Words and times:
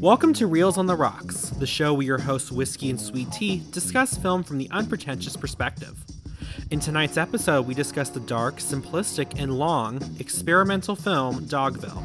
Welcome 0.00 0.32
to 0.34 0.46
Reels 0.46 0.78
on 0.78 0.86
the 0.86 0.96
Rocks, 0.96 1.50
the 1.50 1.66
show 1.66 1.92
where 1.92 2.06
your 2.06 2.18
hosts 2.18 2.50
Whiskey 2.50 2.88
and 2.88 2.98
Sweet 2.98 3.30
Tea 3.32 3.62
discuss 3.70 4.16
film 4.16 4.42
from 4.42 4.56
the 4.56 4.66
unpretentious 4.70 5.36
perspective. 5.36 5.94
In 6.70 6.80
tonight's 6.80 7.18
episode, 7.18 7.66
we 7.66 7.74
discuss 7.74 8.08
the 8.08 8.20
dark, 8.20 8.60
simplistic, 8.60 9.38
and 9.38 9.58
long 9.58 10.00
experimental 10.18 10.96
film 10.96 11.44
Dogville. 11.44 12.02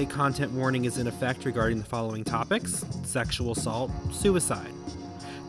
A 0.00 0.06
content 0.06 0.52
warning 0.52 0.86
is 0.86 0.96
in 0.96 1.06
effect 1.06 1.44
regarding 1.44 1.76
the 1.76 1.84
following 1.84 2.24
topics 2.24 2.86
sexual 3.02 3.52
assault, 3.52 3.90
suicide. 4.10 4.72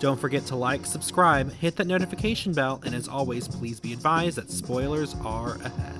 Don't 0.01 0.19
forget 0.19 0.45
to 0.47 0.57
like, 0.57 0.85
subscribe, 0.85 1.53
hit 1.53 1.77
that 1.77 1.87
notification 1.87 2.51
bell, 2.51 2.81
and 2.85 2.93
as 2.93 3.07
always, 3.07 3.47
please 3.47 3.79
be 3.79 3.93
advised 3.93 4.35
that 4.35 4.51
spoilers 4.51 5.15
are 5.23 5.55
ahead. 5.63 5.95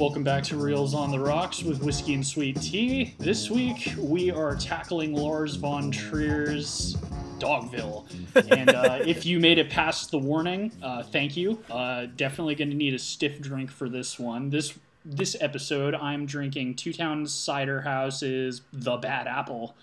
Welcome 0.00 0.24
back 0.24 0.44
to 0.44 0.56
Reels 0.56 0.94
on 0.94 1.10
the 1.10 1.20
Rocks 1.20 1.62
with 1.62 1.82
Whiskey 1.82 2.14
and 2.14 2.26
Sweet 2.26 2.58
Tea. 2.58 3.14
This 3.18 3.50
week 3.50 3.92
we 3.98 4.30
are 4.30 4.56
tackling 4.56 5.12
Lars 5.12 5.56
von 5.56 5.90
Trier's 5.90 6.96
Dogville. 7.38 8.06
And 8.50 8.70
uh, 8.70 9.00
if 9.04 9.26
you 9.26 9.38
made 9.38 9.58
it 9.58 9.68
past 9.68 10.10
the 10.10 10.16
warning, 10.16 10.72
uh, 10.82 11.02
thank 11.02 11.36
you. 11.36 11.62
Uh, 11.70 12.06
definitely 12.16 12.54
going 12.54 12.70
to 12.70 12.76
need 12.76 12.94
a 12.94 12.98
stiff 12.98 13.42
drink 13.42 13.70
for 13.70 13.90
this 13.90 14.18
one. 14.18 14.48
This 14.48 14.72
this 15.04 15.36
episode, 15.38 15.94
I'm 15.94 16.24
drinking 16.24 16.76
Two 16.76 16.94
Towns 16.94 17.34
Cider 17.34 17.82
House's 17.82 18.62
The 18.72 18.96
Bad 18.96 19.26
Apple, 19.26 19.74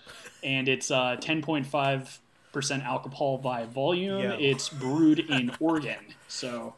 and 0.42 0.68
it's 0.68 0.90
uh, 0.90 1.16
10.5 1.20 2.18
percent 2.50 2.82
alcohol 2.82 3.38
by 3.38 3.66
volume. 3.66 4.20
Yeah. 4.20 4.32
It's 4.32 4.68
brewed 4.68 5.20
in 5.20 5.52
Oregon, 5.60 6.00
so 6.26 6.74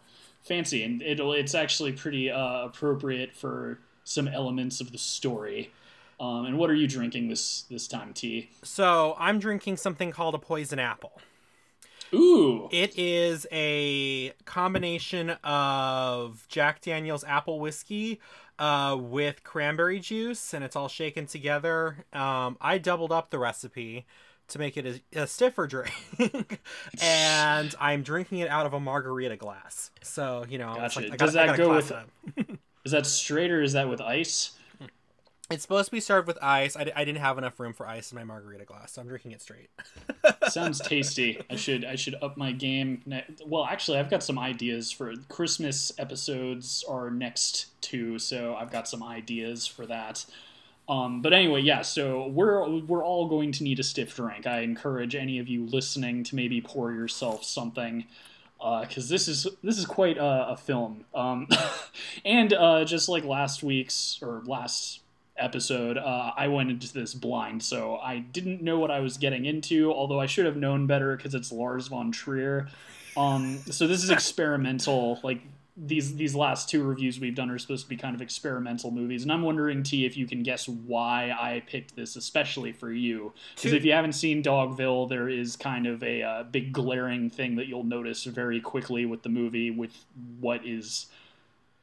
fancy, 0.51 0.83
and 0.83 1.01
it'll 1.01 1.33
it's 1.33 1.55
actually 1.55 1.93
pretty 1.93 2.29
uh, 2.29 2.65
appropriate 2.65 3.33
for 3.33 3.79
some 4.03 4.27
elements 4.27 4.81
of 4.81 4.91
the 4.91 4.99
story. 4.99 5.71
Um, 6.19 6.45
and 6.45 6.59
what 6.59 6.69
are 6.69 6.75
you 6.75 6.89
drinking 6.89 7.29
this 7.29 7.63
this 7.71 7.87
time, 7.87 8.13
T? 8.13 8.51
So, 8.63 9.15
I'm 9.19 9.39
drinking 9.39 9.77
something 9.77 10.11
called 10.11 10.35
a 10.35 10.39
poison 10.39 10.81
apple. 10.81 11.21
Ooh, 12.13 12.69
It 12.73 12.99
is 12.99 13.47
a 13.53 14.33
combination 14.45 15.31
of 15.45 16.45
Jack 16.49 16.81
Daniels 16.81 17.23
apple 17.23 17.61
whiskey 17.61 18.21
uh, 18.59 18.97
with 18.99 19.45
cranberry 19.45 20.01
juice, 20.01 20.53
and 20.53 20.65
it's 20.65 20.75
all 20.75 20.89
shaken 20.89 21.27
together. 21.27 22.05
Um, 22.13 22.59
I 22.61 22.79
doubled 22.79 23.13
up 23.13 23.31
the 23.31 23.39
recipe 23.39 24.07
to 24.51 24.59
make 24.59 24.77
it 24.77 25.03
a, 25.15 25.23
a 25.23 25.27
stiffer 25.27 25.67
drink, 25.67 25.93
and 27.03 27.75
I'm 27.81 28.03
drinking 28.03 28.39
it 28.39 28.49
out 28.49 28.67
of 28.67 28.73
a 28.75 28.81
margarita 28.81 29.37
glass. 29.37 29.91
So 30.03 30.45
you 30.49 30.59
know, 30.59 30.75
Gotcha. 30.75 31.01
like, 31.01 31.13
I 31.13 31.17
Does 31.17 31.35
gotta- 31.35 31.53
I 31.53 31.57
that 31.57 31.57
go 31.57 31.75
with- 31.77 31.93
is 32.85 32.93
that 32.93 33.07
straight 33.07 33.51
or 33.51 33.63
is 33.63 33.73
that 33.75 33.89
with 33.89 34.01
ice? 34.01 34.53
It's 35.53 35.63
supposed 35.63 35.87
to 35.87 35.91
be 35.91 35.99
served 35.99 36.29
with 36.29 36.39
ice. 36.41 36.77
I, 36.77 36.85
didn't 36.85 37.17
have 37.17 37.37
enough 37.37 37.59
room 37.59 37.73
for 37.73 37.85
ice 37.85 38.13
in 38.13 38.17
my 38.17 38.23
margarita 38.23 38.65
glass, 38.65 38.93
so 38.93 39.03
I'm 39.03 39.09
drinking 39.09 39.33
it 39.33 39.43
straight. 39.43 39.69
Sounds 40.49 40.79
tasty. 40.79 41.43
I 41.51 41.57
should 41.57 41.85
I 41.85 41.97
should 41.97 42.15
up 42.23 42.37
my 42.37 42.53
game. 42.53 43.03
Ne- 43.05 43.25
Well, 43.45 43.65
actually, 43.65 43.99
I've 43.99 44.09
got 44.11 44.23
some 44.23 44.39
ideas 44.39 44.93
for 44.93 45.13
Christmas 45.29 45.91
episodes 45.99 46.85
are 46.89 47.11
next 47.11 47.81
too, 47.83 48.17
so 48.21 48.55
I've 48.55 48.71
got 48.71 48.87
some 48.87 49.03
ideas 49.03 49.67
for 49.67 49.87
that. 49.87 50.25
Um, 50.91 51.23
but 51.23 51.33
anyway, 51.33 51.63
yeah. 51.63 51.83
So 51.83 52.27
we're 52.27 52.69
we're 52.81 53.05
all 53.05 53.29
going 53.29 53.53
to 53.53 53.63
need 53.63 53.79
a 53.79 53.85
stiff 53.85 54.17
drink. 54.17 54.47
I 54.47 54.61
encourage 54.61 55.15
any 55.15 55.39
of 55.39 55.47
you 55.49 55.65
listening 55.67 56.25
to 56.25 56.35
maybe 56.35 56.61
pour 56.61 56.93
yourself 56.93 57.45
something. 57.45 58.05
Because 58.59 59.09
this 59.09 59.27
is 59.27 59.47
this 59.63 59.79
is 59.79 59.87
quite 59.87 60.19
a, 60.19 60.49
a 60.49 60.57
film, 60.57 61.07
um, 61.15 61.49
and 62.27 62.53
uh, 62.53 62.85
just 62.85 63.09
like 63.09 63.25
last 63.25 63.63
week's 63.63 64.19
or 64.21 64.43
last 64.45 65.01
episode, 65.39 65.97
uh, 65.97 66.33
I 66.37 66.49
went 66.49 66.71
into 66.71 66.93
this 66.93 67.15
blind, 67.15 67.63
so 67.63 67.97
I 67.97 68.19
didn't 68.19 68.61
know 68.61 68.79
what 68.79 68.91
I 68.91 69.01
was 69.01 69.17
getting 69.17 69.47
into. 69.47 69.91
Although 69.91 70.21
I 70.21 70.27
should 70.27 70.45
have 70.45 70.57
known 70.57 70.87
better 70.87 71.17
because 71.17 71.35
it's 71.35 71.51
Lars 71.51 71.89
von 71.89 72.13
Trier. 72.13 72.69
Um, 73.17 73.61
so 73.71 73.87
this 73.87 74.05
is 74.05 74.11
experimental. 74.11 75.21
Like 75.23 75.41
these 75.83 76.15
these 76.17 76.35
last 76.35 76.69
two 76.69 76.83
reviews 76.83 77.19
we've 77.19 77.35
done 77.35 77.51
are 77.51 77.59
supposed 77.59 77.85
to 77.85 77.89
be 77.89 77.97
kind 77.97 78.15
of 78.15 78.21
experimental 78.21 78.91
movies, 78.91 79.23
and 79.23 79.33
I'm 79.33 79.43
wondering, 79.43 79.83
T, 79.83 80.05
if 80.05 80.17
you 80.17 80.27
can 80.27 80.43
guess 80.43 80.69
why 80.69 81.31
I 81.31 81.63
picked 81.67 81.97
this, 81.97 82.17
especially 82.17 82.73
for 82.73 82.93
you. 82.93 83.33
Because 83.55 83.73
if 83.73 83.85
you 83.85 83.93
haven't 83.93 84.13
seen 84.13 84.43
Dogville, 84.43 85.09
there 85.09 85.29
is 85.29 85.57
kind 85.57 85.87
of 85.87 86.03
a 86.03 86.23
uh, 86.23 86.43
big 86.45 86.73
glaring 86.73 87.31
thing 87.31 87.57
that 87.57 87.67
you'll 87.67 87.85
notice 87.85 88.25
very 88.25 88.61
quickly 88.61 89.07
with 89.07 89.23
the 89.23 89.29
movie, 89.29 89.71
with 89.71 90.05
what 90.41 90.67
is 90.67 91.07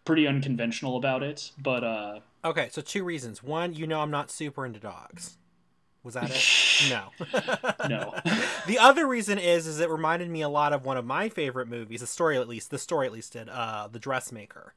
pretty 0.05 0.27
unconventional 0.27 0.95
about 0.95 1.23
it. 1.23 1.51
But 1.57 1.83
uh, 1.83 2.19
Okay, 2.45 2.69
so 2.71 2.81
two 2.81 3.03
reasons. 3.03 3.41
One, 3.43 3.73
you 3.73 3.87
know 3.87 4.01
I'm 4.01 4.11
not 4.11 4.31
super 4.31 4.65
into 4.65 4.79
dogs. 4.79 5.37
Was 6.07 6.15
that 6.15 6.31
it? 6.31 6.43
No. 6.91 7.09
no. 7.89 8.13
the 8.67 8.77
other 8.79 9.07
reason 9.07 9.39
is 9.39 9.65
is 9.67 9.79
it 9.79 9.89
reminded 9.89 10.29
me 10.29 10.41
a 10.43 10.49
lot 10.49 10.73
of 10.73 10.85
one 10.85 10.95
of 10.95 11.05
my 11.05 11.27
favorite 11.27 11.67
movies. 11.67 12.01
The 12.01 12.07
story 12.07 12.37
at 12.37 12.47
least 12.47 12.69
the 12.71 12.77
story 12.77 13.07
at 13.07 13.11
least 13.11 13.33
did. 13.33 13.49
Uh, 13.49 13.87
The 13.91 13.97
Dressmaker. 13.99 14.73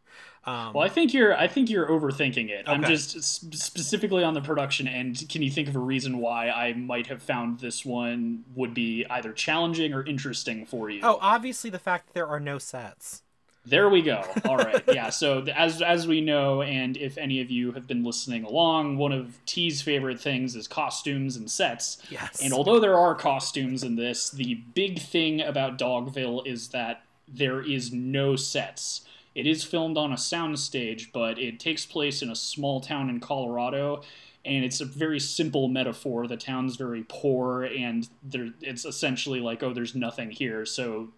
Um, 0.46 0.72
Well, 0.72 0.82
I 0.84 0.88
think 0.88 1.12
you're. 1.14 1.36
I 1.36 1.46
think 1.46 1.68
you're 1.70 1.86
overthinking 1.86 2.48
it. 2.48 2.64
I'm 2.66 2.82
just 2.84 3.16
s- 3.16 3.44
specifically 3.52 4.24
on 4.24 4.32
the 4.34 4.40
production 4.40 4.88
end. 4.88 5.26
Can 5.28 5.42
you 5.42 5.50
think 5.50 5.68
of 5.68 5.76
a 5.76 5.78
reason 5.78 6.18
why 6.18 6.48
I 6.50 6.72
might 6.72 7.06
have 7.08 7.22
found 7.22 7.60
this 7.60 7.84
one 7.84 8.44
would 8.54 8.72
be 8.74 9.04
either 9.10 9.32
challenging 9.32 9.92
or 9.92 10.02
interesting 10.04 10.64
for 10.66 10.88
you? 10.90 11.00
oh, 11.02 11.18
obviously 11.20 11.68
the 11.70 11.78
fact 11.78 12.06
that 12.06 12.14
there 12.14 12.26
are 12.26 12.40
no 12.40 12.58
sets. 12.58 13.22
There 13.66 13.90
we 13.90 14.00
go. 14.00 14.24
All 14.46 14.56
right. 14.56 14.82
Yeah. 14.88 15.10
So 15.10 15.44
as 15.54 15.82
as 15.82 16.08
we 16.08 16.20
know, 16.20 16.62
and 16.62 16.96
if 16.96 17.18
any 17.18 17.40
of 17.40 17.50
you 17.50 17.72
have 17.72 17.86
been 17.86 18.02
listening 18.02 18.44
along, 18.44 18.96
one 18.96 19.12
of 19.12 19.38
T's 19.44 19.82
favorite 19.82 20.18
things 20.18 20.56
is 20.56 20.66
costumes 20.66 21.36
and 21.36 21.50
sets. 21.50 21.98
Yes. 22.10 22.40
And 22.42 22.52
although 22.52 22.80
there 22.80 22.98
are 22.98 23.14
costumes 23.14 23.84
in 23.84 23.96
this, 23.96 24.30
the 24.30 24.54
big 24.74 24.98
thing 24.98 25.42
about 25.42 25.78
Dogville 25.78 26.46
is 26.46 26.68
that 26.68 27.02
there 27.28 27.60
is 27.60 27.92
no 27.92 28.34
sets. 28.34 29.02
It 29.34 29.46
is 29.46 29.62
filmed 29.62 29.96
on 29.96 30.10
a 30.10 30.16
soundstage, 30.16 31.12
but 31.12 31.38
it 31.38 31.60
takes 31.60 31.86
place 31.86 32.22
in 32.22 32.30
a 32.30 32.34
small 32.34 32.80
town 32.80 33.08
in 33.08 33.20
Colorado, 33.20 34.02
and 34.44 34.64
it's 34.64 34.80
a 34.80 34.84
very 34.84 35.20
simple 35.20 35.68
metaphor. 35.68 36.26
The 36.26 36.36
town's 36.36 36.76
very 36.76 37.04
poor, 37.08 37.62
and 37.64 38.08
there, 38.22 38.48
it's 38.60 38.84
essentially 38.84 39.40
like, 39.40 39.62
oh, 39.62 39.72
there's 39.72 39.94
nothing 39.94 40.30
here. 40.30 40.66
So 40.66 41.10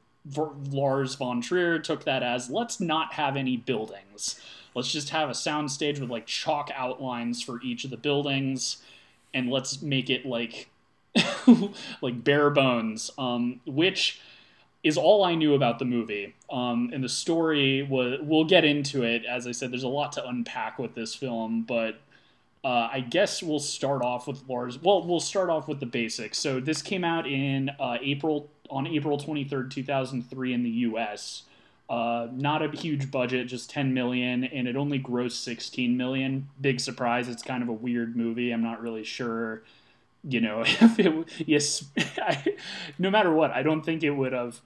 Lars 0.70 1.14
von 1.14 1.40
Trier 1.40 1.78
took 1.78 2.04
that 2.04 2.22
as 2.22 2.50
let's 2.50 2.80
not 2.80 3.14
have 3.14 3.36
any 3.36 3.56
buildings. 3.56 4.40
Let's 4.74 4.92
just 4.92 5.10
have 5.10 5.28
a 5.28 5.32
soundstage 5.32 6.00
with 6.00 6.10
like 6.10 6.26
chalk 6.26 6.70
outlines 6.74 7.42
for 7.42 7.60
each 7.62 7.84
of 7.84 7.90
the 7.90 7.96
buildings, 7.96 8.78
and 9.34 9.50
let's 9.50 9.82
make 9.82 10.08
it 10.08 10.24
like 10.24 10.68
like 12.00 12.24
bare 12.24 12.50
bones. 12.50 13.10
Um, 13.18 13.60
which 13.66 14.20
is 14.82 14.96
all 14.96 15.24
I 15.24 15.34
knew 15.34 15.54
about 15.54 15.78
the 15.78 15.84
movie. 15.84 16.34
Um, 16.50 16.90
and 16.92 17.04
the 17.04 17.08
story 17.08 17.82
was 17.82 18.18
we'll 18.22 18.44
get 18.44 18.64
into 18.64 19.02
it. 19.02 19.24
As 19.24 19.46
I 19.46 19.52
said, 19.52 19.70
there's 19.70 19.82
a 19.82 19.88
lot 19.88 20.12
to 20.12 20.26
unpack 20.26 20.78
with 20.78 20.94
this 20.94 21.14
film, 21.14 21.62
but 21.62 22.00
uh, 22.64 22.88
I 22.92 23.00
guess 23.00 23.42
we'll 23.42 23.60
start 23.60 24.02
off 24.02 24.26
with 24.26 24.42
Lars. 24.48 24.80
Well, 24.80 25.06
we'll 25.06 25.20
start 25.20 25.50
off 25.50 25.68
with 25.68 25.80
the 25.80 25.86
basics. 25.86 26.38
So 26.38 26.60
this 26.60 26.80
came 26.82 27.04
out 27.04 27.26
in 27.26 27.70
uh, 27.80 27.98
April 28.00 28.48
on 28.72 28.86
April 28.86 29.18
23rd, 29.18 29.70
2003 29.70 30.52
in 30.52 30.62
the 30.62 30.70
U.S. 30.70 31.42
Uh, 31.88 32.28
not 32.32 32.62
a 32.62 32.70
huge 32.70 33.10
budget, 33.10 33.46
just 33.46 33.68
10 33.70 33.92
million, 33.92 34.44
and 34.44 34.66
it 34.66 34.76
only 34.76 34.98
grossed 34.98 35.42
16 35.42 35.96
million. 35.96 36.48
Big 36.60 36.80
surprise. 36.80 37.28
It's 37.28 37.42
kind 37.42 37.62
of 37.62 37.68
a 37.68 37.72
weird 37.72 38.16
movie. 38.16 38.50
I'm 38.50 38.62
not 38.62 38.80
really 38.80 39.04
sure, 39.04 39.62
you 40.24 40.40
know, 40.40 40.62
if 40.66 40.98
it. 40.98 41.28
Yes, 41.46 41.84
I, 42.18 42.42
no 42.98 43.10
matter 43.10 43.32
what, 43.32 43.50
I 43.50 43.62
don't 43.62 43.82
think 43.82 44.02
it 44.02 44.10
would 44.10 44.32
have 44.32 44.60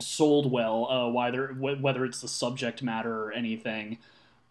sold 0.00 0.50
well. 0.50 0.88
Uh, 0.88 1.10
whether 1.10 1.48
whether 1.48 2.04
it's 2.04 2.20
the 2.20 2.28
subject 2.28 2.82
matter 2.82 3.24
or 3.24 3.32
anything. 3.32 3.98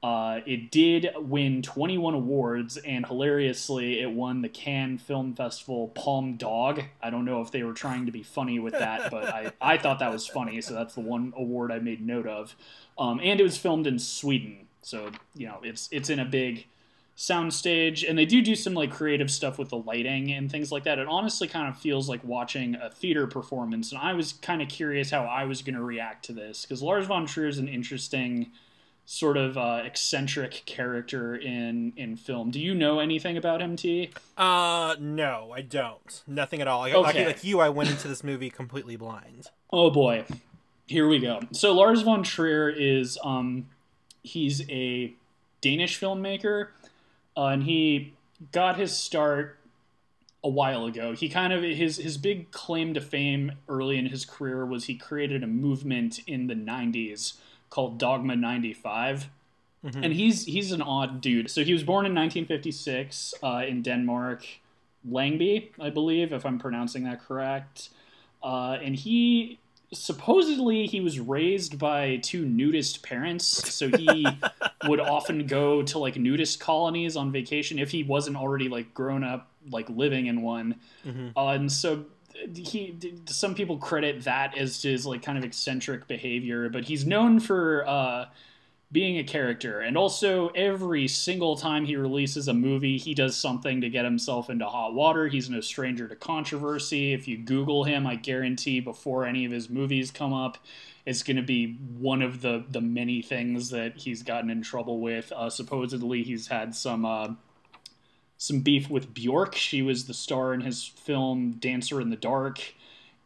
Uh, 0.04 0.42
it 0.46 0.70
did 0.70 1.10
win 1.18 1.62
21 1.64 2.14
awards, 2.14 2.78
and 2.78 3.06
hilariously, 3.06 4.00
it 4.00 4.12
won 4.12 4.42
the 4.42 4.50
Cannes 4.50 5.00
Film 5.00 5.34
Festival 5.34 5.88
Palm 5.90 6.38
Dog. 6.38 6.84
I 7.02 7.10
don't 7.10 7.26
know 7.26 7.42
if 7.42 7.52
they 7.52 7.64
were 7.64 7.74
trying 7.74 8.06
to 8.06 8.12
be 8.12 8.22
funny 8.22 8.60
with 8.60 8.74
that, 8.74 9.10
but 9.10 9.26
I, 9.26 9.52
I 9.60 9.78
thought 9.78 10.00
that 10.00 10.12
was 10.12 10.28
funny, 10.28 10.62
so 10.62 10.76
that's 10.76 10.94
the 10.94 11.02
one 11.02 11.34
award 11.36 11.72
I 11.72 11.80
made 11.80 12.06
note 12.06 12.28
of. 12.28 12.56
Um, 13.00 13.20
and 13.24 13.40
it 13.40 13.44
was 13.44 13.58
filmed 13.58 13.88
in 13.88 13.98
Sweden, 13.98 14.68
so 14.82 15.12
you 15.36 15.48
know 15.48 15.60
it's 15.64 15.90
it's 15.92 16.12
in 16.12 16.20
a 16.20 16.26
big 16.26 16.68
soundstage, 17.16 18.08
and 18.08 18.16
they 18.16 18.26
do 18.26 18.44
do 18.44 18.56
some 18.56 18.76
like 18.76 18.92
creative 18.92 19.32
stuff 19.32 19.58
with 19.58 19.70
the 19.70 19.78
lighting 19.78 20.32
and 20.32 20.52
things 20.52 20.72
like 20.72 20.84
that. 20.84 21.00
It 21.00 21.08
honestly 21.08 21.48
kind 21.48 21.68
of 21.68 21.76
feels 21.78 22.08
like 22.08 22.24
watching 22.24 22.76
a 22.76 22.92
theater 22.92 23.26
performance, 23.26 23.92
and 23.92 24.00
I 24.00 24.14
was 24.14 24.34
kind 24.34 24.62
of 24.62 24.70
curious 24.70 25.10
how 25.10 25.24
I 25.24 25.46
was 25.46 25.64
going 25.64 25.76
to 25.76 25.84
react 25.84 26.26
to 26.26 26.34
this 26.34 26.62
because 26.62 26.84
Lars 26.84 27.08
von 27.08 27.26
Trier 27.26 27.48
is 27.48 27.58
an 27.58 27.68
interesting 27.68 28.52
sort 29.10 29.38
of 29.38 29.58
uh, 29.58 29.82
eccentric 29.86 30.64
character 30.66 31.34
in 31.34 31.94
in 31.96 32.18
film. 32.18 32.52
Do 32.52 32.60
you 32.60 32.76
know 32.76 33.00
anything 33.00 33.38
about 33.38 33.62
him, 33.62 33.78
T? 33.78 34.12
Uh, 34.38 34.96
no, 35.00 35.52
I 35.56 35.62
don't. 35.62 36.22
Nothing 36.28 36.60
at 36.62 36.68
all. 36.68 36.82
Like, 36.82 36.94
like, 36.94 37.16
Okay. 37.16 37.26
like 37.26 37.44
you, 37.44 37.62
I 37.62 37.70
went 37.70 37.90
into 37.90 38.10
this 38.10 38.22
movie 38.24 38.50
completely 38.50 38.98
blind. 38.98 39.48
Oh 39.72 39.90
boy. 39.90 40.26
Here 40.88 41.08
we 41.08 41.20
go. 41.20 41.40
So 41.52 41.74
Lars 41.74 42.02
von 42.02 42.22
Trier 42.24 42.70
is 42.70 43.18
um, 43.24 43.68
he's 44.24 44.70
a 44.70 45.14
Danish 45.62 46.00
filmmaker, 46.00 46.68
uh, 47.36 47.46
and 47.48 47.64
he 47.64 48.14
got 48.52 48.78
his 48.78 48.96
start 48.96 49.58
a 50.44 50.50
while 50.50 50.86
ago. 50.86 51.14
He 51.14 51.30
kind 51.30 51.52
of 51.54 51.64
his 51.64 51.96
his 51.98 52.18
big 52.18 52.52
claim 52.52 52.94
to 52.94 53.00
fame 53.02 53.54
early 53.70 53.98
in 53.98 54.08
his 54.08 54.26
career 54.26 54.66
was 54.66 54.86
he 54.86 54.96
created 54.96 55.44
a 55.44 55.48
movement 55.48 56.20
in 56.28 56.48
the 56.48 56.54
'90s 56.56 57.38
called 57.70 57.98
Dogma 57.98 58.36
'95. 58.36 59.30
Mm-hmm. 59.86 60.04
And 60.04 60.14
he's 60.14 60.46
he's 60.46 60.72
an 60.72 60.82
odd 60.82 61.22
dude. 61.22 61.50
So 61.50 61.64
he 61.64 61.74
was 61.74 61.84
born 61.84 62.06
in 62.06 62.14
1956 62.16 63.36
uh, 63.44 63.64
in 63.68 63.82
Denmark, 63.82 64.46
Langby, 65.10 65.70
I 65.80 65.90
believe, 65.90 66.34
if 66.34 66.46
I'm 66.46 66.60
pronouncing 66.60 67.04
that 67.04 67.22
correct. 67.22 67.90
Uh, 68.44 68.78
and 68.82 68.96
he 68.96 69.60
supposedly 69.94 70.86
he 70.86 71.00
was 71.00 71.20
raised 71.20 71.80
by 71.80 72.18
two 72.18 72.46
nudist 72.46 73.02
parents 73.04 73.46
so 73.74 73.88
he 73.88 74.28
would 74.86 75.00
often 75.00 75.48
go 75.48 75.82
to 75.82 75.98
like 75.98 76.18
nudist 76.18 76.60
colonies 76.60 77.16
on 77.16 77.32
vacation 77.32 77.80
if 77.80 77.90
he 77.90 78.04
wasn't 78.04 78.36
already 78.36 78.68
like 78.68 78.94
grown 78.94 79.24
up 79.24 79.48
like 79.72 79.90
living 79.90 80.28
in 80.28 80.42
one 80.42 80.76
mm-hmm. 81.06 81.30
uh, 81.38 81.54
and 81.54 81.72
so 81.72 82.04
he 82.56 82.98
some 83.28 83.56
people 83.56 83.78
credit 83.78 84.24
that 84.24 84.58
as 84.58 84.82
his 84.82 85.06
like 85.06 85.22
kind 85.22 85.38
of 85.38 85.44
eccentric 85.44 86.08
behavior 86.08 86.70
but 86.70 86.86
he's 86.86 87.06
known 87.06 87.40
for 87.40 87.88
uh 87.88 88.26
being 88.92 89.18
a 89.18 89.24
character. 89.24 89.82
And 89.82 89.98
also, 89.98 90.48
every 90.50 91.08
single 91.08 91.58
time 91.58 91.86
he 91.86 91.96
releases 91.96 92.48
a 92.48 92.54
movie, 92.54 92.98
he 92.98 93.14
does 93.14 93.36
something 93.36 93.82
to 93.82 93.90
get 93.90 94.06
himself 94.06 94.50
into 94.50 94.66
hot 94.66 94.94
water. 94.94 95.28
He's 95.28 95.50
no 95.50 95.60
stranger 95.60 96.08
to 96.08 96.16
controversy. 96.16 97.14
If 97.14 97.28
you 97.28 97.38
Google 97.38 97.84
him, 97.84 98.08
I 98.08 98.16
guarantee 98.16 98.80
before 98.80 99.26
any 99.26 99.44
of 99.46 99.52
his 99.52 99.70
movies 99.70 100.10
come 100.10 100.34
up, 100.34 100.58
it's 101.06 101.24
going 101.24 101.38
to 101.38 101.44
be 101.44 101.74
one 101.98 102.22
of 102.22 102.42
the, 102.42 102.64
the 102.70 102.82
many 102.82 103.22
things 103.22 103.70
that 103.72 103.98
he's 103.98 104.24
gotten 104.24 104.50
in 104.50 104.62
trouble 104.62 105.02
with. 105.02 105.32
Uh, 105.34 105.50
supposedly, 105.50 106.24
he's 106.24 106.48
had 106.48 106.74
some. 106.74 107.38
Some 108.38 108.60
beef 108.60 108.90
with 108.90 109.14
Bjork. 109.14 109.56
She 109.56 109.82
was 109.82 110.06
the 110.06 110.14
star 110.14 110.54
in 110.54 110.62
his 110.62 110.86
film 110.86 111.54
Dancer 111.54 112.00
in 112.02 112.10
the 112.10 112.16
Dark, 112.16 112.62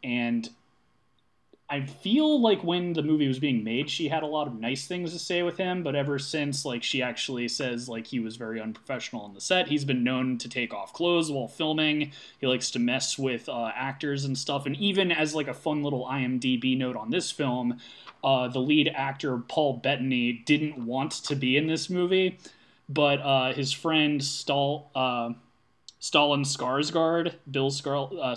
and 0.02 0.48
I 1.72 1.86
feel 1.86 2.38
like 2.38 2.62
when 2.62 2.92
the 2.92 3.02
movie 3.02 3.26
was 3.26 3.38
being 3.38 3.64
made, 3.64 3.88
she 3.88 4.08
had 4.08 4.22
a 4.22 4.26
lot 4.26 4.46
of 4.46 4.60
nice 4.60 4.86
things 4.86 5.14
to 5.14 5.18
say 5.18 5.42
with 5.42 5.56
him, 5.56 5.82
but 5.82 5.94
ever 5.94 6.18
since, 6.18 6.66
like, 6.66 6.82
she 6.82 7.00
actually 7.00 7.48
says, 7.48 7.88
like, 7.88 8.06
he 8.08 8.20
was 8.20 8.36
very 8.36 8.60
unprofessional 8.60 9.22
on 9.22 9.32
the 9.32 9.40
set. 9.40 9.68
He's 9.68 9.86
been 9.86 10.04
known 10.04 10.36
to 10.36 10.50
take 10.50 10.74
off 10.74 10.92
clothes 10.92 11.30
while 11.30 11.48
filming. 11.48 12.12
He 12.38 12.46
likes 12.46 12.70
to 12.72 12.78
mess 12.78 13.18
with 13.18 13.48
uh, 13.48 13.70
actors 13.74 14.26
and 14.26 14.36
stuff. 14.36 14.66
And 14.66 14.76
even 14.76 15.10
as, 15.10 15.34
like, 15.34 15.48
a 15.48 15.54
fun 15.54 15.82
little 15.82 16.04
IMDb 16.04 16.76
note 16.76 16.96
on 16.96 17.08
this 17.08 17.30
film, 17.30 17.78
uh, 18.22 18.48
the 18.48 18.60
lead 18.60 18.92
actor, 18.94 19.38
Paul 19.38 19.78
Bettany, 19.78 20.42
didn't 20.44 20.84
want 20.84 21.12
to 21.12 21.34
be 21.34 21.56
in 21.56 21.68
this 21.68 21.88
movie, 21.88 22.38
but 22.92 23.20
uh, 23.20 23.52
his 23.52 23.72
friend, 23.72 24.22
Stahl. 24.22 24.90
Uh, 24.94 25.30
Stellan 26.02 26.44
Skarsgård, 26.44 27.34
Bill 27.48 27.70
Scar, 27.70 28.10
uh, 28.20 28.34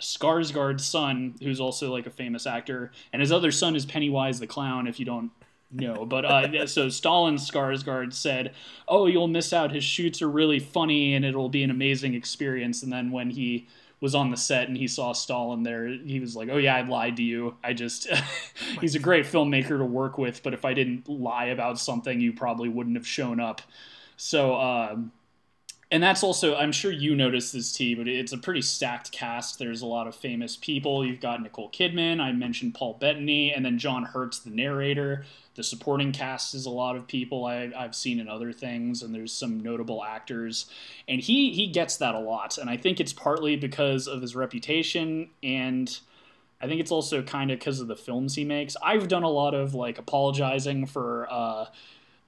Skarsgård's 0.00 0.86
son, 0.86 1.34
who's 1.42 1.60
also 1.60 1.92
like 1.92 2.06
a 2.06 2.10
famous 2.10 2.46
actor, 2.46 2.92
and 3.12 3.20
his 3.20 3.32
other 3.32 3.50
son 3.50 3.74
is 3.74 3.84
Pennywise 3.84 4.38
the 4.38 4.46
clown. 4.46 4.86
If 4.86 5.00
you 5.00 5.04
don't 5.04 5.32
know, 5.72 6.06
but 6.06 6.24
uh, 6.24 6.66
so 6.68 6.86
Stellan 6.86 7.34
Skarsgård 7.34 8.12
said, 8.12 8.54
"Oh, 8.86 9.06
you'll 9.06 9.26
miss 9.26 9.52
out. 9.52 9.72
His 9.72 9.82
shoots 9.82 10.22
are 10.22 10.30
really 10.30 10.60
funny, 10.60 11.14
and 11.14 11.24
it'll 11.24 11.48
be 11.48 11.64
an 11.64 11.70
amazing 11.70 12.14
experience." 12.14 12.84
And 12.84 12.92
then 12.92 13.10
when 13.10 13.30
he 13.30 13.66
was 14.00 14.14
on 14.14 14.30
the 14.30 14.36
set 14.36 14.68
and 14.68 14.76
he 14.76 14.88
saw 14.88 15.12
Stellan 15.12 15.64
there, 15.64 15.88
he 15.88 16.20
was 16.20 16.36
like, 16.36 16.48
"Oh 16.50 16.56
yeah, 16.56 16.76
I 16.76 16.82
lied 16.82 17.16
to 17.16 17.22
you. 17.22 17.56
I 17.62 17.72
just 17.72 18.08
he's 18.80 18.94
a 18.94 18.98
great 18.98 19.26
filmmaker 19.26 19.78
to 19.78 19.84
work 19.84 20.18
with, 20.18 20.42
but 20.42 20.54
if 20.54 20.64
I 20.64 20.74
didn't 20.74 21.08
lie 21.08 21.46
about 21.46 21.78
something, 21.78 22.20
you 22.20 22.32
probably 22.32 22.68
wouldn't 22.68 22.96
have 22.96 23.06
shown 23.06 23.40
up." 23.40 23.62
So. 24.16 24.54
Uh, 24.54 24.96
and 25.90 26.02
that's 26.02 26.22
also 26.22 26.56
i'm 26.56 26.72
sure 26.72 26.90
you 26.90 27.14
noticed 27.14 27.52
this 27.52 27.72
too 27.72 27.96
but 27.96 28.08
it's 28.08 28.32
a 28.32 28.38
pretty 28.38 28.62
stacked 28.62 29.12
cast. 29.12 29.58
There's 29.58 29.82
a 29.82 29.86
lot 29.86 30.06
of 30.06 30.14
famous 30.14 30.56
people. 30.56 31.04
You've 31.04 31.20
got 31.20 31.42
nicole 31.42 31.70
kidman 31.70 32.20
i 32.20 32.32
mentioned 32.32 32.74
paul 32.74 32.94
bettany 32.94 33.52
and 33.52 33.64
then 33.64 33.78
john 33.78 34.04
hurts 34.04 34.38
the 34.38 34.50
narrator. 34.50 35.24
The 35.54 35.62
supporting 35.62 36.10
cast 36.10 36.52
is 36.54 36.66
a 36.66 36.70
lot 36.70 36.96
of 36.96 37.06
people 37.06 37.44
I, 37.44 37.68
have 37.68 37.94
seen 37.94 38.18
in 38.18 38.28
other 38.28 38.52
things 38.52 39.02
and 39.02 39.14
there's 39.14 39.32
some 39.32 39.60
notable 39.60 40.02
actors. 40.02 40.66
And 41.06 41.20
he 41.20 41.52
he 41.52 41.68
gets 41.68 41.96
that 41.98 42.14
a 42.14 42.20
lot 42.20 42.58
and 42.58 42.68
i 42.68 42.76
think 42.76 43.00
it's 43.00 43.12
partly 43.12 43.56
because 43.56 44.06
of 44.06 44.20
his 44.22 44.34
reputation 44.34 45.30
and 45.42 45.98
i 46.60 46.66
think 46.66 46.80
it's 46.80 46.90
also 46.90 47.22
kind 47.22 47.50
of 47.50 47.58
because 47.58 47.80
of 47.80 47.88
the 47.88 47.96
films 47.96 48.34
he 48.34 48.44
makes. 48.44 48.76
I've 48.82 49.08
done 49.08 49.22
a 49.22 49.30
lot 49.30 49.54
of 49.54 49.74
like 49.74 49.98
apologizing 49.98 50.86
for 50.86 51.28
uh, 51.30 51.66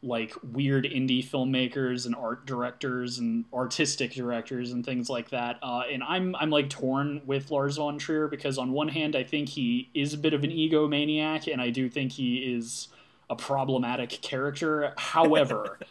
like 0.07 0.35
weird 0.53 0.85
indie 0.85 1.25
filmmakers 1.25 2.07
and 2.07 2.15
art 2.15 2.47
directors 2.47 3.19
and 3.19 3.45
artistic 3.53 4.13
directors 4.13 4.73
and 4.73 4.85
things 4.85 5.11
like 5.11 5.31
that. 5.31 5.59
Uh, 5.63 5.83
and 5.91 6.03
I'm 6.03 6.35
I'm 6.37 6.51
like 6.51 6.71
torn 6.71 7.21
with 7.27 7.51
Lars 7.51 7.77
von 7.77 7.99
Trier 7.99 8.29
because 8.29 8.59
on 8.59 8.73
one 8.73 8.89
hand 8.89 9.17
I 9.17 9.25
think 9.25 9.49
he 9.51 9.91
is 9.95 10.15
a 10.15 10.19
bit 10.19 10.33
of 10.33 10.45
an 10.45 10.51
egomaniac 10.51 11.53
and 11.53 11.61
I 11.61 11.71
do 11.71 11.89
think 11.89 12.13
he 12.13 12.39
is 12.55 12.89
a 13.29 13.37
problematic 13.37 14.11
character. 14.23 14.95
However. 14.97 15.79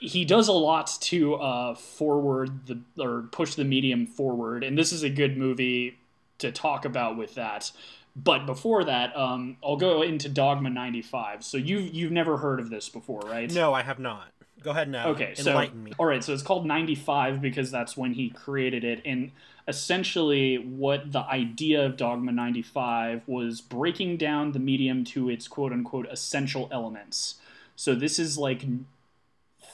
he 0.00 0.24
does 0.24 0.46
a 0.46 0.52
lot 0.52 0.96
to 1.00 1.34
uh, 1.34 1.74
forward 1.74 2.66
the 2.66 2.80
or 3.02 3.22
push 3.32 3.56
the 3.56 3.64
medium 3.64 4.06
forward, 4.06 4.62
and 4.62 4.78
this 4.78 4.92
is 4.92 5.02
a 5.02 5.10
good 5.10 5.36
movie 5.36 5.98
to 6.38 6.52
talk 6.52 6.84
about 6.84 7.16
with 7.16 7.34
that. 7.34 7.72
But 8.16 8.46
before 8.46 8.84
that, 8.84 9.16
um, 9.16 9.56
I'll 9.64 9.76
go 9.76 10.02
into 10.02 10.28
Dogma 10.28 10.70
95. 10.70 11.44
So 11.44 11.56
you've 11.56 11.94
you've 11.94 12.12
never 12.12 12.38
heard 12.38 12.60
of 12.60 12.70
this 12.70 12.88
before, 12.88 13.20
right? 13.20 13.52
No, 13.52 13.72
I 13.72 13.82
have 13.82 13.98
not. 13.98 14.32
Go 14.62 14.70
ahead 14.70 14.88
now. 14.88 15.08
Okay, 15.10 15.34
enlighten 15.38 15.78
so, 15.78 15.84
me. 15.84 15.92
All 15.98 16.06
right, 16.06 16.22
so 16.22 16.32
it's 16.32 16.42
called 16.42 16.66
95 16.66 17.40
because 17.40 17.70
that's 17.70 17.96
when 17.96 18.14
he 18.14 18.30
created 18.30 18.82
it, 18.82 19.00
and 19.04 19.30
essentially 19.68 20.56
what 20.56 21.12
the 21.12 21.20
idea 21.20 21.84
of 21.84 21.96
Dogma 21.96 22.32
95 22.32 23.22
was 23.26 23.60
breaking 23.60 24.16
down 24.16 24.52
the 24.52 24.58
medium 24.58 25.04
to 25.04 25.28
its 25.28 25.46
quote 25.46 25.72
unquote 25.72 26.08
essential 26.10 26.68
elements. 26.72 27.36
So 27.76 27.94
this 27.94 28.18
is 28.18 28.36
like 28.36 28.64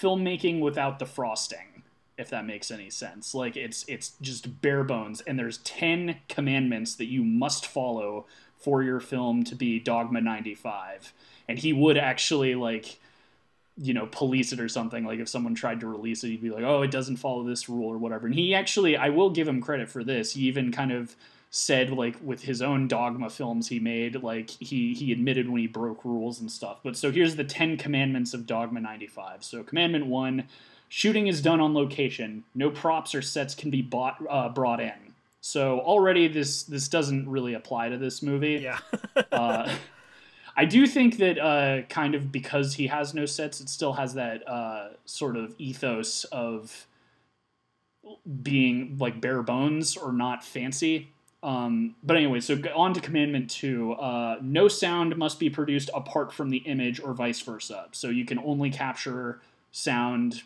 filmmaking 0.01 0.61
without 0.61 0.99
the 0.99 1.07
frosting 1.07 1.74
if 2.17 2.31
that 2.31 2.47
makes 2.47 2.71
any 2.71 2.91
sense. 2.91 3.35
Like 3.35 3.57
it's 3.57 3.85
it's 3.89 4.13
just 4.21 4.61
bare 4.61 4.85
bones 4.85 5.21
and 5.23 5.39
there's 5.39 5.59
10 5.59 6.17
commandments 6.29 6.95
that 6.97 7.07
you 7.07 7.25
must 7.25 7.67
follow 7.67 8.27
for 8.57 8.83
your 8.83 9.01
film 9.01 9.45
to 9.45 9.55
be 9.55 9.79
Dogma 9.79 10.21
95. 10.21 11.13
And 11.49 11.59
he 11.59 11.73
would 11.73 11.99
actually 11.99 12.55
like 12.55 12.99
you 13.77 13.93
know, 13.93 14.07
police 14.07 14.53
it 14.53 14.61
or 14.61 14.69
something. 14.69 15.05
Like 15.05 15.19
if 15.19 15.29
someone 15.29 15.57
tried 15.57 15.81
to 15.81 15.89
release 15.89 16.23
it, 16.23 16.29
he'd 16.29 16.43
be 16.43 16.51
like, 16.51 16.63
"Oh, 16.63 16.83
it 16.83 16.93
doesn't 16.93 17.17
follow 17.17 17.43
this 17.43 17.69
rule 17.69 17.89
or 17.89 17.99
whatever." 17.99 18.27
And 18.27 18.35
he 18.35 18.55
actually, 18.55 18.97
I 18.97 19.09
will 19.09 19.31
give 19.31 19.49
him 19.49 19.61
credit 19.61 19.89
for 19.89 20.05
this. 20.05 20.35
He 20.35 20.43
even 20.43 20.71
kind 20.71 20.93
of 20.93 21.17
said 21.55 21.91
like 21.91 22.17
with 22.21 22.43
his 22.43 22.61
own 22.61 22.89
dogma 22.89 23.31
films 23.31 23.69
he 23.69 23.79
made 23.79 24.21
like 24.25 24.51
he 24.51 24.93
he 24.93 25.13
admitted 25.13 25.49
when 25.49 25.61
he 25.61 25.69
broke 25.69 26.05
rules 26.05 26.41
and 26.41 26.51
stuff 26.51 26.81
but 26.83 26.97
so 26.97 27.13
here's 27.13 27.37
the 27.37 27.45
10 27.45 27.77
commandments 27.77 28.35
of 28.35 28.45
dogma 28.45 28.81
95 28.81 29.45
so 29.45 29.63
commandment 29.63 30.05
1 30.05 30.43
Shooting 30.97 31.27
is 31.27 31.43
done 31.43 31.61
on 31.61 31.75
location. 31.75 32.45
No 32.55 32.71
props 32.71 33.17
or 33.17 33.21
sets 33.21 33.57
can 33.57 33.69
be 33.69 33.83
bought 33.83 34.17
uh, 34.31 34.49
brought 34.49 34.79
in. 34.79 35.15
So 35.41 35.81
already 35.81 36.29
this 36.29 36.63
this 36.63 36.87
doesn't 36.87 37.29
really 37.29 37.55
apply 37.55 37.89
to 37.89 37.99
this 37.99 38.23
movie. 38.23 38.61
Yeah. 38.63 38.79
uh, 39.33 39.75
I 40.57 40.65
do 40.65 40.87
think 40.87 41.17
that 41.17 41.37
uh, 41.37 41.83
kind 41.89 42.15
of 42.15 42.31
because 42.31 42.75
he 42.75 42.87
has 42.87 43.13
no 43.13 43.27
sets, 43.27 43.61
it 43.61 43.69
still 43.71 43.95
has 43.95 44.15
that 44.15 44.49
uh, 44.49 44.91
sort 45.05 45.37
of 45.37 45.57
ethos 45.59 46.23
of 46.31 46.87
being 48.45 48.97
like 48.97 49.21
bare 49.21 49.43
bones 49.43 49.97
or 49.97 50.13
not 50.13 50.45
fancy. 50.45 51.11
Um, 51.43 51.97
but 52.05 52.17
anyway, 52.17 52.39
so 52.39 52.57
on 52.73 52.95
to 52.95 53.01
commandment 53.01 53.51
two. 53.51 53.95
Uh, 53.95 54.37
no 54.41 54.69
sound 54.69 55.17
must 55.17 55.41
be 55.41 55.51
produced 55.51 55.91
apart 55.93 56.33
from 56.33 56.51
the 56.51 56.59
image 56.59 57.01
or 57.01 57.15
vice 57.15 57.41
versa. 57.41 57.89
So 57.91 58.11
you 58.11 58.25
can 58.25 58.39
only 58.39 58.71
capture 58.71 59.41
sound 59.73 60.45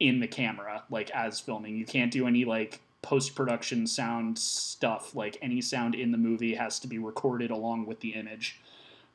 in 0.00 0.18
the 0.18 0.26
camera, 0.26 0.82
like 0.90 1.10
as 1.10 1.38
filming. 1.38 1.76
You 1.76 1.86
can't 1.86 2.10
do 2.10 2.26
any 2.26 2.44
like 2.44 2.80
post 3.02 3.34
production 3.34 3.86
sound 3.86 4.38
stuff. 4.38 5.14
Like 5.14 5.38
any 5.40 5.60
sound 5.60 5.94
in 5.94 6.10
the 6.10 6.18
movie 6.18 6.54
has 6.54 6.78
to 6.80 6.88
be 6.88 6.98
recorded 6.98 7.50
along 7.50 7.86
with 7.86 8.00
the 8.00 8.10
image. 8.10 8.60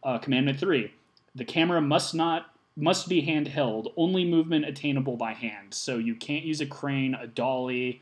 Uh, 0.04 0.18
commandment 0.20 0.60
three: 0.60 0.94
the 1.34 1.46
camera 1.46 1.82
must 1.82 2.14
not 2.14 2.52
must 2.78 3.10
be 3.10 3.26
handheld. 3.26 3.92
Only 3.98 4.26
movement 4.26 4.66
attainable 4.66 5.18
by 5.18 5.34
hand. 5.34 5.74
So 5.74 5.98
you 5.98 6.16
can't 6.16 6.46
use 6.46 6.62
a 6.62 6.66
crane, 6.66 7.16
a 7.16 7.28
dolly, 7.28 8.02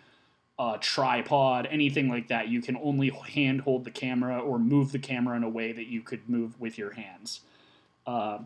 a 0.60 0.78
tripod, 0.80 1.68
anything 1.72 2.10
like 2.10 2.28
that. 2.28 2.48
You 2.48 2.62
can 2.62 2.78
only 2.78 3.10
hand 3.10 3.62
hold 3.62 3.86
the 3.86 3.92
camera 3.92 4.40
or 4.40 4.60
move 4.60 4.92
the 4.92 5.00
camera 5.00 5.38
in 5.38 5.44
a 5.44 5.50
way 5.50 5.72
that 5.72 5.88
you 5.88 6.02
could 6.02 6.28
move 6.30 6.60
with 6.60 6.78
your 6.78 6.92
hands. 6.92 7.42
Uh, 8.06 8.40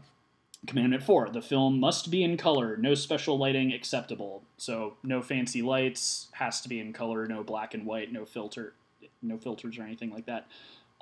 Commandment 0.65 1.03
4 1.03 1.29
the 1.29 1.41
film 1.41 1.79
must 1.79 2.09
be 2.11 2.23
in 2.23 2.35
color, 2.37 2.75
no 2.77 2.95
special 2.95 3.37
lighting 3.37 3.71
acceptable. 3.73 4.43
So, 4.57 4.95
no 5.03 5.21
fancy 5.21 5.61
lights, 5.61 6.27
has 6.33 6.61
to 6.61 6.69
be 6.69 6.79
in 6.79 6.93
color, 6.93 7.27
no 7.27 7.43
black 7.43 7.73
and 7.73 7.85
white, 7.85 8.11
no 8.11 8.25
filter, 8.25 8.73
no 9.21 9.37
filters 9.37 9.77
or 9.77 9.83
anything 9.83 10.11
like 10.11 10.25
that. 10.25 10.47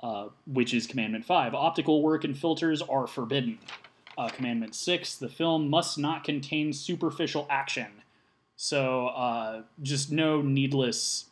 uh, 0.02 0.28
which 0.46 0.74
is 0.74 0.86
Commandment 0.86 1.24
5. 1.24 1.54
Optical 1.54 2.02
work 2.02 2.24
and 2.24 2.36
filters 2.38 2.82
are 2.82 3.06
forbidden. 3.06 3.58
Uh, 4.18 4.28
commandment 4.28 4.74
6 4.74 5.16
the 5.16 5.28
film 5.28 5.68
must 5.68 5.98
not 5.98 6.24
contain 6.24 6.72
superficial 6.72 7.46
action. 7.50 7.88
So 8.56 9.08
uh, 9.08 9.62
just 9.82 10.10
no 10.12 10.40
needless 10.42 11.26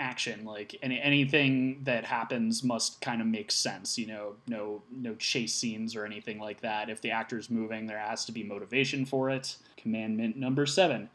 action. 0.00 0.44
Like 0.44 0.76
any, 0.82 1.00
anything 1.00 1.80
that 1.84 2.04
happens 2.04 2.62
must 2.62 3.00
kind 3.00 3.20
of 3.20 3.26
make 3.26 3.50
sense. 3.50 3.98
You 3.98 4.06
know, 4.06 4.34
no 4.48 4.82
no 4.90 5.14
chase 5.16 5.54
scenes 5.54 5.94
or 5.96 6.04
anything 6.04 6.38
like 6.38 6.60
that. 6.60 6.90
If 6.90 7.00
the 7.00 7.10
actor's 7.10 7.50
moving, 7.50 7.86
there 7.86 7.98
has 7.98 8.24
to 8.26 8.32
be 8.32 8.42
motivation 8.42 9.04
for 9.04 9.30
it. 9.30 9.56
Commandment 9.76 10.36
number 10.36 10.66
seven: 10.66 11.08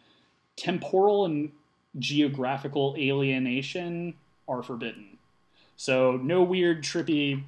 temporal 0.56 1.26
and 1.26 1.52
geographical 2.00 2.96
alienation 2.98 4.14
are 4.48 4.64
forbidden. 4.64 5.18
So 5.76 6.18
no 6.18 6.44
weird, 6.44 6.84
trippy, 6.84 7.44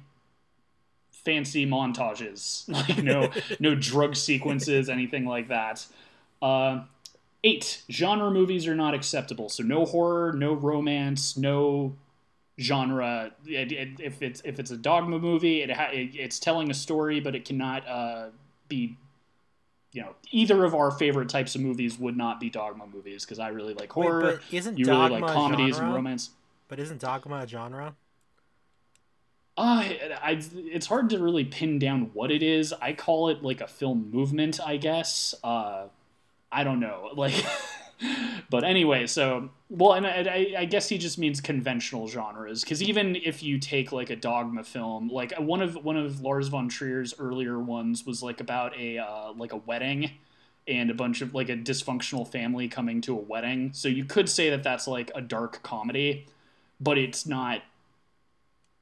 fancy 1.10 1.66
montages. 1.66 2.68
Like 2.68 3.02
no 3.02 3.30
no 3.58 3.74
drug 3.90 4.16
sequences, 4.16 4.88
anything 4.88 5.24
like 5.24 5.48
that. 5.48 5.84
Uh, 6.40 6.84
eight 7.44 7.82
genre 7.90 8.30
movies 8.30 8.66
are 8.66 8.74
not 8.74 8.94
acceptable. 8.94 9.48
So 9.48 9.62
no 9.62 9.84
horror, 9.84 10.32
no 10.32 10.52
romance, 10.52 11.36
no 11.36 11.96
genre. 12.58 13.32
It, 13.46 13.72
it, 13.72 13.88
if 14.00 14.22
it's 14.22 14.40
if 14.44 14.58
it's 14.58 14.70
a 14.70 14.76
dogma 14.76 15.18
movie, 15.18 15.62
it, 15.62 15.70
ha- 15.70 15.90
it 15.92 16.10
it's 16.14 16.38
telling 16.38 16.70
a 16.70 16.74
story, 16.74 17.20
but 17.20 17.34
it 17.34 17.44
cannot 17.44 17.86
uh, 17.88 18.26
be. 18.68 18.96
You 19.92 20.02
know, 20.02 20.14
either 20.30 20.64
of 20.64 20.72
our 20.72 20.92
favorite 20.92 21.28
types 21.28 21.56
of 21.56 21.62
movies 21.62 21.98
would 21.98 22.16
not 22.16 22.38
be 22.38 22.48
dogma 22.48 22.86
movies 22.86 23.24
because 23.24 23.40
I 23.40 23.48
really 23.48 23.74
like 23.74 23.90
horror. 23.90 24.22
Wait, 24.22 24.36
but 24.36 24.54
isn't 24.54 24.78
you 24.78 24.84
dogma 24.84 25.16
really 25.16 25.20
like 25.22 25.32
comedies 25.34 25.74
genre? 25.74 25.86
and 25.86 25.94
romance. 25.96 26.30
But 26.68 26.78
isn't 26.78 27.00
dogma 27.00 27.40
a 27.40 27.48
genre? 27.48 27.96
Uh, 29.58 29.82
I, 30.22 30.40
it's 30.54 30.86
hard 30.86 31.10
to 31.10 31.18
really 31.18 31.44
pin 31.44 31.80
down 31.80 32.12
what 32.14 32.30
it 32.30 32.42
is. 32.42 32.72
I 32.80 32.92
call 32.92 33.30
it 33.30 33.42
like 33.42 33.60
a 33.60 33.66
film 33.66 34.08
movement, 34.12 34.60
I 34.64 34.76
guess. 34.76 35.34
Uh, 35.42 35.88
I 36.52 36.64
don't 36.64 36.80
know, 36.80 37.10
like, 37.16 37.34
but 38.50 38.64
anyway. 38.64 39.06
So, 39.06 39.50
well, 39.68 39.92
and 39.92 40.06
I, 40.06 40.54
I 40.58 40.64
guess 40.64 40.88
he 40.88 40.98
just 40.98 41.18
means 41.18 41.40
conventional 41.40 42.08
genres, 42.08 42.62
because 42.62 42.82
even 42.82 43.16
if 43.16 43.42
you 43.42 43.58
take 43.58 43.92
like 43.92 44.10
a 44.10 44.16
dogma 44.16 44.64
film, 44.64 45.08
like 45.08 45.32
one 45.38 45.62
of 45.62 45.76
one 45.84 45.96
of 45.96 46.20
Lars 46.20 46.48
von 46.48 46.68
Trier's 46.68 47.14
earlier 47.18 47.58
ones 47.58 48.04
was 48.04 48.22
like 48.22 48.40
about 48.40 48.76
a 48.76 48.98
uh, 48.98 49.32
like 49.32 49.52
a 49.52 49.58
wedding 49.58 50.10
and 50.66 50.90
a 50.90 50.94
bunch 50.94 51.20
of 51.20 51.34
like 51.34 51.48
a 51.48 51.56
dysfunctional 51.56 52.26
family 52.26 52.68
coming 52.68 53.00
to 53.02 53.12
a 53.12 53.20
wedding. 53.20 53.72
So 53.72 53.88
you 53.88 54.04
could 54.04 54.28
say 54.28 54.50
that 54.50 54.62
that's 54.62 54.86
like 54.86 55.10
a 55.14 55.20
dark 55.20 55.62
comedy, 55.62 56.26
but 56.80 56.98
it's 56.98 57.26
not 57.26 57.62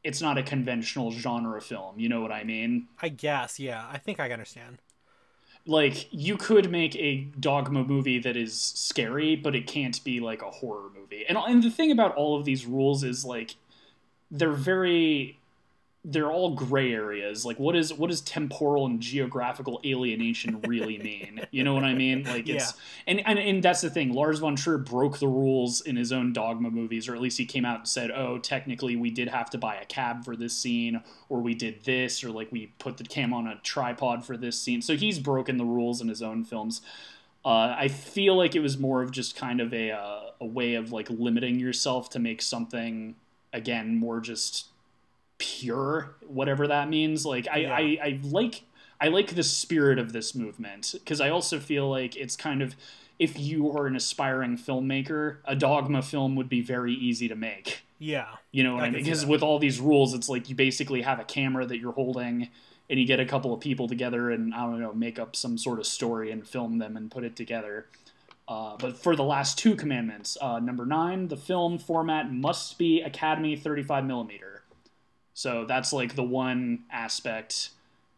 it's 0.05 0.23
not 0.23 0.39
a 0.39 0.43
conventional 0.43 1.11
genre 1.11 1.61
film. 1.61 1.99
You 1.99 2.09
know 2.09 2.21
what 2.21 2.33
I 2.33 2.45
mean? 2.45 2.89
I 3.03 3.09
guess, 3.09 3.59
yeah. 3.59 3.87
I 3.91 3.99
think 3.99 4.21
I 4.21 4.31
understand. 4.31 4.79
Like 5.67 6.09
you 6.11 6.37
could 6.37 6.71
make 6.71 6.97
a 6.97 7.27
dogma 7.39 7.85
movie 7.85 8.19
that 8.21 8.37
is 8.37 8.59
scary, 8.59 9.37
but 9.37 9.55
it 9.55 9.67
can't 9.67 10.03
be 10.03 10.21
like 10.21 10.43
a 10.43 10.51
horror 10.51 10.91
movie. 10.99 11.25
And 11.29 11.37
and 11.39 11.63
the 11.63 11.71
thing 11.71 11.91
about 11.91 12.15
all 12.15 12.39
of 12.39 12.45
these 12.45 12.67
rules 12.67 13.05
is 13.05 13.25
like 13.25 13.57
they're 14.31 14.53
very 14.53 15.38
they're 16.05 16.31
all 16.31 16.55
gray 16.55 16.93
areas. 16.93 17.45
Like 17.45 17.59
what 17.59 17.75
is 17.75 17.93
what 17.93 18.11
does 18.11 18.21
temporal 18.21 18.87
and 18.87 19.01
geographical 19.01 19.81
alienation 19.85 20.61
really 20.63 20.99
mean? 20.99 21.41
You 21.51 21.65
know 21.65 21.75
what 21.75 21.85
I 21.85 21.95
mean? 21.95 22.25
Like 22.25 22.49
it's 22.49 22.75
and, 23.07 23.21
and 23.27 23.39
and 23.39 23.63
that's 23.63 23.81
the 23.81 23.91
thing. 23.91 24.13
Lars 24.13 24.39
von 24.39 24.57
Trier 24.57 24.79
broke 24.79 25.19
the 25.19 25.29
rules 25.29 25.81
in 25.81 25.97
his 25.97 26.13
own 26.13 26.33
dogma 26.33 26.71
movies, 26.71 27.09
or 27.09 27.15
at 27.15 27.21
least 27.21 27.37
he 27.37 27.45
came 27.45 27.65
out 27.65 27.81
and 27.81 27.89
said, 27.89 28.11
"Oh, 28.11 28.39
technically 28.39 28.97
we 28.97 29.11
did 29.11 29.29
have 29.29 29.51
to 29.51 29.59
buy 29.59 29.77
a 29.77 29.85
cab 29.85 30.25
for 30.25 30.37
this 30.37 30.57
scene, 30.57 31.03
or 31.29 31.41
we 31.41 31.55
did 31.55 31.85
this, 31.85 32.23
or 32.23 32.31
like 32.31 32.53
we 32.53 32.73
put 32.79 32.97
the 32.97 33.05
cam 33.05 33.35
on 33.35 33.47
a 33.47 33.57
tripod 33.63 34.25
for 34.25 34.37
this 34.37 34.59
scene." 34.59 34.81
So 34.81 34.97
he's 34.97 35.19
broken 35.19 35.57
the 35.57 35.65
rules 35.65 36.01
in 36.01 36.09
his 36.09 36.23
own 36.23 36.45
films. 36.45 36.81
Uh, 37.45 37.75
I 37.77 37.89
feel 37.89 38.37
like 38.37 38.55
it 38.55 38.61
was 38.61 38.79
more 38.79 39.03
of 39.03 39.11
just 39.11 39.37
kind 39.37 39.61
of 39.61 39.75
a 39.75 39.91
uh, 39.91 40.21
a 40.41 40.47
way 40.47 40.75
of 40.75 40.93
like 40.93 41.11
limiting 41.11 41.59
yourself 41.59 42.09
to 42.11 42.19
make 42.19 42.41
something 42.41 43.17
again 43.53 43.97
more 43.97 44.21
just 44.21 44.67
pure, 45.39 46.17
whatever 46.27 46.67
that 46.67 46.89
means. 46.89 47.25
Like 47.25 47.47
I, 47.51 47.59
Yeah. 47.59 47.75
I, 47.75 47.99
I 48.03 48.21
like 48.23 48.63
I 49.01 49.09
like 49.09 49.35
the 49.35 49.45
spirit 49.45 49.99
of 49.99 50.13
this 50.13 50.35
movement 50.35 50.95
because 50.95 51.21
I 51.21 51.31
also 51.31 51.61
feel 51.61 51.89
like 51.89 52.17
it's 52.17 52.37
kind 52.37 52.63
of 52.63 52.75
if 53.19 53.39
you 53.39 53.71
are 53.77 53.87
an 53.87 53.97
aspiring 53.97 54.57
filmmaker, 54.57 55.39
a 55.45 55.57
dogma 55.57 56.03
film 56.03 56.37
would 56.37 56.49
be 56.49 56.61
very 56.61 56.95
easy 56.95 57.29
to 57.29 57.35
make. 57.35 57.83
Yeah. 57.99 58.27
You 58.53 58.63
know 58.63 58.75
what 58.75 58.85
I 58.85 58.87
I, 58.87 58.91
mean? 58.91 59.03
Because 59.03 59.27
with 59.27 59.43
all 59.43 59.59
these 59.59 59.81
rules, 59.81 60.15
it's 60.15 60.29
like 60.29 60.49
you 60.49 60.55
basically 60.55 61.03
have 61.03 61.19
a 61.19 61.25
camera 61.25 61.67
that 61.67 61.79
you're 61.79 61.93
holding, 61.93 62.49
and 62.91 62.99
you 62.99 63.07
get 63.07 63.21
a 63.21 63.25
couple 63.25 63.53
of 63.53 63.61
people 63.61 63.89
together 63.89 64.31
and 64.31 64.55
I 64.55 64.61
don't 64.63 64.81
know, 64.81 64.93
make 64.93 65.19
up 65.19 65.37
some 65.37 65.59
sort 65.59 65.79
of 65.79 65.87
story 65.87 66.31
and 66.31 66.47
film 66.47 66.79
them 66.79 66.97
and 66.97 67.11
put 67.11 67.25
it 67.25 67.37
together. 67.37 67.87
Uh, 68.47 68.77
but 68.79 68.97
for 68.97 69.15
the 69.15 69.25
last 69.25 69.59
two 69.59 69.77
commandments, 69.77 70.39
uh, 70.41 70.59
number 70.59 70.87
nine, 70.87 71.29
the 71.29 71.37
film 71.37 71.79
format 71.79 72.33
must 72.33 72.79
be 72.79 73.03
Academy 73.03 73.57
35 73.57 74.07
millimeter. 74.07 74.58
So 75.39 75.65
that's 75.65 75.93
like 75.93 76.17
the 76.17 76.25
one 76.25 76.81
aspect 76.91 77.71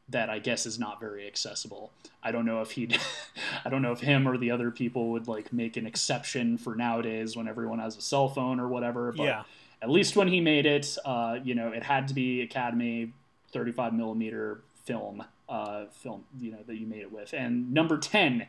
that 0.09 0.31
I 0.31 0.39
guess 0.39 0.65
is 0.65 0.79
not 0.79 1.01
very 1.01 1.27
accessible. 1.27 1.93
I 2.23 2.33
don't 2.33 2.47
know 2.47 2.63
if 2.63 2.71
he'd, 2.71 2.99
I 3.65 3.69
don't 3.69 3.83
know 3.83 3.93
if 3.93 4.01
him 4.01 4.27
or 4.27 4.39
the 4.39 4.51
other 4.51 4.71
people 4.71 5.11
would 5.11 5.29
like 5.29 5.53
make 5.53 5.77
an 5.77 5.87
exception 5.87 6.57
for 6.57 6.75
nowadays 6.75 7.37
when 7.37 7.47
everyone 7.47 7.79
has 7.79 7.95
a 7.99 8.01
cell 8.01 8.31
phone 8.31 8.59
or 8.59 8.69
whatever. 8.69 9.13
But 9.13 9.25
yeah. 9.25 9.43
at 9.83 9.91
least 9.91 10.17
when 10.17 10.29
he 10.29 10.41
made 10.41 10.65
it, 10.65 10.97
uh, 11.05 11.41
you 11.45 11.55
know, 11.55 11.69
it 11.73 11.83
had 11.83 12.09
to 12.09 12.15
be 12.15 12.41
Academy 12.41 13.13
35 13.53 13.93
millimeter 13.93 14.63
film, 14.87 15.23
uh, 15.47 15.85
film, 15.91 16.25
you 16.41 16.53
know, 16.53 16.61
that 16.67 16.77
you 16.77 16.87
made 16.87 17.03
it 17.03 17.13
with. 17.13 17.35
And 17.35 17.71
number 17.71 17.99
10, 17.99 18.47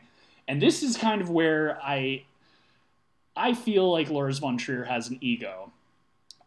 and 0.48 0.62
this 0.62 0.82
is 0.82 0.96
kind 0.96 1.20
of 1.20 1.28
where 1.28 1.78
I, 1.82 2.24
I 3.36 3.52
feel 3.52 3.92
like 3.92 4.08
Lars 4.08 4.38
von 4.38 4.56
Trier 4.56 4.84
has 4.84 5.10
an 5.10 5.18
ego. 5.20 5.71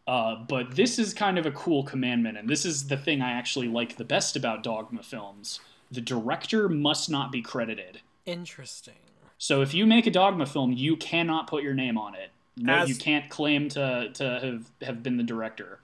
Uh, 0.06 0.36
but 0.48 0.76
this 0.76 0.98
is 0.98 1.12
kind 1.12 1.36
of 1.38 1.46
a 1.46 1.50
cool 1.50 1.82
commandment, 1.82 2.38
and 2.38 2.48
this 2.48 2.64
is 2.64 2.86
the 2.86 2.96
thing 2.96 3.20
I 3.20 3.32
actually 3.32 3.66
like 3.68 3.96
the 3.96 4.04
best 4.04 4.36
about 4.36 4.62
Dogma 4.62 5.02
films. 5.02 5.58
The 5.90 6.00
director 6.00 6.68
must 6.68 7.10
not 7.10 7.32
be 7.32 7.42
credited. 7.42 8.00
Interesting. 8.24 8.94
So 9.38 9.62
if 9.62 9.74
you 9.74 9.84
make 9.86 10.06
a 10.06 10.10
Dogma 10.10 10.46
film, 10.46 10.72
you 10.72 10.96
cannot 10.96 11.46
put 11.48 11.62
your 11.62 11.74
name 11.74 11.98
on 11.98 12.14
it. 12.14 12.30
No, 12.56 12.74
As- 12.74 12.88
you 12.88 12.94
can't 12.94 13.28
claim 13.28 13.68
to, 13.70 14.10
to 14.14 14.40
have, 14.40 14.70
have 14.82 15.02
been 15.02 15.16
the 15.16 15.22
director. 15.22 15.80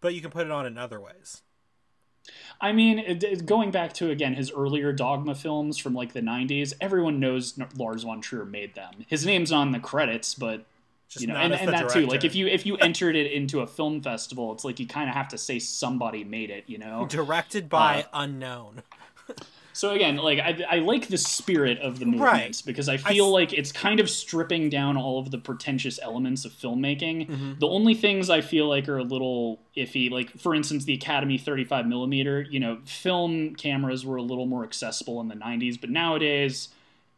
But 0.00 0.14
you 0.14 0.20
can 0.20 0.30
put 0.30 0.46
it 0.46 0.50
on 0.52 0.66
in 0.66 0.76
other 0.76 1.00
ways. 1.00 1.42
I 2.60 2.72
mean, 2.72 2.98
it, 2.98 3.22
it- 3.24 3.46
going 3.46 3.70
back 3.70 3.92
to 3.94 4.10
again 4.10 4.34
his 4.34 4.50
earlier 4.52 4.92
Dogma 4.92 5.34
films 5.34 5.78
from 5.78 5.94
like 5.94 6.12
the 6.12 6.20
'90s, 6.20 6.72
everyone 6.80 7.18
knows 7.18 7.58
N- 7.58 7.68
Lars 7.76 8.02
von 8.04 8.20
Trier 8.20 8.44
made 8.44 8.74
them. 8.74 9.04
His 9.08 9.24
name's 9.26 9.50
on 9.50 9.72
the 9.72 9.80
credits, 9.80 10.34
but 10.34 10.64
Just 11.12 11.20
you 11.20 11.26
know, 11.28 11.36
and, 11.36 11.52
and 11.52 11.68
that 11.72 11.90
too. 11.90 12.06
Like 12.06 12.24
if 12.24 12.34
you 12.34 12.46
if 12.46 12.64
you 12.64 12.76
entered 12.78 13.16
it 13.16 13.30
into 13.32 13.60
a 13.60 13.66
film 13.66 14.00
festival, 14.02 14.52
it's 14.52 14.64
like 14.64 14.80
you 14.80 14.86
kind 14.86 15.08
of 15.10 15.14
have 15.14 15.28
to 15.28 15.38
say 15.38 15.58
somebody 15.58 16.24
made 16.24 16.50
it. 16.50 16.64
You 16.66 16.78
know. 16.78 17.06
Directed 17.06 17.68
by 17.68 18.02
Uh, 18.12 18.22
unknown. 18.24 18.82
So 19.74 19.92
again, 19.92 20.16
like 20.16 20.38
I, 20.38 20.62
I 20.70 20.76
like 20.80 21.08
the 21.08 21.16
spirit 21.16 21.78
of 21.78 21.98
the 21.98 22.04
movement 22.04 22.30
Right. 22.30 22.62
because 22.66 22.90
I 22.90 22.94
I 22.94 22.96
feel 22.98 23.28
s- 23.28 23.32
like 23.32 23.52
it's 23.54 23.72
kind 23.72 24.00
of 24.00 24.10
stripping 24.10 24.68
down 24.68 24.98
all 24.98 25.18
of 25.18 25.30
the 25.30 25.38
pretentious 25.38 25.98
elements 26.02 26.44
of 26.44 26.52
filmmaking. 26.52 27.26
Mhm. 27.30 27.58
The 27.58 27.66
only 27.68 27.94
things 27.94 28.28
I 28.28 28.42
feel 28.42 28.68
like 28.68 28.86
are 28.90 28.98
a 28.98 29.02
little 29.02 29.60
iffy, 29.74 30.10
like 30.10 30.28
for 30.38 30.54
instance, 30.54 30.84
the 30.84 30.92
Academy 30.92 31.38
35 31.38 31.86
millimeter. 31.86 32.42
You 32.42 32.60
know, 32.60 32.80
film 32.84 33.54
cameras 33.54 34.04
were 34.04 34.16
a 34.16 34.22
little 34.22 34.44
more 34.44 34.62
accessible 34.62 35.22
in 35.22 35.28
the 35.28 35.36
90s, 35.36 35.80
but 35.80 35.88
nowadays, 35.88 36.68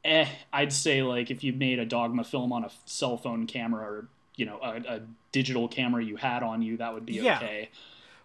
eh, 0.04 0.28
I'd 0.52 0.72
say 0.72 1.02
like 1.02 1.30
if 1.30 1.44
you 1.44 1.52
made 1.52 1.78
a 1.78 1.86
Dogma 1.86 2.24
film 2.24 2.52
on 2.52 2.64
a 2.64 2.70
cell 2.86 3.16
phone 3.16 3.46
camera 3.46 3.84
or 3.84 4.08
you 4.36 4.46
know 4.46 4.58
a, 4.62 4.96
a 4.96 5.00
digital 5.32 5.68
camera 5.68 6.04
you 6.04 6.16
had 6.16 6.42
on 6.42 6.62
you, 6.62 6.76
that 6.78 6.94
would 6.94 7.06
be 7.06 7.20
Yeah. 7.20 7.22
okay. 7.22 7.70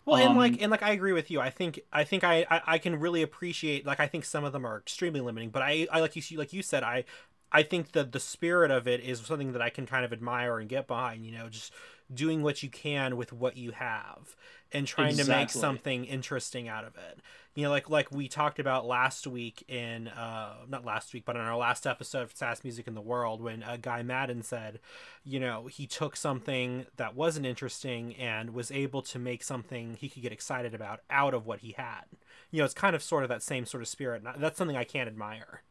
Well, 0.06 0.18
and 0.18 0.36
Um, 0.36 0.38
like 0.38 0.62
and 0.62 0.72
like 0.72 0.84
I 0.84 0.92
agree 0.92 1.14
with 1.14 1.30
you. 1.32 1.40
I 1.42 1.50
think 1.50 1.82
I 1.94 2.04
think 2.04 2.24
I, 2.24 2.46
I 2.50 2.62
I 2.68 2.78
can 2.80 3.00
really 3.00 3.22
appreciate 3.22 3.86
like 3.86 4.00
I 4.00 4.08
think 4.08 4.26
some 4.26 4.44
of 4.44 4.54
them 4.54 4.66
are 4.66 4.78
extremely 4.78 5.22
limiting, 5.22 5.50
but 5.52 5.62
I 5.62 5.88
I 5.92 6.02
like 6.02 6.16
you 6.16 6.38
like 6.38 6.54
you 6.54 6.64
said 6.64 6.84
I 6.84 7.06
I 7.52 7.64
think 7.64 7.94
that 7.94 8.12
the 8.12 8.20
spirit 8.20 8.72
of 8.72 8.88
it 8.88 9.02
is 9.02 9.20
something 9.22 9.54
that 9.54 9.62
I 9.62 9.70
can 9.70 9.86
kind 9.86 10.06
of 10.06 10.14
admire 10.14 10.60
and 10.60 10.70
get 10.70 10.88
behind. 10.88 11.26
You 11.26 11.34
know, 11.34 11.50
just 11.50 11.74
doing 12.14 12.42
what 12.44 12.64
you 12.64 12.70
can 12.70 13.18
with 13.18 13.34
what 13.34 13.58
you 13.58 13.72
have 13.72 14.36
and 14.72 14.88
trying 14.88 15.18
to 15.18 15.26
make 15.26 15.52
something 15.52 16.06
interesting 16.06 16.68
out 16.68 16.86
of 16.86 16.96
it. 16.98 17.20
You 17.56 17.64
know, 17.64 17.72
like 17.72 17.90
like 17.90 18.12
we 18.12 18.28
talked 18.28 18.60
about 18.60 18.86
last 18.86 19.28
week 19.28 19.66
in 19.68 20.08
uh 20.08 20.54
not 20.70 20.86
last 20.86 21.14
week, 21.14 21.26
but 21.26 21.36
in 21.36 21.42
our 21.42 21.58
last 21.58 21.86
episode 21.86 22.24
of 22.24 22.36
Saddest 22.36 22.64
Music 22.64 22.88
in 22.88 22.94
the 22.94 23.02
World 23.02 23.42
when 23.42 23.64
uh, 23.64 23.78
Guy 23.82 24.02
Maddin 24.02 24.44
said, 24.44 24.80
you 25.24 25.40
know, 25.40 25.68
he 25.68 25.86
took 25.86 26.16
something 26.16 26.86
that 26.96 27.16
wasn't 27.16 27.46
interesting 27.46 28.16
and 28.16 28.54
was 28.54 28.72
able 28.72 29.02
to 29.02 29.20
make 29.20 29.44
something 29.44 29.98
he 30.00 30.10
could 30.10 30.22
get 30.22 30.32
excited 30.32 30.74
about 30.74 31.02
out 31.10 31.34
of 31.34 31.46
what 31.46 31.60
he 31.60 31.74
had. 31.76 32.04
You 32.52 32.60
know, 32.60 32.66
it's 32.66 32.74
kind 32.74 32.96
of 32.96 33.04
sort 33.04 33.24
of 33.24 33.30
that 33.30 33.44
same 33.44 33.66
sort 33.66 33.82
of 33.84 33.90
spirit. 33.90 34.24
That's 34.38 34.58
something 34.58 34.78
I 34.78 34.84
can't 34.84 35.08
admire. 35.08 35.64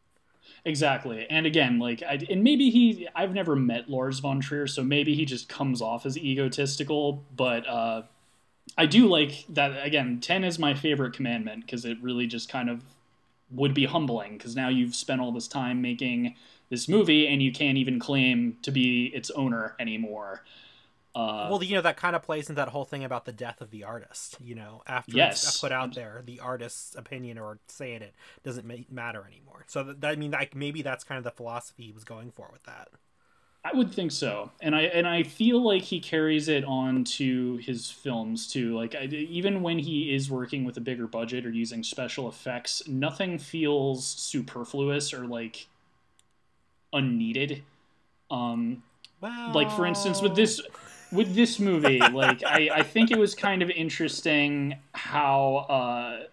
Exactly. 0.64 1.26
And 1.28 1.46
again, 1.46 1.78
like, 1.78 2.02
I, 2.02 2.18
and 2.30 2.42
maybe 2.42 2.70
he, 2.70 3.08
I've 3.14 3.34
never 3.34 3.54
met 3.54 3.90
Lars 3.90 4.18
von 4.18 4.40
Trier, 4.40 4.66
so 4.66 4.82
maybe 4.82 5.14
he 5.14 5.24
just 5.24 5.48
comes 5.48 5.82
off 5.82 6.06
as 6.06 6.16
egotistical, 6.16 7.24
but, 7.36 7.68
uh, 7.68 8.02
I 8.76 8.86
do 8.86 9.06
like 9.06 9.44
that 9.48 9.84
again. 9.84 10.20
Ten 10.20 10.44
is 10.44 10.58
my 10.58 10.74
favorite 10.74 11.14
commandment 11.14 11.64
because 11.64 11.84
it 11.84 11.98
really 12.02 12.26
just 12.26 12.48
kind 12.48 12.68
of 12.68 12.82
would 13.50 13.74
be 13.74 13.86
humbling 13.86 14.36
because 14.36 14.54
now 14.54 14.68
you've 14.68 14.94
spent 14.94 15.20
all 15.20 15.32
this 15.32 15.48
time 15.48 15.80
making 15.80 16.34
this 16.68 16.88
movie 16.88 17.26
and 17.26 17.42
you 17.42 17.50
can't 17.52 17.78
even 17.78 17.98
claim 17.98 18.56
to 18.62 18.70
be 18.70 19.06
its 19.06 19.30
owner 19.30 19.74
anymore. 19.78 20.42
Uh, 21.14 21.48
well, 21.50 21.64
you 21.64 21.74
know 21.74 21.80
that 21.80 21.96
kind 21.96 22.14
of 22.14 22.22
plays 22.22 22.48
into 22.48 22.60
that 22.60 22.68
whole 22.68 22.84
thing 22.84 23.02
about 23.02 23.24
the 23.24 23.32
death 23.32 23.60
of 23.60 23.70
the 23.70 23.82
artist. 23.82 24.36
You 24.40 24.54
know, 24.54 24.82
after 24.86 25.16
yes. 25.16 25.42
it's 25.42 25.60
put 25.60 25.72
out 25.72 25.94
there, 25.94 26.22
the 26.24 26.38
artist's 26.40 26.94
opinion 26.94 27.38
or 27.38 27.58
saying 27.66 28.02
it 28.02 28.14
doesn't 28.44 28.92
matter 28.92 29.26
anymore. 29.26 29.64
So 29.66 29.82
that, 29.82 30.04
I 30.04 30.16
mean, 30.16 30.30
like 30.30 30.54
maybe 30.54 30.82
that's 30.82 31.04
kind 31.04 31.18
of 31.18 31.24
the 31.24 31.30
philosophy 31.30 31.84
he 31.84 31.92
was 31.92 32.04
going 32.04 32.30
for 32.30 32.50
with 32.52 32.62
that. 32.64 32.88
I 33.70 33.76
would 33.76 33.92
think 33.92 34.12
so, 34.12 34.50
and 34.60 34.74
I 34.74 34.82
and 34.82 35.06
I 35.06 35.22
feel 35.22 35.62
like 35.62 35.82
he 35.82 36.00
carries 36.00 36.48
it 36.48 36.64
on 36.64 37.04
to 37.04 37.56
his 37.56 37.90
films 37.90 38.46
too. 38.46 38.76
Like 38.76 38.94
I, 38.94 39.04
even 39.04 39.62
when 39.62 39.78
he 39.78 40.14
is 40.14 40.30
working 40.30 40.64
with 40.64 40.76
a 40.76 40.80
bigger 40.80 41.06
budget 41.06 41.44
or 41.44 41.50
using 41.50 41.82
special 41.82 42.28
effects, 42.28 42.86
nothing 42.86 43.38
feels 43.38 44.06
superfluous 44.06 45.12
or 45.12 45.26
like 45.26 45.66
unneeded. 46.92 47.62
Um, 48.30 48.82
well... 49.20 49.52
like 49.52 49.70
for 49.72 49.86
instance, 49.86 50.22
with 50.22 50.34
this 50.34 50.60
with 51.12 51.34
this 51.34 51.58
movie, 51.58 51.98
like 52.12 52.42
I, 52.44 52.70
I 52.72 52.82
think 52.82 53.10
it 53.10 53.18
was 53.18 53.34
kind 53.34 53.62
of 53.62 53.70
interesting 53.70 54.76
how 54.92 55.66
uh, 55.68 56.24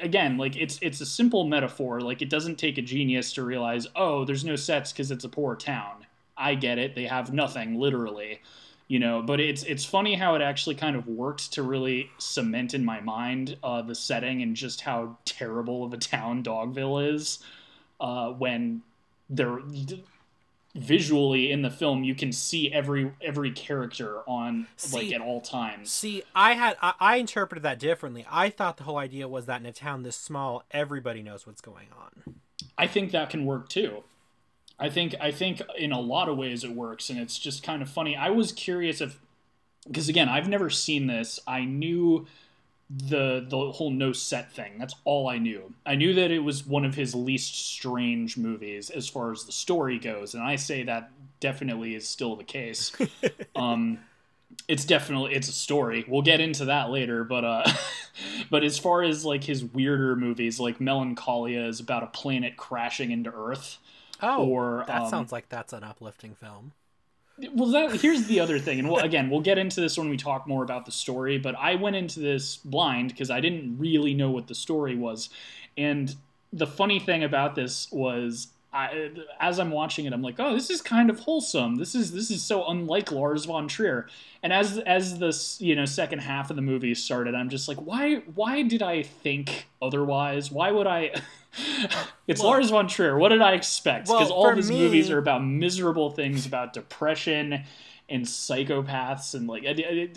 again, 0.00 0.36
like 0.36 0.56
it's 0.56 0.78
it's 0.80 1.00
a 1.00 1.06
simple 1.06 1.44
metaphor. 1.44 2.00
Like 2.00 2.22
it 2.22 2.30
doesn't 2.30 2.56
take 2.56 2.78
a 2.78 2.82
genius 2.82 3.32
to 3.34 3.42
realize, 3.42 3.86
oh, 3.96 4.24
there's 4.24 4.44
no 4.44 4.56
sets 4.56 4.92
because 4.92 5.10
it's 5.10 5.24
a 5.24 5.28
poor 5.28 5.56
town. 5.56 6.03
I 6.36 6.54
get 6.54 6.78
it. 6.78 6.94
They 6.94 7.04
have 7.04 7.32
nothing, 7.32 7.78
literally. 7.78 8.40
You 8.86 8.98
know, 8.98 9.22
but 9.22 9.40
it's 9.40 9.62
it's 9.62 9.84
funny 9.84 10.14
how 10.14 10.34
it 10.34 10.42
actually 10.42 10.74
kind 10.74 10.94
of 10.94 11.06
worked 11.08 11.54
to 11.54 11.62
really 11.62 12.10
cement 12.18 12.74
in 12.74 12.84
my 12.84 13.00
mind 13.00 13.56
uh, 13.62 13.80
the 13.80 13.94
setting 13.94 14.42
and 14.42 14.54
just 14.54 14.82
how 14.82 15.16
terrible 15.24 15.84
of 15.84 15.94
a 15.94 15.96
town 15.96 16.42
Dogville 16.42 17.14
is 17.14 17.38
uh, 17.98 18.28
when 18.30 18.82
they're 19.30 19.60
visually 20.74 21.52
in 21.52 21.62
the 21.62 21.70
film 21.70 22.02
you 22.02 22.14
can 22.16 22.32
see 22.32 22.72
every 22.72 23.12
every 23.22 23.52
character 23.52 24.22
on 24.26 24.66
see, 24.76 24.96
like 24.96 25.12
at 25.12 25.20
all 25.20 25.40
times 25.40 25.88
see 25.88 26.24
i 26.34 26.54
had 26.54 26.76
I, 26.82 26.94
I, 26.98 27.16
interpreted 27.16 27.62
that 27.62 27.78
differently 27.78 28.26
i 28.28 28.50
thought 28.50 28.76
the 28.76 28.82
whole 28.82 28.98
idea 28.98 29.28
was 29.28 29.46
that 29.46 29.60
in 29.60 29.66
a 29.66 29.72
town 29.72 30.02
this 30.02 30.16
small 30.16 30.64
everybody 30.72 31.22
knows 31.22 31.46
what's 31.46 31.60
going 31.60 31.86
on 31.96 32.34
i 32.76 32.88
think 32.88 33.12
that 33.12 33.30
can 33.30 33.46
work 33.46 33.68
too 33.68 34.02
i 34.78 34.88
think 34.88 35.14
i 35.20 35.30
think 35.30 35.60
in 35.76 35.92
a 35.92 36.00
lot 36.00 36.28
of 36.28 36.36
ways 36.36 36.64
it 36.64 36.70
works 36.70 37.10
and 37.10 37.18
it's 37.18 37.38
just 37.38 37.62
kind 37.62 37.82
of 37.82 37.88
funny 37.88 38.16
i 38.16 38.30
was 38.30 38.52
curious 38.52 39.00
if 39.00 39.18
because 39.86 40.08
again 40.08 40.28
i've 40.28 40.48
never 40.48 40.70
seen 40.70 41.06
this 41.06 41.38
i 41.46 41.64
knew 41.64 42.26
the 42.90 43.44
the 43.48 43.72
whole 43.72 43.90
no 43.90 44.12
set 44.12 44.52
thing. 44.52 44.74
That's 44.78 44.94
all 45.04 45.28
I 45.28 45.38
knew. 45.38 45.72
I 45.86 45.94
knew 45.94 46.14
that 46.14 46.30
it 46.30 46.40
was 46.40 46.66
one 46.66 46.84
of 46.84 46.94
his 46.94 47.14
least 47.14 47.54
strange 47.54 48.36
movies 48.36 48.90
as 48.90 49.08
far 49.08 49.32
as 49.32 49.44
the 49.44 49.52
story 49.52 49.98
goes, 49.98 50.34
and 50.34 50.42
I 50.42 50.56
say 50.56 50.82
that 50.84 51.10
definitely 51.40 51.94
is 51.94 52.06
still 52.06 52.36
the 52.36 52.44
case. 52.44 52.92
um, 53.56 53.98
it's 54.68 54.84
definitely 54.84 55.34
it's 55.34 55.48
a 55.48 55.52
story. 55.52 56.04
We'll 56.06 56.22
get 56.22 56.40
into 56.40 56.66
that 56.66 56.90
later, 56.90 57.24
but 57.24 57.44
uh, 57.44 57.72
but 58.50 58.64
as 58.64 58.78
far 58.78 59.02
as 59.02 59.24
like 59.24 59.44
his 59.44 59.64
weirder 59.64 60.14
movies, 60.16 60.60
like 60.60 60.80
Melancholia 60.80 61.66
is 61.66 61.80
about 61.80 62.02
a 62.02 62.08
planet 62.08 62.56
crashing 62.56 63.10
into 63.10 63.32
Earth. 63.34 63.78
Oh, 64.22 64.46
or 64.46 64.84
that 64.86 65.02
um, 65.02 65.10
sounds 65.10 65.32
like 65.32 65.48
that's 65.48 65.72
an 65.72 65.84
uplifting 65.84 66.34
film. 66.34 66.72
Well, 67.52 67.70
that 67.70 68.00
here's 68.00 68.26
the 68.26 68.38
other 68.38 68.60
thing, 68.60 68.78
and 68.78 68.88
we'll, 68.88 69.00
again, 69.00 69.28
we'll 69.28 69.40
get 69.40 69.58
into 69.58 69.80
this 69.80 69.98
when 69.98 70.08
we 70.08 70.16
talk 70.16 70.46
more 70.46 70.62
about 70.62 70.86
the 70.86 70.92
story. 70.92 71.36
But 71.36 71.56
I 71.56 71.74
went 71.74 71.96
into 71.96 72.20
this 72.20 72.58
blind 72.58 73.08
because 73.08 73.28
I 73.30 73.40
didn't 73.40 73.76
really 73.78 74.14
know 74.14 74.30
what 74.30 74.46
the 74.46 74.54
story 74.54 74.94
was, 74.94 75.30
and 75.76 76.14
the 76.52 76.66
funny 76.66 77.00
thing 77.00 77.24
about 77.24 77.56
this 77.56 77.90
was 77.90 78.48
I, 78.74 79.10
as 79.38 79.60
I'm 79.60 79.70
watching 79.70 80.04
it, 80.04 80.12
I'm 80.12 80.20
like, 80.20 80.40
oh, 80.40 80.52
this 80.52 80.68
is 80.68 80.82
kind 80.82 81.08
of 81.08 81.20
wholesome. 81.20 81.76
This 81.76 81.94
is 81.94 82.12
this 82.12 82.30
is 82.30 82.42
so 82.42 82.68
unlike 82.68 83.12
Lars 83.12 83.44
von 83.44 83.68
Trier. 83.68 84.08
And 84.42 84.52
as 84.52 84.78
as 84.78 85.20
this 85.20 85.60
you 85.60 85.76
know 85.76 85.84
second 85.84 86.18
half 86.18 86.50
of 86.50 86.56
the 86.56 86.62
movie 86.62 86.92
started, 86.96 87.36
I'm 87.36 87.48
just 87.48 87.68
like, 87.68 87.78
why 87.78 88.16
why 88.34 88.62
did 88.62 88.82
I 88.82 89.04
think 89.04 89.68
otherwise? 89.80 90.50
Why 90.50 90.72
would 90.72 90.88
I? 90.88 91.14
it's 92.26 92.40
well, 92.40 92.50
Lars 92.50 92.70
von 92.70 92.88
Trier. 92.88 93.18
What 93.18 93.30
did 93.30 93.42
I 93.42 93.52
expect? 93.52 94.06
Because 94.06 94.30
well, 94.30 94.38
all 94.38 94.50
of 94.50 94.56
his 94.56 94.70
me... 94.70 94.78
movies 94.78 95.10
are 95.10 95.18
about 95.18 95.44
miserable 95.44 96.10
things, 96.10 96.46
about 96.46 96.72
depression 96.72 97.64
and 98.08 98.24
psychopaths, 98.24 99.34
and 99.34 99.46
like 99.46 99.64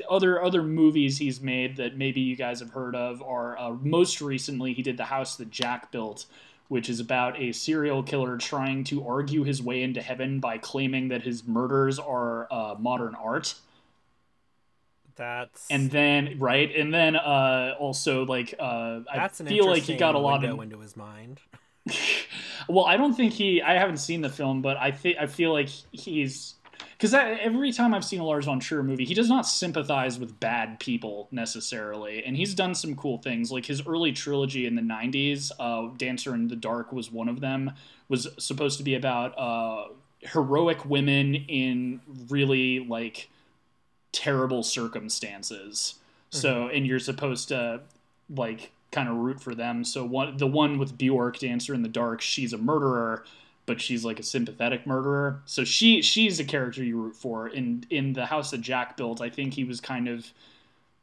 other 0.09 0.43
other 0.43 0.63
movies 0.63 1.17
he's 1.17 1.39
made 1.39 1.77
that 1.77 1.97
maybe 1.97 2.21
you 2.21 2.35
guys 2.35 2.59
have 2.59 2.71
heard 2.71 2.95
of. 2.95 3.21
Are 3.21 3.57
uh, 3.57 3.71
most 3.81 4.21
recently 4.21 4.73
he 4.73 4.81
did 4.81 4.97
the 4.97 5.05
house 5.05 5.35
that 5.37 5.49
Jack 5.49 5.91
built, 5.91 6.25
which 6.67 6.89
is 6.89 6.99
about 6.99 7.39
a 7.39 7.51
serial 7.51 8.03
killer 8.03 8.37
trying 8.37 8.83
to 8.85 9.07
argue 9.07 9.43
his 9.43 9.61
way 9.61 9.83
into 9.83 10.01
heaven 10.01 10.39
by 10.39 10.57
claiming 10.57 11.07
that 11.09 11.21
his 11.21 11.45
murders 11.45 11.99
are 11.99 12.47
uh, 12.51 12.75
modern 12.77 13.15
art. 13.15 13.55
That's 15.17 15.65
and 15.69 15.89
then 15.89 16.37
right, 16.39 16.73
and 16.75 16.93
then 16.93 17.15
uh, 17.15 17.75
also 17.79 18.25
like 18.25 18.53
uh, 18.59 19.01
That's 19.13 19.41
I 19.41 19.45
feel 19.45 19.67
like 19.67 19.83
he 19.83 19.95
got 19.95 20.15
a 20.15 20.19
lot 20.19 20.43
of 20.45 20.59
into 20.59 20.79
his 20.79 20.95
mind. 20.95 21.39
well, 22.69 22.85
I 22.85 22.97
don't 22.97 23.13
think 23.13 23.33
he. 23.33 23.61
I 23.61 23.73
haven't 23.73 23.97
seen 23.97 24.21
the 24.21 24.29
film, 24.29 24.61
but 24.61 24.77
I 24.77 24.91
think 24.91 25.17
I 25.19 25.27
feel 25.27 25.51
like 25.51 25.69
he's 25.91 26.55
because 26.97 27.13
every 27.13 27.71
time 27.71 27.93
I've 27.93 28.05
seen 28.05 28.19
a 28.19 28.23
Lars 28.25 28.45
von 28.45 28.59
Trier 28.59 28.81
movie, 28.81 29.05
he 29.05 29.13
does 29.13 29.29
not 29.29 29.45
sympathize 29.45 30.19
with 30.19 30.39
bad 30.39 30.79
people 30.79 31.27
necessarily, 31.31 32.23
and 32.23 32.35
he's 32.35 32.55
done 32.55 32.73
some 32.73 32.95
cool 32.95 33.19
things. 33.19 33.51
Like 33.51 33.65
his 33.65 33.85
early 33.85 34.11
trilogy 34.11 34.65
in 34.65 34.75
the 34.75 34.81
'90s, 34.81 35.51
uh, 35.59 35.93
Dancer 35.97 36.33
in 36.33 36.47
the 36.47 36.55
Dark 36.55 36.91
was 36.91 37.11
one 37.11 37.29
of 37.29 37.39
them. 37.39 37.71
Was 38.09 38.27
supposed 38.39 38.77
to 38.79 38.83
be 38.83 38.95
about 38.95 39.37
uh, 39.37 39.89
heroic 40.21 40.85
women 40.85 41.35
in 41.35 42.01
really 42.29 42.79
like 42.79 43.29
terrible 44.11 44.63
circumstances. 44.63 45.95
Mm-hmm. 46.31 46.37
So, 46.37 46.67
and 46.67 46.85
you're 46.85 46.99
supposed 46.99 47.49
to 47.49 47.81
like 48.29 48.71
kind 48.91 49.09
of 49.09 49.15
root 49.15 49.41
for 49.41 49.55
them. 49.55 49.83
So 49.83 50.05
one, 50.05 50.37
the 50.37 50.47
one 50.47 50.77
with 50.77 50.97
Bjork, 50.97 51.39
Dancer 51.39 51.73
in 51.73 51.81
the 51.81 51.89
Dark, 51.89 52.21
she's 52.21 52.53
a 52.53 52.57
murderer, 52.57 53.23
but 53.65 53.81
she's 53.81 54.05
like 54.05 54.19
a 54.19 54.23
sympathetic 54.23 54.87
murderer. 54.87 55.41
So 55.45 55.63
she 55.63 56.01
she's 56.01 56.39
a 56.39 56.45
character 56.45 56.83
you 56.83 57.01
root 57.01 57.15
for. 57.15 57.47
In 57.47 57.85
in 57.89 58.13
the 58.13 58.25
house 58.25 58.51
that 58.51 58.61
Jack 58.61 58.97
built, 58.97 59.21
I 59.21 59.29
think 59.29 59.53
he 59.53 59.63
was 59.63 59.81
kind 59.81 60.07
of 60.07 60.31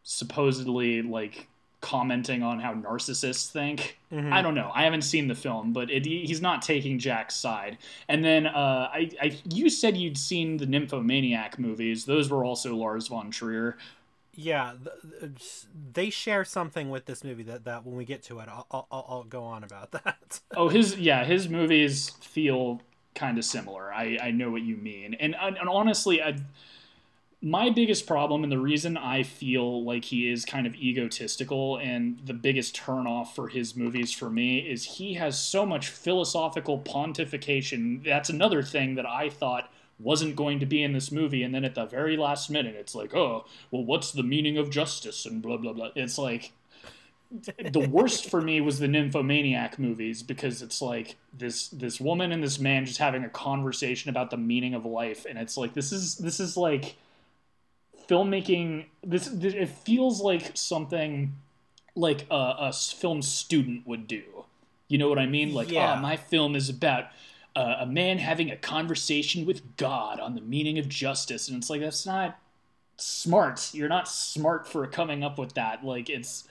supposedly 0.02 1.02
like 1.02 1.46
commenting 1.84 2.42
on 2.42 2.58
how 2.58 2.72
narcissists 2.72 3.50
think. 3.50 3.98
Mm-hmm. 4.10 4.32
I 4.32 4.40
don't 4.40 4.54
know. 4.54 4.72
I 4.74 4.84
haven't 4.84 5.02
seen 5.02 5.28
the 5.28 5.34
film, 5.34 5.74
but 5.74 5.90
it, 5.90 6.06
he's 6.06 6.40
not 6.40 6.62
taking 6.62 6.98
Jack's 6.98 7.36
side. 7.36 7.76
And 8.08 8.24
then 8.24 8.46
uh, 8.46 8.88
I, 8.90 9.10
I, 9.20 9.38
you 9.50 9.68
said 9.68 9.94
you'd 9.94 10.16
seen 10.16 10.56
the 10.56 10.64
Nymphomaniac 10.64 11.58
movies. 11.58 12.06
Those 12.06 12.30
were 12.30 12.42
also 12.42 12.74
Lars 12.74 13.08
von 13.08 13.30
Trier. 13.30 13.76
Yeah, 14.34 14.72
they 15.92 16.08
share 16.08 16.44
something 16.44 16.88
with 16.88 17.04
this 17.04 17.22
movie 17.22 17.42
that, 17.44 17.66
that 17.66 17.84
when 17.84 17.96
we 17.96 18.06
get 18.06 18.22
to 18.24 18.40
it, 18.40 18.48
I'll, 18.48 18.66
I'll, 18.70 18.86
I'll 18.90 19.24
go 19.24 19.44
on 19.44 19.62
about 19.62 19.90
that. 20.04 20.40
oh, 20.56 20.70
his 20.70 20.96
yeah, 20.96 21.24
his 21.24 21.50
movies 21.50 22.10
feel 22.22 22.80
kind 23.14 23.36
of 23.36 23.44
similar. 23.44 23.92
I, 23.92 24.18
I 24.20 24.30
know 24.30 24.50
what 24.50 24.62
you 24.62 24.76
mean, 24.76 25.14
and 25.20 25.36
and 25.36 25.68
honestly, 25.68 26.20
I 26.20 26.36
my 27.44 27.68
biggest 27.68 28.06
problem 28.06 28.42
and 28.42 28.50
the 28.50 28.58
reason 28.58 28.96
I 28.96 29.22
feel 29.22 29.84
like 29.84 30.06
he 30.06 30.30
is 30.30 30.46
kind 30.46 30.66
of 30.66 30.74
egotistical 30.76 31.76
and 31.76 32.18
the 32.24 32.32
biggest 32.32 32.74
turnoff 32.74 33.34
for 33.34 33.48
his 33.48 33.76
movies 33.76 34.12
for 34.12 34.30
me 34.30 34.60
is 34.60 34.84
he 34.84 35.14
has 35.14 35.38
so 35.38 35.66
much 35.66 35.88
philosophical 35.88 36.78
pontification. 36.78 38.02
That's 38.02 38.30
another 38.30 38.62
thing 38.62 38.94
that 38.94 39.04
I 39.04 39.28
thought 39.28 39.70
wasn't 40.00 40.36
going 40.36 40.58
to 40.60 40.66
be 40.66 40.82
in 40.82 40.94
this 40.94 41.12
movie 41.12 41.42
and 41.42 41.54
then 41.54 41.66
at 41.66 41.74
the 41.74 41.84
very 41.84 42.16
last 42.16 42.48
minute 42.48 42.76
it's 42.76 42.94
like, 42.94 43.14
"Oh, 43.14 43.44
well 43.70 43.84
what's 43.84 44.10
the 44.10 44.22
meaning 44.22 44.56
of 44.56 44.70
justice?" 44.70 45.26
and 45.26 45.42
blah 45.42 45.58
blah 45.58 45.74
blah. 45.74 45.90
It's 45.94 46.16
like 46.16 46.52
the 47.30 47.86
worst 47.90 48.30
for 48.30 48.40
me 48.40 48.62
was 48.62 48.78
the 48.78 48.88
nymphomaniac 48.88 49.78
movies 49.78 50.22
because 50.22 50.62
it's 50.62 50.80
like 50.80 51.16
this 51.36 51.68
this 51.68 52.00
woman 52.00 52.32
and 52.32 52.42
this 52.42 52.58
man 52.58 52.86
just 52.86 52.98
having 52.98 53.24
a 53.24 53.28
conversation 53.28 54.08
about 54.08 54.30
the 54.30 54.36
meaning 54.38 54.72
of 54.72 54.86
life 54.86 55.26
and 55.28 55.38
it's 55.38 55.58
like 55.58 55.74
this 55.74 55.92
is 55.92 56.16
this 56.16 56.40
is 56.40 56.56
like 56.56 56.96
filmmaking 58.08 58.86
this, 59.02 59.26
this 59.26 59.54
it 59.54 59.68
feels 59.68 60.20
like 60.20 60.56
something 60.56 61.34
like 61.94 62.26
a, 62.30 62.54
a, 62.58 62.72
film 62.72 63.22
student 63.22 63.86
would 63.86 64.06
do. 64.06 64.22
You 64.88 64.98
know 64.98 65.08
what 65.08 65.18
i 65.18 65.26
mean? 65.26 65.54
Like 65.54 65.70
yeah. 65.70 65.94
oh 65.96 66.00
my 66.00 66.16
film 66.16 66.54
is 66.56 66.68
about 66.68 67.06
uh, 67.56 67.76
a 67.80 67.86
man 67.86 68.18
having 68.18 68.50
a 68.50 68.56
conversation 68.56 69.46
with 69.46 69.76
god 69.76 70.20
on 70.20 70.34
the 70.34 70.40
meaning 70.40 70.78
of 70.78 70.88
justice. 70.88 71.48
And 71.48 71.58
it's 71.58 71.70
like 71.70 71.80
that's 71.80 72.06
not 72.06 72.38
smart. 72.96 73.72
You're 73.72 73.88
not 73.88 74.08
smart 74.08 74.66
for 74.66 74.86
coming 74.86 75.24
up 75.24 75.38
with 75.38 75.54
that. 75.54 75.84
Like 75.84 76.10
it's 76.10 76.44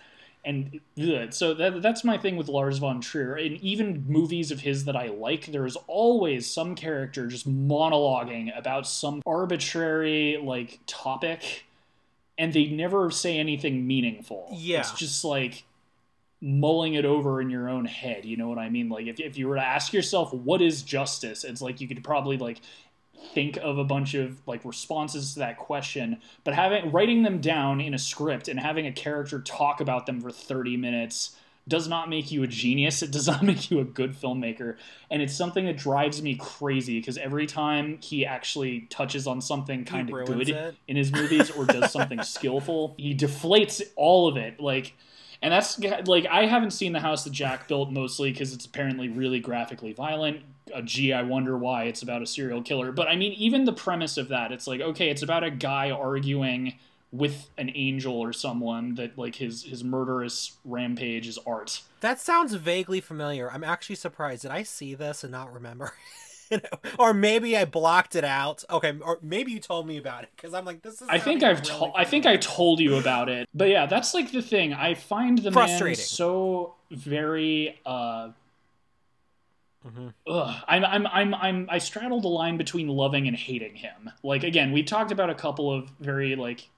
and 0.45 0.79
good. 0.97 1.34
So 1.34 1.53
that, 1.53 1.82
that's 1.82 2.03
my 2.03 2.17
thing 2.17 2.36
with 2.36 2.47
Lars 2.47 2.77
von 2.77 3.01
Trier. 3.01 3.36
And 3.36 3.58
even 3.58 4.06
movies 4.08 4.51
of 4.51 4.60
his 4.60 4.86
that 4.86 4.95
I 4.95 5.08
like, 5.08 5.47
there's 5.47 5.75
always 5.88 6.51
some 6.51 6.75
character 6.75 7.27
just 7.27 7.49
monologuing 7.49 8.58
about 8.58 8.88
some 8.88 9.21
arbitrary 9.25 10.38
like 10.41 10.79
topic 10.86 11.65
and 12.38 12.51
they 12.53 12.67
never 12.67 13.12
say 13.12 13.38
anything 13.38 13.86
meaningful. 13.88 14.49
Yeah. 14.51 14.79
It's 14.79 14.93
just 14.93 15.23
like 15.23 15.63
mulling 16.41 16.95
it 16.95 17.06
over 17.06 17.39
in 17.41 17.49
your 17.49 17.69
own 17.69 17.86
head. 17.86 18.25
You 18.25 18.38
know 18.38 18.49
what 18.49 18.58
I 18.58 18.69
mean? 18.69 18.89
Like 18.89 19.08
if, 19.08 19.19
if 19.19 19.38
you 19.38 19.47
were 19.47 19.56
to 19.56 19.65
ask 19.65 19.93
yourself, 19.93 20.34
what 20.34 20.62
is 20.62 20.82
justice? 20.82 21.43
It's 21.43 21.62
like 21.62 21.79
you 21.79 21.88
could 21.88 22.03
probably 22.03 22.38
like 22.38 22.60
think 23.33 23.57
of 23.57 23.77
a 23.77 23.83
bunch 23.83 24.13
of 24.13 24.41
like 24.47 24.63
responses 24.65 25.33
to 25.33 25.39
that 25.39 25.57
question, 25.57 26.21
but 26.43 26.53
having 26.53 26.91
writing 26.91 27.23
them 27.23 27.39
down 27.41 27.81
in 27.81 27.93
a 27.93 27.99
script 27.99 28.47
and 28.47 28.59
having 28.59 28.86
a 28.86 28.91
character 28.91 29.41
talk 29.41 29.81
about 29.81 30.05
them 30.05 30.21
for 30.21 30.31
30 30.31 30.77
minutes 30.77 31.36
does 31.67 31.88
not 31.88 32.09
make 32.09 32.31
you 32.31 32.43
a 32.43 32.47
genius. 32.47 33.01
It 33.01 33.12
does 33.12 33.27
not 33.29 33.43
make 33.43 33.71
you 33.71 33.79
a 33.79 33.86
good 33.86 34.13
filmmaker. 34.13 34.77
And 35.09 35.21
it's 35.21 35.36
something 35.36 35.65
that 35.65 35.77
drives 35.77 36.21
me 36.21 36.36
crazy 36.36 36.99
because 36.99 37.17
every 37.17 37.45
time 37.45 37.99
he 38.01 38.25
actually 38.25 38.81
touches 38.89 39.27
on 39.27 39.41
something 39.41 39.86
kind 39.86 40.09
of 40.09 40.25
good 40.25 40.49
it. 40.49 40.75
in 40.88 40.97
his 40.97 41.12
movies 41.12 41.49
or 41.51 41.65
does 41.65 41.91
something 41.91 42.21
skillful, 42.23 42.95
he 42.97 43.15
deflates 43.15 43.81
all 43.95 44.27
of 44.27 44.38
it. 44.38 44.59
Like, 44.59 44.93
and 45.41 45.51
that's 45.51 45.79
like 46.07 46.25
I 46.25 46.45
haven't 46.45 46.71
seen 46.71 46.93
the 46.93 46.99
house 46.99 47.23
that 47.25 47.33
Jack 47.33 47.67
built 47.67 47.91
mostly 47.91 48.31
because 48.31 48.53
it's 48.53 48.65
apparently 48.65 49.09
really 49.09 49.39
graphically 49.39 49.93
violent. 49.93 50.41
Uh, 50.73 50.81
gee, 50.81 51.13
I 51.13 51.23
wonder 51.23 51.57
why 51.57 51.83
it's 51.86 52.01
about 52.01 52.21
a 52.21 52.25
serial 52.25 52.62
killer. 52.62 52.91
But 52.91 53.07
I 53.07 53.15
mean, 53.15 53.33
even 53.33 53.65
the 53.65 53.73
premise 53.73 54.17
of 54.17 54.29
that, 54.29 54.51
it's 54.51 54.67
like 54.67 54.81
okay, 54.81 55.09
it's 55.09 55.21
about 55.21 55.43
a 55.43 55.51
guy 55.51 55.91
arguing 55.91 56.75
with 57.12 57.49
an 57.59 57.71
angel 57.75 58.19
or 58.19 58.33
someone 58.33 58.95
that 58.95 59.17
like 59.17 59.36
his 59.36 59.63
his 59.63 59.83
murderous 59.83 60.57
rampage 60.65 61.27
is 61.27 61.38
art. 61.45 61.81
That 62.01 62.19
sounds 62.19 62.55
vaguely 62.55 62.99
familiar. 62.99 63.49
I'm 63.51 63.63
actually 63.63 63.95
surprised. 63.95 64.41
Did 64.41 64.51
I 64.51 64.63
see 64.63 64.95
this 64.95 65.23
and 65.23 65.31
not 65.31 65.53
remember? 65.53 65.93
or 66.99 67.13
maybe 67.13 67.55
I 67.55 67.65
blocked 67.65 68.15
it 68.15 68.23
out. 68.23 68.63
Okay, 68.69 68.93
or 68.99 69.19
maybe 69.21 69.51
you 69.51 69.59
told 69.59 69.88
me 69.88 69.97
about 69.97 70.23
it 70.23 70.29
because 70.36 70.53
I'm 70.53 70.65
like, 70.65 70.81
this 70.81 71.01
is. 71.01 71.07
I 71.07 71.19
think 71.19 71.43
I've 71.43 71.59
really 71.59 71.69
told. 71.69 71.93
I 71.95 72.03
think 72.03 72.25
I 72.25 72.38
told 72.38 72.79
you 72.79 72.95
about 72.95 73.29
it. 73.29 73.47
But 73.53 73.69
yeah, 73.69 73.86
that's 73.86 74.13
like 74.13 74.31
the 74.31 74.41
thing. 74.41 74.73
I 74.73 74.95
find 74.95 75.38
the 75.38 75.51
man 75.51 75.95
so 75.95 76.73
very. 76.91 77.79
uh 77.86 78.29
Mm-hmm. 79.85 80.07
Ugh, 80.27 80.63
I'm, 80.67 80.85
I'm, 80.85 81.07
I'm, 81.07 81.33
I'm, 81.35 81.67
I 81.69 81.77
straddle 81.77 82.21
the 82.21 82.29
line 82.29 82.57
between 82.57 82.87
loving 82.87 83.27
and 83.27 83.35
hating 83.35 83.75
him. 83.75 84.11
Like 84.23 84.43
again, 84.43 84.71
we 84.71 84.83
talked 84.83 85.11
about 85.11 85.29
a 85.29 85.35
couple 85.35 85.71
of 85.71 85.89
very 85.99 86.35
like 86.35 86.69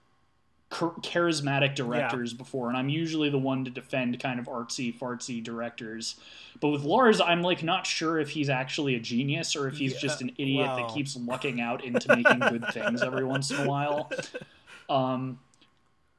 charismatic 0.72 1.76
directors 1.76 2.34
before, 2.34 2.70
and 2.70 2.78
I'm 2.78 2.90
usually 2.90 3.30
the 3.30 3.38
one 3.38 3.64
to 3.66 3.72
defend 3.72 4.20
kind 4.20 4.40
of 4.40 4.48
artsy 4.48 4.98
fartsy 4.98 5.44
directors. 5.44 6.16
But 6.60 6.70
with 6.70 6.84
Lars, 6.84 7.22
I'm 7.22 7.42
like 7.42 7.64
not 7.64 7.86
sure 7.86 8.18
if 8.20 8.30
he's 8.30 8.50
actually 8.50 8.96
a 8.96 9.00
genius 9.00 9.56
or 9.56 9.68
if 9.68 9.78
he's 9.78 9.94
Yeah, 9.94 10.00
just 10.00 10.22
an 10.22 10.32
idiot 10.38 10.68
well. 10.68 10.78
that 10.78 10.94
keeps 10.94 11.16
lucking 11.16 11.62
out 11.62 11.84
into 11.86 12.16
making 12.16 12.40
good 12.40 12.66
things 12.74 13.04
every 13.04 13.24
once 13.24 13.52
in 13.52 13.58
a 13.58 13.70
while. 13.70 14.10
Um, 14.90 15.40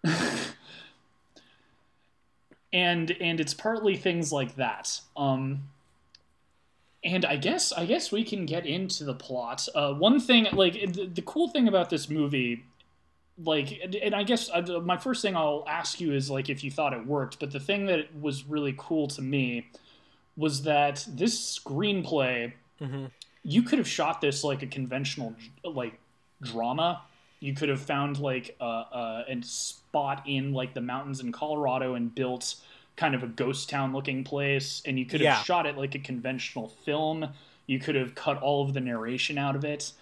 and 2.72 3.10
and 3.20 3.40
it's 3.40 3.54
partly 3.54 3.96
things 3.96 4.32
like 4.32 4.56
that. 4.56 5.00
Um, 5.16 5.64
and 7.06 7.24
I 7.24 7.36
guess 7.36 7.72
I 7.72 7.86
guess 7.86 8.10
we 8.12 8.24
can 8.24 8.46
get 8.46 8.66
into 8.66 9.04
the 9.04 9.14
plot. 9.14 9.68
Uh, 9.74 9.94
one 9.94 10.18
thing, 10.20 10.46
like 10.52 10.74
the, 10.92 11.06
the 11.06 11.22
cool 11.22 11.48
thing 11.48 11.68
about 11.68 11.88
this 11.88 12.10
movie, 12.10 12.64
like, 13.42 13.80
and, 13.82 13.94
and 13.94 14.14
I 14.14 14.22
guess 14.24 14.50
uh, 14.52 14.80
my 14.84 14.96
first 14.96 15.22
thing 15.22 15.36
I'll 15.36 15.64
ask 15.68 16.00
you 16.00 16.12
is 16.12 16.30
like 16.30 16.48
if 16.50 16.64
you 16.64 16.70
thought 16.70 16.92
it 16.92 17.06
worked. 17.06 17.38
But 17.38 17.50
the 17.52 17.60
thing 17.60 17.86
that 17.86 18.14
was 18.20 18.44
really 18.44 18.74
cool 18.76 19.06
to 19.08 19.22
me 19.22 19.68
was 20.36 20.62
that 20.62 21.06
this 21.08 21.58
screenplay, 21.58 22.52
Mhm. 22.80 23.10
you 23.42 23.62
could 23.62 23.78
have 23.78 23.88
shot 23.88 24.20
this 24.20 24.44
like 24.44 24.62
a 24.62 24.66
conventional 24.66 25.34
like 25.64 25.98
drama. 26.42 27.02
You 27.40 27.54
could 27.54 27.68
have 27.68 27.80
found 27.80 28.18
like 28.18 28.56
a, 28.60 28.64
a, 28.64 29.24
a 29.28 29.42
spot 29.42 30.22
in 30.26 30.52
like 30.52 30.74
the 30.74 30.80
mountains 30.80 31.20
in 31.20 31.32
Colorado 31.32 31.94
and 31.94 32.14
built 32.14 32.56
kind 32.96 33.14
of 33.14 33.22
a 33.22 33.26
ghost 33.26 33.68
town 33.68 33.92
looking 33.92 34.24
place, 34.24 34.82
and 34.86 34.98
you 34.98 35.04
could 35.04 35.20
have 35.20 35.24
Yeah. 35.26 35.42
shot 35.42 35.66
it 35.66 35.76
like 35.76 35.94
a 35.94 35.98
conventional 35.98 36.68
film. 36.68 37.28
You 37.66 37.78
could 37.78 37.94
have 37.94 38.14
cut 38.14 38.40
all 38.40 38.64
of 38.64 38.74
the 38.74 38.80
narration 38.80 39.38
out 39.38 39.54
of 39.56 39.64
it, 39.64 39.92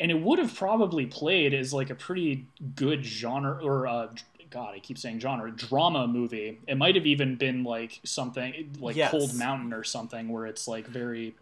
and 0.00 0.10
it 0.10 0.20
would 0.20 0.38
have 0.38 0.54
probably 0.54 1.06
played 1.06 1.54
as 1.54 1.72
like 1.72 1.88
a 1.90 1.94
pretty 1.94 2.46
good 2.74 3.04
genre 3.04 3.62
or 3.64 3.86
uh, 3.86 4.08
God, 4.50 4.74
I 4.74 4.80
keep 4.80 4.98
saying 4.98 5.20
genre 5.20 5.50
drama 5.50 6.06
movie. 6.06 6.58
It 6.66 6.76
might 6.76 6.94
have 6.94 7.06
even 7.06 7.36
been 7.36 7.64
like 7.64 8.00
something 8.04 8.76
like 8.80 8.96
Yes. 8.96 9.10
Cold 9.10 9.34
Mountain 9.34 9.72
or 9.72 9.82
something 9.82 10.28
where 10.28 10.44
it's 10.46 10.68
like 10.68 10.86
very 10.86 11.34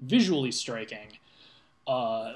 visually 0.00 0.50
striking. 0.50 1.18
Uh, 1.86 2.34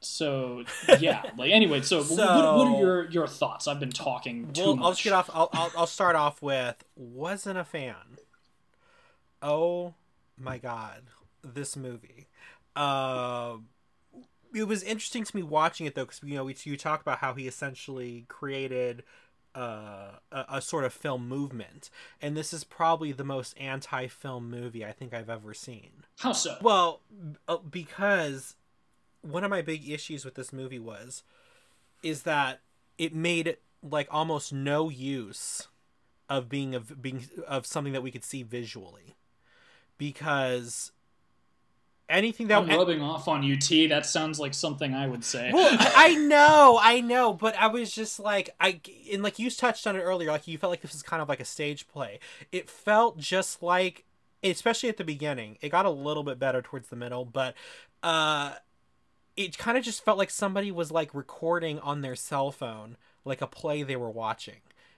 so 0.00 0.64
yeah, 1.00 1.22
like 1.36 1.50
anyway. 1.50 1.80
So, 1.82 2.02
what, 2.02 2.18
what 2.18 2.66
are 2.68 2.78
your 2.80 3.10
your 3.10 3.26
thoughts? 3.26 3.66
I've 3.68 3.80
been 3.80 3.90
talking 3.92 4.52
too 4.52 4.64
Well, 4.64 4.76
much. 4.76 4.84
I'll 4.84 4.90
just 4.92 5.04
get 5.04 5.12
off. 5.12 5.30
I'll, 5.32 5.50
I'll 5.52 5.72
I'll 5.76 5.86
start 5.86 6.16
off 6.16 6.40
with 6.42 6.84
wasn't 6.96 7.58
a 7.58 7.64
fan. 7.64 8.18
Oh 9.42 9.94
my 10.36 10.58
god, 10.58 11.02
this 11.42 11.76
movie. 11.76 12.26
Uh, 12.74 13.56
it 14.54 14.64
was 14.64 14.82
interesting 14.82 15.24
to 15.24 15.36
me 15.36 15.42
watching 15.42 15.86
it 15.86 15.94
though, 15.94 16.04
because 16.04 16.20
you 16.24 16.34
know 16.34 16.44
we, 16.44 16.56
you 16.62 16.76
talk 16.76 17.00
about 17.00 17.18
how 17.18 17.34
he 17.34 17.46
essentially 17.46 18.24
created 18.28 19.02
uh, 19.54 20.12
a, 20.32 20.44
a 20.54 20.60
sort 20.62 20.84
of 20.84 20.92
film 20.92 21.28
movement, 21.28 21.90
and 22.20 22.36
this 22.36 22.52
is 22.52 22.64
probably 22.64 23.12
the 23.12 23.24
most 23.24 23.54
anti-film 23.58 24.50
movie 24.50 24.84
I 24.84 24.92
think 24.92 25.12
I've 25.14 25.30
ever 25.30 25.54
seen. 25.54 25.90
How 26.18 26.32
so? 26.32 26.56
Well, 26.62 27.00
uh, 27.46 27.58
because 27.58 28.56
one 29.30 29.44
of 29.44 29.50
my 29.50 29.62
big 29.62 29.88
issues 29.88 30.24
with 30.24 30.34
this 30.34 30.52
movie 30.52 30.78
was 30.78 31.22
is 32.02 32.22
that 32.22 32.60
it 32.96 33.14
made 33.14 33.56
like 33.82 34.08
almost 34.10 34.52
no 34.52 34.88
use 34.88 35.68
of 36.28 36.48
being 36.48 36.74
of 36.74 37.00
being 37.00 37.26
of 37.46 37.66
something 37.66 37.92
that 37.92 38.02
we 38.02 38.10
could 38.10 38.24
see 38.24 38.42
visually 38.42 39.16
because 39.96 40.92
anything 42.08 42.48
that 42.48 42.58
I'm 42.58 42.68
rubbing 42.68 43.02
off 43.02 43.28
on 43.28 43.50
UT. 43.50 43.68
That 43.88 44.06
sounds 44.06 44.38
like 44.38 44.54
something 44.54 44.94
I 44.94 45.06
would 45.06 45.24
say. 45.24 45.50
well, 45.52 45.76
I 45.80 46.14
know, 46.14 46.78
I 46.80 47.00
know, 47.00 47.32
but 47.32 47.56
I 47.56 47.66
was 47.68 47.92
just 47.92 48.18
like, 48.18 48.50
I 48.60 48.80
and 49.12 49.22
like 49.22 49.38
you 49.38 49.50
touched 49.50 49.86
on 49.86 49.96
it 49.96 50.00
earlier, 50.00 50.30
like 50.30 50.48
you 50.48 50.58
felt 50.58 50.70
like 50.70 50.80
this 50.80 50.92
was 50.92 51.02
kind 51.02 51.22
of 51.22 51.28
like 51.28 51.40
a 51.40 51.44
stage 51.44 51.88
play. 51.88 52.18
It 52.52 52.68
felt 52.68 53.18
just 53.18 53.62
like, 53.62 54.04
especially 54.42 54.88
at 54.88 54.96
the 54.96 55.04
beginning, 55.04 55.58
it 55.60 55.70
got 55.70 55.86
a 55.86 55.90
little 55.90 56.22
bit 56.22 56.38
better 56.38 56.62
towards 56.62 56.88
the 56.88 56.96
middle, 56.96 57.24
but 57.24 57.54
uh, 58.02 58.54
it 59.38 59.56
kind 59.56 59.78
of 59.78 59.84
just 59.84 60.04
felt 60.04 60.18
like 60.18 60.30
somebody 60.30 60.72
was 60.72 60.90
like 60.90 61.14
recording 61.14 61.78
on 61.78 62.00
their 62.00 62.16
cell 62.16 62.50
phone, 62.50 62.96
like 63.24 63.40
a 63.40 63.46
play 63.46 63.84
they 63.84 63.94
were 63.94 64.10
watching. 64.10 64.56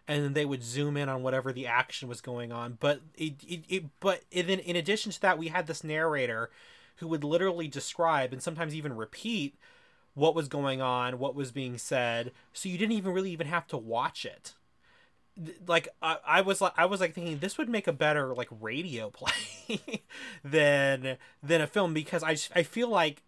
And 0.08 0.24
then 0.24 0.32
they 0.32 0.46
would 0.46 0.64
zoom 0.64 0.96
in 0.96 1.10
on 1.10 1.22
whatever 1.22 1.52
the 1.52 1.66
action 1.66 2.08
was 2.08 2.22
going 2.22 2.50
on, 2.50 2.78
but 2.80 3.02
it, 3.16 3.34
it, 3.46 3.64
it 3.68 3.84
but 4.00 4.22
then 4.32 4.58
in 4.58 4.76
addition 4.76 5.12
to 5.12 5.20
that, 5.20 5.38
we 5.38 5.48
had 5.48 5.66
this 5.66 5.84
narrator 5.84 6.50
who 6.96 7.06
would 7.08 7.22
literally 7.22 7.68
describe 7.68 8.32
and 8.32 8.42
sometimes 8.42 8.74
even 8.74 8.96
repeat 8.96 9.56
what 10.14 10.34
was 10.34 10.48
going 10.48 10.80
on, 10.80 11.18
what 11.18 11.34
was 11.34 11.52
being 11.52 11.76
said, 11.76 12.32
so 12.52 12.68
you 12.68 12.78
didn't 12.78 12.96
even 12.96 13.12
really 13.12 13.30
even 13.30 13.46
have 13.46 13.66
to 13.68 13.76
watch 13.76 14.24
it. 14.24 14.54
Like 15.68 15.88
I, 16.02 16.16
I 16.26 16.40
was 16.40 16.62
like 16.62 16.72
I 16.76 16.86
was 16.86 16.98
like 16.98 17.14
thinking 17.14 17.38
this 17.38 17.58
would 17.58 17.68
make 17.68 17.86
a 17.86 17.92
better 17.92 18.34
like 18.34 18.48
radio 18.58 19.10
play 19.14 20.02
than 20.42 21.18
than 21.42 21.60
a 21.60 21.66
film 21.66 21.92
because 21.92 22.24
I 22.24 22.36
I 22.58 22.62
feel 22.62 22.88
like 22.88 23.22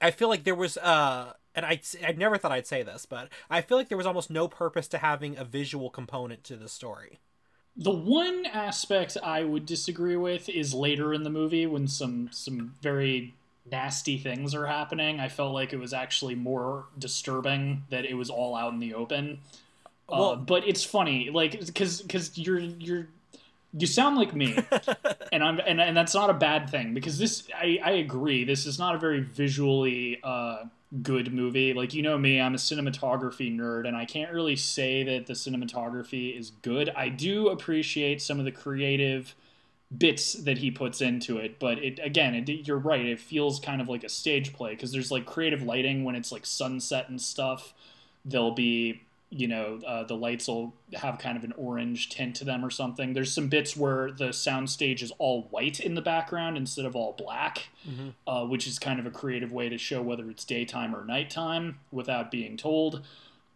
I 0.00 0.10
feel 0.10 0.28
like 0.28 0.44
there 0.44 0.54
was 0.54 0.76
uh 0.78 1.32
and 1.54 1.66
I 1.66 1.80
I 2.06 2.12
never 2.12 2.38
thought 2.38 2.52
I'd 2.52 2.66
say 2.66 2.82
this, 2.82 3.06
but 3.06 3.28
I 3.50 3.60
feel 3.62 3.76
like 3.78 3.88
there 3.88 3.98
was 3.98 4.06
almost 4.06 4.30
no 4.30 4.48
purpose 4.48 4.88
to 4.88 4.98
having 4.98 5.36
a 5.36 5.44
visual 5.44 5.90
component 5.90 6.44
to 6.44 6.56
the 6.56 6.68
story. 6.68 7.18
The 7.76 7.90
one 7.92 8.44
aspect 8.46 9.16
I 9.22 9.44
would 9.44 9.64
disagree 9.66 10.16
with 10.16 10.48
is 10.48 10.74
later 10.74 11.14
in 11.14 11.22
the 11.22 11.30
movie 11.30 11.66
when 11.66 11.86
some 11.88 12.28
some 12.32 12.74
very 12.82 13.34
nasty 13.70 14.16
things 14.18 14.54
are 14.54 14.66
happening. 14.66 15.20
I 15.20 15.28
felt 15.28 15.52
like 15.52 15.72
it 15.72 15.78
was 15.78 15.92
actually 15.92 16.34
more 16.34 16.86
disturbing 16.98 17.84
that 17.90 18.04
it 18.04 18.14
was 18.14 18.30
all 18.30 18.56
out 18.56 18.72
in 18.72 18.78
the 18.80 18.94
open. 18.94 19.40
uh, 20.08 20.16
Well- 20.18 20.36
but 20.36 20.66
it's 20.66 20.84
funny, 20.84 21.30
like 21.30 21.60
because 21.64 22.00
because 22.02 22.38
you're 22.38 22.58
you're 22.60 23.08
you 23.76 23.86
sound 23.86 24.16
like 24.16 24.34
me, 24.34 24.56
and 25.32 25.42
I'm 25.42 25.60
and, 25.60 25.80
and 25.80 25.96
that's 25.96 26.14
not 26.14 26.30
a 26.30 26.34
bad 26.34 26.70
thing 26.70 26.94
because 26.94 27.18
this 27.18 27.48
I 27.54 27.78
I 27.84 27.90
agree 27.92 28.44
this 28.44 28.66
is 28.66 28.78
not 28.78 28.94
a 28.94 28.98
very 28.98 29.20
visually 29.20 30.20
uh 30.22 30.64
good 31.02 31.32
movie. 31.32 31.74
Like 31.74 31.92
you 31.94 32.02
know 32.02 32.16
me, 32.16 32.40
I'm 32.40 32.54
a 32.54 32.58
cinematography 32.58 33.54
nerd, 33.54 33.86
and 33.86 33.96
I 33.96 34.04
can't 34.04 34.32
really 34.32 34.56
say 34.56 35.02
that 35.04 35.26
the 35.26 35.34
cinematography 35.34 36.38
is 36.38 36.50
good. 36.62 36.90
I 36.96 37.08
do 37.08 37.48
appreciate 37.48 38.22
some 38.22 38.38
of 38.38 38.44
the 38.44 38.52
creative 38.52 39.34
bits 39.96 40.34
that 40.34 40.58
he 40.58 40.70
puts 40.70 41.00
into 41.00 41.38
it, 41.38 41.58
but 41.58 41.78
it 41.78 41.98
again, 42.02 42.34
it, 42.34 42.48
you're 42.66 42.78
right. 42.78 43.04
It 43.04 43.20
feels 43.20 43.60
kind 43.60 43.80
of 43.80 43.88
like 43.88 44.04
a 44.04 44.08
stage 44.08 44.52
play 44.52 44.70
because 44.70 44.92
there's 44.92 45.10
like 45.10 45.26
creative 45.26 45.62
lighting 45.62 46.04
when 46.04 46.14
it's 46.14 46.32
like 46.32 46.46
sunset 46.46 47.08
and 47.08 47.20
stuff. 47.20 47.74
There'll 48.24 48.52
be 48.52 49.02
you 49.30 49.46
know 49.46 49.78
uh, 49.86 50.04
the 50.04 50.14
lights 50.16 50.48
will 50.48 50.72
have 50.94 51.18
kind 51.18 51.36
of 51.36 51.44
an 51.44 51.52
orange 51.58 52.08
tint 52.08 52.34
to 52.36 52.44
them 52.44 52.64
or 52.64 52.70
something. 52.70 53.12
There's 53.12 53.32
some 53.32 53.48
bits 53.48 53.76
where 53.76 54.10
the 54.10 54.28
soundstage 54.28 55.02
is 55.02 55.12
all 55.18 55.42
white 55.50 55.80
in 55.80 55.94
the 55.94 56.00
background 56.02 56.56
instead 56.56 56.84
of 56.86 56.96
all 56.96 57.12
black 57.16 57.68
Mm-hmm. 57.88 58.08
uh, 58.26 58.44
which 58.44 58.66
is 58.66 58.78
kind 58.78 59.00
of 59.00 59.06
a 59.06 59.10
creative 59.10 59.50
way 59.52 59.68
to 59.70 59.78
show 59.78 60.02
whether 60.02 60.28
it's 60.30 60.44
daytime 60.44 60.94
or 60.94 61.04
nighttime 61.04 61.78
without 61.90 62.30
being 62.30 62.56
told. 62.58 63.02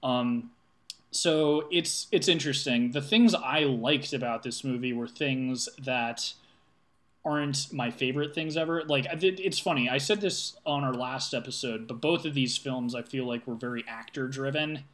Um, 0.02 0.50
so 1.10 1.68
it's 1.70 2.06
it's 2.10 2.28
interesting. 2.28 2.92
The 2.92 3.02
things 3.02 3.34
I 3.34 3.60
liked 3.64 4.12
about 4.14 4.42
this 4.42 4.64
movie 4.64 4.92
were 4.94 5.06
things 5.08 5.68
that 5.78 6.32
aren't 7.24 7.72
my 7.72 7.90
favorite 7.90 8.34
things 8.34 8.56
ever. 8.56 8.82
Like 8.84 9.06
it's 9.10 9.58
funny. 9.58 9.88
I 9.88 9.98
said 9.98 10.20
this 10.20 10.56
on 10.66 10.82
our 10.82 10.94
last 10.94 11.34
episode, 11.34 11.86
but 11.86 12.00
both 12.00 12.24
of 12.24 12.34
these 12.34 12.56
films 12.56 12.94
I 12.94 13.02
feel 13.02 13.26
like 13.26 13.46
were 13.46 13.54
very 13.54 13.84
actor 13.86 14.26
driven. 14.28 14.84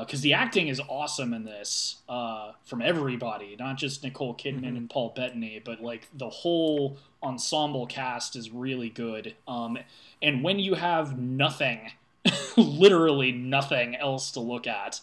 Because 0.00 0.20
uh, 0.20 0.22
the 0.22 0.34
acting 0.34 0.68
is 0.68 0.82
awesome 0.86 1.32
in 1.32 1.44
this 1.44 1.96
uh, 2.10 2.52
from 2.64 2.82
everybody, 2.82 3.56
not 3.58 3.78
just 3.78 4.04
Nicole 4.04 4.34
Kidman 4.34 4.60
mm-hmm. 4.60 4.76
and 4.76 4.90
Paul 4.90 5.14
Bettany, 5.16 5.62
but 5.64 5.80
like 5.80 6.08
the 6.12 6.28
whole 6.28 6.98
ensemble 7.22 7.86
cast 7.86 8.36
is 8.36 8.50
really 8.50 8.90
good. 8.90 9.34
Um, 9.46 9.78
and 10.20 10.44
when 10.44 10.58
you 10.58 10.74
have 10.74 11.18
nothing, 11.18 11.92
literally 12.58 13.32
nothing 13.32 13.96
else 13.96 14.30
to 14.32 14.40
look 14.40 14.66
at, 14.66 15.00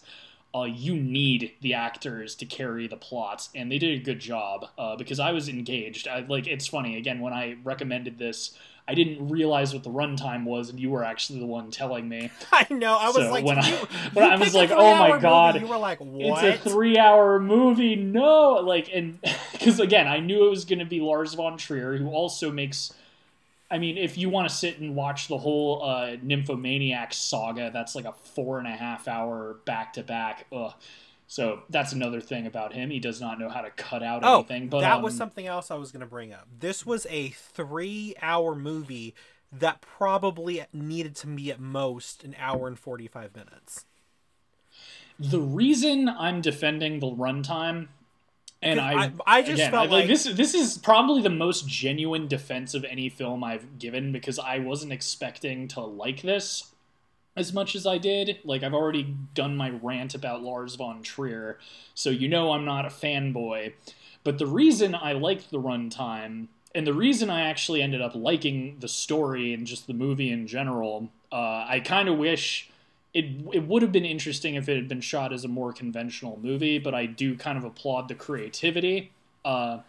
uh, 0.54 0.66
you 0.66 0.96
need 0.96 1.54
the 1.62 1.74
actors 1.74 2.36
to 2.36 2.46
carry 2.46 2.88
the 2.88 2.96
plot, 2.96 3.50
and 3.56 3.72
they 3.72 3.80
did 3.80 4.00
a 4.00 4.04
good 4.04 4.20
job 4.20 4.68
uh, 4.78 4.96
because 4.96 5.20
I 5.20 5.32
was 5.32 5.50
engaged. 5.50 6.08
I, 6.08 6.20
like 6.20 6.46
it's 6.46 6.68
funny 6.68 6.98
again 6.98 7.20
when 7.20 7.34
I 7.34 7.58
recommended 7.64 8.20
this. 8.20 8.56
I 8.88 8.94
didn't 8.94 9.30
realize 9.30 9.74
what 9.74 9.84
the 9.84 9.90
runtime 9.90 10.44
was, 10.44 10.70
and 10.70 10.80
you 10.80 10.92
were 10.92 11.04
actually 11.04 11.40
the 11.40 11.48
one 11.48 11.72
telling 11.72 12.08
me. 12.08 12.30
I 12.52 12.68
know. 12.72 12.98
I 12.98 13.08
was 13.08 13.16
so 13.16 13.32
like, 13.32 13.44
when 13.44 13.58
I, 13.58 13.72
when 14.14 14.32
I 14.32 14.36
was 14.36 14.54
like, 14.54 14.72
"Oh 14.72 14.96
my 14.96 15.20
god!" 15.20 15.56
Movie, 15.56 15.66
you 15.66 15.72
were 15.72 15.80
like, 15.80 16.00
"What?" 16.00 16.46
It's 16.46 16.66
a 16.66 16.70
three-hour 16.70 17.40
movie. 17.40 17.96
No, 17.96 18.54
like, 18.64 18.90
and 18.94 19.20
because 19.52 19.80
again, 19.80 20.08
I 20.08 20.20
knew 20.20 20.46
it 20.46 20.50
was 20.50 20.66
going 20.66 20.80
to 20.80 20.86
be 20.86 21.00
Lars 21.00 21.34
von 21.34 21.58
Trier, 21.58 21.98
who 21.98 22.10
also 22.10 22.52
makes 22.52 22.94
I 23.70 23.80
mean, 23.80 23.98
if 23.98 24.18
you 24.18 24.30
want 24.30 24.48
to 24.48 24.56
sit 24.56 24.80
and 24.80 24.96
watch 24.96 25.28
the 25.28 25.38
whole 25.38 25.84
uh, 25.84 26.18
Nymphomaniac 26.22 27.14
saga, 27.14 27.72
that's 27.74 27.96
like 27.96 28.06
a 28.06 28.14
four 28.14 28.60
and 28.60 28.68
a 28.68 28.72
half 28.72 29.08
hour 29.08 29.56
back 29.66 29.94
to 29.94 30.04
back. 30.04 30.46
So 31.28 31.64
that's 31.70 31.92
another 31.92 32.22
thing 32.22 32.46
about 32.46 32.74
him. 32.74 32.92
He 32.92 33.00
does 33.00 33.20
not 33.20 33.40
know 33.40 33.50
how 33.50 33.62
to 33.62 33.72
cut 33.72 34.04
out 34.04 34.22
oh, 34.24 34.40
anything. 34.40 34.68
But 34.68 34.82
that 34.82 34.98
um, 34.98 35.02
was 35.02 35.18
something 35.18 35.48
else 35.48 35.72
I 35.72 35.76
was 35.76 35.92
going 35.92 36.02
to 36.02 36.06
bring 36.06 36.32
up. 36.32 36.48
This 36.60 36.86
was 36.86 37.08
a 37.10 37.30
three-hour 37.30 38.56
movie 38.56 39.16
that 39.52 39.82
probably 39.82 40.64
needed 40.72 41.16
to 41.18 41.28
be 41.28 41.52
at 41.52 41.60
most 41.60 42.24
an 42.24 42.36
hour 42.38 42.68
and 42.68 42.78
forty-five 42.78 43.36
minutes. 43.36 43.86
The 45.18 45.40
reason 45.40 46.10
I'm 46.10 46.42
defending 46.42 47.00
the 47.00 47.08
runtime 47.08 47.88
and 48.62 48.80
I, 48.80 49.06
I, 49.06 49.12
I 49.26 49.42
just 49.42 49.54
again, 49.54 49.72
felt 49.72 49.90
I, 49.90 49.92
like, 49.92 50.02
like 50.02 50.08
this. 50.08 50.24
This 50.26 50.54
is 50.54 50.78
probably 50.78 51.22
the 51.22 51.30
most 51.30 51.68
genuine 51.68 52.28
defense 52.28 52.74
of 52.74 52.84
any 52.84 53.10
film 53.10 53.44
I've 53.44 53.80
given 53.80 54.12
because 54.12 54.40
I 54.40 54.60
wasn't 54.60 54.92
expecting 54.92 55.68
to 55.70 55.82
like 55.82 56.22
this 56.22 56.72
as 57.36 57.54
much 57.54 57.76
as 57.76 57.86
I 57.86 57.98
did. 57.98 58.40
Like 58.44 58.64
I've 58.64 58.74
already 58.74 59.16
done 59.34 59.56
my 59.56 59.70
rant 59.70 60.16
about 60.16 60.44
Lars 60.44 60.76
von 60.76 61.04
Trier, 61.04 61.60
so 61.94 62.10
you 62.10 62.28
know 62.28 62.52
I'm 62.52 62.66
not 62.66 62.86
a 62.86 62.90
fanboy. 62.90 63.74
But 64.24 64.38
the 64.40 64.48
reason 64.48 64.96
I 64.96 65.14
liked 65.14 65.52
the 65.52 65.62
runtime, 65.62 66.48
and 66.74 66.88
the 66.88 66.94
reason 66.94 67.30
I 67.30 67.42
actually 67.42 67.82
ended 67.82 68.02
up 68.02 68.16
liking 68.16 68.78
the 68.80 68.88
story 68.88 69.54
and 69.54 69.68
just 69.68 69.88
the 69.88 69.94
movie 69.94 70.32
in 70.32 70.48
general, 70.48 71.10
uh, 71.32 71.66
I 71.68 71.82
kind 71.84 72.10
of 72.10 72.18
wish 72.18 72.70
it 73.14 73.26
it 73.54 73.64
would 73.64 73.82
have 73.82 73.92
been 73.92 74.06
interesting 74.06 74.56
if 74.56 74.68
it 74.68 74.76
had 74.76 74.88
been 74.88 75.02
shot 75.02 75.32
as 75.32 75.46
a 75.46 75.48
more 75.48 75.74
conventional 75.74 76.40
movie, 76.42 76.80
but 76.80 76.94
I 76.94 77.06
do 77.06 77.38
kind 77.38 77.58
of 77.58 77.64
applaud 77.64 78.08
the 78.08 78.16
creativity. 78.16 79.12
Uh, 79.44 79.80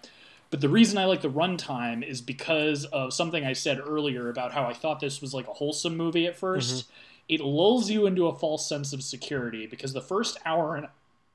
but 0.50 0.61
the 0.61 0.68
reason 0.68 0.96
I 0.96 1.06
like 1.06 1.22
the 1.22 1.30
runtime 1.30 2.09
is 2.09 2.20
because 2.20 2.85
of 2.85 3.12
something 3.12 3.44
I 3.44 3.52
said 3.52 3.80
earlier 3.85 4.28
about 4.28 4.52
how 4.52 4.64
I 4.64 4.74
thought 4.74 5.00
this 5.00 5.20
was 5.20 5.35
like 5.35 5.48
a 5.48 5.52
wholesome 5.52 5.96
movie 5.96 6.26
at 6.26 6.38
1st 6.38 6.56
mm-hmm. 6.56 6.92
It 7.28 7.40
lulls 7.40 7.90
you 7.90 8.06
into 8.06 8.26
a 8.28 8.34
false 8.34 8.68
sense 8.68 8.92
of 8.92 9.02
security 9.02 9.66
because 9.66 9.92
the 9.92 10.00
first 10.00 10.38
hour 10.44 10.76
and 10.76 10.86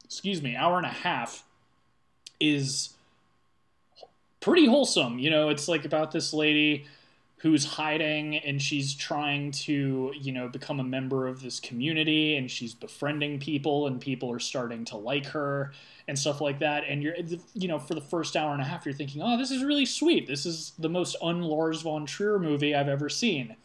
excuse 0.06 0.42
me, 0.42 0.56
hour 0.56 0.78
and 0.78 0.86
a 0.86 0.90
half 0.90 1.44
is 2.40 2.96
pretty 4.42 4.66
wholesome. 4.66 5.20
You 5.20 5.30
know, 5.30 5.50
it's 5.50 5.68
like 5.70 5.86
about 5.86 6.12
this 6.12 6.34
lady 6.34 6.86
who's 7.38 7.66
hiding 7.66 8.38
and 8.38 8.62
she's 8.62 8.94
trying 8.94 9.52
to 9.52 10.14
you 10.16 10.32
know 10.32 10.48
become 10.48 10.80
a 10.80 10.84
member 10.84 11.28
of 11.28 11.42
this 11.42 11.60
community 11.60 12.36
and 12.36 12.52
she's 12.52 12.74
befriending 12.74 13.40
people 13.40 13.88
and 13.88 14.00
people 14.00 14.32
are 14.32 14.40
starting 14.40 14.86
to 14.86 14.96
like 14.96 15.26
her 15.26 15.72
and 16.08 16.20
stuff 16.20 16.42
like 16.42 16.60
that. 16.60 16.84
And 16.88 17.02
you're 17.02 17.16
you 17.54 17.68
know 17.68 17.80
for 17.80 17.96
the 17.96 18.02
first 18.02 18.36
hour 18.36 18.52
and 18.52 18.62
a 18.62 18.66
half 18.66 18.86
you're 18.86 18.94
thinking 18.94 19.22
oh 19.22 19.38
this 19.38 19.50
is 19.50 19.64
really 19.64 19.86
sweet. 19.86 20.28
This 20.28 20.46
is 20.46 20.74
the 20.78 20.90
most 20.90 21.16
un 21.22 21.42
Lars 21.42 21.82
von 21.82 22.06
Trier 22.06 22.38
movie 22.38 22.76
I've 22.76 22.90
ever 22.90 23.10
seen. 23.10 23.56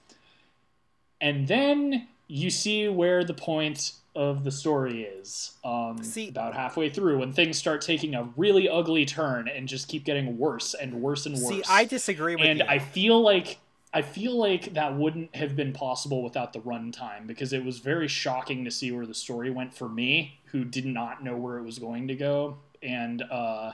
And 1.20 1.48
then 1.48 2.08
you 2.28 2.50
see 2.50 2.88
where 2.88 3.24
the 3.24 3.34
point 3.34 3.92
of 4.14 4.44
the 4.44 4.50
story 4.50 5.02
is 5.02 5.52
um, 5.62 6.02
see, 6.02 6.28
about 6.28 6.54
halfway 6.54 6.88
through 6.88 7.18
when 7.18 7.32
things 7.32 7.58
start 7.58 7.82
taking 7.82 8.14
a 8.14 8.28
really 8.36 8.68
ugly 8.68 9.04
turn 9.04 9.46
and 9.46 9.68
just 9.68 9.88
keep 9.88 10.04
getting 10.04 10.38
worse 10.38 10.74
and 10.74 10.94
worse 10.94 11.26
and 11.26 11.36
worse. 11.36 11.48
See, 11.48 11.62
I 11.68 11.84
disagree 11.84 12.34
with 12.34 12.46
and 12.46 12.58
you. 12.58 12.64
And 12.64 12.70
I 12.70 12.78
feel 12.78 13.20
like 13.20 13.58
I 13.92 14.02
feel 14.02 14.36
like 14.36 14.74
that 14.74 14.96
wouldn't 14.96 15.34
have 15.36 15.54
been 15.54 15.72
possible 15.72 16.22
without 16.22 16.52
the 16.52 16.60
runtime 16.60 17.26
because 17.26 17.52
it 17.52 17.64
was 17.64 17.78
very 17.78 18.08
shocking 18.08 18.64
to 18.64 18.70
see 18.70 18.90
where 18.90 19.06
the 19.06 19.14
story 19.14 19.50
went 19.50 19.74
for 19.74 19.88
me, 19.88 20.40
who 20.46 20.64
did 20.64 20.86
not 20.86 21.22
know 21.22 21.36
where 21.36 21.58
it 21.58 21.62
was 21.62 21.78
going 21.78 22.08
to 22.08 22.14
go, 22.14 22.58
and 22.82 23.22
uh, 23.22 23.72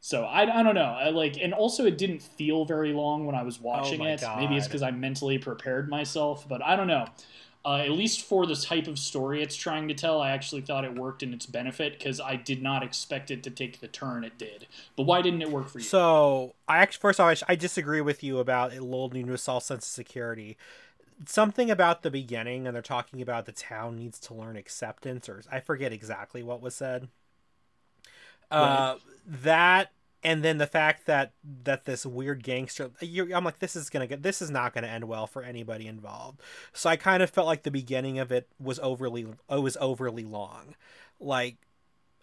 so 0.00 0.24
I, 0.24 0.60
I 0.60 0.62
don't 0.62 0.74
know. 0.74 0.82
I 0.82 1.10
like, 1.10 1.36
and 1.40 1.52
also 1.52 1.84
it 1.84 1.98
didn't 1.98 2.22
feel 2.22 2.64
very 2.64 2.92
long 2.92 3.26
when 3.26 3.34
I 3.34 3.42
was 3.42 3.60
watching 3.60 4.00
oh 4.02 4.04
it. 4.04 4.20
God. 4.20 4.38
Maybe 4.38 4.56
it's 4.56 4.66
because 4.66 4.82
I 4.82 4.90
mentally 4.90 5.38
prepared 5.38 5.88
myself, 5.88 6.48
but 6.48 6.62
I 6.62 6.76
don't 6.76 6.86
know. 6.86 7.06
Uh, 7.66 7.78
at 7.78 7.90
least 7.90 8.22
for 8.22 8.46
the 8.46 8.54
type 8.54 8.86
of 8.86 8.96
story 8.96 9.42
it's 9.42 9.56
trying 9.56 9.88
to 9.88 9.94
tell, 9.94 10.20
I 10.20 10.30
actually 10.30 10.60
thought 10.60 10.84
it 10.84 10.94
worked 10.94 11.24
in 11.24 11.34
its 11.34 11.46
benefit 11.46 11.98
because 11.98 12.20
I 12.20 12.36
did 12.36 12.62
not 12.62 12.84
expect 12.84 13.32
it 13.32 13.42
to 13.42 13.50
take 13.50 13.80
the 13.80 13.88
turn 13.88 14.22
it 14.22 14.38
did. 14.38 14.68
But 14.94 15.02
why 15.02 15.20
didn't 15.20 15.42
it 15.42 15.50
work 15.50 15.66
for 15.66 15.80
you? 15.80 15.84
So 15.84 16.54
I 16.68 16.78
actually, 16.78 17.00
first 17.00 17.18
off, 17.18 17.42
I, 17.48 17.56
disagree 17.56 18.00
with 18.00 18.22
you 18.22 18.38
about 18.38 18.72
it 18.72 18.82
lulled 18.82 19.14
you 19.14 19.22
into 19.22 19.32
a 19.32 19.36
false 19.36 19.66
sense 19.66 19.84
of 19.84 19.90
security. 19.90 20.56
Something 21.26 21.68
about 21.68 22.02
the 22.02 22.10
beginning, 22.10 22.68
and 22.68 22.76
they're 22.76 22.82
talking 22.82 23.20
about 23.20 23.46
the 23.46 23.52
town 23.52 23.96
needs 23.96 24.20
to 24.20 24.34
learn 24.34 24.56
acceptance, 24.56 25.28
or 25.28 25.42
I 25.50 25.58
forget 25.58 25.92
exactly 25.92 26.44
what 26.44 26.62
was 26.62 26.76
said. 26.76 27.08
Uh, 28.48 28.94
that 29.26 29.90
and 30.26 30.42
then 30.42 30.58
the 30.58 30.66
fact 30.66 31.06
that 31.06 31.32
that 31.62 31.84
this 31.84 32.04
weird 32.04 32.42
gangster 32.42 32.90
i'm 33.00 33.44
like 33.44 33.60
this 33.60 33.76
is 33.76 33.88
gonna 33.88 34.08
get 34.08 34.24
this 34.24 34.42
is 34.42 34.50
not 34.50 34.74
gonna 34.74 34.88
end 34.88 35.04
well 35.04 35.26
for 35.26 35.42
anybody 35.42 35.86
involved. 35.86 36.42
So 36.72 36.90
i 36.90 36.96
kind 36.96 37.22
of 37.22 37.30
felt 37.30 37.46
like 37.46 37.62
the 37.62 37.70
beginning 37.70 38.18
of 38.18 38.32
it 38.32 38.48
was 38.60 38.80
overly 38.80 39.26
it 39.48 39.62
was 39.62 39.78
overly 39.80 40.24
long. 40.24 40.74
Like 41.20 41.56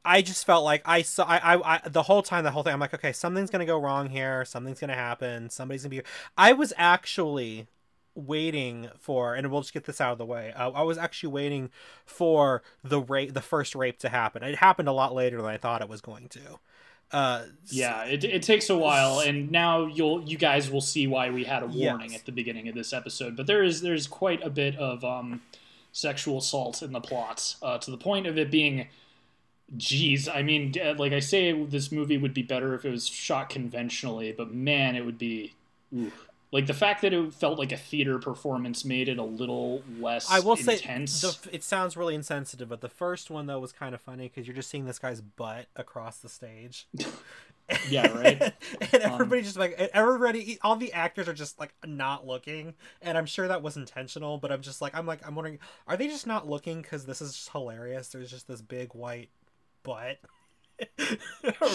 i 0.03 0.21
just 0.21 0.45
felt 0.45 0.65
like 0.65 0.81
i 0.85 1.01
saw 1.01 1.23
I, 1.23 1.55
I, 1.55 1.75
I 1.75 1.81
the 1.87 2.03
whole 2.03 2.21
time 2.21 2.43
the 2.43 2.51
whole 2.51 2.61
thing 2.61 2.73
i'm 2.73 2.79
like 2.81 2.93
okay 2.93 3.13
something's 3.13 3.49
gonna 3.49 3.65
go 3.65 3.79
wrong 3.79 4.09
here. 4.09 4.43
Something's 4.43 4.81
gonna 4.81 4.95
happen. 4.95 5.49
Somebody's 5.49 5.83
gonna 5.83 5.95
be 5.95 6.01
i 6.37 6.51
was 6.51 6.73
actually 6.77 7.67
waiting 8.15 8.89
for 8.99 9.33
and 9.33 9.49
we'll 9.49 9.61
just 9.61 9.73
get 9.73 9.85
this 9.85 10.01
out 10.01 10.11
of 10.11 10.17
the 10.17 10.25
way. 10.25 10.51
Uh, 10.57 10.71
i 10.71 10.81
was 10.81 10.97
actually 10.97 11.31
waiting 11.31 11.69
for 12.05 12.63
the 12.83 12.99
rape 12.99 13.33
the 13.33 13.41
first 13.41 13.75
rape 13.75 13.97
to 13.99 14.09
happen. 14.09 14.43
It 14.43 14.57
happened 14.57 14.89
a 14.89 14.93
lot 14.93 15.15
later 15.15 15.37
than 15.37 15.45
i 15.45 15.57
thought 15.57 15.81
it 15.81 15.87
was 15.87 16.01
going 16.01 16.27
to 16.29 16.59
uh, 17.13 17.43
yeah, 17.67 18.05
it, 18.05 18.23
it 18.23 18.41
takes 18.41 18.69
a 18.69 18.77
while, 18.77 19.19
and 19.19 19.51
now 19.51 19.85
you'll 19.85 20.23
you 20.23 20.37
guys 20.37 20.71
will 20.71 20.81
see 20.81 21.05
why 21.05 21.29
we 21.29 21.43
had 21.43 21.61
a 21.61 21.67
warning 21.67 22.11
yes. 22.11 22.19
at 22.19 22.25
the 22.25 22.31
beginning 22.31 22.67
of 22.67 22.75
this 22.75 22.91
episode. 22.91 23.37
But 23.37 23.45
there 23.45 23.63
is 23.63 23.81
there's 23.81 24.07
quite 24.07 24.43
a 24.43 24.49
bit 24.49 24.75
of 24.77 25.05
um, 25.05 25.41
sexual 25.91 26.39
assault 26.39 26.81
in 26.81 26.91
the 26.91 26.99
plot 26.99 27.55
uh, 27.61 27.77
to 27.77 27.91
the 27.91 27.97
point 27.97 28.25
of 28.25 28.37
it 28.37 28.49
being, 28.49 28.87
geez, 29.77 30.27
I 30.27 30.41
mean, 30.41 30.73
like 30.97 31.13
I 31.13 31.19
say, 31.19 31.63
this 31.63 31.91
movie 31.91 32.17
would 32.17 32.33
be 32.33 32.41
better 32.41 32.73
if 32.73 32.83
it 32.83 32.89
was 32.89 33.07
shot 33.07 33.49
conventionally, 33.49 34.33
but 34.35 34.51
man, 34.51 34.95
it 34.95 35.05
would 35.05 35.19
be. 35.19 35.53
Oof 35.95 36.27
like 36.53 36.67
the 36.67 36.73
fact 36.73 37.01
that 37.01 37.13
it 37.13 37.33
felt 37.33 37.57
like 37.57 37.71
a 37.71 37.77
theater 37.77 38.19
performance 38.19 38.85
made 38.85 39.09
it 39.09 39.17
a 39.17 39.23
little 39.23 39.81
less 39.99 40.29
I 40.29 40.39
will 40.39 40.53
intense. 40.53 41.11
say 41.11 41.27
the, 41.49 41.55
it 41.55 41.63
sounds 41.63 41.97
really 41.97 42.13
insensitive, 42.13 42.69
but 42.69 42.81
the 42.81 42.89
first 42.89 43.31
one 43.31 43.47
though 43.47 43.59
was 43.59 43.71
kind 43.71 43.95
of 43.95 44.01
funny 44.01 44.29
because 44.29 44.47
you're 44.47 44.55
just 44.55 44.69
seeing 44.69 44.85
this 44.85 44.99
guy's 44.99 45.19
butt 45.19 45.65
across 45.75 46.17
the 46.17 46.29
stage. 46.29 46.87
yeah, 47.89 48.11
right. 48.11 48.41
and 48.91 49.03
everybody 49.03 49.39
um, 49.39 49.45
just 49.45 49.57
like 49.57 49.71
everybody, 49.93 50.59
all 50.61 50.75
the 50.75 50.91
actors 50.91 51.29
are 51.29 51.33
just 51.33 51.59
like 51.59 51.73
not 51.85 52.27
looking, 52.27 52.73
and 53.01 53.17
I'm 53.17 53.25
sure 53.25 53.47
that 53.47 53.63
was 53.63 53.77
intentional. 53.77 54.37
But 54.37 54.51
I'm 54.51 54.61
just 54.61 54.81
like 54.81 54.93
I'm 54.93 55.05
like 55.05 55.25
I'm 55.25 55.33
wondering, 55.33 55.59
are 55.87 55.95
they 55.95 56.07
just 56.07 56.27
not 56.27 56.47
looking 56.47 56.81
because 56.81 57.05
this 57.05 57.21
is 57.21 57.33
just 57.33 57.49
hilarious? 57.49 58.09
There's 58.09 58.29
just 58.29 58.49
this 58.49 58.61
big 58.61 58.93
white 58.93 59.29
butt 59.81 60.19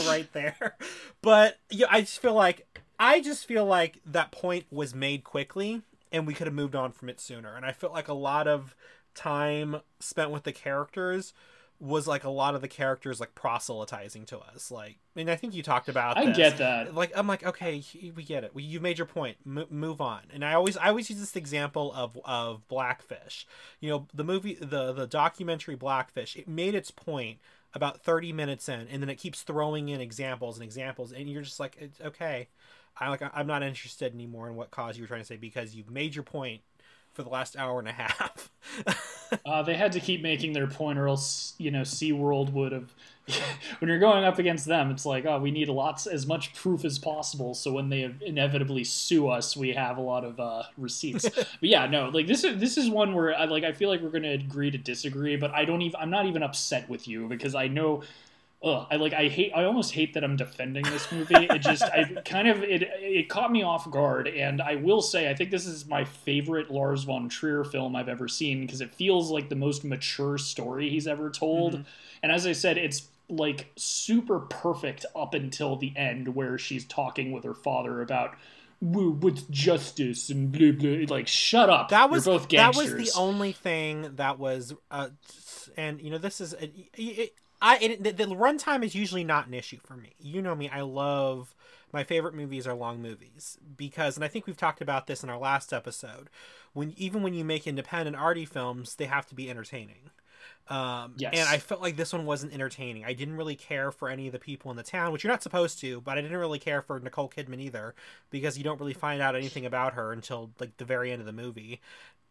right 0.06 0.30
there. 0.34 0.76
But 1.22 1.58
yeah, 1.70 1.86
I 1.90 2.02
just 2.02 2.20
feel 2.20 2.34
like 2.34 2.66
I 2.98 3.20
just 3.20 3.46
feel 3.46 3.64
like 3.64 4.00
that 4.04 4.32
point 4.32 4.66
was 4.70 4.94
made 4.94 5.24
quickly 5.24 5.82
and 6.10 6.26
we 6.26 6.34
could 6.34 6.46
have 6.46 6.54
moved 6.54 6.74
on 6.74 6.92
from 6.92 7.08
it 7.08 7.20
sooner. 7.20 7.54
And 7.54 7.64
I 7.64 7.72
felt 7.72 7.92
like 7.92 8.08
a 8.08 8.14
lot 8.14 8.48
of 8.48 8.74
time 9.14 9.80
spent 10.00 10.30
with 10.30 10.44
the 10.44 10.52
characters 10.52 11.32
was 11.80 12.08
like 12.08 12.24
a 12.24 12.30
lot 12.30 12.56
of 12.56 12.60
the 12.60 12.68
characters 12.68 13.20
like 13.20 13.34
proselytizing 13.34 14.24
to 14.26 14.38
us. 14.38 14.70
Like, 14.70 14.98
I 15.14 15.18
mean, 15.18 15.28
I 15.28 15.36
think 15.36 15.54
you 15.54 15.62
talked 15.62 15.88
about. 15.88 16.18
I 16.18 16.26
this. 16.26 16.36
get 16.36 16.58
that. 16.58 16.94
Like, 16.94 17.12
I'm 17.14 17.28
like, 17.28 17.46
okay, 17.46 17.84
we 18.16 18.24
get 18.24 18.42
it. 18.42 18.52
You 18.56 18.80
made 18.80 18.98
your 18.98 19.06
point. 19.06 19.36
M- 19.46 19.66
move 19.70 20.00
on. 20.00 20.22
And 20.32 20.44
I 20.44 20.54
always, 20.54 20.76
I 20.76 20.88
always 20.88 21.08
use 21.08 21.20
this 21.20 21.36
example 21.36 21.92
of 21.94 22.18
of 22.24 22.66
Blackfish. 22.66 23.46
You 23.80 23.90
know, 23.90 24.06
the 24.12 24.24
movie, 24.24 24.54
the 24.54 24.92
the 24.92 25.06
documentary 25.06 25.76
Blackfish. 25.76 26.36
It 26.36 26.48
made 26.48 26.74
its 26.74 26.90
point 26.90 27.38
about 27.74 28.02
30 28.02 28.32
minutes 28.32 28.68
in, 28.68 28.88
and 28.88 29.00
then 29.00 29.10
it 29.10 29.16
keeps 29.16 29.42
throwing 29.42 29.88
in 29.88 30.00
examples 30.00 30.56
and 30.56 30.64
examples, 30.64 31.12
and 31.12 31.30
you're 31.30 31.42
just 31.42 31.60
like, 31.60 31.76
it's 31.78 32.00
okay. 32.00 32.48
I 33.00 33.08
like, 33.08 33.22
I'm 33.32 33.46
not 33.46 33.62
interested 33.62 34.12
anymore 34.14 34.48
in 34.48 34.56
what 34.56 34.70
cause 34.70 34.96
you 34.96 35.04
were 35.04 35.08
trying 35.08 35.20
to 35.20 35.26
say 35.26 35.36
because 35.36 35.74
you've 35.74 35.90
made 35.90 36.14
your 36.14 36.24
point 36.24 36.62
for 37.18 37.22
the 37.24 37.28
last 37.30 37.56
hour 37.56 37.80
and 37.80 37.88
a 37.88 37.92
half. 37.92 38.50
uh, 39.46 39.62
they 39.62 39.74
had 39.74 39.90
to 39.92 40.00
keep 40.00 40.22
making 40.22 40.52
their 40.52 40.68
point, 40.68 40.98
or 40.98 41.08
else 41.08 41.54
you 41.58 41.70
know 41.70 41.82
SeaWorld 41.82 42.52
would 42.52 42.72
have. 42.72 42.94
when 43.80 43.88
you're 43.88 43.98
going 43.98 44.24
up 44.24 44.38
against 44.38 44.66
them, 44.66 44.90
it's 44.90 45.04
like, 45.04 45.26
oh, 45.26 45.38
we 45.38 45.50
need 45.50 45.68
lots 45.68 46.06
as 46.06 46.26
much 46.26 46.54
proof 46.54 46.84
as 46.84 46.98
possible. 46.98 47.54
So 47.54 47.72
when 47.72 47.90
they 47.90 48.10
inevitably 48.24 48.84
sue 48.84 49.28
us, 49.28 49.54
we 49.54 49.74
have 49.74 49.98
a 49.98 50.00
lot 50.00 50.24
of 50.24 50.40
uh, 50.40 50.62
receipts. 50.78 51.28
but 51.34 51.46
yeah, 51.60 51.86
no, 51.86 52.08
like 52.08 52.26
this 52.26 52.44
is 52.44 52.60
this 52.60 52.78
is 52.78 52.88
one 52.88 53.14
where 53.14 53.36
I 53.36 53.46
like 53.46 53.64
I 53.64 53.72
feel 53.72 53.88
like 53.88 54.00
we're 54.00 54.10
going 54.10 54.22
to 54.22 54.34
agree 54.34 54.70
to 54.70 54.78
disagree, 54.78 55.36
but 55.36 55.52
I 55.52 55.64
don't 55.64 55.82
even 55.82 56.00
I'm 56.00 56.10
not 56.10 56.26
even 56.26 56.42
upset 56.42 56.88
with 56.88 57.08
you 57.08 57.26
because 57.26 57.54
I 57.54 57.66
know 57.66 58.02
I 58.62 58.96
like 58.96 59.12
I 59.12 59.28
hate 59.28 59.52
I 59.54 59.64
almost 59.64 59.92
hate 59.92 60.14
that 60.14 60.24
I'm 60.24 60.36
defending 60.36 60.82
this 60.84 61.12
movie. 61.12 61.34
It 61.36 61.60
just 61.60 61.82
I 61.82 62.04
kind 62.24 62.48
of 62.48 62.62
it 62.62 62.82
it 62.82 63.28
caught 63.28 63.52
me 63.52 63.62
off 63.62 63.88
guard 63.90 64.26
and 64.26 64.60
I 64.60 64.74
will 64.74 65.00
say 65.00 65.30
I 65.30 65.34
think 65.34 65.50
this 65.50 65.66
is 65.66 65.86
my 65.86 66.04
favorite 66.04 66.70
Lars 66.70 67.04
von 67.04 67.28
Trier 67.28 67.62
film 67.62 67.94
I've 67.94 68.08
ever 68.08 68.26
seen 68.26 68.62
because 68.62 68.80
it 68.80 68.94
feels 68.94 69.30
like 69.30 69.48
the 69.48 69.56
most 69.56 69.84
mature 69.84 70.38
story 70.38 70.90
he's 70.90 71.06
ever 71.06 71.30
told. 71.30 71.74
Mm-hmm. 71.74 71.82
And 72.24 72.32
as 72.32 72.46
I 72.46 72.52
said, 72.52 72.78
it's 72.78 73.08
like 73.28 73.70
super 73.76 74.40
perfect 74.40 75.06
up 75.14 75.34
until 75.34 75.76
the 75.76 75.92
end 75.96 76.34
where 76.34 76.58
she's 76.58 76.84
talking 76.86 77.30
with 77.30 77.44
her 77.44 77.54
father 77.54 78.00
about 78.00 78.34
what's 78.80 79.42
justice 79.42 80.30
and 80.30 80.52
blah 80.52 80.70
blah 80.70 81.04
like 81.08 81.26
shut 81.26 81.68
up 81.68 81.88
that 81.88 82.08
was 82.10 82.24
both 82.24 82.48
gangsters. 82.48 82.90
that 82.90 82.96
was 82.96 83.12
the 83.12 83.18
only 83.18 83.50
thing 83.50 84.08
that 84.14 84.38
was 84.38 84.72
uh 84.92 85.08
and 85.76 86.00
you 86.00 86.10
know 86.10 86.18
this 86.18 86.40
is 86.40 86.52
it, 86.54 86.72
it, 86.96 87.34
I 87.60 87.78
it, 87.78 88.04
the, 88.04 88.12
the 88.12 88.26
runtime 88.26 88.84
is 88.84 88.94
usually 88.94 89.24
not 89.24 89.46
an 89.46 89.54
issue 89.54 89.78
for 89.84 89.96
me. 89.96 90.14
You 90.18 90.42
know 90.42 90.54
me, 90.54 90.68
I 90.68 90.82
love 90.82 91.54
my 91.92 92.04
favorite 92.04 92.34
movies 92.34 92.66
are 92.66 92.74
long 92.74 93.00
movies 93.00 93.58
because 93.76 94.16
and 94.16 94.24
I 94.24 94.28
think 94.28 94.46
we've 94.46 94.56
talked 94.56 94.80
about 94.80 95.06
this 95.06 95.22
in 95.22 95.30
our 95.30 95.38
last 95.38 95.72
episode. 95.72 96.28
When 96.72 96.94
even 96.96 97.22
when 97.22 97.34
you 97.34 97.44
make 97.44 97.66
independent 97.66 98.16
arty 98.16 98.44
films, 98.44 98.96
they 98.96 99.06
have 99.06 99.26
to 99.26 99.34
be 99.34 99.50
entertaining. 99.50 100.10
Um, 100.68 101.14
yes. 101.16 101.32
And 101.34 101.48
I 101.48 101.58
felt 101.58 101.80
like 101.80 101.96
this 101.96 102.12
one 102.12 102.26
wasn't 102.26 102.52
entertaining. 102.52 103.04
I 103.04 103.14
didn't 103.14 103.36
really 103.36 103.56
care 103.56 103.90
for 103.90 104.10
any 104.10 104.26
of 104.26 104.32
the 104.32 104.38
people 104.38 104.70
in 104.70 104.76
the 104.76 104.82
town, 104.82 105.12
which 105.12 105.24
you're 105.24 105.32
not 105.32 105.42
supposed 105.42 105.80
to, 105.80 106.02
but 106.02 106.18
I 106.18 106.20
didn't 106.20 106.36
really 106.36 106.58
care 106.58 106.82
for 106.82 107.00
Nicole 107.00 107.30
Kidman 107.30 107.60
either 107.60 107.94
because 108.30 108.58
you 108.58 108.64
don't 108.64 108.78
really 108.78 108.92
find 108.92 109.22
out 109.22 109.34
anything 109.34 109.64
about 109.64 109.94
her 109.94 110.12
until 110.12 110.50
like 110.60 110.76
the 110.76 110.84
very 110.84 111.10
end 111.10 111.20
of 111.20 111.26
the 111.26 111.32
movie. 111.32 111.80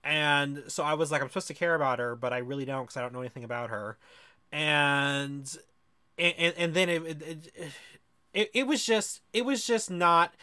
And 0.03 0.63
so 0.67 0.83
I 0.83 0.93
was 0.93 1.11
like, 1.11 1.21
I'm 1.21 1.29
supposed 1.29 1.47
to 1.47 1.55
care 1.55 1.73
about 1.73 1.97
her, 1.97 2.15
but 2.15 2.31
I 2.31 2.37
really 2.37 2.63
don't 2.63 2.83
because 2.83 2.97
I 2.97 3.01
don't 3.01 3.11
know 3.11 3.21
anything 3.21 3.43
about 3.43 3.71
her 3.71 3.97
and 4.51 5.57
and 6.17 6.53
and 6.57 6.73
then 6.73 6.89
it, 6.89 7.03
it 7.05 7.73
it, 8.33 8.51
it 8.53 8.67
was 8.67 8.86
just 8.86 9.21
it 9.33 9.45
was 9.45 9.65
just 9.65 9.89
not 9.89 10.33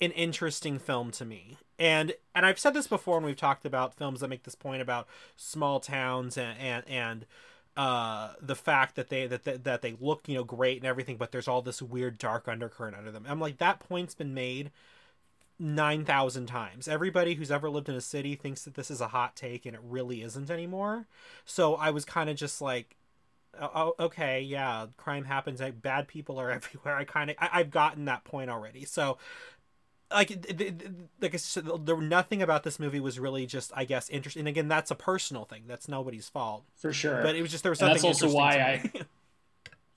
an 0.00 0.10
interesting 0.12 0.78
film 0.78 1.10
to 1.10 1.24
me 1.24 1.58
and 1.78 2.14
and 2.34 2.46
i've 2.46 2.58
said 2.58 2.74
this 2.74 2.86
before 2.86 3.16
when 3.16 3.24
we've 3.24 3.36
talked 3.36 3.64
about 3.64 3.94
films 3.94 4.20
that 4.20 4.28
make 4.28 4.44
this 4.44 4.54
point 4.54 4.80
about 4.80 5.06
small 5.36 5.80
towns 5.80 6.36
and 6.36 6.58
and 6.58 6.84
and 6.88 7.26
uh, 7.78 8.32
the 8.42 8.56
fact 8.56 8.96
that 8.96 9.08
they 9.08 9.28
that, 9.28 9.44
that 9.44 9.62
that 9.62 9.82
they 9.82 9.94
look 10.00 10.28
you 10.28 10.34
know 10.34 10.42
great 10.42 10.78
and 10.78 10.86
everything, 10.86 11.16
but 11.16 11.30
there's 11.30 11.46
all 11.46 11.62
this 11.62 11.80
weird 11.80 12.18
dark 12.18 12.48
undercurrent 12.48 12.96
under 12.96 13.12
them. 13.12 13.24
I'm 13.28 13.38
like 13.38 13.58
that 13.58 13.78
point's 13.78 14.16
been 14.16 14.34
made 14.34 14.72
nine 15.60 16.04
thousand 16.04 16.46
times. 16.46 16.88
Everybody 16.88 17.34
who's 17.34 17.52
ever 17.52 17.70
lived 17.70 17.88
in 17.88 17.94
a 17.94 18.00
city 18.00 18.34
thinks 18.34 18.64
that 18.64 18.74
this 18.74 18.90
is 18.90 19.00
a 19.00 19.08
hot 19.08 19.36
take, 19.36 19.64
and 19.64 19.76
it 19.76 19.80
really 19.84 20.22
isn't 20.22 20.50
anymore. 20.50 21.06
So 21.44 21.76
I 21.76 21.90
was 21.90 22.04
kind 22.04 22.28
of 22.28 22.34
just 22.34 22.60
like, 22.60 22.96
Oh, 23.60 23.70
oh, 23.74 24.04
okay, 24.04 24.42
yeah, 24.42 24.86
crime 24.96 25.24
happens. 25.24 25.60
Like, 25.60 25.80
bad 25.80 26.08
people 26.08 26.38
are 26.40 26.50
everywhere. 26.52 26.96
I 26.96 27.04
kind 27.04 27.30
of, 27.30 27.36
I've 27.38 27.70
gotten 27.70 28.06
that 28.06 28.24
point 28.24 28.50
already. 28.50 28.84
So, 28.84 29.18
like, 30.10 30.30
like 31.20 31.36
there 31.80 32.00
nothing 32.00 32.42
about 32.42 32.62
this 32.62 32.78
movie 32.78 33.00
was 33.00 33.18
really 33.18 33.46
just, 33.46 33.72
I 33.74 33.84
guess, 33.84 34.08
interesting. 34.08 34.40
And 34.40 34.48
again, 34.48 34.68
that's 34.68 34.90
a 34.90 34.94
personal 34.94 35.44
thing. 35.44 35.64
That's 35.66 35.88
nobody's 35.88 36.28
fault 36.28 36.64
for 36.76 36.92
sure. 36.92 37.22
But 37.22 37.34
it 37.34 37.42
was 37.42 37.50
just 37.50 37.62
there 37.62 37.70
was 37.70 37.78
something. 37.78 37.96
And 37.96 38.14
that's 38.14 38.22
also 38.22 38.34
why 38.34 38.58
I. 38.58 38.92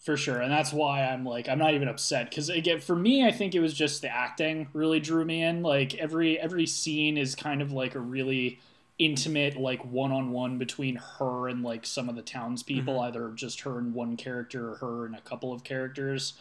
For 0.01 0.17
sure, 0.17 0.41
and 0.41 0.51
that's 0.51 0.73
why 0.73 1.05
I'm 1.05 1.23
like 1.23 1.47
I'm 1.47 1.59
not 1.59 1.75
even 1.75 1.87
upset 1.87 2.27
because 2.27 2.49
again 2.49 2.79
for 2.79 2.95
me 2.95 3.23
I 3.23 3.31
think 3.31 3.53
it 3.53 3.59
was 3.59 3.71
just 3.71 4.01
the 4.01 4.09
acting 4.09 4.67
really 4.73 4.99
drew 4.99 5.23
me 5.23 5.43
in. 5.43 5.61
Like 5.61 5.93
every 5.93 6.39
every 6.39 6.65
scene 6.65 7.19
is 7.19 7.35
kind 7.35 7.61
of 7.61 7.71
like 7.71 7.93
a 7.93 7.99
really 7.99 8.59
intimate 8.99 9.57
like 9.57 9.83
one-on-one 9.83 10.57
between 10.57 10.95
her 10.95 11.47
and 11.47 11.63
like 11.63 11.85
some 11.85 12.07
of 12.07 12.15
the 12.15 12.21
townspeople 12.21 12.93
mm-hmm. 12.93 13.03
either 13.03 13.31
just 13.35 13.61
her 13.61 13.79
and 13.79 13.93
one 13.93 14.15
character 14.15 14.71
or 14.71 14.75
her 14.75 15.05
and 15.05 15.15
a 15.15 15.21
couple 15.21 15.51
of 15.51 15.63
characters. 15.63 16.33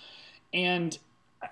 And 0.52 0.98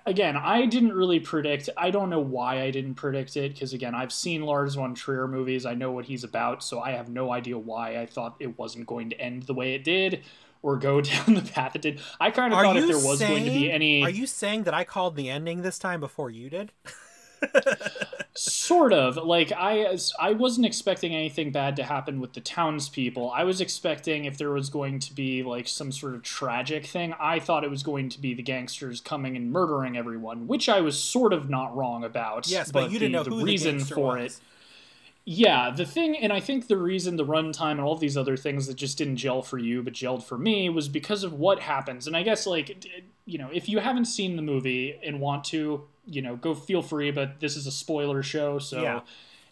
again 0.04 0.36
i 0.36 0.66
didn't 0.66 0.92
really 0.92 1.18
predict 1.18 1.68
i 1.76 1.90
don't 1.90 2.10
know 2.10 2.20
why 2.20 2.60
i 2.62 2.70
didn't 2.70 2.94
predict 2.94 3.36
it 3.36 3.54
because 3.54 3.72
again 3.72 3.94
i've 3.94 4.12
seen 4.12 4.42
lars 4.42 4.74
von 4.74 4.94
trier 4.94 5.26
movies 5.26 5.64
i 5.64 5.74
know 5.74 5.90
what 5.90 6.04
he's 6.04 6.24
about 6.24 6.62
so 6.62 6.80
i 6.80 6.90
have 6.90 7.08
no 7.08 7.32
idea 7.32 7.56
why 7.56 7.98
i 7.98 8.04
thought 8.04 8.36
it 8.38 8.58
wasn't 8.58 8.86
going 8.86 9.08
to 9.08 9.18
end 9.20 9.44
the 9.44 9.54
way 9.54 9.74
it 9.74 9.84
did 9.84 10.22
or 10.62 10.76
go 10.76 11.00
down 11.00 11.34
the 11.34 11.42
path 11.42 11.74
it 11.74 11.82
did. 11.82 12.00
I 12.20 12.30
kind 12.30 12.52
of 12.52 12.60
thought 12.60 12.76
if 12.76 12.86
there 12.86 12.96
was 12.96 13.20
saying, 13.20 13.30
going 13.30 13.44
to 13.44 13.50
be 13.50 13.70
any 13.72 14.02
are 14.02 14.10
you 14.10 14.26
saying 14.26 14.64
that 14.64 14.74
i 14.74 14.84
called 14.84 15.16
the 15.16 15.30
ending 15.30 15.62
this 15.62 15.78
time 15.78 16.00
before 16.00 16.30
you 16.30 16.50
did 16.50 16.70
sort 18.34 18.92
of 18.92 19.16
like 19.16 19.52
I 19.52 19.98
I 20.20 20.32
wasn't 20.32 20.66
expecting 20.66 21.14
anything 21.14 21.50
bad 21.50 21.76
to 21.76 21.82
happen 21.82 22.20
with 22.20 22.34
the 22.34 22.40
townspeople. 22.40 23.30
I 23.30 23.44
was 23.44 23.60
expecting 23.60 24.26
if 24.26 24.38
there 24.38 24.50
was 24.50 24.70
going 24.70 25.00
to 25.00 25.14
be 25.14 25.42
like 25.42 25.66
some 25.66 25.90
sort 25.90 26.14
of 26.14 26.22
tragic 26.22 26.86
thing. 26.86 27.14
I 27.18 27.40
thought 27.40 27.64
it 27.64 27.70
was 27.70 27.82
going 27.82 28.08
to 28.10 28.20
be 28.20 28.34
the 28.34 28.42
gangsters 28.42 29.00
coming 29.00 29.36
and 29.36 29.50
murdering 29.50 29.96
everyone, 29.96 30.46
which 30.46 30.68
I 30.68 30.80
was 30.80 31.02
sort 31.02 31.32
of 31.32 31.50
not 31.50 31.76
wrong 31.76 32.04
about. 32.04 32.48
Yes, 32.48 32.70
but, 32.70 32.84
but 32.84 32.90
you 32.92 32.98
didn't 32.98 33.12
the, 33.12 33.30
know 33.30 33.36
who 33.36 33.38
the 33.40 33.44
reason 33.44 33.80
for 33.80 34.16
was. 34.16 34.36
it. 34.36 34.40
Yeah, 35.30 35.70
the 35.70 35.84
thing, 35.84 36.16
and 36.16 36.32
I 36.32 36.40
think 36.40 36.68
the 36.68 36.78
reason 36.78 37.16
the 37.16 37.26
runtime 37.26 37.72
and 37.72 37.82
all 37.82 37.96
these 37.96 38.16
other 38.16 38.34
things 38.34 38.66
that 38.66 38.76
just 38.76 38.96
didn't 38.96 39.16
gel 39.16 39.42
for 39.42 39.58
you 39.58 39.82
but 39.82 39.92
gelled 39.92 40.22
for 40.22 40.38
me 40.38 40.70
was 40.70 40.88
because 40.88 41.22
of 41.22 41.34
what 41.34 41.60
happens. 41.60 42.06
And 42.06 42.16
I 42.16 42.22
guess, 42.22 42.46
like, 42.46 42.86
you 43.26 43.36
know, 43.36 43.50
if 43.52 43.68
you 43.68 43.78
haven't 43.78 44.06
seen 44.06 44.36
the 44.36 44.42
movie 44.42 44.98
and 45.04 45.20
want 45.20 45.44
to, 45.44 45.84
you 46.06 46.22
know, 46.22 46.36
go 46.36 46.54
feel 46.54 46.80
free, 46.80 47.10
but 47.10 47.40
this 47.40 47.56
is 47.56 47.66
a 47.66 47.70
spoiler 47.70 48.22
show, 48.22 48.58
so. 48.58 48.80
Yeah. 48.80 49.00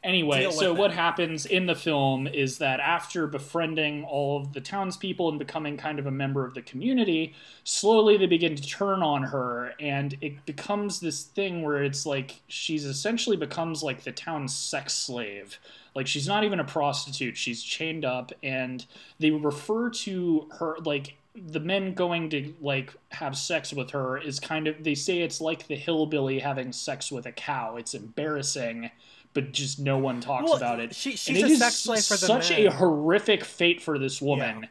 Anyway, 0.06 0.48
so 0.52 0.72
what 0.72 0.92
happens 0.92 1.46
in 1.46 1.66
the 1.66 1.74
film 1.74 2.28
is 2.28 2.58
that 2.58 2.78
after 2.78 3.26
befriending 3.26 4.04
all 4.04 4.40
of 4.40 4.52
the 4.52 4.60
townspeople 4.60 5.28
and 5.28 5.36
becoming 5.36 5.76
kind 5.76 5.98
of 5.98 6.06
a 6.06 6.12
member 6.12 6.44
of 6.44 6.54
the 6.54 6.62
community, 6.62 7.34
slowly 7.64 8.16
they 8.16 8.26
begin 8.26 8.54
to 8.54 8.62
turn 8.62 9.02
on 9.02 9.24
her, 9.24 9.74
and 9.80 10.16
it 10.20 10.46
becomes 10.46 11.00
this 11.00 11.24
thing 11.24 11.62
where 11.62 11.82
it's 11.82 12.06
like 12.06 12.40
she's 12.46 12.84
essentially 12.84 13.36
becomes 13.36 13.82
like 13.82 14.04
the 14.04 14.12
town's 14.12 14.54
sex 14.54 14.94
slave. 14.94 15.58
Like 15.96 16.06
she's 16.06 16.28
not 16.28 16.44
even 16.44 16.60
a 16.60 16.64
prostitute; 16.64 17.36
she's 17.36 17.60
chained 17.60 18.04
up, 18.04 18.30
and 18.44 18.86
they 19.18 19.32
refer 19.32 19.90
to 19.90 20.48
her 20.60 20.76
like 20.84 21.16
the 21.34 21.60
men 21.60 21.94
going 21.94 22.30
to 22.30 22.54
like 22.60 22.94
have 23.10 23.36
sex 23.36 23.72
with 23.72 23.90
her 23.90 24.16
is 24.18 24.38
kind 24.38 24.68
of 24.68 24.84
they 24.84 24.94
say 24.94 25.18
it's 25.18 25.40
like 25.40 25.66
the 25.66 25.76
hillbilly 25.76 26.38
having 26.38 26.72
sex 26.72 27.10
with 27.10 27.26
a 27.26 27.32
cow. 27.32 27.76
It's 27.76 27.92
embarrassing, 27.94 28.90
but 29.36 29.52
just 29.52 29.78
no 29.78 29.98
one 29.98 30.18
talks 30.18 30.44
well, 30.44 30.56
about 30.56 30.80
it. 30.80 30.94
She, 30.94 31.10
she's 31.10 31.42
and 31.42 31.50
it 31.50 31.52
a 31.52 31.56
sex 31.56 31.74
slave 31.74 32.02
for 32.02 32.14
the 32.14 32.26
such 32.26 32.50
men. 32.50 32.68
a 32.68 32.70
horrific 32.70 33.44
fate 33.44 33.82
for 33.82 33.98
this 33.98 34.22
woman 34.22 34.60
yeah. 34.62 34.68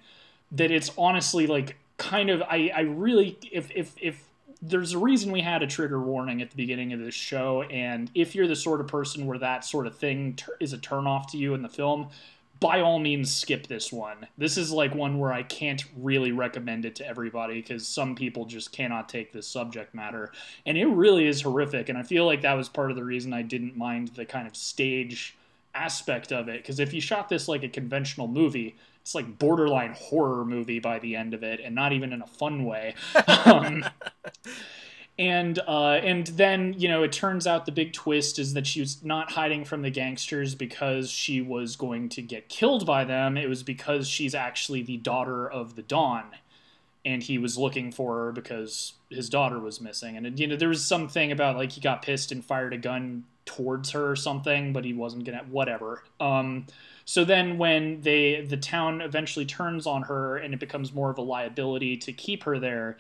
that 0.54 0.72
it's 0.72 0.90
honestly 0.98 1.46
like 1.46 1.78
kind 1.98 2.32
of 2.32 2.42
I 2.42 2.72
I 2.76 2.82
really 2.82 3.38
if 3.52 3.70
if 3.76 3.94
if 4.02 4.24
there's 4.64 4.94
a 4.94 4.98
reason 4.98 5.32
we 5.32 5.42
had 5.42 5.62
a 5.62 5.68
trigger 5.68 6.02
warning 6.02 6.42
at 6.42 6.50
the 6.50 6.56
beginning 6.56 6.94
of 6.94 7.00
this 7.00 7.14
show 7.14 7.62
and 7.70 8.10
if 8.16 8.34
you're 8.34 8.48
the 8.48 8.56
sort 8.56 8.82
of 8.82 8.88
person 8.88 9.28
where 9.28 9.38
that 9.38 9.64
sort 9.64 9.86
of 9.86 9.96
thing 9.96 10.40
is 10.60 10.74
a 10.74 10.80
turnoff 10.80 11.28
to 11.28 11.38
you 11.38 11.54
in 11.54 11.62
the 11.62 11.70
film 11.70 12.08
by 12.60 12.82
all 12.82 13.00
means 13.00 13.34
skip 13.34 13.68
this 13.68 13.92
one. 13.92 14.28
This 14.38 14.58
is 14.58 14.72
like 14.72 14.96
one 14.96 15.20
where 15.20 15.34
I 15.34 15.44
can't 15.44 15.84
really 15.98 16.32
recommend 16.32 16.86
it 16.86 16.96
to 16.96 17.08
everybody 17.08 17.62
because 17.62 17.88
some 17.88 18.16
people 18.16 18.46
just 18.46 18.72
cannot 18.72 19.10
take 19.10 19.34
this 19.34 19.48
subject 19.48 19.94
matter. 19.94 20.32
And 20.66 20.78
it 20.78 20.86
really 20.86 21.28
is 21.28 21.42
horrific. 21.42 21.90
And 21.90 21.98
I 21.98 22.04
feel 22.04 22.26
like 22.26 22.42
that 22.42 22.54
was 22.54 22.70
part 22.70 22.92
of 22.92 22.98
the 22.98 23.04
reason 23.04 23.34
I 23.34 23.42
didn't 23.42 23.76
mind 23.76 24.10
the 24.10 24.26
kind 24.26 24.48
of 24.48 24.56
stage 24.56 25.36
aspect 25.74 26.32
of 26.32 26.48
it. 26.48 26.62
Because 26.62 26.80
if 26.80 26.94
you 26.94 27.02
shot 27.02 27.30
this 27.30 27.48
like 27.48 27.64
a 27.64 27.70
conventional 27.70 28.28
movie, 28.28 28.76
it's 29.02 29.14
like 29.14 29.38
borderline 29.38 29.94
horror 29.94 30.46
movie 30.46 30.80
by 30.80 30.98
the 30.98 31.16
end 31.16 31.36
of 31.36 31.44
it, 31.44 31.60
and 31.60 31.76
not 31.76 31.94
even 31.94 32.12
in 32.12 32.24
a 32.24 32.28
fun 32.28 32.66
way. 32.66 32.96
um, 33.46 33.86
and 35.18 35.60
uh, 35.60 36.00
and 36.04 36.28
then 36.28 36.76
you 36.78 36.90
know 36.90 37.04
it 37.04 37.12
turns 37.12 37.48
out 37.48 37.66
the 37.66 37.72
big 37.72 37.94
twist 37.94 38.38
is 38.38 38.54
that 38.54 38.68
she 38.68 38.82
was 38.82 39.04
not 39.04 39.32
hiding 39.32 39.64
from 39.64 39.82
the 39.82 39.90
gangsters 39.90 40.56
because 40.56 41.10
she 41.10 41.42
was 41.42 41.76
going 41.76 42.10
to 42.10 42.22
get 42.22 42.50
killed 42.50 42.86
by 42.86 43.06
them. 43.06 43.38
It 43.38 43.48
was 43.48 43.64
because 43.64 44.10
she's 44.10 44.36
actually 44.36 44.82
the 44.82 44.98
daughter 44.98 45.50
of 45.50 45.76
the 45.76 45.84
Don, 45.84 46.24
and 47.06 47.24
he 47.24 47.38
was 47.38 47.58
looking 47.58 47.94
for 47.94 48.26
her 48.26 48.32
because 48.34 48.94
his 49.10 49.30
daughter 49.30 49.60
was 49.60 49.80
missing. 49.80 50.18
And 50.18 50.38
you 50.38 50.48
know 50.48 50.58
there 50.58 50.70
was 50.70 50.86
something 50.86 51.32
about 51.32 51.56
like 51.56 51.72
he 51.72 51.82
got 51.82 52.02
pissed 52.02 52.34
and 52.34 52.44
fired 52.44 52.74
a 52.74 52.78
gun 52.78 53.24
towards 53.46 53.92
her 53.92 54.12
or 54.12 54.16
something, 54.18 54.74
but 54.74 54.84
he 54.84 54.94
wasn't 54.94 55.24
gonna 55.24 55.46
whatever. 55.50 56.04
Um, 56.20 56.66
so 57.06 57.24
then 57.24 57.58
when 57.58 58.02
they 58.02 58.42
the 58.42 58.58
town 58.58 59.00
eventually 59.00 59.46
turns 59.46 59.88
on 59.88 60.02
her 60.04 60.36
and 60.36 60.54
it 60.54 60.60
becomes 60.60 60.92
more 60.92 61.10
of 61.10 61.18
a 61.18 61.22
liability 61.22 61.96
to 61.98 62.12
keep 62.12 62.44
her 62.44 62.60
there 62.60 62.98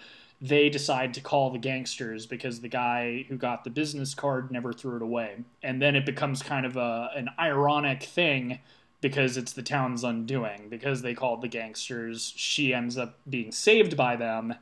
they 0.47 0.69
decide 0.69 1.13
to 1.13 1.21
call 1.21 1.49
the 1.49 1.57
gangsters 1.57 2.25
because 2.25 2.61
the 2.61 2.67
guy 2.67 3.25
who 3.27 3.35
got 3.35 3.63
the 3.63 3.69
business 3.69 4.13
card 4.13 4.51
never 4.51 4.71
threw 4.71 4.95
it 4.95 5.01
away. 5.01 5.37
And 5.63 5.81
then 5.81 5.95
it 5.95 6.05
becomes 6.05 6.43
kind 6.43 6.65
of 6.65 6.77
a 6.77 7.09
an 7.15 7.29
ironic 7.39 8.03
thing 8.03 8.59
because 9.01 9.37
it's 9.37 9.53
the 9.53 9.63
town's 9.63 10.03
undoing. 10.03 10.67
Because 10.69 11.01
they 11.01 11.13
called 11.13 11.41
the 11.41 11.47
gangsters, 11.47 12.33
she 12.35 12.73
ends 12.73 12.97
up 12.97 13.17
being 13.27 13.51
saved 13.51 13.97
by 13.97 14.15
them, 14.15 14.55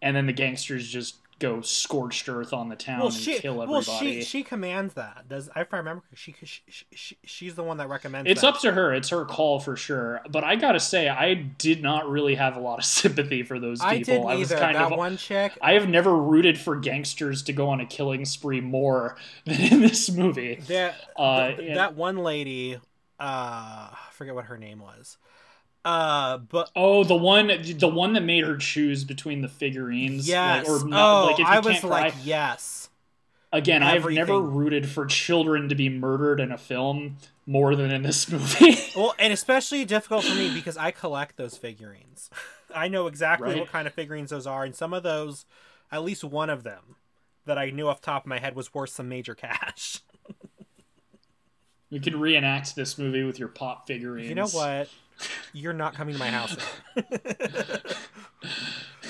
and 0.00 0.16
then 0.16 0.26
the 0.26 0.32
gangsters 0.32 0.88
just 0.88 1.16
go 1.38 1.60
scorched 1.60 2.28
earth 2.28 2.52
on 2.52 2.68
the 2.68 2.76
town 2.76 2.98
well, 3.00 3.08
and 3.08 3.16
she, 3.16 3.38
kill 3.38 3.56
well, 3.56 3.82
she 3.82 4.22
she 4.22 4.42
commands 4.42 4.94
that. 4.94 5.28
Does 5.28 5.50
if 5.54 5.72
I 5.74 5.76
remember, 5.76 6.02
she, 6.14 6.34
she, 6.44 6.62
she 6.92 7.18
she's 7.24 7.54
the 7.54 7.62
one 7.62 7.76
that 7.76 7.88
recommends. 7.88 8.30
It's 8.30 8.40
that. 8.40 8.54
up 8.54 8.60
to 8.60 8.72
her. 8.72 8.94
It's 8.94 9.10
her 9.10 9.24
call 9.24 9.60
for 9.60 9.76
sure. 9.76 10.22
But 10.30 10.44
I 10.44 10.56
gotta 10.56 10.80
say, 10.80 11.08
I 11.08 11.34
did 11.34 11.82
not 11.82 12.08
really 12.08 12.34
have 12.36 12.56
a 12.56 12.60
lot 12.60 12.78
of 12.78 12.84
sympathy 12.86 13.42
for 13.42 13.58
those 13.58 13.80
people. 13.80 13.88
I 13.94 13.98
didn't 14.02 14.24
was 14.24 14.52
either. 14.52 14.60
kind 14.60 14.76
that 14.76 14.92
of 14.92 14.98
one 14.98 15.16
chick. 15.16 15.58
I 15.60 15.72
have 15.74 15.88
never 15.88 16.16
rooted 16.16 16.58
for 16.58 16.76
gangsters 16.76 17.42
to 17.44 17.52
go 17.52 17.68
on 17.68 17.80
a 17.80 17.86
killing 17.86 18.24
spree 18.24 18.60
more 18.60 19.16
than 19.44 19.60
in 19.60 19.80
this 19.80 20.10
movie. 20.10 20.56
That 20.68 20.94
Uh, 21.16 21.48
th- 21.48 21.58
and- 21.60 21.76
that 21.76 21.94
one 21.94 22.16
lady, 22.18 22.76
uh, 22.76 22.78
I 23.20 23.98
forget 24.12 24.34
what 24.34 24.46
her 24.46 24.56
name 24.58 24.78
was. 24.80 25.18
Uh, 25.86 26.38
but 26.38 26.68
Oh, 26.74 27.04
the 27.04 27.14
one, 27.14 27.46
the 27.46 27.86
one 27.88 28.12
that 28.14 28.22
made 28.24 28.44
her 28.44 28.56
choose 28.56 29.04
between 29.04 29.40
the 29.40 29.48
figurines. 29.48 30.26
yes, 30.26 30.66
Like, 30.68 30.82
or 30.82 30.88
not, 30.88 31.22
oh, 31.22 31.26
like 31.26 31.34
if 31.34 31.38
you 31.38 31.44
I 31.46 31.58
was 31.60 31.66
can't 31.78 31.84
like, 31.84 32.14
yes. 32.24 32.88
Again, 33.52 33.84
I've 33.84 34.04
never 34.10 34.40
rooted 34.40 34.88
for 34.88 35.06
children 35.06 35.68
to 35.68 35.76
be 35.76 35.88
murdered 35.88 36.40
in 36.40 36.50
a 36.50 36.58
film 36.58 37.18
more 37.46 37.76
than 37.76 37.92
in 37.92 38.02
this 38.02 38.28
movie. 38.32 38.76
Well, 38.96 39.14
and 39.20 39.32
especially 39.32 39.84
difficult 39.84 40.24
for 40.24 40.34
me 40.34 40.52
because 40.52 40.76
I 40.76 40.90
collect 40.90 41.36
those 41.36 41.56
figurines. 41.56 42.30
I 42.74 42.88
know 42.88 43.06
exactly 43.06 43.50
Right. 43.50 43.60
what 43.60 43.70
kind 43.70 43.86
of 43.86 43.94
figurines 43.94 44.30
those 44.30 44.46
are, 44.46 44.64
and 44.64 44.74
some 44.74 44.92
of 44.92 45.04
those, 45.04 45.46
at 45.92 46.02
least 46.02 46.24
one 46.24 46.50
of 46.50 46.64
them, 46.64 46.96
that 47.44 47.58
I 47.58 47.70
knew 47.70 47.86
off 47.86 48.00
the 48.00 48.06
top 48.06 48.24
of 48.24 48.26
my 48.28 48.40
head 48.40 48.56
was 48.56 48.74
worth 48.74 48.90
some 48.90 49.08
major 49.08 49.34
cash. 49.46 50.00
we 51.92 52.00
could 52.00 52.16
reenact 52.16 52.74
this 52.74 52.98
movie 52.98 53.22
with 53.22 53.38
your 53.38 53.48
pop 53.48 53.86
figurines. 53.86 54.28
You 54.28 54.34
know 54.34 54.48
what? 54.48 54.88
You're 55.52 55.72
not 55.72 55.94
coming 55.94 56.14
to 56.14 56.18
my 56.18 56.28
house. 56.30 56.56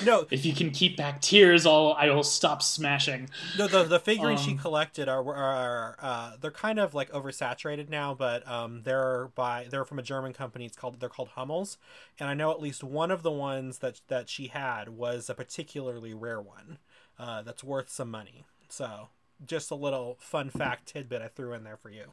no, 0.04 0.26
If 0.30 0.44
you 0.44 0.54
can 0.54 0.70
keep 0.70 0.96
back 0.96 1.20
tears, 1.20 1.66
I'll 1.66 1.94
I 1.98 2.11
will 2.11 2.22
stop 2.22 2.62
smashing. 2.62 3.30
no, 3.59 3.66
the 3.66 3.84
the 3.84 3.98
figurines 3.98 4.42
she 4.42 4.52
Um, 4.52 4.59
collected 4.59 5.09
are 5.09 5.24
are 5.34 5.96
uh, 6.00 6.32
they're 6.40 6.50
kind 6.50 6.78
of 6.78 6.94
like 6.94 7.11
oversaturated 7.11 7.88
now, 7.88 8.14
but 8.14 8.46
um, 8.46 8.82
they're 8.84 9.28
by 9.34 9.66
they're 9.70 9.84
from 9.84 9.98
a 9.98 10.02
German 10.02 10.32
company. 10.32 10.66
It's 10.66 10.76
called 10.76 11.00
they're 11.00 11.09
called 11.09 11.30
Hummels, 11.30 11.78
and 12.20 12.28
I 12.28 12.34
know 12.34 12.50
at 12.50 12.61
least 12.61 12.84
one 12.84 13.11
of 13.11 13.22
the 13.22 13.30
ones 13.32 13.78
that 13.78 14.00
that 14.09 14.28
she 14.28 14.48
had 14.48 14.90
was 14.90 15.28
a 15.30 15.34
particularly 15.34 16.12
rare 16.14 16.40
one 16.40 16.78
uh, 17.18 17.42
that's 17.42 17.64
worth 17.64 17.88
some 17.88 18.11
money. 18.11 18.44
So 18.68 19.09
just 19.44 19.70
a 19.70 19.74
little 19.74 20.16
fun 20.20 20.50
fact 20.50 20.86
tidbit 20.88 21.22
I 21.22 21.28
threw 21.28 21.52
in 21.54 21.64
there 21.64 21.76
for 21.76 21.90
you. 21.90 22.12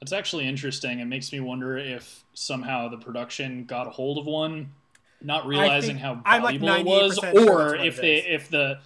It's 0.00 0.12
actually 0.12 0.46
interesting. 0.46 1.00
It 1.00 1.06
makes 1.06 1.32
me 1.32 1.40
wonder 1.40 1.76
if 1.78 2.24
somehow 2.34 2.88
the 2.88 2.98
production 2.98 3.64
got 3.64 3.86
a 3.86 3.90
hold 3.90 4.18
of 4.18 4.26
one, 4.26 4.72
not 5.22 5.46
realizing 5.46 5.96
how 5.96 6.20
I'm 6.24 6.42
like 6.42 6.60
valuable 6.60 7.00
it 7.00 7.02
was, 7.04 7.18
98% 7.18 7.32
sure 7.32 7.70
or 7.70 7.76
if 7.76 7.96
they 7.96 8.16
if 8.16 8.50
the 8.50 8.80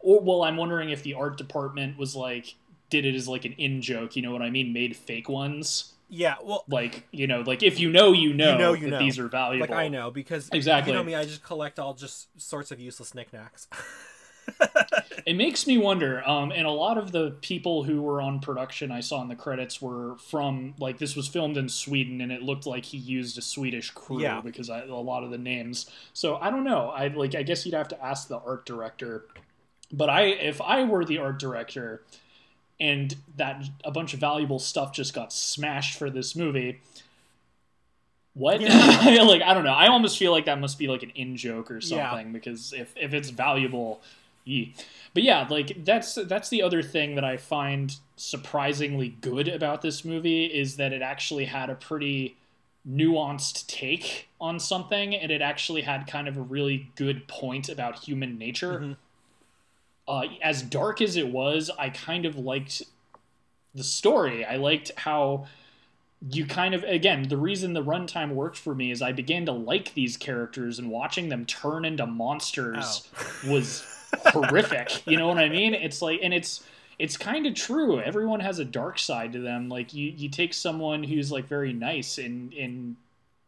or 0.00 0.20
well, 0.20 0.42
I'm 0.42 0.56
wondering 0.56 0.90
if 0.90 1.02
the 1.02 1.14
art 1.14 1.36
department 1.36 1.98
was 1.98 2.16
like 2.16 2.54
did 2.90 3.04
it 3.04 3.14
as 3.14 3.28
like 3.28 3.44
an 3.44 3.52
in 3.52 3.82
joke. 3.82 4.16
You 4.16 4.22
know 4.22 4.32
what 4.32 4.42
I 4.42 4.50
mean? 4.50 4.72
Made 4.72 4.96
fake 4.96 5.28
ones. 5.28 5.92
Yeah, 6.08 6.36
well, 6.42 6.64
Like 6.68 7.06
you 7.10 7.26
know, 7.26 7.40
like 7.40 7.62
if 7.62 7.80
you 7.80 7.90
know, 7.90 8.12
you 8.12 8.32
know, 8.32 8.52
you 8.52 8.58
know, 8.58 8.72
you 8.72 8.84
that 8.84 8.90
know. 8.90 8.98
these 8.98 9.18
are 9.18 9.28
valuable. 9.28 9.66
like 9.66 9.76
I 9.76 9.88
know 9.88 10.10
because 10.10 10.48
Exactly. 10.52 10.92
You 10.92 10.98
know 10.98 11.04
me, 11.04 11.14
I 11.14 11.24
just 11.24 11.42
collect 11.42 11.78
all 11.78 11.94
just 11.94 12.28
sorts 12.40 12.70
of 12.70 12.78
useless 12.78 13.14
knickknacks. 13.14 13.68
It 15.26 15.36
makes 15.36 15.66
me 15.66 15.78
wonder, 15.78 16.22
um, 16.28 16.52
and 16.52 16.66
a 16.66 16.70
lot 16.70 16.98
of 16.98 17.10
the 17.10 17.30
people 17.40 17.82
who 17.84 18.02
were 18.02 18.20
on 18.20 18.40
production 18.40 18.90
I 18.90 19.00
saw 19.00 19.22
in 19.22 19.28
the 19.28 19.34
credits 19.34 19.80
were 19.80 20.16
from 20.18 20.74
like 20.78 20.98
this 20.98 21.16
was 21.16 21.28
filmed 21.28 21.56
in 21.56 21.70
Sweden, 21.70 22.20
and 22.20 22.30
it 22.30 22.42
looked 22.42 22.66
like 22.66 22.84
he 22.84 22.98
used 22.98 23.38
a 23.38 23.40
Swedish 23.40 23.90
crew 23.90 24.20
Yeah. 24.20 24.42
because 24.42 24.68
I, 24.68 24.80
a 24.82 24.92
lot 24.94 25.24
of 25.24 25.30
the 25.30 25.38
names. 25.38 25.90
So 26.12 26.36
I 26.36 26.50
don't 26.50 26.62
know. 26.64 26.90
I 26.90 27.08
like. 27.08 27.34
I 27.34 27.42
guess 27.42 27.64
you'd 27.64 27.74
have 27.74 27.88
to 27.88 28.04
ask 28.04 28.28
the 28.28 28.38
art 28.38 28.66
director. 28.66 29.24
But 29.90 30.10
I, 30.10 30.24
if 30.24 30.60
I 30.60 30.82
were 30.84 31.06
the 31.06 31.16
art 31.18 31.38
director, 31.38 32.02
and 32.78 33.16
that 33.36 33.64
a 33.82 33.90
bunch 33.90 34.12
of 34.12 34.20
valuable 34.20 34.58
stuff 34.58 34.92
just 34.92 35.14
got 35.14 35.32
smashed 35.32 35.98
for 35.98 36.10
this 36.10 36.36
movie. 36.36 36.80
What? 38.34 38.60
Yeah. 38.60 38.68
like 39.22 39.40
I 39.42 39.54
don't 39.54 39.64
know. 39.64 39.72
I 39.72 39.86
almost 39.86 40.18
feel 40.18 40.32
like 40.32 40.44
that 40.46 40.60
must 40.60 40.78
be 40.78 40.88
like 40.88 41.02
an 41.02 41.12
in 41.14 41.36
joke 41.36 41.70
or 41.70 41.78
Yeah. 41.78 42.10
something 42.10 42.32
because 42.32 42.74
if 42.74 42.92
if 42.96 43.14
it's 43.14 43.30
valuable, 43.30 44.02
But 44.46 45.22
yeah, 45.22 45.46
like 45.48 45.84
that's 45.84 46.14
that's 46.16 46.48
the 46.50 46.62
other 46.62 46.82
thing 46.82 47.14
that 47.14 47.24
I 47.24 47.36
find 47.36 47.94
surprisingly 48.16 49.16
good 49.20 49.48
about 49.48 49.80
this 49.82 50.04
movie 50.04 50.44
is 50.44 50.76
that 50.76 50.92
it 50.92 51.02
actually 51.02 51.46
had 51.46 51.70
a 51.70 51.74
pretty 51.74 52.36
nuanced 52.88 53.66
take 53.66 54.28
on 54.40 54.60
something 54.60 55.14
and 55.14 55.32
it 55.32 55.40
actually 55.40 55.82
had 55.82 56.06
kind 56.06 56.28
of 56.28 56.36
a 56.36 56.42
really 56.42 56.90
good 56.96 57.26
point 57.26 57.68
about 57.70 58.00
human 58.00 58.36
nature. 58.38 58.78
Mhm. 58.80 58.96
Uh, 60.06 60.26
as 60.42 60.60
dark 60.62 61.00
as 61.00 61.16
it 61.16 61.28
was, 61.28 61.70
I 61.78 61.88
kind 61.88 62.26
of 62.26 62.36
liked 62.36 62.82
the 63.74 63.82
story. 63.84 64.44
I 64.44 64.56
liked 64.56 64.92
how 64.98 65.46
you 66.30 66.46
kind 66.46 66.74
of 66.74 66.82
again 66.84 67.28
the 67.28 67.36
reason 67.36 67.72
the 67.72 67.82
runtime 67.82 68.30
worked 68.32 68.56
for 68.58 68.74
me 68.74 68.90
is 68.90 69.00
I 69.02 69.12
began 69.12 69.44
to 69.46 69.52
like 69.52 69.94
these 69.94 70.16
characters 70.16 70.78
and 70.78 70.90
watching 70.90 71.28
them 71.30 71.44
turn 71.46 71.84
into 71.84 72.06
monsters 72.06 73.08
Oh. 73.46 73.50
was 73.52 73.82
horrific. 74.26 75.06
You 75.06 75.16
know 75.16 75.28
what 75.28 75.38
I 75.38 75.48
mean? 75.48 75.74
It's 75.74 76.02
like, 76.02 76.20
and 76.22 76.32
it's 76.34 76.64
it's 76.98 77.16
kind 77.16 77.46
of 77.46 77.54
true. 77.54 78.00
Everyone 78.00 78.40
has 78.40 78.58
a 78.58 78.64
dark 78.64 78.98
side 78.98 79.32
to 79.32 79.40
them. 79.40 79.68
Like 79.68 79.94
you, 79.94 80.12
you 80.16 80.28
take 80.28 80.54
someone 80.54 81.02
who's 81.02 81.32
like 81.32 81.46
very 81.46 81.72
nice, 81.72 82.18
and 82.18 82.52
and 82.54 82.96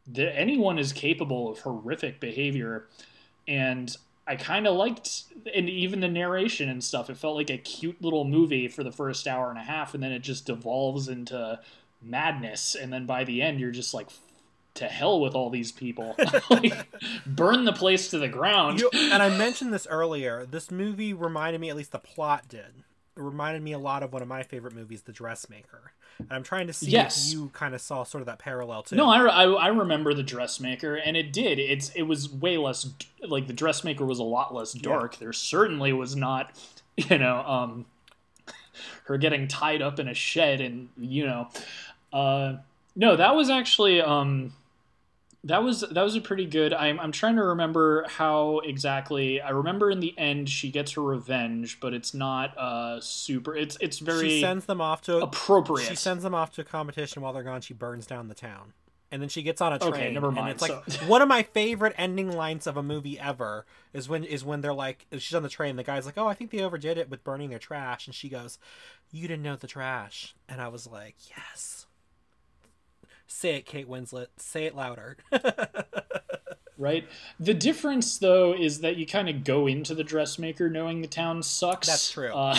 the, 0.06 0.36
anyone 0.36 0.78
is 0.78 0.92
capable 0.92 1.50
of 1.50 1.60
horrific 1.60 2.20
behavior. 2.20 2.86
And 3.48 3.96
I 4.26 4.36
kind 4.36 4.66
of 4.66 4.74
liked, 4.76 5.24
and 5.54 5.68
even 5.68 6.00
the 6.00 6.08
narration 6.08 6.68
and 6.68 6.82
stuff. 6.82 7.08
It 7.10 7.16
felt 7.16 7.36
like 7.36 7.50
a 7.50 7.58
cute 7.58 8.02
little 8.02 8.24
movie 8.24 8.68
for 8.68 8.82
the 8.82 8.92
first 8.92 9.28
hour 9.28 9.50
and 9.50 9.58
a 9.58 9.62
half, 9.62 9.94
and 9.94 10.02
then 10.02 10.12
it 10.12 10.20
just 10.20 10.46
devolves 10.46 11.08
into 11.08 11.60
madness. 12.02 12.74
And 12.74 12.92
then 12.92 13.06
by 13.06 13.24
the 13.24 13.42
end, 13.42 13.60
you're 13.60 13.70
just 13.70 13.94
like. 13.94 14.08
To 14.77 14.87
hell 14.87 15.20
with 15.20 15.35
all 15.35 15.51
these 15.51 15.72
people! 15.72 16.14
like, 16.51 16.72
burn 17.27 17.64
the 17.64 17.72
place 17.72 18.09
to 18.11 18.18
the 18.18 18.29
ground. 18.29 18.81
You- 18.81 18.91
and 18.95 19.22
I 19.22 19.29
mentioned 19.39 19.72
this 19.72 19.87
earlier. 19.89 20.47
This 20.47 20.70
movie 20.70 21.12
reminded 21.14 21.61
me, 21.61 21.70
at 21.70 21.77
least 21.77 21.93
the 21.93 21.99
plot 21.99 22.45
did, 22.49 22.61
it 23.16 23.22
reminded 23.22 23.62
me 23.62 23.72
a 23.72 23.79
lot 23.79 24.03
of 24.03 24.12
one 24.12 24.22
of 24.22 24.29
my 24.29 24.43
favorite 24.43 24.74
movies, 24.74 25.03
The 25.03 25.12
Dressmaker. 25.12 25.93
And 26.18 26.29
I'm 26.31 26.43
trying 26.43 26.66
to 26.66 26.72
see 26.72 26.91
Yes. 26.91 27.29
if 27.29 27.35
you 27.35 27.51
kind 27.53 27.74
of 27.74 27.81
saw 27.83 28.03
sort 28.03 28.22
of 28.22 28.27
that 28.27 28.39
parallel 28.39 28.83
too. 28.83 28.97
No, 28.97 29.07
I, 29.09 29.20
I, 29.24 29.45
I 29.45 29.66
remember 29.68 30.14
the 30.14 30.22
dressmaker, 30.22 30.95
and 30.95 31.14
it 31.16 31.31
did. 31.33 31.59
It's 31.59 31.91
it 31.91 32.03
was 32.03 32.33
way 32.33 32.57
less 32.57 32.89
like 33.27 33.47
the 33.47 33.53
dressmaker 33.53 34.05
was 34.07 34.18
a 34.18 34.22
lot 34.24 34.55
less 34.55 34.72
dark. 34.72 35.18
There 35.18 35.33
certainly 35.35 35.93
was 35.93 36.16
not, 36.16 36.53
you 36.97 37.18
know, 37.18 37.37
um, 37.41 37.85
her 39.05 39.18
getting 39.18 39.47
tied 39.49 39.83
up 39.83 39.99
in 39.99 40.09
a 40.09 40.14
shed, 40.14 40.61
and 40.61 40.89
you 40.99 41.27
know, 41.27 41.49
uh, 42.12 42.57
no, 42.95 43.16
that 43.16 43.35
was 43.37 43.51
actually 43.51 44.01
um, 44.01 44.55
that 45.45 45.62
was 45.62 45.80
that 45.82 46.03
was 46.03 46.16
a 46.16 46.20
pretty 46.20 46.47
good. 46.47 46.72
I'm 46.72 46.99
I'm 46.99 47.12
trying 47.12 47.37
to 47.37 47.43
remember 47.45 48.05
how 48.09 48.59
exactly. 48.61 49.41
I 49.41 49.51
remember 49.51 49.91
in 49.91 50.01
the 50.01 50.16
end 50.18 50.49
she 50.49 50.70
gets 50.70 50.93
her 50.93 51.03
revenge, 51.03 51.78
but 51.80 51.95
it's 51.95 52.12
not 52.14 52.57
uh 52.59 53.01
super. 53.01 53.55
It's 53.55 53.76
it's 53.80 53.99
very 53.99 54.28
she 54.28 54.41
sends 54.41 54.64
them 54.66 54.80
off 54.80 55.03
to 55.03 55.18
appropriate. 55.18 55.87
she 55.89 55.95
sends 55.95 56.22
them 56.24 56.34
off 56.34 56.53
to 56.55 56.62
a 56.62 56.64
competition 56.64 57.22
while 57.22 57.32
they're 57.32 57.43
gone. 57.45 57.61
She 57.61 57.74
burns 57.74 58.07
down 58.07 58.26
the 58.28 58.34
town, 58.34 58.72
and 59.12 59.22
then 59.22 59.28
she 59.28 59.43
gets 59.43 59.61
on 59.61 59.72
a 59.72 59.78
train. 59.78 59.93
Okay, 59.95 60.12
never 60.12 60.28
And 60.28 60.37
mind, 60.37 60.51
it's 60.51 60.62
like 60.62 60.82
so- 60.89 61.05
one 61.07 61.22
of 61.22 61.28
my 61.28 61.45
favorite 61.45 61.95
ending 61.97 62.32
lines 62.32 62.66
of 62.66 62.76
a 62.76 62.82
movie 62.82 63.18
ever 63.18 63.66
is 63.93 64.09
when 64.09 64.24
is 64.24 64.45
when 64.45 64.62
they're 64.62 64.74
like 64.74 65.07
she's 65.12 65.34
on 65.34 65.43
the 65.45 65.49
train. 65.49 65.76
The 65.76 65.84
guy's 65.84 66.07
like, 66.07 66.18
"Oh, 66.18 66.26
I 66.26 66.34
think 66.34 66.51
they 66.51 66.61
overdid 66.61 66.99
it 66.99 67.09
with 67.09 67.22
burning 67.22 67.51
their 67.51 67.59
trash," 67.61 68.07
and 68.07 68.14
she 68.14 68.28
goes, 68.28 68.59
"You 69.12 69.28
didn't 69.28 69.43
know 69.45 69.55
the 69.57 69.68
trash," 69.68 70.34
and 70.49 70.61
I 70.61 70.68
was 70.68 70.87
like, 70.89 71.14
"Yes." 71.37 71.86
Say 73.27 73.57
it, 73.57 73.66
Kate 73.66 73.89
Winslet. 73.89 74.29
Say 74.37 74.64
it 74.64 74.74
louder. 74.74 75.16
right? 76.79 77.07
The 77.41 77.55
difference, 77.55 78.18
though, 78.18 78.55
is 78.55 78.81
that 78.81 78.97
you 78.97 79.07
kind 79.07 79.29
of 79.29 79.45
go 79.45 79.66
into 79.66 79.95
the 79.95 80.05
dressmaker 80.05 80.68
knowing 80.68 81.01
the 81.01 81.09
town 81.09 81.43
sucks. 81.43 81.89
That's 81.89 82.11
true. 82.11 82.33
Uh, 82.33 82.57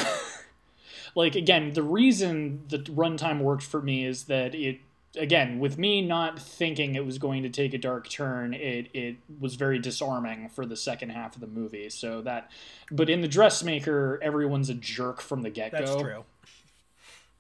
like 1.16 1.36
again, 1.36 1.74
the 1.74 1.84
reason 1.84 2.64
the 2.70 2.80
runtime 2.80 3.40
worked 3.42 3.64
for 3.64 3.82
me 3.82 4.06
is 4.06 4.26
that 4.26 4.56
it 4.56 4.80
again 5.16 5.58
with 5.60 5.78
me 5.78 6.02
not 6.02 6.38
thinking 6.38 6.96
it 6.96 7.06
was 7.06 7.18
going 7.18 7.42
to 7.42 7.50
take 7.50 7.74
a 7.74 7.78
dark 7.78 8.08
turn 8.10 8.54
it 8.54 8.88
it 8.94 9.16
was 9.40 9.56
very 9.56 9.80
disarming 9.80 10.50
for 10.50 10.66
the 10.66 10.76
second 10.76 11.10
half 11.10 11.34
of 11.34 11.42
the 11.42 11.48
movie 11.48 11.90
so 11.90 12.22
that 12.22 12.52
but 12.92 13.10
in 13.10 13.22
the 13.22 13.28
dressmaker 13.28 14.20
everyone's 14.22 14.70
a 14.70 14.74
jerk 14.76 15.22
from 15.22 15.42
the 15.42 15.50
get-go 15.50 15.78
That's 15.78 15.96
true. 15.96 16.24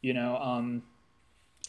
you 0.01 0.13
know 0.13 0.37
um 0.37 0.81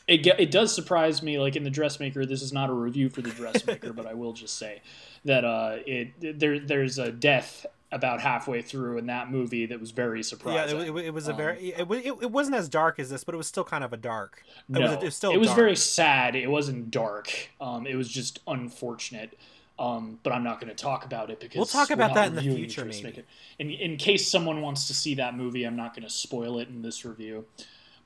it, 0.08 0.26
it 0.26 0.50
does 0.50 0.74
surprise 0.74 1.22
me 1.22 1.38
like 1.38 1.54
in 1.54 1.62
the 1.64 1.70
dressmaker 1.70 2.26
this 2.26 2.42
is 2.42 2.52
not 2.52 2.70
a 2.70 2.72
review 2.72 3.08
for 3.08 3.22
the 3.22 3.30
dressmaker 3.30 3.92
but 3.92 4.06
i 4.06 4.14
will 4.14 4.32
just 4.32 4.56
say 4.56 4.80
that 5.24 5.44
uh 5.44 5.76
it 5.86 6.38
there 6.40 6.58
there's 6.58 6.98
a 6.98 7.12
death 7.12 7.64
about 7.90 8.20
halfway 8.20 8.60
through 8.60 8.98
in 8.98 9.06
that 9.06 9.30
movie 9.30 9.64
that 9.64 9.80
was 9.80 9.92
very 9.92 10.18
Yeah, 10.18 10.22
surprising 10.22 10.78
it, 10.80 10.88
it, 10.90 10.96
it 11.06 11.14
was 11.14 11.26
a 11.26 11.30
Um, 11.30 11.36
very. 11.38 11.70
It, 11.70 11.90
it, 11.90 12.14
it 12.20 12.30
wasn't 12.30 12.56
as 12.56 12.68
dark 12.68 12.98
as 12.98 13.08
this, 13.08 13.24
but 13.24 13.34
it 13.34 13.38
was 13.38 13.46
still 13.46 13.64
kind 13.64 13.82
of 13.82 13.94
a 13.94 13.96
dark. 13.96 14.42
no, 14.68 14.78
It 14.78 14.82
was, 14.82 14.92
it 14.92 15.02
was 15.04 15.16
still. 15.16 15.30
it 15.30 15.38
was 15.38 15.48
dark. 15.48 15.58
very 15.58 15.74
sad. 15.76 16.36
It 16.36 16.50
wasn't 16.50 16.90
dark. 16.90 17.32
Um, 17.62 17.86
it 17.86 17.94
was 17.94 18.06
just 18.10 18.40
unfortunate. 18.46 19.38
Um, 19.78 20.18
but 20.22 20.34
I'm 20.34 20.44
not 20.44 20.60
going 20.60 20.68
to 20.68 20.74
talk 20.76 21.06
about 21.06 21.30
it 21.30 21.40
because 21.40 21.56
We'll 21.56 21.64
talk 21.64 21.90
about 21.90 22.12
that 22.12 22.28
in 22.28 22.34
the 22.34 22.42
future, 22.42 22.84
maybe. 22.84 23.24
In 23.58 23.70
in 23.70 23.96
case 23.96 24.28
someone 24.30 24.60
wants 24.60 24.86
to 24.88 24.94
see 24.94 25.14
that 25.14 25.34
movie, 25.34 25.64
I'm 25.64 25.76
not 25.76 25.94
going 25.94 26.02
to 26.06 26.12
spoil 26.12 26.58
it 26.58 26.68
in 26.68 26.82
this 26.82 27.06
review. 27.06 27.46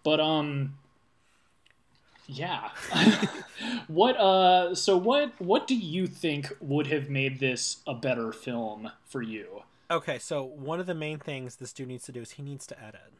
But 0.04 0.20
um, 0.20 0.74
yeah. 2.26 2.70
what 3.88 4.16
uh? 4.16 4.74
So 4.74 4.96
what 4.96 5.32
what 5.40 5.66
do 5.66 5.76
you 5.76 6.06
think 6.06 6.52
would 6.60 6.86
have 6.88 7.08
made 7.08 7.40
this 7.40 7.78
a 7.86 7.94
better 7.94 8.32
film 8.32 8.90
for 9.04 9.22
you? 9.22 9.62
Okay, 9.90 10.18
so 10.18 10.42
one 10.42 10.80
of 10.80 10.86
the 10.86 10.94
main 10.94 11.18
things 11.18 11.56
this 11.56 11.72
dude 11.72 11.88
needs 11.88 12.04
to 12.04 12.12
do 12.12 12.20
is 12.20 12.32
he 12.32 12.42
needs 12.42 12.66
to 12.68 12.82
edit. 12.82 13.12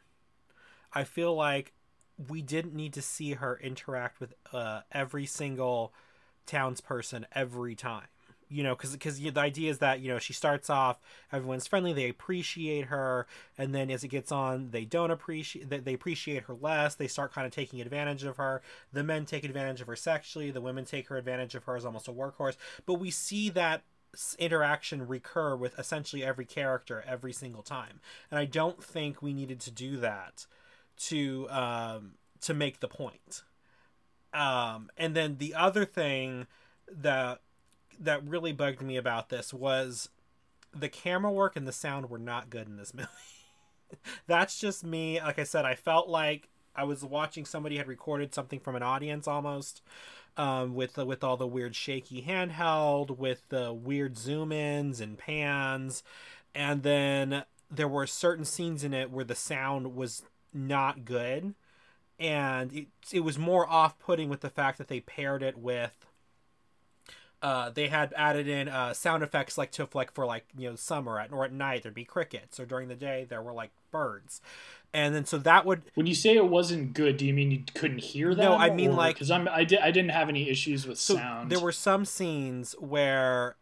I 0.91 1.03
feel 1.03 1.35
like 1.35 1.73
we 2.29 2.41
didn't 2.41 2.73
need 2.73 2.93
to 2.93 3.01
see 3.01 3.33
her 3.33 3.59
interact 3.61 4.19
with 4.19 4.33
uh, 4.51 4.81
every 4.91 5.25
single 5.25 5.93
townsperson 6.47 7.25
every 7.33 7.75
time. 7.75 8.07
You 8.53 8.61
know, 8.61 8.75
because 8.75 8.91
because 8.91 9.19
the 9.19 9.39
idea 9.39 9.71
is 9.71 9.79
that 9.79 9.99
you 9.99 10.09
know 10.09 10.19
she 10.19 10.33
starts 10.33 10.69
off, 10.69 10.99
everyone's 11.31 11.65
friendly, 11.65 11.91
they 11.91 12.07
appreciate 12.07 12.85
her, 12.85 13.25
and 13.57 13.73
then 13.73 13.89
as 13.89 14.03
it 14.03 14.09
gets 14.09 14.31
on, 14.31 14.69
they 14.69 14.85
don't 14.85 15.09
appreciate 15.09 15.69
they, 15.69 15.79
they 15.79 15.93
appreciate 15.93 16.43
her 16.43 16.53
less. 16.53 16.93
They 16.93 17.07
start 17.07 17.33
kind 17.33 17.47
of 17.47 17.53
taking 17.53 17.81
advantage 17.81 18.23
of 18.23 18.37
her. 18.37 18.61
The 18.91 19.03
men 19.03 19.25
take 19.25 19.43
advantage 19.43 19.81
of 19.81 19.87
her 19.87 19.95
sexually. 19.95 20.51
The 20.51 20.61
women 20.61 20.85
take 20.85 21.07
her 21.07 21.17
advantage 21.17 21.55
of 21.55 21.63
her 21.63 21.75
as 21.75 21.83
almost 21.83 22.07
a 22.07 22.11
workhorse. 22.11 22.55
But 22.85 22.95
we 22.95 23.09
see 23.09 23.49
that 23.49 23.81
interaction 24.37 25.07
recur 25.07 25.55
with 25.55 25.77
essentially 25.79 26.23
every 26.23 26.45
character 26.45 27.03
every 27.07 27.33
single 27.33 27.63
time 27.63 27.99
and 28.29 28.39
i 28.39 28.45
don't 28.45 28.83
think 28.83 29.23
we 29.23 29.33
needed 29.33 29.59
to 29.59 29.71
do 29.71 29.97
that 29.97 30.45
to 30.97 31.49
um 31.49 32.11
to 32.39 32.53
make 32.53 32.79
the 32.79 32.87
point 32.87 33.41
um 34.31 34.91
and 34.97 35.15
then 35.15 35.37
the 35.39 35.55
other 35.55 35.83
thing 35.83 36.45
that 36.91 37.41
that 37.99 38.27
really 38.27 38.51
bugged 38.51 38.81
me 38.81 38.97
about 38.97 39.29
this 39.29 39.53
was 39.53 40.09
the 40.75 40.89
camera 40.89 41.31
work 41.31 41.55
and 41.55 41.67
the 41.67 41.71
sound 41.71 42.09
were 42.09 42.19
not 42.19 42.49
good 42.49 42.67
in 42.67 42.77
this 42.77 42.93
movie. 42.95 43.07
That's 44.27 44.59
just 44.59 44.83
me. 44.83 45.21
Like 45.21 45.39
i 45.39 45.43
said 45.43 45.65
i 45.65 45.75
felt 45.75 46.09
like 46.09 46.49
i 46.75 46.83
was 46.83 47.03
watching 47.05 47.45
somebody 47.45 47.77
had 47.77 47.87
recorded 47.87 48.33
something 48.33 48.59
from 48.59 48.75
an 48.75 48.81
audience 48.83 49.27
almost 49.27 49.81
um, 50.37 50.73
with 50.73 50.93
the, 50.93 51.05
with 51.05 51.23
all 51.23 51.37
the 51.37 51.47
weird 51.47 51.75
shaky 51.75 52.23
handheld, 52.23 53.17
with 53.17 53.47
the 53.49 53.73
weird 53.73 54.17
zoom 54.17 54.51
ins 54.51 54.99
and 54.99 55.17
pans, 55.17 56.03
and 56.55 56.83
then 56.83 57.43
there 57.69 57.87
were 57.87 58.07
certain 58.07 58.45
scenes 58.45 58.83
in 58.83 58.93
it 58.93 59.11
where 59.11 59.25
the 59.25 59.35
sound 59.35 59.95
was 59.95 60.23
not 60.53 61.05
good, 61.05 61.55
and 62.19 62.73
it 62.73 62.87
it 63.11 63.21
was 63.21 63.37
more 63.37 63.67
off 63.69 63.97
putting 63.99 64.29
with 64.29 64.41
the 64.41 64.49
fact 64.49 64.77
that 64.77 64.87
they 64.87 64.99
paired 64.99 65.43
it 65.43 65.57
with. 65.57 66.05
Uh, 67.43 67.69
they 67.69 67.89
had 67.89 68.13
added 68.15 68.47
in 68.47 68.69
uh, 68.69 68.93
sound 68.93 69.21
effects 69.21 69.57
like 69.57 69.69
to 69.69 69.85
like 69.93 70.09
for 70.13 70.25
like 70.25 70.45
you 70.57 70.69
know 70.69 70.75
summer 70.77 71.19
at 71.19 71.29
or 71.33 71.43
at 71.43 71.51
night 71.51 71.83
there'd 71.83 71.93
be 71.93 72.05
crickets 72.05 72.57
or 72.57 72.65
during 72.65 72.87
the 72.87 72.95
day 72.95 73.25
there 73.27 73.41
were 73.41 73.51
like 73.51 73.71
birds, 73.91 74.39
and 74.93 75.13
then 75.13 75.25
so 75.25 75.37
that 75.37 75.65
would 75.65 75.81
When 75.95 76.07
you 76.07 76.15
say 76.15 76.35
it 76.35 76.47
wasn't 76.47 76.93
good, 76.93 77.17
do 77.17 77.25
you 77.25 77.33
mean 77.33 77.51
you 77.51 77.63
couldn't 77.75 77.97
hear 77.97 78.33
that? 78.33 78.41
No, 78.41 78.53
I 78.55 78.69
mean, 78.69 78.95
like- 78.95 79.15
because 79.15 79.29
I'm 79.29 79.49
I, 79.49 79.65
di- 79.65 79.77
I 79.77 79.91
didn't 79.91 80.11
have 80.11 80.29
any 80.29 80.49
issues 80.49 80.87
with 80.87 80.97
so 80.97 81.15
sound. 81.15 81.51
there 81.51 81.59
were 81.59 81.73
some 81.73 82.05
scenes 82.05 82.73
where 82.79 83.57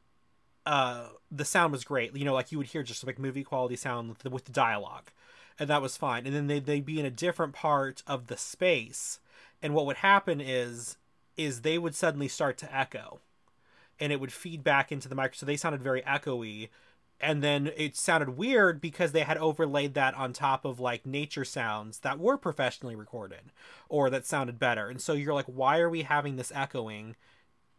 uh 0.68 1.08
the 1.32 1.44
sound 1.44 1.72
was 1.72 1.84
great 1.84 2.16
you 2.16 2.24
know 2.24 2.36
like 2.36 2.52
you 2.52 2.60
would 2.60 2.68
hear 2.68 2.84
just 2.84 3.04
like 3.08 3.18
movie 3.18 3.44
quality 3.44 3.76
sound 3.76 4.10
with 4.10 4.20
the, 4.20 4.30
with 4.30 4.46
the 4.46 4.52
dialogue 4.52 5.10
and 5.58 5.68
that 5.72 5.82
was 5.82 5.98
fine 5.98 6.28
and 6.28 6.36
then 6.36 6.46
they, 6.46 6.60
they'd 6.60 6.86
be 6.86 7.00
in 7.00 7.06
a 7.08 7.10
different 7.10 7.52
part 7.54 8.04
of 8.06 8.28
the 8.28 8.38
space 8.38 9.20
and 9.60 9.74
what 9.74 9.88
would 9.88 9.98
happen 9.98 10.40
is 10.40 10.98
is 11.36 11.62
they 11.62 11.80
would 11.80 11.96
suddenly 11.96 12.28
start 12.28 12.60
to 12.60 12.76
echo 12.76 13.22
and 14.02 14.12
it 14.12 14.20
would 14.20 14.34
feed 14.34 14.64
back 14.64 14.92
into 14.92 15.08
the 15.08 15.16
mic 15.16 15.36
so 15.36 15.46
they 15.46 15.56
sounded 15.56 15.82
very 15.82 16.02
echoey. 16.02 16.70
And 17.24 17.44
then 17.44 17.72
it 17.78 17.96
sounded 17.96 18.36
weird 18.36 18.82
because 18.82 19.12
they 19.12 19.22
had 19.22 19.38
overlaid 19.38 19.94
that 19.94 20.16
on 20.16 20.34
top 20.34 20.66
of 20.66 20.80
like 20.80 21.06
nature 21.06 21.46
sounds 21.46 22.00
that 22.00 22.20
were 22.20 22.36
professionally 22.36 22.96
recorded 22.96 23.52
or 23.90 24.10
that 24.10 24.26
sounded 24.26 24.58
better. 24.58 24.90
And 24.90 25.00
so 25.00 25.14
you're 25.14 25.36
like 25.36 25.46
why 25.46 25.78
are 25.80 25.90
we 25.90 26.02
having 26.02 26.36
this 26.36 26.52
echoing 26.54 27.16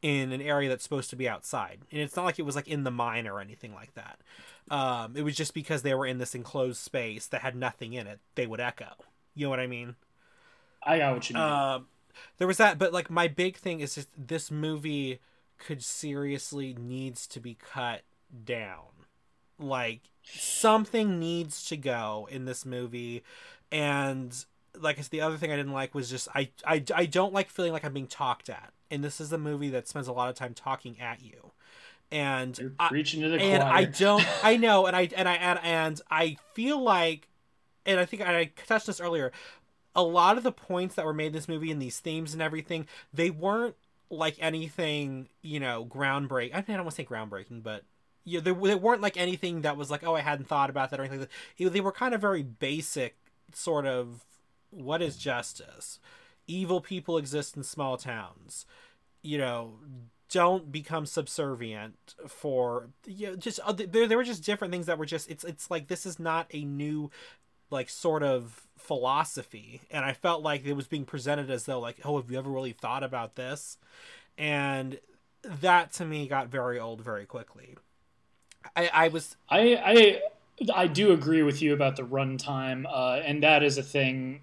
in 0.00 0.32
an 0.32 0.40
area 0.40 0.68
that's 0.68 0.84
supposed 0.84 1.10
to 1.10 1.16
be 1.16 1.28
outside? 1.28 1.80
And 1.90 2.00
it's 2.00 2.14
not 2.14 2.24
like 2.24 2.38
it 2.38 2.46
was 2.46 2.54
like 2.54 2.68
in 2.68 2.84
the 2.84 2.92
mine 2.92 3.26
or 3.26 3.40
anything 3.40 3.74
like 3.74 3.94
that. 3.94 4.20
Um, 4.70 5.16
it 5.16 5.22
was 5.22 5.34
just 5.34 5.54
because 5.54 5.82
they 5.82 5.92
were 5.92 6.06
in 6.06 6.18
this 6.18 6.36
enclosed 6.36 6.80
space 6.80 7.26
that 7.26 7.42
had 7.42 7.56
nothing 7.56 7.94
in 7.94 8.06
it 8.06 8.20
they 8.36 8.46
would 8.46 8.60
echo. 8.60 8.92
You 9.34 9.46
know 9.46 9.50
what 9.50 9.60
i 9.60 9.66
mean? 9.66 9.96
I 10.84 10.98
got 10.98 11.14
what 11.14 11.28
you 11.28 11.34
mean. 11.34 11.42
um, 11.42 11.86
there 12.38 12.46
was 12.46 12.58
that, 12.58 12.78
but 12.78 12.92
like 12.92 13.10
my 13.10 13.26
big 13.26 13.56
thing 13.56 13.80
is 13.80 13.96
just 13.96 14.08
this 14.16 14.50
movie 14.50 15.18
could 15.62 15.82
seriously 15.82 16.74
needs 16.78 17.26
to 17.28 17.40
be 17.40 17.54
cut 17.54 18.02
down. 18.44 19.06
Like 19.58 20.00
something 20.22 21.18
needs 21.18 21.64
to 21.66 21.76
go 21.76 22.28
in 22.30 22.44
this 22.44 22.66
movie, 22.66 23.22
and 23.70 24.44
like 24.78 24.98
it's 24.98 25.08
the 25.08 25.20
other 25.20 25.36
thing 25.36 25.52
I 25.52 25.56
didn't 25.56 25.72
like 25.72 25.94
was 25.94 26.10
just 26.10 26.28
I 26.34 26.50
I 26.66 26.82
I 26.94 27.06
don't 27.06 27.32
like 27.32 27.48
feeling 27.48 27.72
like 27.72 27.84
I'm 27.84 27.92
being 27.92 28.06
talked 28.06 28.48
at, 28.50 28.72
and 28.90 29.04
this 29.04 29.20
is 29.20 29.32
a 29.32 29.38
movie 29.38 29.70
that 29.70 29.86
spends 29.86 30.08
a 30.08 30.12
lot 30.12 30.28
of 30.28 30.34
time 30.34 30.52
talking 30.52 31.00
at 31.00 31.22
you, 31.22 31.52
and 32.10 32.58
You're 32.58 32.72
I, 32.80 32.88
preaching 32.88 33.22
to 33.22 33.28
the 33.28 33.40
and 33.40 33.62
choir. 33.62 33.72
I 33.72 33.84
don't 33.84 34.26
I 34.42 34.56
know 34.56 34.86
and 34.86 34.96
I 34.96 35.08
and 35.16 35.28
I 35.28 35.34
and, 35.34 35.58
and 35.62 36.00
I 36.10 36.38
feel 36.54 36.82
like 36.82 37.28
and 37.86 38.00
I 38.00 38.04
think 38.04 38.22
I 38.22 38.50
touched 38.66 38.86
this 38.86 39.00
earlier 39.00 39.30
a 39.94 40.02
lot 40.02 40.38
of 40.38 40.42
the 40.42 40.52
points 40.52 40.94
that 40.94 41.04
were 41.04 41.12
made 41.12 41.26
in 41.26 41.32
this 41.32 41.48
movie 41.48 41.70
and 41.70 41.80
these 41.80 41.98
themes 42.00 42.32
and 42.32 42.42
everything 42.42 42.86
they 43.12 43.30
weren't 43.30 43.76
like 44.12 44.36
anything 44.40 45.26
you 45.40 45.58
know 45.58 45.86
groundbreaking 45.86 46.54
I, 46.54 46.60
don't 46.60 46.76
want 46.76 46.90
to 46.90 46.96
say 46.96 47.04
groundbreaking 47.04 47.62
but 47.62 47.82
yeah 48.24 48.40
they, 48.40 48.52
they 48.52 48.74
weren't 48.74 49.00
like 49.00 49.16
anything 49.16 49.62
that 49.62 49.76
was 49.76 49.90
like 49.90 50.04
oh 50.06 50.14
I 50.14 50.20
hadn't 50.20 50.46
thought 50.46 50.68
about 50.70 50.90
that 50.90 51.00
or 51.00 51.02
anything 51.02 51.20
like 51.20 51.30
that. 51.58 51.72
they 51.72 51.80
were 51.80 51.92
kind 51.92 52.14
of 52.14 52.20
very 52.20 52.42
basic 52.42 53.16
sort 53.54 53.86
of 53.86 54.26
what 54.70 55.00
is 55.00 55.16
justice 55.16 55.98
evil 56.46 56.80
people 56.82 57.16
exist 57.16 57.56
in 57.56 57.64
small 57.64 57.96
towns 57.96 58.66
you 59.22 59.38
know 59.38 59.78
don't 60.28 60.70
become 60.70 61.06
subservient 61.06 62.14
for 62.26 62.88
you 63.06 63.28
know, 63.28 63.36
just 63.36 63.60
there 63.92 64.06
there 64.06 64.16
were 64.18 64.24
just 64.24 64.44
different 64.44 64.72
things 64.72 64.86
that 64.86 64.98
were 64.98 65.06
just 65.06 65.30
it's 65.30 65.44
it's 65.44 65.70
like 65.70 65.88
this 65.88 66.04
is 66.04 66.18
not 66.18 66.46
a 66.52 66.64
new 66.64 67.10
like 67.72 67.88
sort 67.88 68.22
of 68.22 68.66
philosophy 68.76 69.80
and 69.90 70.04
I 70.04 70.12
felt 70.12 70.42
like 70.42 70.64
it 70.64 70.72
was 70.74 70.88
being 70.88 71.04
presented 71.04 71.50
as 71.50 71.64
though 71.64 71.80
like 71.80 71.98
oh 72.04 72.20
have 72.20 72.30
you 72.30 72.38
ever 72.38 72.50
really 72.50 72.72
thought 72.72 73.02
about 73.02 73.36
this? 73.36 73.78
And 74.36 74.98
that 75.44 75.92
to 75.94 76.04
me 76.04 76.28
got 76.28 76.48
very 76.48 76.78
old 76.78 77.00
very 77.00 77.26
quickly. 77.26 77.76
I 78.76 78.90
I 78.92 79.08
was 79.08 79.36
I 79.48 79.76
I 79.76 80.22
I 80.74 80.86
do 80.86 81.12
agree 81.12 81.42
with 81.42 81.62
you 81.62 81.72
about 81.72 81.96
the 81.96 82.02
runtime, 82.02 82.84
uh, 82.88 83.20
and 83.24 83.42
that 83.42 83.62
is 83.62 83.78
a 83.78 83.82
thing 83.82 84.42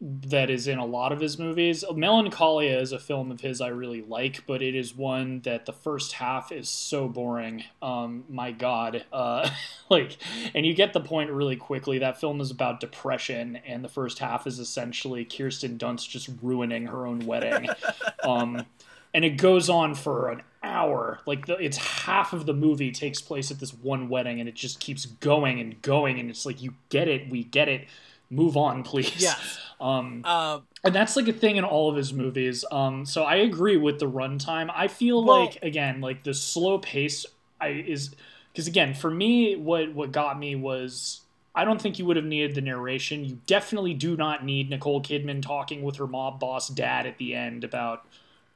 that 0.00 0.50
is 0.50 0.68
in 0.68 0.78
a 0.78 0.84
lot 0.84 1.10
of 1.10 1.20
his 1.20 1.38
movies. 1.38 1.82
Melancholia 1.94 2.78
is 2.78 2.92
a 2.92 2.98
film 2.98 3.30
of 3.30 3.40
his 3.40 3.62
I 3.62 3.68
really 3.68 4.02
like, 4.02 4.46
but 4.46 4.60
it 4.60 4.74
is 4.74 4.94
one 4.94 5.40
that 5.40 5.64
the 5.64 5.72
first 5.72 6.12
half 6.12 6.52
is 6.52 6.68
so 6.68 7.08
boring. 7.08 7.64
Um, 7.80 8.24
my 8.28 8.52
God, 8.52 9.06
uh, 9.10 9.48
like, 9.90 10.18
and 10.54 10.66
you 10.66 10.74
get 10.74 10.92
the 10.92 11.00
point 11.00 11.30
really 11.30 11.56
quickly. 11.56 11.98
That 11.98 12.20
film 12.20 12.42
is 12.42 12.50
about 12.50 12.80
depression, 12.80 13.56
and 13.66 13.82
the 13.82 13.88
first 13.88 14.18
half 14.18 14.46
is 14.46 14.58
essentially 14.58 15.24
Kirsten 15.24 15.78
Dunst 15.78 16.10
just 16.10 16.28
ruining 16.42 16.86
her 16.86 17.06
own 17.06 17.20
wedding. 17.20 17.70
um, 18.22 18.66
and 19.14 19.24
it 19.24 19.38
goes 19.38 19.70
on 19.70 19.94
for 19.94 20.28
an 20.28 20.42
hour. 20.62 21.20
Like 21.24 21.46
the, 21.46 21.54
it's 21.56 21.78
half 21.78 22.34
of 22.34 22.44
the 22.44 22.52
movie 22.52 22.92
takes 22.92 23.22
place 23.22 23.50
at 23.50 23.60
this 23.60 23.72
one 23.72 24.10
wedding, 24.10 24.40
and 24.40 24.48
it 24.48 24.54
just 24.54 24.78
keeps 24.78 25.06
going 25.06 25.58
and 25.58 25.80
going. 25.80 26.20
And 26.20 26.28
it's 26.28 26.44
like 26.44 26.62
you 26.62 26.74
get 26.90 27.08
it, 27.08 27.30
we 27.30 27.44
get 27.44 27.70
it. 27.70 27.88
Move 28.30 28.56
on, 28.56 28.82
please. 28.82 29.22
Yeah. 29.22 29.34
Um, 29.78 30.22
Uh, 30.24 30.60
and 30.84 30.94
that's 30.94 31.16
like 31.16 31.28
a 31.28 31.34
thing 31.34 31.56
in 31.56 31.64
all 31.64 31.90
of 31.90 31.96
his 31.96 32.10
movies. 32.10 32.64
Um, 32.72 33.04
so 33.04 33.24
I 33.24 33.34
agree 33.34 33.76
with 33.76 33.98
the 33.98 34.10
runtime. 34.10 34.70
I 34.74 34.88
feel 34.88 35.22
Well- 35.22 35.40
like 35.44 35.58
again, 35.62 36.00
like 36.00 36.24
the 36.24 36.32
slow 36.32 36.78
pace, 36.78 37.26
I 37.60 37.68
is 37.86 38.14
because 38.50 38.66
again, 38.66 38.94
for 38.94 39.10
me, 39.10 39.54
what 39.54 39.92
what 39.92 40.12
got 40.12 40.38
me 40.38 40.54
was 40.56 41.20
I 41.54 41.66
don't 41.66 41.78
think 41.78 41.98
you 41.98 42.06
would 42.06 42.16
have 42.16 42.24
needed 42.24 42.54
the 42.54 42.62
narration. 42.62 43.26
You 43.26 43.38
definitely 43.46 43.92
do 43.92 44.16
not 44.16 44.46
need 44.46 44.70
Nicole 44.70 45.02
Kidman 45.02 45.42
talking 45.42 45.82
with 45.82 45.96
her 45.96 46.06
mob 46.06 46.40
boss 46.40 46.70
dad 46.70 47.04
at 47.04 47.18
the 47.18 47.34
end 47.34 47.62
about 47.62 48.06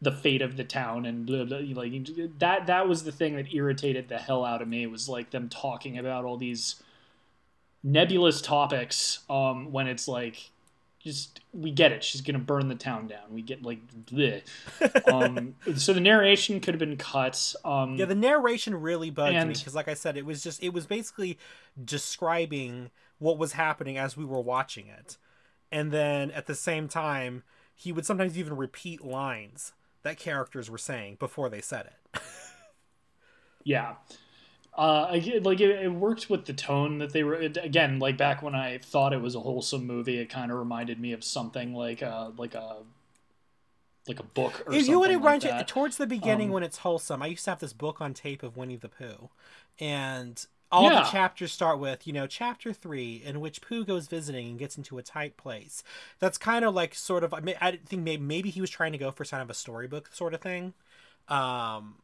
the 0.00 0.12
fate 0.12 0.40
of 0.40 0.56
the 0.56 0.64
town 0.64 1.04
and 1.04 1.26
blah, 1.26 1.44
blah, 1.44 1.58
like 1.74 1.92
that. 2.38 2.66
That 2.66 2.88
was 2.88 3.04
the 3.04 3.12
thing 3.12 3.36
that 3.36 3.52
irritated 3.52 4.08
the 4.08 4.16
hell 4.16 4.42
out 4.46 4.62
of 4.62 4.68
me. 4.68 4.86
Was 4.86 5.06
like 5.06 5.32
them 5.32 5.50
talking 5.50 5.98
about 5.98 6.24
all 6.24 6.38
these 6.38 6.82
nebulous 7.83 8.41
topics 8.41 9.20
um, 9.28 9.72
when 9.72 9.87
it's 9.87 10.07
like 10.07 10.51
just 11.01 11.41
we 11.55 11.70
get 11.70 11.93
it 11.93 12.05
she's 12.05 12.20
gonna 12.20 12.39
burn 12.39 12.68
the 12.68 12.74
town 12.74 13.07
down 13.07 13.22
we 13.31 13.41
get 13.41 13.62
like 13.62 13.81
bleh. 14.05 14.43
um 15.11 15.55
so 15.74 15.95
the 15.95 16.01
narration 16.01 16.61
could 16.61 16.74
have 16.74 16.78
been 16.78 16.99
cut 16.99 17.55
um 17.64 17.97
yeah, 17.97 18.05
the 18.05 18.14
narration 18.14 18.78
really 18.78 19.09
bugged 19.09 19.33
me 19.47 19.55
because, 19.55 19.74
like 19.74 19.89
I 19.89 19.95
said, 19.95 20.16
it 20.18 20.26
was 20.26 20.43
just 20.43 20.62
it 20.62 20.74
was 20.74 20.87
basically 20.87 21.39
describing 21.83 22.91
what 23.18 23.39
was 23.39 23.53
happening 23.53 23.97
as 23.97 24.16
we 24.16 24.24
were 24.26 24.41
watching 24.41 24.89
it, 24.89 25.16
and 25.72 25.91
then 25.91 26.31
at 26.33 26.47
the 26.47 26.55
same 26.55 26.87
time, 26.87 27.45
he 27.74 27.93
would 27.93 28.05
sometimes 28.05 28.37
even 28.39 28.57
repeat 28.57 29.03
lines 29.03 29.72
that 30.03 30.18
characters 30.18 30.70
were 30.70 30.78
saying 30.78 31.16
before 31.18 31.49
they 31.49 31.61
said 31.62 31.87
it. 31.87 32.20
yeah 33.64 33.95
uh 34.76 35.08
I 35.10 35.40
like 35.42 35.60
it, 35.60 35.70
it 35.70 35.88
worked 35.92 36.30
with 36.30 36.46
the 36.46 36.52
tone 36.52 36.98
that 36.98 37.12
they 37.12 37.24
were 37.24 37.34
it, 37.34 37.56
again 37.56 37.98
like 37.98 38.16
back 38.16 38.42
when 38.42 38.54
i 38.54 38.78
thought 38.78 39.12
it 39.12 39.20
was 39.20 39.34
a 39.34 39.40
wholesome 39.40 39.86
movie 39.86 40.18
it 40.18 40.30
kind 40.30 40.50
of 40.52 40.58
reminded 40.58 41.00
me 41.00 41.12
of 41.12 41.24
something 41.24 41.74
like 41.74 42.02
uh 42.02 42.30
like 42.36 42.54
a 42.54 42.82
like 44.06 44.20
a 44.20 44.24
book 44.24 44.62
or 44.66 44.78
if 44.78 44.78
something 44.78 45.16
you 45.16 45.18
to 45.18 45.18
like 45.20 45.40
that. 45.40 45.66
towards 45.66 45.96
the 45.96 46.06
beginning 46.06 46.50
Um, 46.50 46.52
when 46.52 46.62
it's 46.62 46.78
wholesome, 46.78 47.22
I 47.22 47.26
used 47.28 47.44
to 47.44 47.50
have 47.52 47.58
this 47.60 47.72
book 47.72 48.00
on 48.00 48.14
tape 48.14 48.42
of 48.42 48.56
Winnie 48.56 48.76
the 48.76 48.88
Pooh, 48.88 49.30
and 49.78 50.44
all 50.72 50.90
Yeah. 50.90 50.90
the 50.90 51.02
chapters 51.02 51.52
start 51.52 51.78
with 51.80 52.06
you 52.06 52.12
know 52.12 52.26
chapter 52.26 52.72
three 52.72 53.16
in 53.24 53.40
which 53.40 53.60
Pooh 53.62 53.84
goes 53.84 54.06
visiting 54.06 54.48
and 54.50 54.58
gets 54.58 54.76
into 54.76 54.98
a 54.98 55.02
tight 55.02 55.36
place. 55.36 55.82
That's 56.18 56.38
kind 56.38 56.64
of 56.64 56.74
like 56.74 56.94
sort 56.94 57.24
of 57.24 57.34
I 57.34 57.40
mean, 57.40 57.56
I 57.60 57.72
think 57.72 58.02
maybe 58.02 58.22
maybe 58.22 58.50
he 58.50 58.60
was 58.60 58.70
trying 58.70 58.92
to 58.92 58.98
go 58.98 59.10
for 59.10 59.24
kind 59.24 59.42
of 59.42 59.50
a 59.50 59.54
storybook 59.54 60.10
sort 60.14 60.34
of 60.34 60.40
thing. 60.40 60.74
Um, 61.28 61.96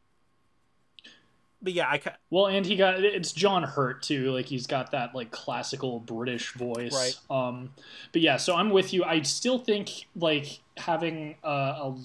but 1.61 1.73
yeah, 1.73 1.87
I 1.89 1.97
ca- 1.97 2.17
Well, 2.29 2.47
and 2.47 2.65
he 2.65 2.75
got 2.75 3.03
it's 3.03 3.31
John 3.31 3.63
Hurt 3.63 4.01
too. 4.03 4.31
Like 4.31 4.45
he's 4.45 4.67
got 4.67 4.91
that 4.91 5.15
like 5.15 5.31
classical 5.31 5.99
British 5.99 6.53
voice. 6.53 6.93
Right. 6.93 7.17
Um, 7.29 7.73
but 8.11 8.21
yeah, 8.21 8.37
so 8.37 8.55
I'm 8.55 8.69
with 8.69 8.93
you. 8.93 9.03
I 9.03 9.21
still 9.23 9.57
think 9.57 10.05
like 10.15 10.59
having 10.77 11.35
a, 11.43 11.49
a 11.49 11.97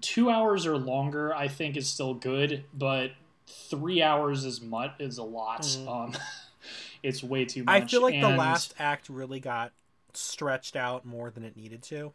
two 0.00 0.30
hours 0.30 0.66
or 0.66 0.76
longer, 0.78 1.34
I 1.34 1.48
think 1.48 1.76
is 1.76 1.88
still 1.88 2.14
good, 2.14 2.64
but 2.72 3.12
three 3.46 4.02
hours 4.02 4.44
is 4.44 4.60
much 4.60 4.92
is 4.98 5.18
a 5.18 5.22
lot. 5.24 5.62
Mhm. 5.62 5.88
Um, 5.88 6.16
it's 7.02 7.22
way 7.22 7.44
too 7.44 7.64
much. 7.64 7.82
I 7.82 7.86
feel 7.86 8.02
like 8.02 8.20
the 8.20 8.28
last 8.28 8.74
act 8.78 9.08
really 9.08 9.40
got 9.40 9.72
stretched 10.14 10.76
out 10.76 11.04
more 11.04 11.30
than 11.30 11.44
it 11.44 11.56
needed 11.56 11.82
to. 11.84 12.12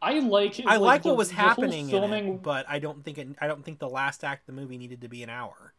I 0.00 0.18
like 0.20 0.60
I 0.66 0.76
like 0.76 1.02
the- 1.02 1.08
what 1.08 1.18
was 1.18 1.30
happening 1.30 1.86
in 1.86 1.90
filming 1.90 2.28
it, 2.34 2.42
but 2.42 2.66
I 2.68 2.78
don't 2.78 3.04
think 3.04 3.18
it. 3.18 3.28
I 3.40 3.46
don't 3.48 3.64
think 3.64 3.78
the 3.78 3.88
last 3.88 4.24
act 4.24 4.48
of 4.48 4.54
the 4.54 4.60
movie 4.60 4.78
needed 4.78 5.00
to 5.00 5.08
be 5.08 5.22
an 5.22 5.30
hour. 5.30 5.72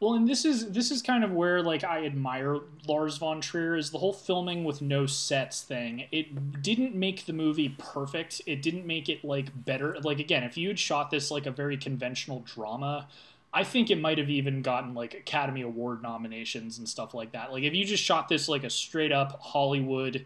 Well, 0.00 0.14
and 0.14 0.26
this 0.26 0.44
is 0.44 0.72
this 0.72 0.90
is 0.90 1.02
kind 1.02 1.22
of 1.22 1.30
where 1.30 1.62
like 1.62 1.84
I 1.84 2.04
admire 2.04 2.58
Lars 2.88 3.18
von 3.18 3.40
Trier 3.40 3.76
is 3.76 3.90
the 3.90 3.98
whole 3.98 4.12
filming 4.12 4.64
with 4.64 4.82
no 4.82 5.06
sets 5.06 5.62
thing. 5.62 6.06
It 6.10 6.62
didn't 6.62 6.94
make 6.94 7.26
the 7.26 7.32
movie 7.32 7.68
perfect. 7.78 8.40
It 8.46 8.62
didn't 8.62 8.86
make 8.86 9.08
it 9.08 9.24
like 9.24 9.64
better. 9.64 9.98
Like 10.02 10.18
again, 10.18 10.42
if 10.42 10.56
you 10.56 10.68
had 10.68 10.78
shot 10.78 11.10
this 11.10 11.30
like 11.30 11.46
a 11.46 11.50
very 11.50 11.76
conventional 11.76 12.40
drama, 12.40 13.06
I 13.52 13.62
think 13.62 13.90
it 13.90 14.00
might 14.00 14.18
have 14.18 14.30
even 14.30 14.62
gotten 14.62 14.94
like 14.94 15.14
Academy 15.14 15.60
Award 15.60 16.02
nominations 16.02 16.78
and 16.78 16.88
stuff 16.88 17.14
like 17.14 17.32
that. 17.32 17.52
Like 17.52 17.62
if 17.62 17.74
you 17.74 17.84
just 17.84 18.02
shot 18.02 18.28
this 18.28 18.48
like 18.48 18.64
a 18.64 18.70
straight 18.70 19.12
up 19.12 19.38
Hollywood 19.40 20.24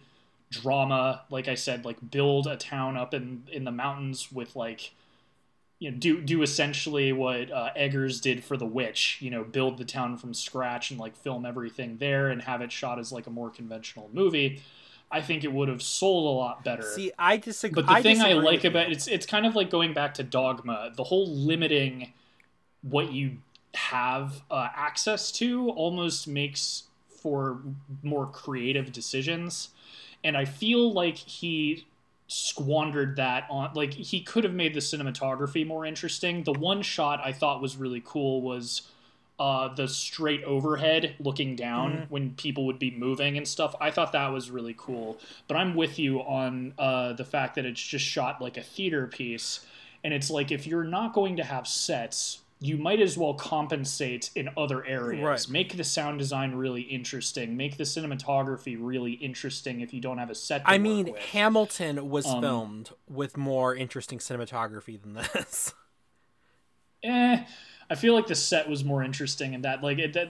drama, 0.60 1.22
like 1.30 1.48
I 1.48 1.54
said, 1.54 1.84
like 1.84 2.10
build 2.10 2.46
a 2.46 2.56
town 2.56 2.96
up 2.96 3.14
in 3.14 3.44
in 3.52 3.64
the 3.64 3.70
mountains 3.70 4.30
with 4.32 4.56
like 4.56 4.92
you 5.78 5.90
know 5.90 5.96
do 5.96 6.20
do 6.20 6.42
essentially 6.42 7.12
what 7.12 7.50
uh, 7.50 7.70
Eggers 7.76 8.20
did 8.20 8.44
for 8.44 8.56
The 8.56 8.66
Witch. 8.66 9.18
You 9.20 9.30
know, 9.30 9.44
build 9.44 9.78
the 9.78 9.84
town 9.84 10.16
from 10.16 10.34
scratch 10.34 10.90
and 10.90 11.00
like 11.00 11.16
film 11.16 11.44
everything 11.44 11.98
there 11.98 12.28
and 12.28 12.42
have 12.42 12.60
it 12.60 12.72
shot 12.72 12.98
as 12.98 13.12
like 13.12 13.26
a 13.26 13.30
more 13.30 13.50
conventional 13.50 14.10
movie. 14.12 14.62
I 15.10 15.20
think 15.20 15.44
it 15.44 15.52
would 15.52 15.68
have 15.68 15.82
sold 15.82 16.26
a 16.26 16.36
lot 16.36 16.64
better. 16.64 16.82
See, 16.82 17.12
I 17.18 17.36
disagree. 17.36 17.82
but 17.82 17.94
the 17.94 18.02
thing 18.02 18.20
I 18.20 18.32
like 18.32 18.64
about 18.64 18.90
it's 18.90 19.06
it's 19.06 19.26
kind 19.26 19.46
of 19.46 19.54
like 19.54 19.70
going 19.70 19.92
back 19.92 20.14
to 20.14 20.22
Dogma. 20.22 20.92
The 20.96 21.04
whole 21.04 21.28
limiting 21.28 22.12
what 22.82 23.12
you 23.12 23.38
have 23.74 24.42
uh, 24.50 24.68
access 24.74 25.32
to 25.32 25.70
almost 25.70 26.28
makes 26.28 26.84
for 27.08 27.60
more 28.02 28.26
creative 28.26 28.92
decisions, 28.92 29.70
and 30.24 30.36
I 30.36 30.44
feel 30.46 30.92
like 30.92 31.16
he 31.16 31.86
squandered 32.26 33.16
that 33.16 33.46
on 33.50 33.70
like 33.74 33.92
he 33.94 34.20
could 34.20 34.44
have 34.44 34.54
made 34.54 34.72
the 34.74 34.80
cinematography 34.80 35.66
more 35.66 35.84
interesting. 35.84 36.42
The 36.42 36.52
one 36.52 36.82
shot 36.82 37.20
I 37.22 37.32
thought 37.32 37.60
was 37.60 37.76
really 37.76 38.02
cool 38.04 38.40
was 38.42 38.82
uh, 39.38 39.74
the 39.74 39.88
straight 39.88 40.42
overhead 40.44 41.16
looking 41.18 41.56
down 41.56 41.92
Mhm. 41.92 42.10
when 42.10 42.34
people 42.34 42.66
would 42.66 42.78
be 42.78 42.92
moving 42.92 43.36
and 43.36 43.46
stuff. 43.46 43.74
I 43.80 43.90
thought 43.90 44.12
that 44.12 44.28
was 44.32 44.48
really 44.50 44.74
cool. 44.78 45.18
But 45.48 45.56
I'm 45.56 45.74
with 45.74 45.98
you 45.98 46.20
on 46.20 46.72
uh, 46.78 47.14
the 47.14 47.24
fact 47.24 47.56
that 47.56 47.66
it's 47.66 47.82
just 47.82 48.04
shot 48.04 48.40
like 48.40 48.56
a 48.56 48.62
theater 48.62 49.06
piece. 49.08 49.66
And 50.04 50.14
it's 50.14 50.30
like 50.30 50.52
if 50.52 50.66
you're 50.68 50.84
not 50.84 51.14
going 51.14 51.36
to 51.36 51.44
have 51.44 51.66
sets, 51.66 52.38
you 52.64 52.78
might 52.78 53.00
as 53.00 53.18
well 53.18 53.34
compensate 53.34 54.30
in 54.34 54.48
other 54.56 54.86
areas. 54.86 55.22
Right. 55.22 55.48
Make 55.50 55.76
the 55.76 55.84
sound 55.84 56.18
design 56.18 56.54
really 56.54 56.80
interesting. 56.80 57.58
Make 57.58 57.76
the 57.76 57.84
cinematography 57.84 58.78
really 58.80 59.12
interesting 59.12 59.82
if 59.82 59.92
you 59.92 60.00
don't 60.00 60.16
have 60.16 60.30
a 60.30 60.34
set. 60.34 60.62
I 60.64 60.78
mean, 60.78 61.12
with. 61.12 61.16
Hamilton 61.16 62.08
was 62.08 62.24
Um, 62.24 62.40
filmed 62.40 62.90
with 63.06 63.36
more 63.36 63.74
interesting 63.76 64.18
cinematography 64.18 64.98
than 64.98 65.12
this. 65.12 65.74
eh, 67.02 67.44
I 67.90 67.94
feel 67.96 68.14
like 68.14 68.28
the 68.28 68.34
set 68.34 68.66
was 68.66 68.82
more 68.82 69.04
interesting 69.04 69.52
in 69.52 69.60
that. 69.60 69.82
Like 69.82 69.98
it, 69.98 70.14
that, 70.14 70.28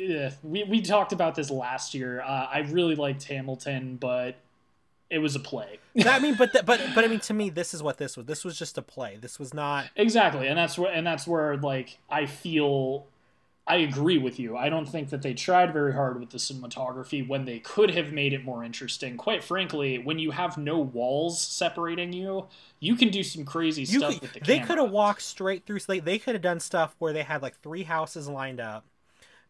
eh, 0.00 0.30
we 0.42 0.64
we 0.64 0.80
talked 0.80 1.12
about 1.12 1.34
this 1.34 1.50
last 1.50 1.92
year. 1.92 2.22
Uh, 2.22 2.48
I 2.50 2.60
really 2.70 2.94
liked 2.94 3.24
Hamilton, 3.24 3.96
but 3.96 4.36
it 5.14 5.18
was 5.18 5.36
a 5.36 5.40
play. 5.40 5.78
That- 5.94 6.08
I 6.08 6.18
mean, 6.18 6.34
but 6.34 6.52
th- 6.52 6.66
but 6.66 6.80
but 6.94 7.04
I 7.04 7.08
mean, 7.08 7.20
to 7.30 7.34
me, 7.34 7.50
this 7.50 7.72
is 7.72 7.82
what 7.82 7.98
this 7.98 8.16
was. 8.16 8.26
This 8.26 8.44
was 8.44 8.58
just 8.58 8.76
a 8.76 8.82
play. 8.82 9.16
This 9.20 9.38
was 9.38 9.54
not. 9.54 9.86
exactly, 9.96 10.48
and 10.48 10.58
that's 10.58 10.76
where 10.76 10.92
and 10.92 11.06
that's 11.06 11.26
where 11.26 11.56
like 11.56 11.98
I 12.10 12.26
feel. 12.26 13.06
I 13.66 13.76
agree 13.76 14.18
with 14.18 14.38
you. 14.38 14.58
I 14.58 14.68
don't 14.68 14.84
think 14.86 15.08
that 15.08 15.22
they 15.22 15.32
tried 15.32 15.72
very 15.72 15.94
hard 15.94 16.20
with 16.20 16.28
the 16.28 16.36
cinematography 16.36 17.26
when 17.26 17.46
they 17.46 17.60
could 17.60 17.92
have 17.92 18.12
made 18.12 18.34
it 18.34 18.44
more 18.44 18.62
interesting. 18.62 19.16
Quite 19.16 19.42
frankly, 19.42 19.96
when 19.96 20.18
you 20.18 20.32
have 20.32 20.58
no 20.58 20.78
walls 20.80 21.40
separating 21.40 22.12
you, 22.12 22.46
you 22.80 22.94
can 22.94 23.08
do 23.08 23.22
some 23.22 23.46
crazy 23.46 23.80
You 23.84 24.00
stuff 24.00 24.12
could, 24.12 24.20
with 24.20 24.32
the 24.34 24.40
they 24.40 24.58
could 24.58 24.76
have 24.76 24.90
walked 24.90 25.22
straight 25.22 25.64
through. 25.64 25.80
They, 25.80 25.98
they 26.00 26.18
could 26.18 26.34
have 26.34 26.42
done 26.42 26.60
stuff 26.60 26.94
where 26.98 27.14
they 27.14 27.22
had 27.22 27.40
like 27.40 27.58
three 27.62 27.84
houses 27.84 28.28
lined 28.28 28.60
up, 28.60 28.84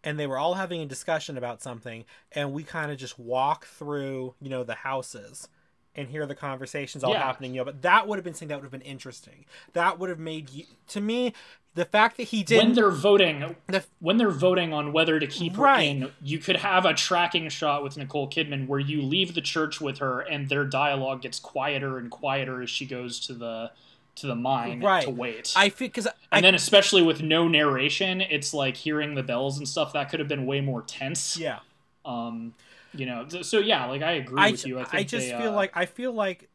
and 0.05 0.19
they 0.21 0.27
were 0.27 0.39
all 0.39 0.55
having 0.55 0.81
a 0.83 0.87
discussion 0.87 1.37
about 1.37 1.63
something, 1.63 2.05
and 2.33 2.53
we 2.53 2.63
kind 2.63 2.93
of 2.93 2.99
just 2.99 3.19
walk 3.19 3.65
through, 3.67 4.35
you 4.41 4.51
know, 4.51 4.63
the 4.63 4.75
houses 4.75 5.49
and 5.97 6.09
hear 6.09 6.27
the 6.27 6.35
conversations 6.35 7.03
all 7.05 7.13
Yeah. 7.13 7.23
happening. 7.23 7.55
You 7.55 7.61
know, 7.61 7.65
but 7.67 7.83
that 7.83 8.07
would 8.07 8.17
have 8.19 8.25
been 8.25 8.35
something 8.35 8.49
that 8.49 8.57
would 8.57 8.65
have 8.65 8.73
been 8.73 8.81
interesting. 8.83 9.45
That 9.73 9.99
would 9.99 10.11
have 10.11 10.19
made 10.19 10.51
you. 10.51 10.65
To 10.89 11.01
me, 11.01 11.33
the 11.75 11.85
fact 11.85 12.17
that 12.19 12.25
he 12.25 12.43
did 12.43 12.59
when 12.59 12.73
they're 12.75 12.91
voting, 12.91 13.57
The, 13.69 13.85
when 14.01 14.17
they're 14.17 14.31
voting 14.31 14.73
on 14.73 14.93
whether 14.93 15.19
to 15.21 15.27
keep 15.27 15.55
her 15.57 15.63
Right. 15.63 15.89
in, 15.89 16.11
you 16.21 16.39
could 16.39 16.57
have 16.57 16.85
a 16.85 16.95
tracking 16.95 17.49
shot 17.49 17.83
with 17.85 17.97
Nicole 17.97 18.29
Kidman 18.29 18.67
where 18.67 18.81
you 18.81 19.03
leave 19.03 19.35
the 19.35 19.41
church 19.41 19.81
with 19.81 19.99
her 19.99 20.21
and 20.21 20.49
their 20.49 20.65
dialogue 20.65 21.23
gets 21.23 21.39
quieter 21.39 21.97
and 21.99 22.11
quieter 22.11 22.61
as 22.61 22.71
she 22.71 22.87
goes 22.87 23.19
to 23.27 23.33
the 23.35 23.71
to 24.17 24.27
the 24.27 24.35
mine 24.35 24.81
Right. 24.81 25.05
to 25.05 25.11
wait. 25.11 25.53
I 25.57 25.69
feel 25.69 25.89
because 25.89 26.07
and 26.07 26.15
I 26.31 26.41
then 26.41 26.55
especially 26.55 27.03
with 27.03 27.23
no 27.23 27.49
narration, 27.49 28.21
it's 28.21 28.55
like 28.55 28.77
hearing 28.77 29.15
the 29.15 29.23
bells 29.23 29.59
and 29.59 29.69
stuff 29.69 29.93
that 29.93 30.11
could 30.11 30.21
have 30.21 30.29
been 30.29 30.47
way 30.47 30.61
more 30.61 30.83
tense. 30.83 31.37
yeah. 31.37 31.61
Um, 32.05 32.55
you 32.93 33.07
know, 33.07 33.27
so 33.29 33.59
yeah, 33.59 33.87
like 33.87 34.03
I 34.03 34.13
agree 34.13 34.41
I, 34.41 34.51
with 34.53 34.67
you. 34.67 34.79
I, 34.79 34.87
I, 34.93 35.03
just 35.03 35.27
they, 35.29 35.37
feel 35.37 35.51
uh, 35.51 35.57
like 35.57 35.73
I 35.75 35.87
feel 35.87 36.13
like 36.13 36.49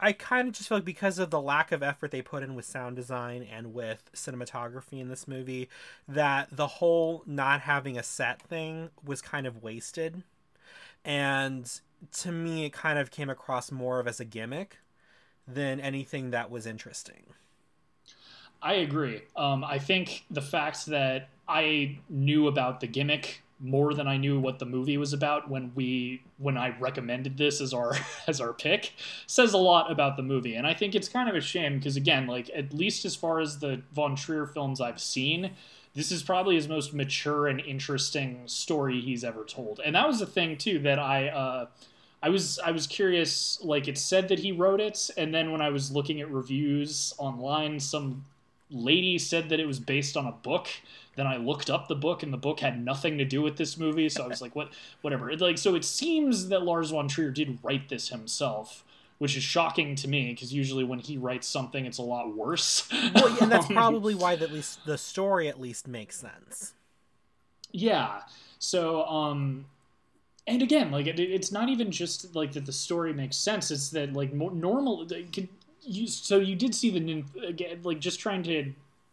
I 0.00 0.12
kind 0.12 0.48
of 0.48 0.54
just 0.54 0.68
feel 0.68 0.78
like 0.78 0.84
because 0.84 1.18
of 1.18 1.30
the 1.30 1.40
lack 1.40 1.70
of 1.72 1.82
effort 1.82 2.10
they 2.10 2.22
put 2.22 2.42
in 2.42 2.54
with 2.54 2.64
sound 2.64 2.96
design 2.96 3.42
and 3.42 3.72
with 3.72 4.10
cinematography 4.14 5.00
in 5.00 5.08
this 5.08 5.28
movie, 5.28 5.68
that 6.08 6.48
the 6.50 6.66
whole 6.66 7.22
not 7.26 7.60
having 7.60 7.96
a 7.96 8.02
set 8.02 8.42
thing 8.42 8.90
was 9.04 9.22
kind 9.22 9.46
of 9.46 9.62
wasted. 9.62 10.22
And 11.04 11.70
to 12.12 12.32
me, 12.32 12.64
it 12.64 12.72
kind 12.72 12.98
of 12.98 13.10
came 13.10 13.30
across 13.30 13.70
more 13.70 14.00
of 14.00 14.08
as 14.08 14.18
a 14.18 14.24
gimmick 14.24 14.78
than 15.46 15.80
anything 15.80 16.30
that 16.30 16.50
was 16.50 16.66
interesting. 16.66 17.24
I 18.62 18.74
agree. 18.74 19.22
Um, 19.36 19.62
I 19.62 19.78
think 19.78 20.24
the 20.30 20.40
fact 20.40 20.86
that 20.86 21.28
I 21.46 21.98
knew 22.08 22.48
about 22.48 22.80
the 22.80 22.86
gimmick 22.86 23.42
more 23.60 23.94
than 23.94 24.08
I 24.08 24.16
knew 24.16 24.40
what 24.40 24.58
the 24.58 24.66
movie 24.66 24.96
was 24.96 25.12
about 25.12 25.48
when 25.48 25.72
we 25.74 26.22
when 26.38 26.56
I 26.56 26.76
recommended 26.78 27.38
this 27.38 27.60
as 27.60 27.72
our 27.72 27.94
as 28.26 28.40
our 28.40 28.52
pick 28.52 28.92
says 29.26 29.52
a 29.52 29.58
lot 29.58 29.90
about 29.90 30.16
the 30.16 30.22
movie 30.22 30.54
and 30.54 30.66
I 30.66 30.74
think 30.74 30.94
it's 30.94 31.08
kind 31.08 31.28
of 31.28 31.36
a 31.36 31.40
shame 31.40 31.78
because 31.78 31.96
again 31.96 32.26
like 32.26 32.50
at 32.54 32.74
least 32.74 33.04
as 33.04 33.14
far 33.14 33.40
as 33.40 33.58
the 33.58 33.82
Von 33.92 34.16
Trier 34.16 34.46
films 34.46 34.80
I've 34.80 35.00
seen 35.00 35.52
this 35.94 36.10
is 36.10 36.22
probably 36.22 36.56
his 36.56 36.68
most 36.68 36.92
mature 36.92 37.46
and 37.46 37.60
interesting 37.60 38.42
story 38.46 39.00
he's 39.00 39.22
ever 39.22 39.44
told 39.44 39.80
and 39.84 39.94
that 39.94 40.06
was 40.06 40.18
the 40.18 40.26
thing 40.26 40.56
too 40.56 40.80
that 40.80 40.98
I 40.98 41.28
uh, 41.28 41.66
I 42.24 42.30
was 42.30 42.58
I 42.58 42.70
was 42.70 42.86
curious 42.86 43.58
like 43.62 43.86
it 43.88 43.98
said 43.98 44.28
that 44.28 44.38
he 44.38 44.52
wrote 44.52 44.80
it 44.80 45.10
and 45.16 45.34
then 45.34 45.52
when 45.52 45.60
I 45.60 45.70
was 45.70 45.92
looking 45.92 46.20
at 46.20 46.30
reviews 46.30 47.12
online 47.18 47.78
some 47.78 48.24
lady 48.70 49.18
said 49.18 49.50
that 49.50 49.60
it 49.60 49.66
was 49.66 49.78
based 49.78 50.16
on 50.16 50.26
a 50.26 50.32
book 50.32 50.68
then 51.16 51.26
I 51.26 51.36
looked 51.36 51.70
up 51.70 51.88
the 51.88 51.94
book, 51.94 52.22
and 52.22 52.32
the 52.32 52.38
book 52.38 52.60
had 52.60 52.82
nothing 52.84 53.18
to 53.18 53.24
do 53.24 53.42
with 53.42 53.56
this 53.56 53.78
movie. 53.78 54.08
So 54.08 54.24
I 54.24 54.28
was 54.28 54.42
like, 54.42 54.56
"What? 54.56 54.72
Whatever." 55.02 55.30
It, 55.30 55.40
like, 55.40 55.58
so 55.58 55.74
it 55.74 55.84
seems 55.84 56.48
that 56.48 56.62
Lars 56.62 56.90
von 56.90 57.08
Trier 57.08 57.30
did 57.30 57.58
write 57.62 57.88
this 57.88 58.08
himself, 58.08 58.84
which 59.18 59.36
is 59.36 59.42
shocking 59.42 59.94
to 59.96 60.08
me 60.08 60.32
because 60.32 60.52
usually 60.52 60.84
when 60.84 60.98
he 60.98 61.16
writes 61.16 61.46
something, 61.46 61.86
it's 61.86 61.98
a 61.98 62.02
lot 62.02 62.34
worse. 62.34 62.88
well, 63.14 63.30
yeah, 63.30 63.36
and 63.42 63.52
that's 63.52 63.66
probably 63.72 64.14
why 64.14 64.34
at 64.34 64.52
least 64.52 64.84
the 64.86 64.98
story 64.98 65.48
at 65.48 65.60
least 65.60 65.86
makes 65.86 66.16
sense. 66.16 66.74
Yeah. 67.70 68.22
So, 68.58 69.04
um, 69.06 69.66
and 70.46 70.62
again, 70.62 70.90
like 70.90 71.06
it, 71.06 71.18
it's 71.18 71.50
not 71.50 71.68
even 71.68 71.90
just 71.90 72.34
like 72.34 72.52
that 72.52 72.66
the 72.66 72.72
story 72.72 73.12
makes 73.12 73.36
sense. 73.36 73.70
It's 73.70 73.90
that 73.90 74.12
like 74.12 74.34
more 74.34 74.50
normal. 74.50 75.06
Could, 75.06 75.48
you, 75.82 76.06
so 76.06 76.38
you 76.38 76.54
did 76.56 76.74
see 76.74 76.90
the 76.90 77.24
again, 77.46 77.80
like 77.82 77.98
just 77.98 78.20
trying 78.20 78.42
to 78.44 78.72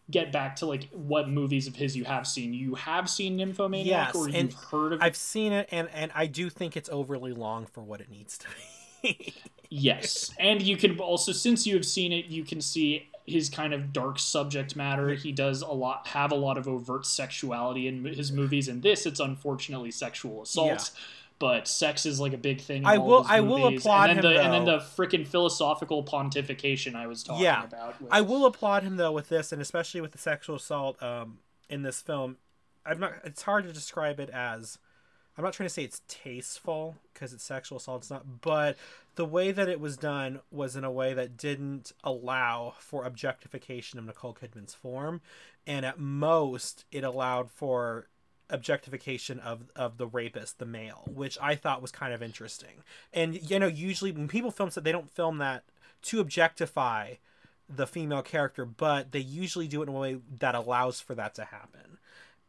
get 0.10 0.32
back 0.32 0.58
to 0.58 0.66
like 0.66 0.90
what 0.92 1.30
movies 1.30 1.68
of 1.68 1.76
his 1.76 1.96
you 1.96 2.04
have 2.04 2.28
seen. 2.28 2.54
You 2.54 2.76
have 2.76 3.10
seen 3.10 3.38
Nymphomaniac, 3.38 4.14
yes, 4.14 4.16
or 4.16 4.30
you've 4.30 4.54
heard 4.54 4.94
of. 4.94 5.02
I've 5.02 5.16
seen 5.16 5.54
it, 5.54 5.70
and 5.72 5.90
and 5.94 6.12
I 6.14 6.28
do 6.28 6.50
think 6.50 6.76
it's 6.76 6.90
overly 6.90 7.32
long 7.32 7.66
for 7.66 7.82
what 7.82 8.02
it 8.02 8.10
needs 8.10 8.38
to 8.40 8.48
be. 9.04 9.34
yes, 9.70 10.32
and 10.38 10.62
you 10.62 10.76
can 10.76 11.00
also, 11.00 11.32
since 11.32 11.66
you 11.66 11.76
have 11.76 11.86
seen 11.86 12.12
it, 12.12 12.26
you 12.26 12.44
can 12.44 12.60
see 12.60 13.08
his 13.26 13.50
kind 13.50 13.74
of 13.74 13.94
dark 13.94 14.20
subject 14.20 14.76
matter. 14.76 15.10
He 15.14 15.32
does 15.32 15.62
a 15.62 15.72
lot, 15.72 16.08
have 16.08 16.32
a 16.32 16.36
lot 16.36 16.58
of 16.58 16.68
overt 16.68 17.06
sexuality 17.06 17.88
in 17.88 18.04
his 18.04 18.34
movies. 18.34 18.68
In 18.68 18.82
this, 18.82 19.06
it's 19.06 19.22
unfortunately 19.22 19.92
sexual 19.92 20.42
assault. 20.42 20.92
Yeah 20.94 21.02
but 21.42 21.68
sex 21.68 22.06
is 22.06 22.20
like 22.20 22.34
a 22.34 22.38
big 22.38 22.62
thing. 22.62 22.86
I 22.86 23.00
will. 23.00 23.26
I 23.28 23.42
will 23.42 23.68
applaud 23.68 24.12
and 24.12 24.20
him. 24.20 24.24
The, 24.24 24.30
though. 24.30 24.42
And 24.42 24.54
then 24.54 24.66
the 24.66 24.78
freaking 24.78 25.28
philosophical 25.28 26.04
pontification 26.04 26.96
I 26.96 27.08
was 27.08 27.24
talking 27.24 27.44
yeah, 27.44 27.64
about. 27.64 28.00
With... 28.00 28.14
I 28.14 28.22
will 28.22 28.46
applaud 28.46 28.84
him 28.84 28.96
though 28.96 29.12
with 29.12 29.28
this, 29.28 29.52
and 29.52 29.62
especially 29.62 30.00
with 30.00 30.12
the 30.12 30.20
sexual 30.20 30.56
assault 30.56 31.02
um, 31.02 31.40
in 31.68 31.82
this 31.82 32.00
film. 32.00 32.38
I'm 32.86 33.00
not. 33.00 33.14
It's 33.26 33.42
hard 33.42 33.66
to 33.66 33.74
describe 33.74 34.20
it 34.20 34.30
as. 34.30 34.78
I'm 35.38 35.44
not 35.44 35.54
trying 35.54 35.70
to 35.70 35.74
say 35.74 35.84
it's 35.84 36.02
tasteful 36.08 36.98
because 37.14 37.34
it's 37.34 37.44
sexual 37.44 37.78
assault. 37.80 38.04
It's 38.04 38.12
not, 38.12 38.42
but 38.42 38.78
the 39.16 39.26
way 39.26 39.52
that 39.52 39.68
it 39.68 39.80
was 39.80 39.98
done 39.98 40.42
was 40.52 40.76
in 40.76 40.84
a 40.84 40.92
way 40.92 41.14
that 41.14 41.38
didn't 41.38 41.94
allow 42.04 42.76
for 42.78 43.04
objectification 43.06 43.98
of 43.98 44.06
Nicole 44.06 44.38
Kidman's 44.40 44.76
form, 44.76 45.22
and 45.66 45.86
at 45.86 46.00
most 46.00 46.86
it 46.92 47.04
allowed 47.04 47.50
for 47.50 48.08
objectification 48.52 49.40
of 49.40 49.72
of 49.76 49.98
the 49.98 50.08
rapist, 50.08 50.60
the 50.60 50.66
male, 50.66 51.04
which 51.08 51.38
I 51.42 51.56
thought 51.56 51.82
was 51.82 51.92
kind 51.92 52.14
of 52.14 52.22
interesting. 52.22 52.84
And 53.14 53.50
you 53.50 53.60
know, 53.60 53.68
usually 53.68 54.12
when 54.12 54.28
people 54.28 54.52
film 54.52 54.70
that, 54.70 54.84
they 54.84 54.92
don't 54.92 55.10
film 55.10 55.38
that 55.40 55.64
to 56.04 56.20
objectify 56.20 57.16
the 57.70 57.88
female 57.88 58.22
character, 58.22 58.66
but 58.66 59.12
they 59.12 59.20
usually 59.20 59.68
do 59.68 59.82
it 59.82 59.90
in 59.90 59.96
a 59.96 59.98
way 59.98 60.18
that 60.40 60.56
allows 60.56 61.00
for 61.00 61.16
that 61.16 61.36
to 61.36 61.46
happen. 61.46 61.98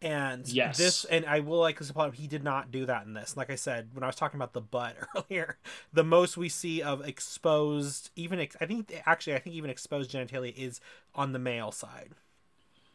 And 0.01 0.49
yes. 0.49 0.79
this, 0.79 1.05
and 1.05 1.25
I 1.27 1.41
will 1.41 1.61
like 1.61 1.79
this 1.79 1.89
applaud. 1.89 2.17
He 2.17 2.27
did 2.27 2.43
not 2.43 2.73
do 2.73 2.87
that 2.87 3.07
in 3.07 3.15
this. 3.15 3.37
Like 3.37 3.51
I 3.51 3.55
said, 3.55 3.91
when 3.93 4.03
I 4.03 4.09
was 4.09 4.17
talking 4.17 4.37
about 4.37 4.53
the 4.53 4.61
butt 4.61 4.97
earlier, 5.17 5.59
the 5.93 6.03
most 6.03 6.37
we 6.37 6.49
see 6.49 6.83
of 6.83 7.07
exposed, 7.07 8.11
even 8.17 8.41
I 8.41 8.67
think 8.67 8.93
actually 9.07 9.35
I 9.35 9.39
think 9.39 9.55
even 9.55 9.71
exposed 9.71 10.11
genitalia 10.11 10.53
is 10.57 10.81
on 11.15 11.33
the 11.33 11.39
male 11.39 11.71
side 11.71 12.11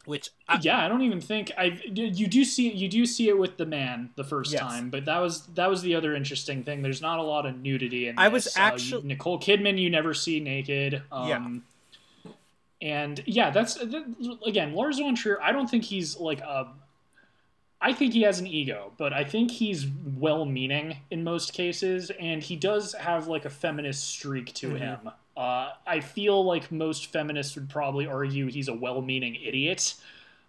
which 0.08 0.30
I, 0.48 0.60
yeah 0.62 0.84
i 0.84 0.88
don't 0.88 1.02
even 1.02 1.20
think 1.20 1.52
i 1.58 1.80
you 1.86 2.28
do 2.28 2.46
see 2.46 2.72
you 2.72 2.88
do 2.88 3.06
see 3.06 3.28
it 3.28 3.38
with 3.38 3.58
the 3.58 3.66
man 3.66 4.10
the 4.16 4.24
first 4.24 4.54
yes. 4.54 4.62
time 4.62 4.90
but 4.90 5.04
that 5.06 5.20
was 5.20 5.46
that 5.48 5.70
was 5.70 5.82
the 5.82 5.96
other 5.96 6.16
interesting 6.16 6.64
thing 6.64 6.82
there's 6.82 7.02
not 7.02 7.20
a 7.20 7.24
lot 7.24 7.46
of 7.46 7.60
nudity 7.62 8.08
in 8.08 8.18
i 8.18 8.30
was 8.30 8.56
actually 8.56 9.00
uh, 9.00 9.02
you, 9.02 9.08
nicole 9.10 9.38
kidman 9.38 9.78
you 9.78 9.90
never 9.90 10.14
see 10.14 10.40
naked 10.40 11.04
um, 11.12 11.62
yeah. 12.24 12.30
and 12.82 13.24
yeah 13.26 13.50
that's 13.50 13.78
again 14.46 14.74
lars 14.74 14.98
von 14.98 15.14
trier 15.14 15.42
i 15.42 15.52
don't 15.52 15.70
think 15.70 15.84
he's 15.84 16.18
like 16.18 16.40
a 16.42 16.68
I 17.80 17.94
think 17.94 18.14
he 18.14 18.24
has 18.24 18.40
an 18.40 18.48
ego, 18.48 18.92
but 18.98 19.14
I 19.14 19.24
think 19.24 19.52
he's 19.52 19.86
well 20.18 20.46
meaning 20.46 20.98
in 21.12 21.24
most 21.24 21.54
cases, 21.54 22.10
and 22.20 22.42
he 22.42 22.56
does 22.56 22.94
have 22.94 23.28
like 23.28 23.46
a 23.46 23.52
feminist 23.52 24.04
streak 24.04 24.52
to 24.56 24.70
mm-hmm. 24.70 24.78
him. 24.78 25.00
Uh, 25.38 25.74
I 25.86 26.00
feel 26.00 26.44
like 26.44 26.72
most 26.72 27.12
feminists 27.12 27.54
would 27.54 27.70
probably 27.70 28.08
argue 28.08 28.48
he's 28.48 28.68
a 28.68 28.74
well-meaning 28.74 29.36
idiot, 29.36 29.94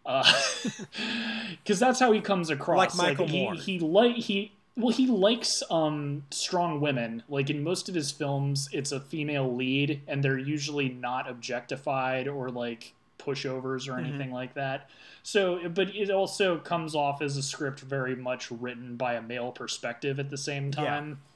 because 0.02 0.62
uh, 0.62 1.74
that's 1.86 2.00
how 2.00 2.10
he 2.12 2.22
comes 2.22 2.48
across. 2.48 2.96
Like 2.96 3.08
Michael 3.08 3.26
like, 3.26 3.34
Moore. 3.34 3.54
He, 3.54 3.74
he 3.74 3.78
like 3.80 4.16
he 4.16 4.52
well 4.78 4.88
he 4.88 5.06
likes 5.06 5.62
um, 5.70 6.24
strong 6.30 6.80
women. 6.80 7.22
Like 7.28 7.50
in 7.50 7.62
most 7.62 7.90
of 7.90 7.94
his 7.94 8.10
films, 8.10 8.70
it's 8.72 8.90
a 8.90 9.00
female 9.00 9.54
lead, 9.54 10.00
and 10.08 10.24
they're 10.24 10.38
usually 10.38 10.88
not 10.88 11.28
objectified 11.28 12.26
or 12.26 12.48
like 12.48 12.94
pushovers 13.18 13.88
or 13.88 13.92
mm-hmm. 13.92 14.06
anything 14.06 14.28
mm-hmm. 14.28 14.36
like 14.36 14.54
that. 14.54 14.88
So, 15.22 15.68
but 15.68 15.94
it 15.94 16.10
also 16.10 16.56
comes 16.56 16.94
off 16.94 17.20
as 17.20 17.36
a 17.36 17.42
script 17.42 17.80
very 17.80 18.16
much 18.16 18.50
written 18.50 18.96
by 18.96 19.14
a 19.14 19.22
male 19.22 19.52
perspective 19.52 20.18
at 20.18 20.30
the 20.30 20.38
same 20.38 20.70
time. 20.70 21.08
Yeah 21.10 21.27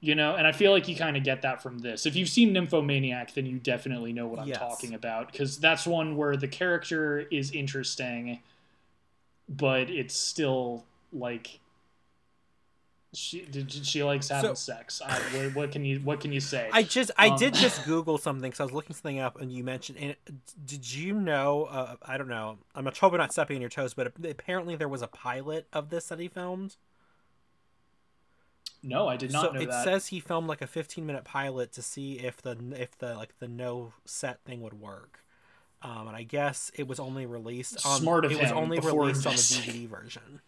you 0.00 0.14
know 0.14 0.34
and 0.34 0.46
i 0.46 0.52
feel 0.52 0.72
like 0.72 0.88
you 0.88 0.96
kind 0.96 1.16
of 1.16 1.24
get 1.24 1.42
that 1.42 1.62
from 1.62 1.78
this. 1.78 2.06
If 2.06 2.16
you've 2.16 2.28
seen 2.28 2.52
nymphomaniac 2.52 3.34
then 3.34 3.46
you 3.46 3.58
definitely 3.58 4.12
know 4.12 4.26
what 4.26 4.40
i'm 4.40 4.48
yes. 4.48 4.58
talking 4.58 4.94
about 4.94 5.30
because 5.30 5.58
that's 5.58 5.86
one 5.86 6.16
where 6.16 6.36
the 6.36 6.48
character 6.48 7.20
is 7.20 7.50
interesting 7.52 8.40
but 9.48 9.90
it's 9.90 10.16
still 10.16 10.84
like 11.12 11.60
she 13.12 13.42
did 13.42 13.72
she 13.72 14.04
likes 14.04 14.28
having 14.28 14.50
so, 14.50 14.72
sex? 14.72 15.02
I, 15.04 15.18
what, 15.18 15.54
what, 15.54 15.72
can 15.72 15.84
you 15.84 15.98
what 15.98 16.20
can 16.20 16.32
you 16.32 16.38
say? 16.38 16.70
I 16.72 16.84
just 16.84 17.10
i 17.18 17.28
um, 17.28 17.38
did 17.38 17.54
just 17.54 17.84
google 17.86 18.18
something 18.18 18.50
because 18.50 18.60
i 18.60 18.64
was 18.64 18.72
looking 18.72 18.94
something 18.94 19.18
up 19.18 19.40
and 19.40 19.50
you 19.50 19.64
mentioned 19.64 19.98
and 19.98 20.16
did 20.64 20.92
you 20.92 21.14
know 21.14 21.64
uh, 21.64 21.96
i 22.02 22.16
don't 22.16 22.28
know 22.28 22.58
i'm 22.74 22.84
probably 22.84 23.18
not 23.18 23.32
stepping 23.32 23.56
on 23.56 23.60
your 23.60 23.70
toes 23.70 23.94
but 23.94 24.12
apparently 24.24 24.76
there 24.76 24.88
was 24.88 25.02
a 25.02 25.08
pilot 25.08 25.66
of 25.72 25.90
this 25.90 26.06
that 26.06 26.20
he 26.20 26.28
filmed 26.28 26.76
no, 28.82 29.08
I 29.08 29.16
did 29.16 29.32
not 29.32 29.52
so 29.54 29.60
it 29.60 29.68
that. 29.68 29.84
says 29.84 30.08
he 30.08 30.20
filmed 30.20 30.48
like 30.48 30.62
a 30.62 30.66
15 30.66 31.04
minute 31.04 31.24
pilot 31.24 31.72
to 31.72 31.82
see 31.82 32.18
if 32.18 32.40
the 32.40 32.56
if 32.76 32.96
the 32.98 33.14
like 33.14 33.38
the 33.38 33.48
no 33.48 33.92
set 34.04 34.42
thing 34.44 34.62
would 34.62 34.80
work. 34.80 35.20
Um, 35.82 36.08
and 36.08 36.16
I 36.16 36.24
guess 36.24 36.70
it 36.74 36.86
was 36.86 37.00
only 37.00 37.24
released 37.24 37.86
on 37.86 38.00
Smart 38.00 38.24
of 38.24 38.32
it 38.32 38.40
was 38.40 38.52
only 38.52 38.78
released 38.80 39.26
on 39.26 39.32
the 39.32 39.38
DVD 39.38 39.88
version. 39.88 40.40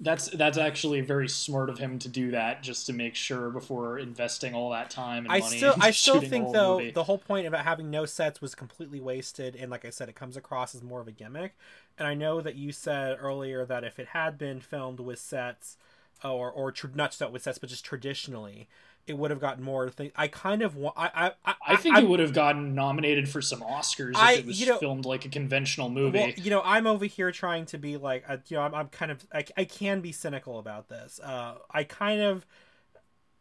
That's 0.00 0.28
that's 0.30 0.58
actually 0.58 1.00
very 1.00 1.28
smart 1.28 1.70
of 1.70 1.78
him 1.78 2.00
to 2.00 2.08
do 2.08 2.32
that 2.32 2.64
just 2.64 2.86
to 2.86 2.92
make 2.92 3.14
sure 3.14 3.50
before 3.50 4.00
investing 4.00 4.52
all 4.52 4.70
that 4.70 4.90
time 4.90 5.24
and 5.24 5.32
I 5.32 5.38
money. 5.38 5.58
Still, 5.58 5.74
I 5.80 5.92
still 5.92 6.20
think 6.20 6.52
though 6.52 6.78
movie. 6.78 6.90
the 6.90 7.04
whole 7.04 7.18
point 7.18 7.46
about 7.46 7.64
having 7.64 7.88
no 7.88 8.04
sets 8.04 8.40
was 8.40 8.56
completely 8.56 8.98
wasted, 8.98 9.54
and 9.54 9.70
like 9.70 9.84
I 9.84 9.90
said, 9.90 10.08
it 10.08 10.16
comes 10.16 10.36
across 10.36 10.74
as 10.74 10.82
more 10.82 11.00
of 11.00 11.06
a 11.06 11.12
gimmick. 11.12 11.54
And 11.96 12.08
I 12.08 12.14
know 12.14 12.40
that 12.40 12.56
you 12.56 12.72
said 12.72 13.16
earlier 13.20 13.64
that 13.64 13.84
if 13.84 14.00
it 14.00 14.08
had 14.08 14.38
been 14.38 14.58
filmed 14.58 14.98
with 14.98 15.20
sets, 15.20 15.76
or 16.24 16.50
or 16.50 16.72
tr- 16.72 16.88
not 16.94 17.10
just 17.12 17.30
with 17.30 17.42
sets, 17.42 17.58
but 17.58 17.68
just 17.68 17.84
traditionally, 17.84 18.68
it 19.06 19.18
would 19.18 19.30
have 19.30 19.40
gotten 19.40 19.62
more. 19.62 19.88
Thing 19.90 20.12
I 20.16 20.28
kind 20.28 20.62
of 20.62 20.76
want. 20.76 20.94
I 20.96 21.32
I 21.44 21.54
I, 21.66 21.76
think 21.76 21.96
I, 21.96 22.00
it 22.00 22.08
would 22.08 22.20
have 22.20 22.32
gotten 22.32 22.74
nominated 22.74 23.28
for 23.28 23.42
some 23.42 23.60
Oscars 23.60 24.12
if 24.14 24.40
it 24.40 24.46
was 24.46 24.60
you 24.60 24.66
know, 24.66 24.78
filmed 24.78 25.04
like 25.04 25.24
a 25.24 25.28
conventional 25.28 25.88
movie. 25.88 26.18
Well, 26.18 26.30
you 26.36 26.50
know, 26.50 26.62
I'm 26.64 26.86
over 26.86 27.04
here 27.04 27.32
trying 27.32 27.66
to 27.66 27.78
be 27.78 27.96
like, 27.96 28.24
uh, 28.28 28.38
you 28.48 28.56
know, 28.56 28.62
I'm, 28.62 28.74
I'm 28.74 28.88
kind 28.88 29.10
of 29.10 29.26
I, 29.32 29.44
I 29.56 29.64
can 29.64 30.00
be 30.00 30.12
cynical 30.12 30.58
about 30.58 30.88
this. 30.88 31.20
Uh, 31.22 31.54
I 31.70 31.84
kind 31.84 32.20
of 32.20 32.46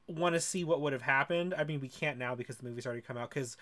want 0.07 0.35
to 0.35 0.41
see 0.41 0.63
what 0.63 0.81
would 0.81 0.93
have 0.93 1.03
happened. 1.03 1.53
I 1.57 1.63
mean, 1.63 1.79
we 1.79 1.87
can't 1.87 2.17
now 2.17 2.35
because 2.35 2.57
the 2.57 2.65
movie's 2.65 2.85
already 2.85 3.01
come 3.01 3.17
out. 3.17 3.29
Because 3.29 3.57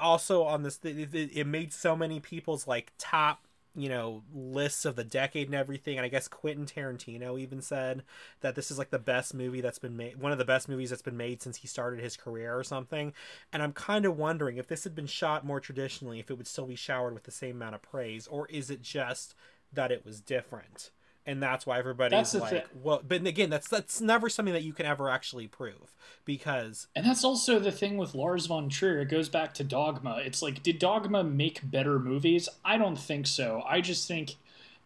also 0.00 0.42
on 0.44 0.62
this, 0.62 0.78
it, 0.84 1.14
it 1.14 1.46
made 1.46 1.72
so 1.72 1.96
many 1.96 2.20
people's 2.20 2.66
like 2.66 2.92
top 2.98 3.47
you 3.78 3.88
know 3.88 4.22
lists 4.34 4.84
of 4.84 4.96
the 4.96 5.04
decade 5.04 5.46
and 5.46 5.54
everything. 5.54 5.96
And 5.96 6.04
i 6.04 6.08
guess 6.08 6.28
quentin 6.28 6.66
tarantino 6.66 7.38
even 7.40 7.62
said 7.62 8.02
that 8.40 8.54
this 8.54 8.70
is 8.70 8.78
like 8.78 8.90
the 8.90 8.98
best 8.98 9.34
movie 9.34 9.60
that's 9.60 9.78
been 9.78 9.96
made 9.96 10.20
one 10.20 10.32
of 10.32 10.38
the 10.38 10.44
best 10.44 10.68
movies 10.68 10.90
that's 10.90 11.02
been 11.02 11.16
made 11.16 11.42
since 11.42 11.58
he 11.58 11.68
started 11.68 12.00
his 12.00 12.16
career 12.16 12.56
or 12.58 12.64
something. 12.64 13.12
And 13.52 13.62
i'm 13.62 13.72
kind 13.72 14.04
of 14.04 14.18
wondering 14.18 14.56
if 14.56 14.66
this 14.66 14.84
had 14.84 14.94
been 14.94 15.06
shot 15.06 15.46
more 15.46 15.60
traditionally 15.60 16.18
if 16.18 16.30
it 16.30 16.36
would 16.36 16.46
still 16.46 16.66
be 16.66 16.76
showered 16.76 17.14
with 17.14 17.24
the 17.24 17.30
same 17.30 17.56
amount 17.56 17.74
of 17.76 17.82
praise 17.82 18.26
or 18.26 18.46
is 18.48 18.70
it 18.70 18.82
just 18.82 19.34
that 19.72 19.92
it 19.92 20.04
was 20.04 20.20
different 20.20 20.90
and 21.28 21.42
that's 21.42 21.66
why 21.66 21.78
everybody's 21.78 22.32
that's 22.32 22.34
like, 22.34 22.66
well, 22.82 23.02
but 23.06 23.26
again, 23.26 23.50
that's 23.50 23.68
that's 23.68 24.00
never 24.00 24.30
something 24.30 24.54
that 24.54 24.62
you 24.62 24.72
can 24.72 24.86
ever 24.86 25.10
actually 25.10 25.46
prove 25.46 25.94
because. 26.24 26.86
And 26.96 27.04
that's 27.04 27.22
also 27.22 27.58
the 27.58 27.70
thing 27.70 27.98
with 27.98 28.14
Lars 28.14 28.46
von 28.46 28.70
Trier. 28.70 29.00
It 29.00 29.10
goes 29.10 29.28
back 29.28 29.52
to 29.54 29.64
Dogma. 29.64 30.22
It's 30.24 30.40
like, 30.40 30.62
did 30.62 30.78
Dogma 30.78 31.22
make 31.22 31.70
better 31.70 31.98
movies? 31.98 32.48
I 32.64 32.78
don't 32.78 32.98
think 32.98 33.26
so. 33.26 33.62
I 33.68 33.82
just 33.82 34.08
think 34.08 34.36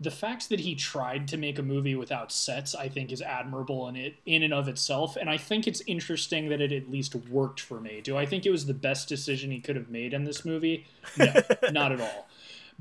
the 0.00 0.10
fact 0.10 0.48
that 0.48 0.58
he 0.58 0.74
tried 0.74 1.28
to 1.28 1.36
make 1.36 1.60
a 1.60 1.62
movie 1.62 1.94
without 1.94 2.32
sets, 2.32 2.74
I 2.74 2.88
think, 2.88 3.12
is 3.12 3.22
admirable 3.22 3.86
in 3.86 3.94
it 3.94 4.16
in 4.26 4.42
and 4.42 4.52
of 4.52 4.66
itself. 4.66 5.14
And 5.14 5.30
I 5.30 5.36
think 5.36 5.68
it's 5.68 5.80
interesting 5.86 6.48
that 6.48 6.60
it 6.60 6.72
at 6.72 6.90
least 6.90 7.14
worked 7.14 7.60
for 7.60 7.80
me. 7.80 8.00
Do 8.02 8.16
I 8.16 8.26
think 8.26 8.44
it 8.44 8.50
was 8.50 8.66
the 8.66 8.74
best 8.74 9.08
decision 9.08 9.52
he 9.52 9.60
could 9.60 9.76
have 9.76 9.90
made 9.90 10.12
in 10.12 10.24
this 10.24 10.44
movie? 10.44 10.86
No, 11.16 11.32
not 11.70 11.92
at 11.92 12.00
all. 12.00 12.26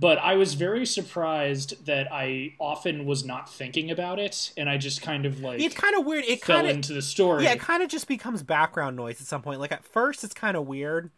But 0.01 0.17
I 0.17 0.35
was 0.35 0.55
very 0.55 0.87
surprised 0.87 1.85
that 1.85 2.11
I 2.11 2.55
often 2.57 3.05
was 3.05 3.23
not 3.23 3.47
thinking 3.47 3.91
about 3.91 4.17
it, 4.17 4.51
and 4.57 4.67
I 4.67 4.77
just 4.77 5.03
kind 5.03 5.27
of 5.27 5.41
like 5.41 5.61
it's 5.61 5.75
kind 5.75 5.95
of 5.95 6.07
weird. 6.07 6.25
It 6.25 6.43
fell 6.43 6.57
kind 6.57 6.67
of 6.67 6.75
into 6.75 6.93
the 6.93 7.03
story. 7.03 7.43
yeah, 7.43 7.51
it 7.51 7.59
kind 7.59 7.83
of 7.83 7.89
just 7.89 8.07
becomes 8.07 8.41
background 8.41 8.97
noise 8.97 9.21
at 9.21 9.27
some 9.27 9.43
point. 9.43 9.59
Like 9.59 9.71
at 9.71 9.85
first, 9.85 10.23
it's 10.23 10.33
kind 10.33 10.57
of 10.57 10.65
weird, 10.65 11.11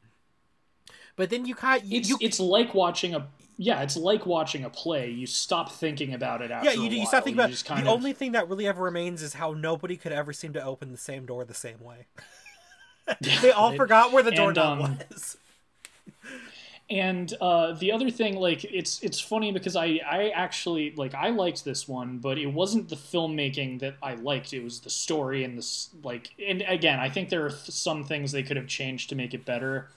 but 1.15 1.29
then 1.29 1.45
you 1.45 1.55
kind 1.55 1.81
you, 1.85 1.99
it's 1.99 2.09
you 2.09 2.17
it's 2.19 2.41
like 2.41 2.73
watching 2.73 3.15
a 3.15 3.25
yeah, 3.55 3.83
it's 3.83 3.95
like 3.95 4.25
watching 4.25 4.65
a 4.65 4.69
play. 4.69 5.09
You 5.09 5.27
stop 5.27 5.71
thinking 5.71 6.13
about 6.13 6.41
it 6.41 6.51
after. 6.51 6.69
yeah 6.69 6.75
you, 6.75 6.89
you 6.89 7.05
stop 7.05 7.23
thinking 7.23 7.39
about 7.39 7.51
just 7.51 7.65
the 7.65 7.75
kind 7.75 7.87
of, 7.87 7.93
only 7.93 8.11
thing 8.11 8.33
that 8.33 8.49
really 8.49 8.67
ever 8.67 8.83
remains 8.83 9.21
is 9.21 9.35
how 9.35 9.53
nobody 9.53 9.95
could 9.95 10.11
ever 10.11 10.33
seem 10.33 10.51
to 10.53 10.61
open 10.61 10.91
the 10.91 10.97
same 10.97 11.25
door 11.25 11.45
the 11.45 11.53
same 11.53 11.79
way. 11.79 12.07
they 13.41 13.51
all 13.51 13.69
right. 13.69 13.77
forgot 13.77 14.11
where 14.11 14.23
the 14.23 14.31
door 14.31 14.49
And, 14.49 14.57
um, 14.57 14.79
was. 15.09 15.37
And 16.93 17.33
uh, 17.41 17.71
the 17.73 17.91
other 17.91 18.11
thing, 18.11 18.35
like 18.35 18.63
it's 18.65 19.01
it's 19.01 19.19
funny 19.19 19.51
because 19.51 19.75
I 19.75 19.99
I 20.05 20.29
actually 20.29 20.93
like 20.95 21.15
I 21.15 21.29
liked 21.29 21.65
this 21.65 21.87
one, 21.87 22.19
but 22.19 22.37
it 22.37 22.45
wasn't 22.45 22.89
the 22.89 22.95
filmmaking 22.95 23.79
that 23.79 23.95
I 24.03 24.13
liked. 24.13 24.53
It 24.53 24.63
was 24.63 24.79
the 24.81 24.91
story 24.91 25.43
and 25.43 25.57
this 25.57 25.89
like 26.03 26.29
and 26.45 26.63
again 26.67 26.99
I 26.99 27.09
think 27.09 27.29
there 27.29 27.45
are 27.45 27.49
th- 27.49 27.71
some 27.71 28.03
things 28.03 28.31
they 28.31 28.43
could 28.43 28.57
have 28.57 28.67
changed 28.67 29.09
to 29.09 29.15
make 29.15 29.33
it 29.33 29.43
better. 29.43 29.89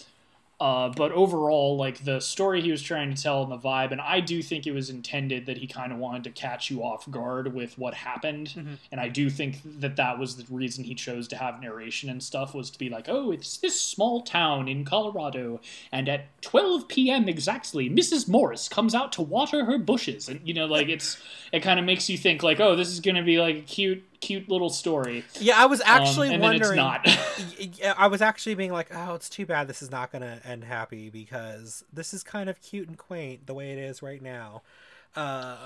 Uh, 0.58 0.88
but 0.88 1.12
overall, 1.12 1.76
like 1.76 2.02
the 2.04 2.18
story 2.18 2.62
he 2.62 2.70
was 2.70 2.80
trying 2.80 3.14
to 3.14 3.22
tell 3.22 3.42
and 3.42 3.52
the 3.52 3.58
vibe, 3.58 3.92
and 3.92 4.00
I 4.00 4.20
do 4.20 4.42
think 4.42 4.66
it 4.66 4.72
was 4.72 4.88
intended 4.88 5.44
that 5.46 5.58
he 5.58 5.66
kind 5.66 5.92
of 5.92 5.98
wanted 5.98 6.24
to 6.24 6.30
catch 6.30 6.70
you 6.70 6.82
off 6.82 7.10
guard 7.10 7.52
with 7.52 7.76
what 7.76 7.92
happened, 7.92 8.54
and 8.90 8.98
I 8.98 9.08
do 9.08 9.28
think 9.28 9.60
that 9.80 9.96
that 9.96 10.18
was 10.18 10.36
the 10.36 10.46
reason 10.54 10.82
he 10.84 10.94
chose 10.94 11.28
to 11.28 11.36
have 11.36 11.60
narration 11.60 12.08
and 12.08 12.22
stuff 12.22 12.54
was 12.54 12.70
to 12.70 12.78
be 12.78 12.88
like, 12.88 13.06
oh, 13.06 13.32
it's 13.32 13.58
this 13.58 13.78
small 13.78 14.22
town 14.22 14.66
in 14.66 14.86
Colorado, 14.86 15.60
and 15.92 16.08
at 16.08 16.40
12 16.40 16.88
p.m. 16.88 17.28
exactly, 17.28 17.90
Mrs. 17.90 18.26
Morris 18.26 18.66
comes 18.66 18.94
out 18.94 19.12
to 19.12 19.22
water 19.22 19.66
her 19.66 19.76
bushes, 19.76 20.26
and 20.26 20.40
you 20.42 20.54
know, 20.54 20.64
like 20.64 20.88
it's 20.88 21.18
it 21.52 21.60
kind 21.60 21.78
of 21.78 21.84
makes 21.84 22.08
you 22.08 22.16
think 22.16 22.42
like, 22.42 22.60
oh, 22.60 22.74
this 22.76 22.88
is 22.88 23.00
gonna 23.00 23.22
be 23.22 23.38
like 23.38 23.56
a 23.56 23.60
cute, 23.60 24.02
cute 24.20 24.48
little 24.48 24.70
story, 24.70 25.24
Yeah, 25.40 25.54
I 25.60 25.66
was 25.66 25.80
um, 25.80 25.86
actually 25.88 26.34
it's 26.34 26.42
wondering. 26.42 26.76
not. 26.76 27.06
Y- 27.06 27.70
y- 27.82 27.94
I 27.96 28.06
was 28.08 28.20
actually 28.22 28.54
being 28.54 28.72
like, 28.72 28.88
oh, 28.94 29.14
it's 29.14 29.28
too 29.28 29.46
bad 29.46 29.68
this 29.68 29.82
is 29.82 29.90
not 29.90 30.10
going 30.12 30.22
to 30.22 30.40
end 30.46 30.64
happy 30.64 31.10
because 31.10 31.84
this 31.92 32.12
is 32.14 32.22
kind 32.22 32.48
of 32.50 32.60
cute 32.60 32.88
and 32.88 32.96
quaint 32.98 33.46
the 33.46 33.54
way 33.54 33.72
it 33.72 33.78
is 33.78 34.02
right 34.02 34.22
now. 34.22 34.62
Uh, 35.14 35.56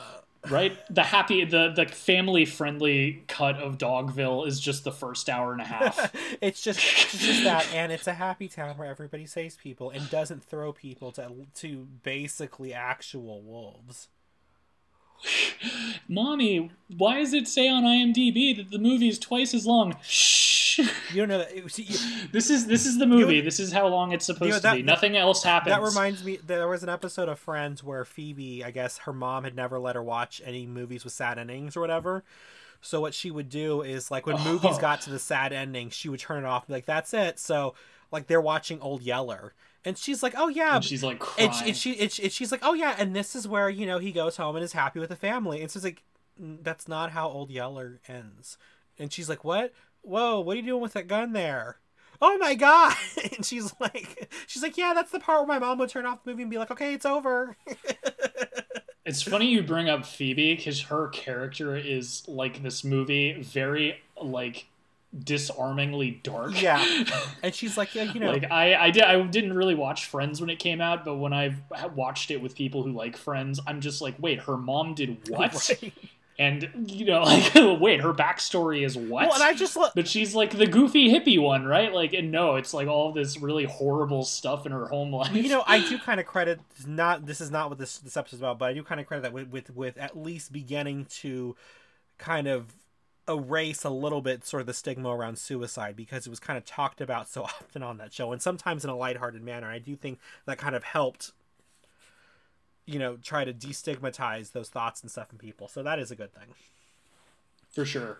right? 0.48 0.76
The 0.94 1.02
happy, 1.02 1.44
the 1.44 1.72
the 1.74 1.86
family 1.86 2.44
friendly 2.44 3.24
cut 3.26 3.56
of 3.56 3.78
Dogville 3.78 4.46
is 4.46 4.60
just 4.60 4.84
the 4.84 4.92
first 4.92 5.28
hour 5.28 5.52
and 5.52 5.60
a 5.60 5.64
half. 5.64 6.14
it's 6.40 6.62
just 6.62 6.78
it's 6.78 7.18
just 7.18 7.42
that, 7.44 7.66
and 7.74 7.90
it's 7.90 8.06
a 8.06 8.14
happy 8.14 8.46
town 8.48 8.76
where 8.78 8.88
everybody 8.88 9.26
saves 9.26 9.56
people 9.56 9.90
and 9.90 10.08
doesn't 10.08 10.44
throw 10.44 10.72
people 10.72 11.10
to 11.12 11.46
to 11.56 11.88
basically 12.04 12.72
actual 12.72 13.42
wolves. 13.42 14.08
Mommy, 16.10 16.70
why 16.98 17.18
does 17.20 17.32
it 17.32 17.46
say 17.46 17.68
on 17.68 17.84
IMDb 17.84 18.56
that 18.56 18.70
the 18.70 18.78
movie 18.80 19.08
is 19.08 19.18
twice 19.18 19.54
as 19.54 19.64
long? 19.64 19.96
Shh. 20.02 20.80
You 21.12 21.26
don't 21.26 21.28
know 21.28 21.38
that. 21.38 21.70
see, 21.70 21.84
you- 21.84 22.26
This 22.32 22.50
is 22.50 22.66
this 22.66 22.84
is 22.86 22.98
the 22.98 23.06
movie. 23.06 23.40
This 23.40 23.60
is 23.60 23.72
how 23.72 23.86
long 23.86 24.12
it's 24.12 24.24
supposed 24.26 24.46
You 24.46 24.50
know, 24.50 24.56
to 24.56 24.62
that- 24.62 24.74
be. 24.76 24.82
that- 24.82 24.86
Nothing 24.86 25.16
else 25.16 25.42
happens. 25.44 25.74
That 25.74 25.82
reminds 25.82 26.24
me, 26.24 26.38
there 26.44 26.66
was 26.68 26.82
an 26.82 26.88
episode 26.88 27.28
of 27.28 27.38
Friends 27.38 27.84
where 27.84 28.04
Phoebe, 28.04 28.64
I 28.64 28.70
guess 28.72 28.98
her 28.98 29.12
mom 29.12 29.44
had 29.44 29.54
never 29.54 29.78
let 29.78 29.94
her 29.94 30.02
watch 30.02 30.40
any 30.44 30.66
movies 30.66 31.04
with 31.04 31.12
sad 31.12 31.38
endings 31.38 31.76
or 31.76 31.80
whatever. 31.80 32.24
So 32.80 33.00
what 33.00 33.14
she 33.14 33.30
would 33.30 33.48
do 33.50 33.82
is 33.82 34.10
like 34.10 34.26
when 34.26 34.40
movies 34.42 34.76
Oh. 34.76 34.80
got 34.80 35.00
to 35.02 35.10
the 35.10 35.18
sad 35.18 35.52
ending, 35.52 35.90
she 35.90 36.08
would 36.08 36.20
turn 36.20 36.44
it 36.44 36.46
off 36.46 36.62
and 36.62 36.68
be 36.68 36.74
like, 36.74 36.86
"That's 36.86 37.12
it." 37.14 37.38
So 37.38 37.74
like 38.10 38.26
they're 38.26 38.40
watching 38.40 38.80
Old 38.80 39.02
Yeller, 39.02 39.52
and 39.84 39.96
she's 39.98 40.22
like, 40.22 40.34
"Oh 40.36 40.48
yeah," 40.48 40.76
and 40.76 40.84
she's 40.84 41.02
like 41.02 41.18
crying. 41.18 41.50
and, 41.50 41.54
she, 41.56 41.64
and 41.68 41.76
she 41.76 41.98
and 42.00 42.12
she- 42.12 42.22
and 42.24 42.32
she's 42.32 42.52
like, 42.52 42.60
"Oh 42.62 42.74
yeah," 42.74 42.94
and 42.98 43.14
this 43.14 43.34
is 43.36 43.46
where 43.48 43.68
you 43.68 43.86
know 43.86 43.98
he 43.98 44.12
goes 44.12 44.36
home 44.36 44.56
and 44.56 44.64
is 44.64 44.72
happy 44.72 44.98
with 45.00 45.08
the 45.08 45.16
family. 45.16 45.60
And 45.62 45.70
so 45.70 45.78
it's 45.78 45.84
like, 45.84 46.02
"Mm, 46.40 46.58
that's 46.62 46.86
not 46.88 47.10
how 47.12 47.28
Old 47.28 47.50
Yeller 47.50 48.00
ends. 48.08 48.58
And 48.98 49.12
she's 49.12 49.28
like, 49.28 49.44
"What? 49.44 49.72
Whoa! 50.02 50.40
What 50.40 50.54
are 50.54 50.60
you 50.60 50.66
doing 50.66 50.82
with 50.82 50.92
that 50.94 51.08
gun 51.08 51.32
there?" 51.32 51.76
Oh 52.22 52.36
my 52.38 52.54
god! 52.54 52.94
And 53.36 53.46
she's 53.46 53.72
like, 53.80 54.30
she's 54.46 54.62
like, 54.62 54.76
"Yeah, 54.76 54.92
that's 54.94 55.10
the 55.10 55.20
part 55.20 55.40
where 55.40 55.58
my 55.58 55.64
mom 55.64 55.78
would 55.78 55.88
turn 55.88 56.04
off 56.04 56.22
the 56.24 56.30
movie 56.30 56.42
and 56.42 56.50
be 56.50 56.58
like, 56.58 56.70
okay, 56.70 56.92
it's 56.94 57.06
over." 57.06 57.56
It's 59.06 59.22
funny 59.22 59.46
you 59.46 59.62
bring 59.62 59.88
up 59.88 60.04
Phoebe 60.04 60.54
because 60.54 60.82
her 60.82 61.08
character 61.08 61.74
is 61.74 62.22
like 62.28 62.62
this 62.62 62.84
movie, 62.84 63.40
very 63.42 63.98
like 64.22 64.66
disarmingly 65.18 66.20
dark. 66.22 66.60
yeah, 66.60 66.84
and 67.42 67.54
she's 67.54 67.76
like, 67.76 67.94
"Yeah, 67.94 68.04
you 68.04 68.20
know." 68.20 68.30
Like 68.30 68.50
I, 68.50 68.74
I 68.74 68.90
did, 68.90 69.02
I 69.02 69.20
didn't 69.22 69.54
really 69.54 69.74
watch 69.74 70.06
Friends 70.06 70.40
when 70.40 70.50
it 70.50 70.58
came 70.58 70.80
out, 70.80 71.04
but 71.04 71.16
when 71.16 71.32
I've 71.32 71.60
watched 71.94 72.30
it 72.30 72.40
with 72.40 72.54
people 72.54 72.82
who 72.82 72.92
like 72.92 73.16
Friends, 73.16 73.60
I'm 73.66 73.80
just 73.80 74.00
like, 74.00 74.14
wait, 74.18 74.40
her 74.40 74.56
mom 74.56 74.94
did 74.94 75.18
what? 75.28 75.70
Right. 75.82 75.92
And 76.38 76.90
you 76.90 77.04
know, 77.04 77.22
like, 77.24 77.52
wait, 77.54 78.00
her 78.00 78.14
backstory 78.14 78.84
is 78.84 78.96
what? 78.96 79.26
Well, 79.26 79.34
and 79.34 79.42
I 79.42 79.52
just 79.52 79.76
lo- 79.76 79.90
but 79.94 80.08
she's 80.08 80.34
like 80.34 80.56
the 80.56 80.66
goofy 80.66 81.10
hippie 81.10 81.40
one, 81.40 81.66
right? 81.66 81.92
Like, 81.92 82.14
and 82.14 82.30
no, 82.30 82.54
it's 82.54 82.72
like 82.72 82.88
all 82.88 83.12
this 83.12 83.38
really 83.38 83.64
horrible 83.64 84.24
stuff 84.24 84.64
in 84.64 84.72
her 84.72 84.86
home 84.86 85.12
life. 85.12 85.34
you 85.34 85.48
know, 85.48 85.64
I 85.66 85.86
do 85.86 85.98
kind 85.98 86.18
of 86.18 86.24
credit 86.24 86.60
not 86.86 87.26
this 87.26 87.40
is 87.42 87.50
not 87.50 87.68
what 87.68 87.78
this 87.78 87.98
this 87.98 88.16
episode's 88.16 88.40
about, 88.40 88.58
but 88.58 88.70
I 88.70 88.72
do 88.72 88.82
kind 88.82 89.00
of 89.00 89.06
credit 89.06 89.22
that 89.22 89.32
with, 89.32 89.48
with 89.50 89.76
with 89.76 89.98
at 89.98 90.16
least 90.16 90.50
beginning 90.52 91.06
to 91.20 91.56
kind 92.16 92.46
of 92.46 92.72
erase 93.30 93.84
a 93.84 93.90
little 93.90 94.20
bit 94.20 94.44
sort 94.44 94.60
of 94.60 94.66
the 94.66 94.74
stigma 94.74 95.08
around 95.08 95.38
suicide 95.38 95.94
because 95.96 96.26
it 96.26 96.30
was 96.30 96.40
kind 96.40 96.56
of 96.56 96.64
talked 96.64 97.00
about 97.00 97.28
so 97.28 97.42
often 97.44 97.82
on 97.82 97.98
that 97.98 98.12
show 98.12 98.32
and 98.32 98.42
sometimes 98.42 98.84
in 98.84 98.90
a 98.90 98.96
lighthearted 98.96 99.42
manner. 99.42 99.70
I 99.70 99.78
do 99.78 99.96
think 99.96 100.18
that 100.46 100.58
kind 100.58 100.74
of 100.74 100.84
helped 100.84 101.32
you 102.86 102.98
know 102.98 103.16
try 103.16 103.44
to 103.44 103.52
destigmatize 103.52 104.52
those 104.52 104.68
thoughts 104.68 105.00
and 105.00 105.10
stuff 105.10 105.28
in 105.32 105.38
people. 105.38 105.68
So 105.68 105.82
that 105.82 105.98
is 105.98 106.10
a 106.10 106.16
good 106.16 106.34
thing. 106.34 106.54
for 107.70 107.84
sure. 107.84 108.18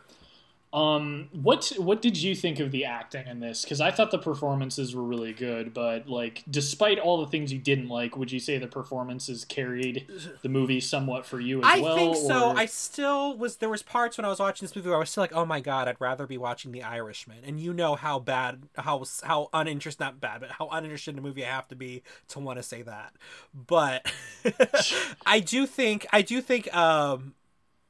Um, 0.73 1.29
what 1.33 1.73
what 1.79 2.01
did 2.01 2.17
you 2.17 2.37
think 2.37 2.61
of 2.61 2.71
the 2.71 2.85
acting 2.85 3.27
in 3.27 3.41
this? 3.41 3.63
Because 3.65 3.81
I 3.81 3.91
thought 3.91 4.13
the 4.13 4.19
performances 4.19 4.95
were 4.95 5.03
really 5.03 5.33
good, 5.33 5.75
but 5.75 6.09
like, 6.09 6.45
despite 6.49 7.01
all 7.01 7.19
the 7.21 7.27
things 7.27 7.53
you 7.53 7.59
didn't 7.59 7.89
like, 7.89 8.17
would 8.17 8.31
you 8.31 8.39
say 8.39 8.57
the 8.57 8.69
performances 8.69 9.45
carried 9.45 10.07
the 10.43 10.49
movie 10.49 10.79
somewhat 10.79 11.27
for 11.27 11.41
you 11.41 11.59
as 11.59 11.65
I 11.67 11.81
well? 11.81 11.95
I 11.95 11.97
think 11.97 12.17
so. 12.17 12.51
or- 12.51 12.57
I 12.57 12.67
still 12.67 13.37
was. 13.37 13.57
There 13.57 13.69
was 13.69 13.83
parts 13.83 14.17
when 14.17 14.25
I 14.25 14.29
was 14.29 14.39
watching 14.39 14.65
this 14.65 14.77
movie 14.77 14.89
where 14.89 14.97
I 14.97 15.01
was 15.01 15.11
still 15.11 15.25
like, 15.25 15.33
"Oh 15.35 15.45
my 15.45 15.61
god, 15.61 15.89
I'd 15.89 16.01
rather 16.01 16.25
be 16.29 16.39
watching 16.39 16.71
The 16.71 16.85
Irishman." 16.85 17.39
And 17.45 17.59
you 17.59 17.73
know 17.73 17.97
how 17.97 18.21
bad, 18.21 18.69
how 18.77 19.05
how 19.25 19.49
uninterested, 19.53 19.99
not 20.01 20.21
bad, 20.21 20.41
but 20.41 20.51
how 20.53 20.69
uninterested 20.69 21.15
in 21.15 21.19
a 21.19 21.23
movie 21.23 21.45
I 21.45 21.49
have 21.49 21.67
to 21.69 21.75
be 21.75 22.05
to 22.29 22.39
want 22.39 22.59
to 22.61 22.63
say 22.63 22.83
that. 22.83 23.15
But 23.53 24.07
I 25.27 25.41
do 25.41 25.67
think, 25.67 26.07
I 26.13 26.23
do 26.23 26.41
think, 26.41 26.73
um, 26.77 27.35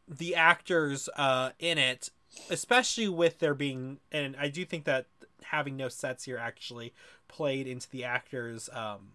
the 0.08 0.34
actors 0.34 1.08
uh 1.16 1.50
in 1.58 1.76
it, 1.78 2.10
especially 2.48 3.08
with 3.08 3.38
there 3.38 3.54
being, 3.54 3.98
and 4.10 4.36
I 4.38 4.48
do 4.48 4.64
think 4.64 4.84
that 4.84 5.06
having 5.44 5.76
no 5.76 5.88
sets 5.88 6.24
here 6.24 6.38
actually 6.38 6.92
played 7.28 7.66
into 7.66 7.88
the 7.90 8.04
actors 8.04 8.68
um 8.72 9.12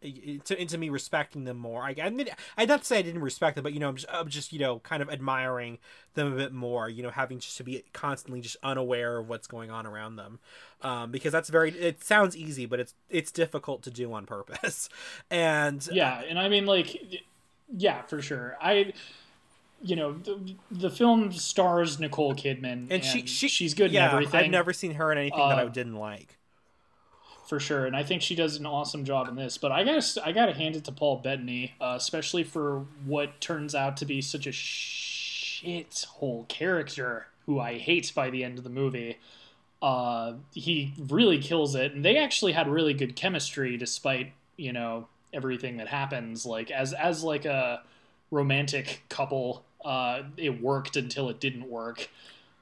into, 0.00 0.60
into 0.60 0.78
me 0.78 0.90
respecting 0.90 1.44
them 1.44 1.56
more. 1.56 1.82
I, 1.82 1.94
I 2.02 2.10
mean, 2.10 2.28
I 2.56 2.64
not 2.64 2.84
say 2.84 2.98
I 2.98 3.02
didn't 3.02 3.22
respect 3.22 3.56
them, 3.56 3.64
but 3.64 3.72
you 3.72 3.80
know, 3.80 3.88
I'm 3.88 3.96
just, 3.96 4.08
I'm 4.12 4.28
just 4.28 4.52
you 4.52 4.58
know 4.58 4.78
kind 4.80 5.02
of 5.02 5.10
admiring 5.10 5.78
them 6.14 6.32
a 6.32 6.36
bit 6.36 6.52
more. 6.52 6.88
You 6.88 7.02
know, 7.02 7.10
having 7.10 7.40
just 7.40 7.56
to 7.58 7.64
be 7.64 7.84
constantly 7.92 8.40
just 8.40 8.56
unaware 8.62 9.18
of 9.18 9.28
what's 9.28 9.46
going 9.46 9.70
on 9.70 9.86
around 9.86 10.16
them, 10.16 10.38
um, 10.82 11.10
because 11.10 11.32
that's 11.32 11.48
very. 11.48 11.70
It 11.70 12.02
sounds 12.04 12.36
easy, 12.36 12.66
but 12.66 12.80
it's 12.80 12.94
it's 13.10 13.32
difficult 13.32 13.82
to 13.82 13.90
do 13.90 14.12
on 14.12 14.26
purpose. 14.26 14.88
And 15.30 15.86
yeah, 15.90 16.22
and 16.28 16.38
I 16.38 16.48
mean, 16.48 16.66
like, 16.66 17.22
yeah, 17.74 18.02
for 18.02 18.22
sure. 18.22 18.56
I, 18.60 18.92
you 19.82 19.96
know, 19.96 20.12
the, 20.14 20.54
the 20.70 20.90
film 20.90 21.32
stars 21.32 21.98
Nicole 22.00 22.34
Kidman, 22.34 22.88
and 22.90 23.04
she, 23.04 23.26
she 23.26 23.48
she's 23.48 23.74
good 23.74 23.92
Yeah, 23.92 24.06
in 24.08 24.12
everything. 24.12 24.40
I've 24.46 24.50
never 24.50 24.72
seen 24.72 24.94
her 24.94 25.12
in 25.12 25.18
anything 25.18 25.48
that 25.48 25.58
I 25.58 25.64
Uh, 25.64 25.68
didn't 25.68 25.96
like. 25.96 26.36
for 27.46 27.58
sure, 27.58 27.86
and 27.86 27.96
I 27.96 28.02
think 28.02 28.20
she 28.22 28.34
does 28.34 28.56
an 28.56 28.66
awesome 28.66 29.04
job 29.04 29.28
in 29.28 29.34
this. 29.36 29.56
But 29.56 29.72
I 29.72 29.84
gotta, 29.84 30.22
I 30.26 30.32
gotta 30.32 30.52
hand 30.52 30.76
it 30.76 30.84
to 30.84 30.92
Paul 30.92 31.16
Bettany, 31.16 31.74
uh, 31.80 31.94
especially 31.96 32.44
for 32.44 32.80
what 33.04 33.40
turns 33.40 33.74
out 33.74 33.96
to 33.98 34.04
be 34.04 34.20
such 34.20 34.46
a 34.46 34.52
shit 34.52 36.04
hole 36.16 36.44
character 36.48 37.28
who 37.46 37.58
I 37.58 37.78
hate 37.78 38.12
by 38.14 38.28
the 38.30 38.44
end 38.44 38.58
of 38.58 38.64
the 38.64 38.70
movie. 38.70 39.18
Uh, 39.82 40.34
he 40.54 40.94
really 40.98 41.38
kills 41.38 41.74
it, 41.74 41.94
and 41.94 42.04
they 42.04 42.18
actually 42.18 42.52
had 42.52 42.68
really 42.68 42.94
good 42.94 43.16
chemistry 43.16 43.76
despite 43.76 44.32
you 44.56 44.72
know 44.72 45.08
everything 45.32 45.78
that 45.78 45.88
happens. 45.88 46.46
Like 46.46 46.70
as 46.70 46.92
as 46.94 47.24
like 47.24 47.44
a 47.46 47.82
romantic 48.30 49.04
couple, 49.08 49.64
uh, 49.84 50.22
it 50.36 50.60
worked 50.62 50.96
until 50.96 51.28
it 51.28 51.40
didn't 51.40 51.68
work. 51.68 52.08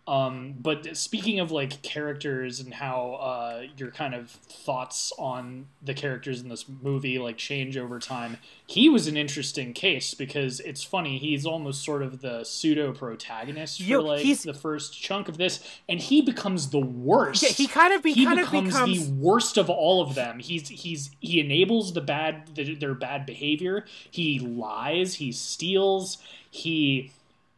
Um, 0.08 0.54
but 0.60 0.96
speaking 0.96 1.40
of 1.40 1.50
like 1.50 1.82
characters 1.82 2.60
and 2.60 2.72
how 2.74 3.14
uh, 3.14 3.62
your 3.76 3.90
kind 3.90 4.14
of 4.14 4.30
thoughts 4.30 5.12
on 5.18 5.66
the 5.82 5.94
characters 5.94 6.40
in 6.40 6.48
this 6.48 6.64
movie 6.80 7.18
like 7.18 7.36
change 7.36 7.76
over 7.76 7.98
time, 7.98 8.36
he 8.68 8.88
was 8.88 9.08
an 9.08 9.16
interesting 9.16 9.72
case 9.72 10.14
because 10.14 10.60
it's 10.60 10.84
funny. 10.84 11.18
He's 11.18 11.44
almost 11.44 11.82
sort 11.84 12.04
of 12.04 12.20
the 12.20 12.44
pseudo 12.44 12.92
protagonist 12.92 13.78
for 13.82 13.84
Yo, 13.88 14.00
like 14.00 14.20
he's- 14.20 14.44
the 14.44 14.54
first 14.54 14.96
chunk 15.00 15.28
of 15.28 15.38
this, 15.38 15.58
and 15.88 15.98
he 15.98 16.22
becomes 16.22 16.70
the 16.70 16.78
worst. 16.78 17.42
Yeah, 17.42 17.48
he 17.48 17.66
kind 17.66 17.92
of 17.92 18.02
be, 18.04 18.12
he 18.12 18.26
kind 18.26 18.38
of 18.38 18.46
becomes, 18.46 18.74
becomes 18.74 19.08
the 19.08 19.14
worst 19.14 19.58
of 19.58 19.68
all 19.68 20.02
of 20.02 20.14
them. 20.14 20.38
He's 20.38 20.68
he's 20.68 21.10
he 21.18 21.40
enables 21.40 21.94
the 21.94 22.00
bad 22.00 22.54
the, 22.54 22.76
their 22.76 22.94
bad 22.94 23.26
behavior. 23.26 23.84
He 24.08 24.38
lies. 24.38 25.14
He 25.14 25.32
steals. 25.32 26.18
He 26.48 27.10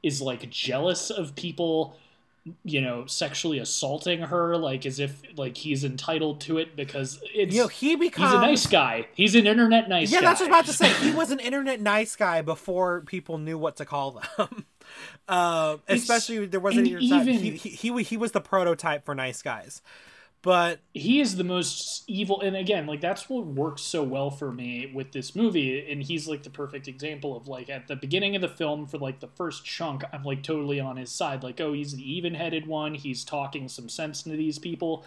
is 0.03 0.22
like 0.22 0.49
jealous 0.49 1.11
of 1.11 1.34
people 1.34 1.94
you 2.64 2.80
know 2.80 3.07
sexually 3.07 3.59
assaulting 3.59 4.20
her 4.20 4.57
like 4.57 4.84
as 4.86 4.99
if 5.01 5.22
like 5.36 5.57
he's 5.57 5.84
entitled 5.84 6.40
to 6.42 6.59
it 6.59 6.76
because 6.76 7.20
it's 7.34 7.55
you 7.55 7.62
know 7.62 7.68
he 7.68 7.96
becomes 7.96 8.30
he's 8.32 8.38
a 8.38 8.40
nice 8.42 8.66
guy. 8.66 9.07
He's 9.14 9.34
an 9.34 9.46
internet 9.46 9.88
nice 9.88 10.11
yeah 10.12 10.20
guy 10.20 10.26
that's 10.26 10.40
what 10.40 10.51
I 10.53 10.61
was 10.61 10.80
about 10.80 10.88
to 10.88 10.96
say. 11.01 11.07
He 11.09 11.14
was 11.14 11.30
an 11.30 11.40
internet 11.40 11.80
nice 11.80 12.16
guy 12.16 12.42
before 12.42 13.01
people 13.03 13.38
knew 13.38 13.59
what 13.59 13.76
to 13.76 13.84
call 13.84 14.20
them. 14.38 14.66
Uh, 15.28 15.76
it's- 15.86 16.01
especially 16.01 16.46
there 16.46 16.61
wasn't 16.61 16.86
even- 16.86 17.26
he, 17.38 17.51
he, 17.51 17.68
he 17.92 18.03
he 18.03 18.16
was 18.16 18.32
the 18.32 18.40
prototype 18.40 19.05
for 19.05 19.14
nice 19.14 19.42
guys 19.42 19.82
but 20.43 20.78
he 20.95 21.20
is 21.20 21.36
the 21.36 21.45
most 21.45 22.05
evil 22.07 22.41
and 22.41 22.57
again 22.57 22.86
like 22.86 23.01
that's 23.01 23.28
what 23.28 23.45
works 23.47 23.82
so 23.82 24.03
well 24.03 24.30
for 24.30 24.53
me 24.53 24.91
with 24.95 25.12
this 25.12 25.34
movie 25.34 25.91
and 25.91 26.03
he's 26.03 26.28
like 26.28 26.43
the 26.43 26.51
perfect 26.51 26.86
example 26.89 27.36
of 27.36 27.49
like 27.49 27.68
at 27.68 27.89
the 27.89 27.97
beginning 27.97 28.36
of 28.36 28.43
the 28.43 28.49
film 28.49 28.86
for 28.86 28.99
like 28.99 29.20
the 29.20 29.28
first 29.28 29.64
chunk 29.64 30.05
i'm 30.12 30.22
like 30.22 30.43
totally 30.43 30.78
on 30.78 30.97
his 30.97 31.11
side 31.11 31.43
like 31.43 31.61
oh 31.61 31.72
he's 31.72 31.93
the 31.93 32.12
even-headed 32.12 32.66
one 32.66 32.95
he's 32.95 33.24
talking 33.24 33.68
some 33.68 33.89
sense 33.89 34.24
into 34.26 34.36
these 34.36 34.59
people 34.59 35.05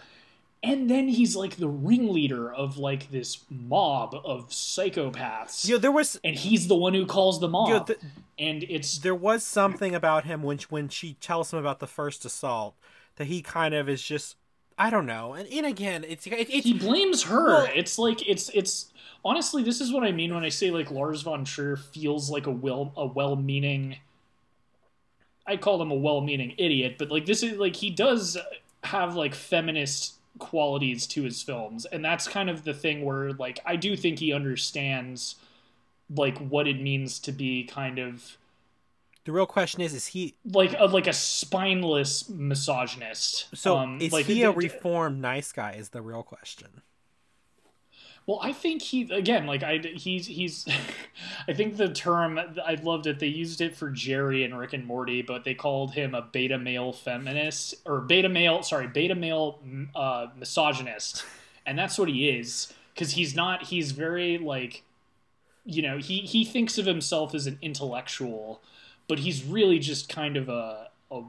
and 0.63 0.89
then 0.89 1.07
he's 1.07 1.35
like 1.35 1.55
the 1.55 1.67
ringleader 1.67 2.53
of 2.53 2.77
like 2.77 3.09
this 3.09 3.39
mob 3.49 4.13
of 4.23 4.49
psychopaths. 4.49 5.67
Yeah, 5.67 5.77
there 5.77 5.91
was 5.91 6.19
and 6.23 6.35
he's 6.35 6.67
the 6.67 6.75
one 6.75 6.93
who 6.93 7.05
calls 7.05 7.39
them 7.39 7.55
off 7.55 7.67
you 7.67 7.73
know, 7.75 7.83
th- 7.83 7.99
and 8.37 8.63
it's 8.69 8.99
there 8.99 9.15
was 9.15 9.43
something 9.43 9.95
about 9.95 10.25
him 10.25 10.43
when 10.43 10.59
when 10.69 10.87
she 10.87 11.15
tells 11.15 11.51
him 11.51 11.57
about 11.57 11.79
the 11.79 11.87
first 11.87 12.25
assault 12.25 12.75
that 13.15 13.25
he 13.25 13.41
kind 13.41 13.73
of 13.73 13.89
is 13.89 14.03
just 14.03 14.35
I 14.81 14.89
don't 14.89 15.05
know 15.05 15.33
and, 15.33 15.47
and 15.47 15.65
again 15.67 16.03
it's 16.07 16.25
it, 16.25 16.49
it's 16.49 16.65
he 16.65 16.73
blames 16.73 17.21
her. 17.23 17.47
Well- 17.47 17.67
it's 17.75 17.99
like 17.99 18.27
it's 18.27 18.49
it's 18.49 18.91
honestly 19.23 19.61
this 19.61 19.79
is 19.79 19.93
what 19.93 20.03
I 20.03 20.11
mean 20.11 20.33
when 20.33 20.43
I 20.43 20.49
say 20.49 20.71
like 20.71 20.89
Lars 20.89 21.21
von 21.21 21.45
Trier 21.45 21.77
feels 21.77 22.31
like 22.31 22.47
a 22.47 22.51
will 22.51 22.91
a 22.97 23.05
well-meaning. 23.05 23.97
I 25.45 25.57
call 25.57 25.79
him 25.79 25.91
a 25.91 25.95
well-meaning 25.95 26.55
idiot, 26.57 26.95
but 26.97 27.11
like 27.11 27.27
this 27.27 27.43
is 27.43 27.59
like 27.59 27.75
he 27.75 27.91
does 27.91 28.39
have 28.83 29.15
like 29.15 29.35
feminist 29.35 30.15
qualities 30.39 31.05
to 31.07 31.21
his 31.21 31.43
films, 31.43 31.85
and 31.85 32.03
that's 32.03 32.27
kind 32.27 32.49
of 32.49 32.63
the 32.63 32.73
thing 32.73 33.05
where 33.05 33.33
like 33.33 33.59
I 33.63 33.75
do 33.75 33.95
think 33.95 34.17
he 34.17 34.33
understands 34.33 35.35
like 36.15 36.39
what 36.39 36.67
it 36.67 36.81
means 36.81 37.19
to 37.19 37.31
be 37.31 37.65
kind 37.65 37.99
of 37.99 38.35
the 39.25 39.31
real 39.31 39.45
question 39.45 39.81
is 39.81 39.93
is 39.93 40.07
he 40.07 40.35
like 40.45 40.73
a, 40.77 40.85
like 40.85 41.07
a 41.07 41.13
spineless 41.13 42.29
misogynist. 42.29 43.55
so 43.55 43.77
Um, 43.77 43.99
is 44.01 44.11
like, 44.11 44.25
he 44.25 44.43
a 44.43 44.51
reformed 44.51 45.21
nice 45.21 45.51
guy 45.51 45.73
is 45.73 45.89
the 45.89 46.01
real 46.01 46.23
question 46.23 46.81
Well, 48.25 48.39
I 48.41 48.53
think 48.53 48.81
he 48.81 49.11
again, 49.11 49.45
like 49.47 49.63
I 49.63 49.77
he's 49.77 50.27
he's, 50.27 50.67
I 51.47 51.53
think 51.53 51.77
the 51.77 51.89
term 51.89 52.39
I 52.65 52.75
loved 52.75 53.07
it. 53.07 53.19
They 53.19 53.27
used 53.27 53.61
it 53.61 53.75
for 53.75 53.89
Jerry 53.89 54.43
and 54.43 54.57
Rick 54.57 54.73
and 54.73 54.85
Morty, 54.85 55.21
but 55.21 55.43
they 55.43 55.53
called 55.53 55.93
him 55.93 56.13
a 56.15 56.21
beta 56.21 56.57
male 56.57 56.93
feminist 56.93 57.75
or 57.85 58.01
beta 58.01 58.29
male, 58.29 58.63
sorry, 58.63 58.87
beta 58.87 59.15
male 59.15 59.59
uh, 59.95 60.27
misogynist, 60.37 61.25
and 61.65 61.77
that's 61.77 61.97
what 61.97 62.09
he 62.09 62.29
is 62.29 62.73
because 62.93 63.13
he's 63.13 63.35
not. 63.35 63.63
He's 63.63 63.91
very 63.91 64.37
like, 64.37 64.83
you 65.65 65.81
know, 65.81 65.97
he 65.97 66.19
he 66.19 66.45
thinks 66.45 66.77
of 66.77 66.85
himself 66.85 67.33
as 67.33 67.47
an 67.47 67.57
intellectual, 67.61 68.61
but 69.11 69.19
he's 69.19 69.43
really 69.43 69.77
just 69.77 70.07
kind 70.07 70.37
of 70.37 70.47
a, 70.47 70.87
a 71.11 71.21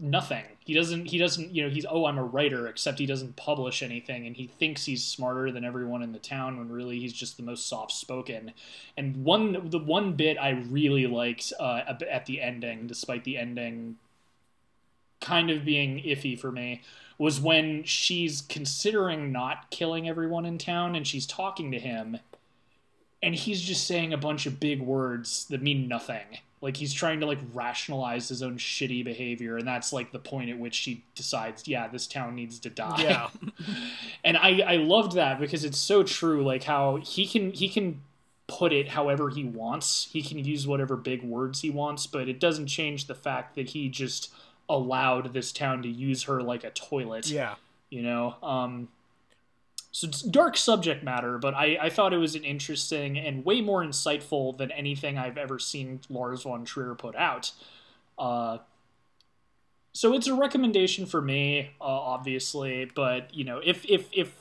nothing. 0.00 0.42
He 0.58 0.74
doesn't 0.74 1.06
he 1.06 1.18
doesn't 1.18 1.54
you 1.54 1.62
know 1.62 1.68
he's 1.68 1.86
oh 1.88 2.04
I'm 2.04 2.18
a 2.18 2.24
writer 2.24 2.66
except 2.66 2.98
he 2.98 3.06
doesn't 3.06 3.36
publish 3.36 3.80
anything 3.80 4.26
and 4.26 4.34
he 4.34 4.48
thinks 4.48 4.86
he's 4.86 5.04
smarter 5.04 5.52
than 5.52 5.64
everyone 5.64 6.02
in 6.02 6.10
the 6.10 6.18
town 6.18 6.58
when 6.58 6.68
really 6.68 6.98
he's 6.98 7.12
just 7.12 7.36
the 7.36 7.44
most 7.44 7.68
soft 7.68 7.92
spoken. 7.92 8.54
And 8.96 9.24
one 9.24 9.70
the 9.70 9.78
one 9.78 10.14
bit 10.14 10.36
I 10.36 10.50
really 10.68 11.06
liked 11.06 11.52
uh, 11.60 11.82
at 11.86 12.02
at 12.02 12.26
the 12.26 12.42
ending, 12.42 12.88
despite 12.88 13.22
the 13.22 13.38
ending 13.38 13.98
kind 15.20 15.48
of 15.48 15.64
being 15.64 16.02
iffy 16.02 16.36
for 16.36 16.50
me, 16.50 16.82
was 17.18 17.40
when 17.40 17.84
she's 17.84 18.42
considering 18.42 19.30
not 19.30 19.70
killing 19.70 20.08
everyone 20.08 20.44
in 20.44 20.58
town 20.58 20.96
and 20.96 21.06
she's 21.06 21.24
talking 21.24 21.70
to 21.70 21.78
him 21.78 22.18
and 23.22 23.34
he's 23.34 23.60
just 23.60 23.86
saying 23.86 24.12
a 24.12 24.18
bunch 24.18 24.46
of 24.46 24.60
big 24.60 24.80
words 24.80 25.46
that 25.46 25.62
mean 25.62 25.88
nothing. 25.88 26.38
Like 26.60 26.76
he's 26.76 26.92
trying 26.92 27.20
to 27.20 27.26
like 27.26 27.38
rationalize 27.52 28.28
his 28.28 28.42
own 28.42 28.56
shitty 28.58 29.04
behavior, 29.04 29.56
and 29.56 29.66
that's 29.66 29.92
like 29.92 30.10
the 30.10 30.18
point 30.18 30.50
at 30.50 30.58
which 30.58 30.74
she 30.74 31.04
decides, 31.14 31.68
yeah, 31.68 31.86
this 31.86 32.06
town 32.06 32.34
needs 32.34 32.58
to 32.60 32.70
die. 32.70 33.02
yeah 33.02 33.28
and 34.24 34.36
I 34.36 34.60
I 34.60 34.76
loved 34.76 35.12
that 35.12 35.38
because 35.38 35.64
it's 35.64 35.78
so 35.78 36.02
true. 36.02 36.44
Like 36.44 36.64
how 36.64 36.96
he 36.96 37.26
can 37.26 37.52
he 37.52 37.68
can 37.68 38.02
put 38.48 38.72
it 38.72 38.88
however 38.88 39.30
he 39.30 39.44
wants. 39.44 40.08
He 40.12 40.22
can 40.22 40.44
use 40.44 40.66
whatever 40.66 40.96
big 40.96 41.22
words 41.22 41.60
he 41.60 41.70
wants, 41.70 42.06
but 42.08 42.28
it 42.28 42.40
doesn't 42.40 42.66
change 42.66 43.06
the 43.06 43.14
fact 43.14 43.54
that 43.54 43.70
he 43.70 43.88
just 43.88 44.32
allowed 44.68 45.32
this 45.32 45.52
town 45.52 45.82
to 45.82 45.88
use 45.88 46.24
her 46.24 46.42
like 46.42 46.62
a 46.62 46.70
toilet 46.70 47.28
yeah 47.28 47.54
you 47.90 48.02
know 48.02 48.34
um 48.42 48.88
so 49.90 50.06
it's 50.06 50.22
dark 50.22 50.56
subject 50.56 51.02
matter 51.02 51.38
but 51.38 51.54
I, 51.54 51.78
I 51.82 51.90
thought 51.90 52.12
it 52.12 52.18
was 52.18 52.34
an 52.34 52.44
interesting 52.44 53.18
and 53.18 53.44
way 53.44 53.60
more 53.60 53.82
insightful 53.82 54.56
than 54.56 54.70
anything 54.70 55.16
i've 55.18 55.38
ever 55.38 55.58
seen 55.58 56.00
lars 56.10 56.42
von 56.42 56.64
trier 56.64 56.94
put 56.94 57.16
out. 57.16 57.52
Uh 58.18 58.58
so 59.92 60.14
it's 60.14 60.26
a 60.26 60.34
recommendation 60.34 61.06
for 61.06 61.20
me 61.22 61.70
uh, 61.80 61.84
obviously 61.84 62.90
but 62.94 63.32
you 63.34 63.44
know 63.44 63.60
if 63.64 63.84
if 63.86 64.08
if 64.12 64.34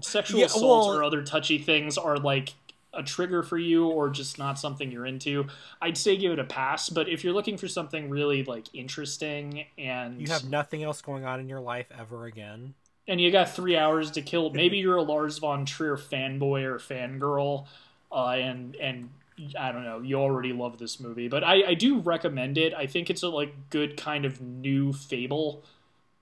sexual 0.00 0.40
Yeah, 0.40 0.46
assault 0.46 0.86
well- 0.88 0.96
or 0.98 1.02
other 1.04 1.22
touchy 1.22 1.58
things 1.58 1.98
are 1.98 2.16
like 2.16 2.54
a 2.94 3.02
trigger 3.02 3.42
for 3.42 3.58
you 3.58 3.88
or 3.88 4.08
just 4.08 4.38
not 4.38 4.58
something 4.58 4.90
you're 4.90 5.04
into 5.04 5.46
i'd 5.82 5.98
say 5.98 6.16
give 6.16 6.32
it 6.32 6.38
a 6.38 6.44
pass. 6.44 6.88
But 6.88 7.08
if 7.08 7.24
you're 7.24 7.34
looking 7.34 7.58
for 7.58 7.68
something 7.68 8.08
really 8.08 8.42
like 8.44 8.74
interesting 8.74 9.66
and 9.76 10.18
you 10.20 10.28
have 10.28 10.48
nothing 10.48 10.82
else 10.82 11.02
going 11.02 11.24
on 11.26 11.40
in 11.40 11.48
your 11.48 11.60
life 11.60 11.88
ever 11.98 12.24
again 12.24 12.72
and 13.08 13.20
you 13.20 13.30
got 13.30 13.50
three 13.50 13.76
hours 13.76 14.10
to 14.12 14.22
kill. 14.22 14.50
Maybe 14.50 14.78
you're 14.78 14.96
a 14.96 15.02
Lars 15.02 15.38
von 15.38 15.64
Trier 15.64 15.96
fanboy 15.96 16.64
or 16.64 16.78
fangirl, 16.78 17.66
uh, 18.12 18.28
and 18.30 18.76
and 18.76 19.10
I 19.58 19.72
don't 19.72 19.84
know. 19.84 20.00
You 20.00 20.16
already 20.16 20.52
love 20.52 20.78
this 20.78 20.98
movie, 20.98 21.28
but 21.28 21.44
I, 21.44 21.68
I 21.68 21.74
do 21.74 21.98
recommend 22.00 22.58
it. 22.58 22.74
I 22.74 22.86
think 22.86 23.10
it's 23.10 23.22
a 23.22 23.28
like 23.28 23.70
good 23.70 23.96
kind 23.96 24.24
of 24.24 24.40
new 24.40 24.92
fable. 24.92 25.62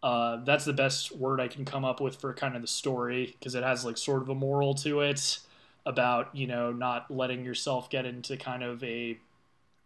Uh, 0.02 0.44
that's 0.44 0.64
the 0.66 0.72
best 0.72 1.16
word 1.16 1.40
I 1.40 1.48
can 1.48 1.64
come 1.64 1.84
up 1.84 2.00
with 2.00 2.16
for 2.16 2.34
kind 2.34 2.56
of 2.56 2.62
the 2.62 2.68
story 2.68 3.34
because 3.38 3.54
it 3.54 3.62
has 3.62 3.84
like 3.84 3.96
sort 3.96 4.20
of 4.22 4.28
a 4.28 4.34
moral 4.34 4.74
to 4.74 5.00
it 5.00 5.38
about 5.86 6.34
you 6.34 6.46
know 6.46 6.72
not 6.72 7.10
letting 7.10 7.44
yourself 7.44 7.90
get 7.90 8.04
into 8.04 8.36
kind 8.36 8.62
of 8.62 8.82
a 8.84 9.18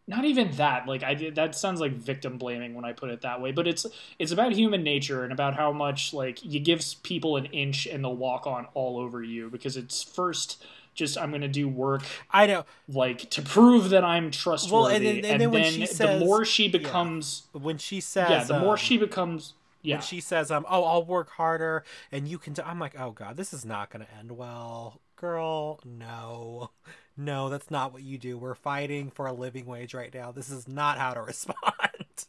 not 0.09 0.25
even 0.25 0.51
that 0.53 0.87
like 0.87 1.03
i 1.05 1.15
did 1.15 1.35
that 1.37 1.55
sounds 1.55 1.81
like 1.81 1.93
victim 1.93 2.39
blaming 2.39 2.75
when 2.75 2.85
i 2.85 2.93
put 2.93 3.11
it 3.11 3.21
that 3.21 3.41
way 3.41 3.53
but 3.53 3.69
it's 3.69 3.87
it's 4.19 4.33
about 4.33 4.53
human 4.53 4.83
nature 4.83 5.23
and 5.23 5.33
about 5.33 5.55
how 5.55 5.71
much 5.71 6.13
like 6.13 6.45
you 6.45 6.59
give 6.59 6.83
people 7.03 7.37
an 7.37 7.45
inch 7.47 7.87
and 7.87 8.03
they'll 8.03 8.17
walk 8.17 8.47
on 8.47 8.67
all 8.75 8.99
over 8.99 9.23
you 9.23 9.49
because 9.51 9.77
it's 9.77 10.03
first 10.03 10.65
just 10.95 11.17
i'm 11.19 11.31
gonna 11.31 11.47
do 11.47 11.69
work 11.69 12.03
I 12.33 12.47
know. 12.47 12.65
like 12.89 13.31
to 13.31 13.43
prove 13.43 13.91
that 13.91 14.03
i'm 14.03 14.31
trustworthy 14.33 14.97
and 14.97 15.05
then- 15.05 15.25
and 15.33 15.41
then 15.43 15.51
when 15.51 15.73
she 15.73 15.81
the 15.81 15.87
says- 15.87 16.21
more 16.21 16.45
she 16.45 16.69
becomes 16.69 17.45
when 17.53 17.79
she 17.79 18.01
says 18.01 18.31
yeah, 18.31 18.45
the 18.45 18.59
more 18.59 18.73
um, 18.73 18.77
she 18.79 18.97
becomes 18.97 19.53
yeah. 19.83 19.97
when 19.97 20.03
she 20.03 20.21
says 20.21 20.51
um 20.51 20.67
oh 20.69 20.83
I'll 20.85 21.05
work 21.05 21.31
harder 21.31 21.85
and 22.11 22.27
you 22.27 22.39
can 22.39 22.55
I'm 22.65 22.81
like 22.81 22.99
oh 22.99 23.13
god 23.13 23.37
this 23.37 23.53
is 23.53 23.65
not 23.65 23.91
gonna 23.91 24.09
end 24.19 24.33
well. 24.33 25.01
Girl 25.17 25.81
no 25.85 26.71
no 27.19 27.49
that's 27.51 27.71
not 27.71 27.93
what 27.93 28.03
you 28.03 28.17
do. 28.19 28.39
We're 28.39 28.55
fighting 28.55 29.11
for 29.11 29.27
a 29.27 29.33
living 29.33 29.67
wage 29.67 29.93
right 29.95 30.13
now. 30.15 30.33
This 30.33 30.51
is 30.51 30.67
not 30.69 30.99
how 30.99 31.15
to 31.15 31.23
respond. 31.33 32.27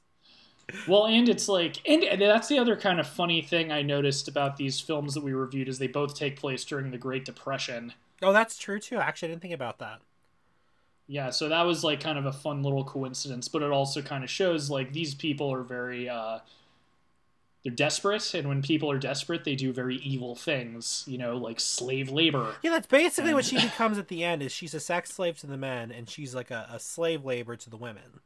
Well, 0.85 1.05
and 1.07 1.27
it's 1.29 1.47
like, 1.47 1.77
and 1.87 2.21
that's 2.21 2.47
the 2.47 2.59
other 2.59 2.75
kind 2.75 2.99
of 2.99 3.07
funny 3.07 3.41
thing 3.41 3.71
I 3.71 3.81
noticed 3.81 4.27
about 4.27 4.57
these 4.57 4.79
films 4.79 5.13
that 5.13 5.23
we 5.23 5.33
reviewed 5.33 5.67
is 5.69 5.79
they 5.79 5.87
both 5.87 6.15
take 6.15 6.37
place 6.39 6.63
during 6.65 6.91
the 6.91 6.97
Great 6.97 7.25
Depression. 7.25 7.93
oh 8.21 8.31
that's 8.33 8.57
true 8.57 8.79
too. 8.79 8.97
Actually 8.97 9.27
I 9.29 9.31
didn't 9.31 9.41
think 9.41 9.53
about 9.53 9.79
that. 9.79 10.01
Yeah, 11.07 11.31
so 11.31 11.49
that 11.49 11.63
was 11.63 11.83
like 11.83 11.99
kind 12.01 12.19
of 12.19 12.25
a 12.25 12.31
fun 12.31 12.61
little 12.61 12.83
coincidence, 12.83 13.47
but 13.47 13.63
it 13.63 13.71
also 13.71 14.01
kind 14.01 14.23
of 14.23 14.29
shows 14.29 14.69
like 14.69 14.93
these 14.93 15.15
people 15.15 15.51
are 15.51 15.63
very 15.63 16.07
uh 16.07 16.39
they're 17.63 17.73
desperate 17.73 18.33
and 18.33 18.47
when 18.47 18.61
people 18.61 18.89
are 18.89 18.97
desperate 18.97 19.43
they 19.43 19.55
do 19.55 19.73
very 19.73 19.97
evil 19.97 20.35
things, 20.35 21.03
you 21.07 21.17
know, 21.17 21.35
like 21.37 21.59
slave 21.59 22.09
labor. 22.09 22.55
yeah 22.63 22.71
that's 22.71 22.87
basically 22.87 23.33
what 23.33 23.45
she 23.45 23.55
becomes 23.61 23.97
at 23.97 24.07
the 24.07 24.23
end 24.23 24.41
is 24.41 24.51
she's 24.51 24.73
a 24.73 24.79
sex 24.79 25.11
slave 25.11 25.37
to 25.39 25.47
the 25.47 25.57
men 25.57 25.91
and 25.91 26.09
she's 26.09 26.33
like 26.33 26.51
a, 26.51 26.69
a 26.71 26.79
slave 26.79 27.25
labor 27.25 27.55
to 27.57 27.69
the 27.69 27.77
women 27.77 28.21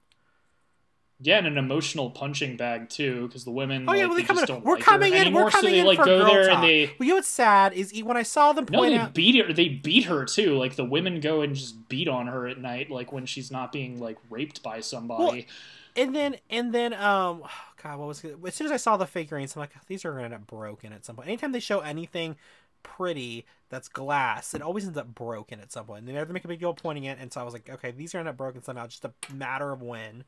Yeah, 1.19 1.37
and 1.37 1.47
an 1.47 1.57
emotional 1.57 2.09
punching 2.11 2.57
bag 2.57 2.89
too, 2.89 3.27
because 3.27 3.45
the 3.45 3.51
women. 3.51 3.85
Oh 3.87 3.93
yeah, 3.93 4.01
like, 4.01 4.09
well, 4.09 4.15
they 4.17 4.21
they 4.23 4.27
come 4.27 4.57
in. 4.57 4.63
We're 4.63 4.75
like 4.75 4.83
coming 4.83 5.13
in. 5.13 5.21
anymore, 5.21 5.45
We're 5.45 5.51
coming 5.51 5.69
so 5.69 5.71
they 5.71 5.79
in 5.79 5.85
like 5.85 5.97
for 5.99 6.05
go 6.05 6.19
girl 6.19 6.33
there 6.33 6.45
talk. 6.47 6.55
and 6.55 6.63
they. 6.63 6.85
Well, 6.99 7.05
you 7.07 7.07
know 7.09 7.15
what's 7.15 7.27
sad 7.29 7.73
is 7.73 7.93
when 8.03 8.17
I 8.17 8.23
saw 8.23 8.51
them 8.51 8.65
No, 8.69 8.81
they 8.81 8.97
out. 8.97 9.13
beat 9.13 9.43
her. 9.45 9.53
They 9.53 9.69
beat 9.69 10.05
her 10.05 10.25
too. 10.25 10.57
Like 10.57 10.75
the 10.75 10.83
women 10.83 11.21
go 11.21 11.41
and 11.41 11.55
just 11.55 11.87
beat 11.87 12.07
on 12.09 12.27
her 12.27 12.45
at 12.47 12.59
night, 12.59 12.91
like 12.91 13.11
when 13.13 13.25
she's 13.25 13.51
not 13.51 13.71
being 13.71 13.99
like 13.99 14.17
raped 14.29 14.61
by 14.63 14.81
somebody. 14.81 15.47
And 15.95 16.15
then 16.15 16.37
and 16.49 16.73
then 16.73 16.93
um, 16.93 17.43
God, 17.83 17.99
what 17.99 18.07
was 18.07 18.23
it? 18.23 18.37
as 18.45 18.55
soon 18.55 18.65
as 18.65 18.71
I 18.71 18.77
saw 18.77 18.97
the 18.97 19.05
figurines, 19.05 19.55
I'm 19.55 19.59
like, 19.61 19.71
these 19.87 20.05
are 20.05 20.11
gonna 20.11 20.25
end 20.25 20.33
up 20.33 20.47
broken 20.47 20.93
at 20.93 21.05
some 21.05 21.15
point. 21.15 21.27
Anytime 21.27 21.51
they 21.51 21.59
show 21.59 21.79
anything 21.81 22.35
pretty 22.81 23.45
that's 23.69 23.87
glass, 23.87 24.53
it 24.53 24.61
always 24.61 24.85
ends 24.85 24.97
up 24.97 25.13
broken 25.15 25.59
at 25.59 25.71
some 25.71 25.85
point. 25.85 25.99
And 25.99 26.07
they 26.07 26.13
never 26.13 26.33
make 26.33 26.45
a 26.45 26.47
big 26.47 26.59
deal 26.59 26.73
pointing 26.73 27.05
it, 27.05 27.17
and 27.19 27.31
so 27.31 27.41
I 27.41 27.43
was 27.43 27.53
like, 27.53 27.69
okay, 27.69 27.91
these 27.91 28.13
are 28.13 28.17
gonna 28.17 28.29
end 28.29 28.33
up 28.33 28.37
broken 28.37 28.63
somehow. 28.63 28.87
Just 28.87 29.05
a 29.05 29.13
matter 29.33 29.71
of 29.71 29.81
when. 29.81 30.25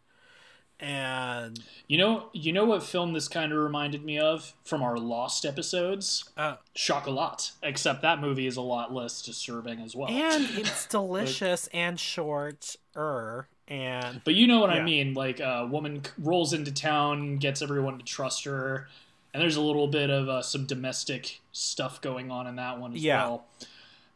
And 0.77 1.57
You 1.87 1.97
know, 1.97 2.29
you 2.33 2.51
know 2.51 2.65
what 2.65 2.83
film 2.83 3.13
this 3.13 3.29
kind 3.29 3.53
of 3.53 3.59
reminded 3.59 4.03
me 4.03 4.19
of 4.19 4.53
from 4.65 4.83
our 4.83 4.97
Lost 4.97 5.45
episodes? 5.45 6.29
uh, 6.35 6.55
Chocolat. 6.73 7.51
Except 7.63 8.01
that 8.01 8.19
movie 8.19 8.45
is 8.45 8.57
a 8.57 8.61
lot 8.61 8.93
less 8.93 9.21
disturbing 9.21 9.79
as 9.79 9.95
well. 9.95 10.09
and 10.09 10.45
it's 10.57 10.85
delicious 10.87 11.67
and 11.73 11.97
short 11.99 12.75
er 12.95 13.47
and 13.67 14.21
But 14.23 14.35
you 14.35 14.47
know 14.47 14.59
what 14.59 14.69
I 14.69 14.81
mean. 14.83 15.13
Like 15.13 15.39
a 15.39 15.65
woman 15.69 16.03
rolls 16.17 16.53
into 16.53 16.71
town, 16.71 17.37
gets 17.37 17.61
everyone 17.61 17.97
to 17.97 18.05
trust 18.05 18.43
her, 18.45 18.87
and 19.33 19.41
there's 19.41 19.55
a 19.55 19.61
little 19.61 19.87
bit 19.87 20.09
of 20.09 20.29
uh, 20.29 20.41
some 20.41 20.65
domestic 20.65 21.41
stuff 21.51 22.01
going 22.01 22.31
on 22.31 22.47
in 22.47 22.55
that 22.57 22.79
one 22.79 22.93
as 22.93 23.03
Yeah. 23.03 23.25
well. 23.27 23.45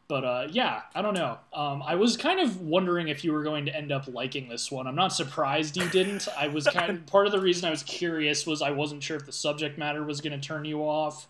But 0.08 0.24
uh, 0.24 0.48
yeah, 0.50 0.82
I 0.92 1.02
don't 1.02 1.14
know. 1.14 1.38
Um, 1.52 1.84
I 1.86 1.94
was 1.94 2.16
kind 2.16 2.40
of 2.40 2.60
wondering 2.60 3.06
if 3.06 3.22
you 3.22 3.32
were 3.32 3.44
going 3.44 3.66
to 3.66 3.76
end 3.76 3.92
up 3.92 4.08
liking 4.08 4.48
this 4.48 4.70
one. 4.70 4.88
I'm 4.88 4.96
not 4.96 5.12
surprised 5.12 5.76
you 5.76 5.88
didn't. 5.90 6.26
I 6.36 6.48
was 6.48 6.66
kind 6.72 6.90
of 6.90 7.06
part 7.06 7.26
of 7.26 7.32
the 7.32 7.38
reason 7.40 7.64
I 7.68 7.70
was 7.70 7.84
curious 7.84 8.44
was 8.44 8.60
I 8.60 8.72
wasn't 8.72 9.04
sure 9.04 9.16
if 9.16 9.24
the 9.26 9.30
subject 9.32 9.78
matter 9.78 10.02
was 10.02 10.20
going 10.20 10.32
to 10.38 10.44
turn 10.44 10.64
you 10.64 10.80
off, 10.80 11.28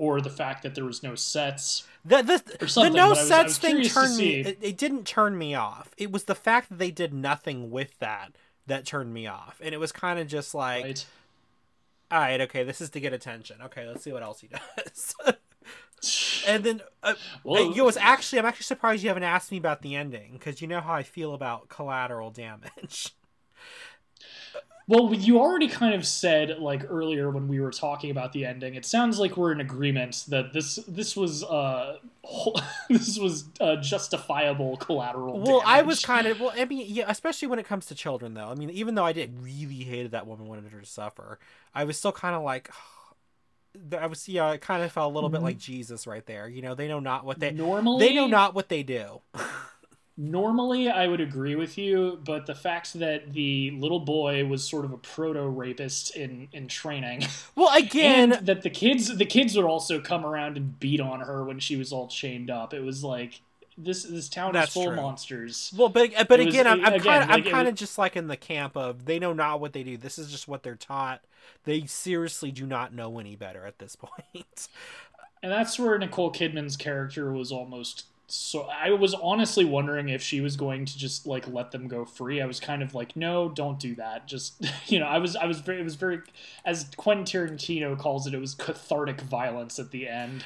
or 0.00 0.22
the 0.22 0.30
fact 0.30 0.62
that 0.62 0.74
there 0.74 0.84
was 0.86 1.02
no 1.02 1.14
sets. 1.14 1.84
The 2.06 2.22
the, 2.22 2.68
the 2.80 2.88
no 2.88 3.10
was- 3.10 3.28
sets 3.28 3.58
thing 3.58 3.82
turned 3.84 4.16
me. 4.16 4.40
It, 4.40 4.58
it 4.62 4.78
didn't 4.78 5.06
turn 5.06 5.36
me 5.36 5.54
off. 5.54 5.90
It 5.98 6.10
was 6.10 6.24
the 6.24 6.34
fact 6.34 6.70
that 6.70 6.78
they 6.78 6.90
did 6.90 7.12
nothing 7.12 7.70
with 7.70 7.98
that 7.98 8.32
that 8.66 8.86
turned 8.86 9.12
me 9.12 9.26
off, 9.26 9.60
and 9.62 9.74
it 9.74 9.78
was 9.78 9.92
kind 9.92 10.18
of 10.18 10.26
just 10.26 10.54
like, 10.54 10.84
Right? 10.84 11.06
all 12.10 12.18
right, 12.20 12.40
okay, 12.40 12.64
this 12.64 12.80
is 12.80 12.88
to 12.90 13.00
get 13.00 13.12
attention. 13.12 13.58
Okay, 13.62 13.86
let's 13.86 14.02
see 14.02 14.12
what 14.12 14.22
else 14.22 14.40
he 14.40 14.48
does. 14.84 15.14
and 16.46 16.64
then, 16.64 16.80
uh, 17.02 17.14
Well, 17.44 17.64
uh, 17.64 17.68
you 17.68 17.76
know, 17.82 17.88
it's 17.88 17.98
actually 17.98 18.38
I'm 18.38 18.46
actually 18.46 18.64
surprised 18.64 19.02
you 19.02 19.10
haven't 19.10 19.24
asked 19.24 19.52
me 19.52 19.58
about 19.58 19.82
the 19.82 19.94
ending 19.96 20.32
because 20.32 20.62
you 20.62 20.68
know 20.68 20.80
how 20.80 20.94
I 20.94 21.02
feel 21.02 21.34
about 21.34 21.68
collateral 21.68 22.30
damage. 22.30 23.14
Well, 24.88 25.14
you 25.14 25.38
already 25.38 25.68
kind 25.68 25.94
of 25.94 26.04
said 26.04 26.58
like 26.58 26.84
earlier 26.90 27.30
when 27.30 27.46
we 27.46 27.60
were 27.60 27.70
talking 27.70 28.10
about 28.10 28.32
the 28.32 28.44
ending. 28.44 28.74
It 28.74 28.84
sounds 28.84 29.20
like 29.20 29.36
we're 29.36 29.52
in 29.52 29.60
agreement 29.60 30.24
that 30.28 30.52
this 30.52 30.76
this 30.88 31.16
was 31.16 31.44
uh 31.44 31.98
whole- 32.24 32.60
this 32.90 33.16
was 33.18 33.44
uh, 33.60 33.76
justifiable 33.76 34.76
collateral. 34.78 35.38
Well, 35.40 35.62
I 35.64 35.82
was 35.82 36.00
kind 36.04 36.26
of 36.26 36.40
well. 36.40 36.52
I 36.56 36.64
mean, 36.64 36.86
yeah, 36.88 37.04
especially 37.08 37.46
when 37.48 37.58
it 37.60 37.66
comes 37.66 37.86
to 37.86 37.94
children, 37.94 38.34
though. 38.34 38.48
I 38.48 38.54
mean, 38.56 38.70
even 38.70 38.96
though 38.96 39.04
I 39.04 39.12
did 39.12 39.40
really 39.40 39.84
hated 39.84 40.10
that 40.10 40.26
woman 40.26 40.46
wanted 40.48 40.72
her 40.72 40.80
to 40.80 40.86
suffer, 40.86 41.38
I 41.72 41.84
was 41.84 41.96
still 41.96 42.12
kind 42.12 42.34
of 42.34 42.42
like, 42.42 42.68
I 43.96 44.06
was 44.06 44.28
yeah, 44.28 44.48
I 44.48 44.56
kind 44.56 44.82
of 44.82 44.90
felt 44.90 45.12
a 45.12 45.14
little 45.14 45.30
bit 45.30 45.40
Mhm. 45.40 45.44
like 45.44 45.58
Jesus 45.58 46.06
right 46.08 46.26
there. 46.26 46.48
You 46.48 46.62
know, 46.62 46.74
they 46.74 46.88
know 46.88 46.98
not 47.00 47.24
what 47.24 47.38
they 47.38 47.52
normally 47.52 48.08
they 48.08 48.14
know 48.14 48.26
not 48.26 48.54
what 48.54 48.68
they 48.68 48.82
do. 48.82 49.20
Normally, 50.22 50.90
I 50.90 51.06
would 51.06 51.22
agree 51.22 51.54
with 51.54 51.78
you, 51.78 52.20
but 52.26 52.44
the 52.44 52.54
fact 52.54 52.92
that 52.98 53.32
the 53.32 53.70
little 53.70 54.00
boy 54.00 54.44
was 54.44 54.68
sort 54.68 54.84
of 54.84 54.92
a 54.92 54.98
proto 54.98 55.40
rapist 55.48 56.14
in 56.14 56.48
in 56.52 56.68
training, 56.68 57.24
Well, 57.56 57.74
again, 57.74 58.32
and 58.34 58.46
that 58.46 58.60
the 58.60 58.68
kids 58.68 59.16
the 59.16 59.24
kids 59.24 59.56
would 59.56 59.64
also 59.64 59.98
come 59.98 60.26
around 60.26 60.58
and 60.58 60.78
beat 60.78 61.00
on 61.00 61.20
her 61.20 61.42
when 61.42 61.58
she 61.58 61.76
was 61.76 61.90
all 61.90 62.06
chained 62.06 62.50
up. 62.50 62.74
It 62.74 62.80
was 62.82 63.02
like 63.02 63.40
this 63.78 64.02
this 64.02 64.28
town 64.28 64.52
That's 64.52 64.68
is 64.68 64.74
full 64.74 64.82
true. 64.84 64.92
of 64.92 64.96
monsters. 64.98 65.72
well, 65.74 65.88
but 65.88 66.10
uh, 66.14 66.24
but 66.24 66.38
was- 66.38 66.48
again, 66.48 66.66
I'm, 66.66 66.84
I'm 66.84 67.00
kind 67.00 67.22
of 67.24 67.30
like, 67.30 67.46
I'm 67.46 67.50
kind 67.50 67.66
of 67.68 67.74
just 67.74 67.96
like 67.96 68.14
in 68.14 68.26
the 68.28 68.36
camp 68.36 68.76
of 68.76 69.06
they 69.06 69.18
know 69.18 69.32
not 69.32 69.58
what 69.58 69.72
they 69.72 69.82
do. 69.82 69.96
This 69.96 70.18
is 70.18 70.30
just 70.30 70.46
what 70.46 70.62
they're 70.62 70.76
taught. 70.76 71.22
They 71.64 71.86
seriously 71.86 72.52
do 72.52 72.66
not 72.66 72.92
know 72.92 73.18
any 73.18 73.36
better 73.36 73.64
at 73.64 73.78
this 73.78 73.96
point. 74.34 74.68
And 75.42 75.50
that's 75.50 75.78
where 75.78 75.96
Nicole 75.96 76.30
Kidman's 76.30 76.76
character 76.76 77.32
was 77.32 77.50
almost 77.50 78.04
so 78.30 78.68
I 78.68 78.90
was 78.90 79.14
honestly 79.14 79.64
wondering 79.64 80.08
if 80.08 80.22
she 80.22 80.40
was 80.40 80.56
going 80.56 80.84
to 80.84 80.98
just 80.98 81.26
like 81.26 81.48
let 81.48 81.70
them 81.70 81.88
go 81.88 82.04
free. 82.04 82.40
I 82.40 82.46
was 82.46 82.60
kind 82.60 82.82
of 82.82 82.94
like, 82.94 83.16
no, 83.16 83.48
don't 83.48 83.78
do 83.78 83.94
that. 83.96 84.26
Just 84.26 84.64
you 84.86 84.98
know, 84.98 85.06
I 85.06 85.18
was 85.18 85.36
I 85.36 85.46
was 85.46 85.60
very 85.60 85.80
it 85.80 85.84
was 85.84 85.96
very 85.96 86.20
as 86.64 86.86
Quentin 86.96 87.24
Tarantino 87.24 87.98
calls 87.98 88.26
it, 88.26 88.34
it 88.34 88.40
was 88.40 88.54
cathartic 88.54 89.20
violence 89.20 89.78
at 89.78 89.90
the 89.90 90.08
end. 90.08 90.44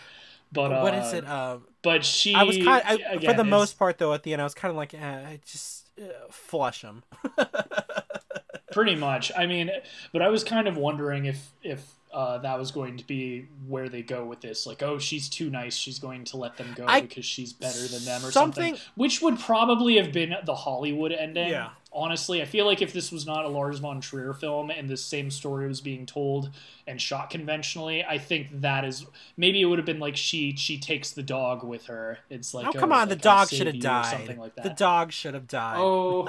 But 0.52 0.72
uh, 0.72 0.80
what 0.80 0.94
is 0.94 1.12
it? 1.12 1.26
Uh, 1.26 1.58
But 1.82 2.04
she 2.04 2.34
I 2.34 2.44
was 2.44 2.56
kind 2.56 2.82
I, 2.86 2.94
again, 2.94 3.30
for 3.30 3.36
the 3.36 3.44
most 3.44 3.78
part 3.78 3.98
though. 3.98 4.12
At 4.12 4.22
the 4.22 4.32
end, 4.32 4.40
I 4.40 4.44
was 4.44 4.54
kind 4.54 4.70
of 4.70 4.76
like, 4.76 4.94
eh, 4.94 5.38
just 5.44 5.90
uh, 6.00 6.04
flush 6.30 6.82
them. 6.82 7.02
pretty 8.72 8.94
much. 8.94 9.32
I 9.36 9.46
mean, 9.46 9.70
but 10.12 10.22
I 10.22 10.28
was 10.28 10.44
kind 10.44 10.68
of 10.68 10.76
wondering 10.76 11.24
if 11.24 11.52
if 11.62 11.92
uh, 12.14 12.38
that 12.38 12.56
was 12.58 12.70
going 12.70 12.96
to 12.96 13.06
be 13.06 13.48
where 13.66 13.88
they 13.88 14.00
go 14.00 14.24
with 14.24 14.40
this. 14.40 14.66
Like, 14.66 14.82
oh, 14.84 14.98
she's 14.98 15.28
too 15.28 15.50
nice. 15.50 15.74
She's 15.74 15.98
going 15.98 16.22
to 16.26 16.36
let 16.36 16.56
them 16.56 16.72
go 16.76 16.84
I- 16.86 17.00
because 17.00 17.24
she's 17.24 17.52
better 17.52 17.86
than 17.88 18.04
them, 18.04 18.24
or 18.24 18.30
Something- 18.30 18.76
something. 18.76 18.90
Which 18.94 19.20
would 19.20 19.40
probably 19.40 19.96
have 19.96 20.12
been 20.12 20.34
the 20.44 20.54
Hollywood 20.54 21.10
ending. 21.10 21.48
Yeah. 21.48 21.70
Honestly, 21.92 22.40
I 22.42 22.44
feel 22.44 22.66
like 22.66 22.82
if 22.82 22.92
this 22.92 23.12
was 23.12 23.24
not 23.26 23.44
a 23.44 23.48
Lars 23.48 23.78
von 23.78 24.00
Trier 24.00 24.32
film 24.32 24.70
and 24.70 24.88
the 24.88 24.96
same 24.96 25.30
story 25.30 25.68
was 25.68 25.80
being 25.80 26.06
told 26.06 26.50
and 26.88 27.00
shot 27.00 27.30
conventionally, 27.30 28.04
I 28.04 28.18
think 28.18 28.48
that 28.62 28.84
is 28.84 29.06
maybe 29.36 29.60
it 29.60 29.66
would 29.66 29.78
have 29.78 29.86
been 29.86 30.00
like 30.00 30.16
she 30.16 30.56
she 30.56 30.76
takes 30.78 31.12
the 31.12 31.22
dog 31.22 31.62
with 31.62 31.86
her. 31.86 32.18
It's 32.30 32.52
like 32.52 32.66
oh 32.66 32.72
come 32.72 32.90
on, 32.92 33.08
the 33.08 33.14
like, 33.14 33.26
I'll 33.26 33.38
dog 33.38 33.48
should 33.50 33.68
have 33.68 33.78
died. 33.78 34.06
Something 34.10 34.40
like 34.40 34.56
that. 34.56 34.64
The 34.64 34.70
dog 34.70 35.12
should 35.12 35.34
have 35.34 35.46
died. 35.46 35.76
Oh. 35.78 36.28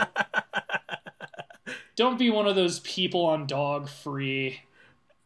don't 1.95 2.19
be 2.19 2.29
one 2.29 2.47
of 2.47 2.55
those 2.55 2.79
people 2.81 3.25
on 3.25 3.47
dog 3.47 3.89
free 3.89 4.59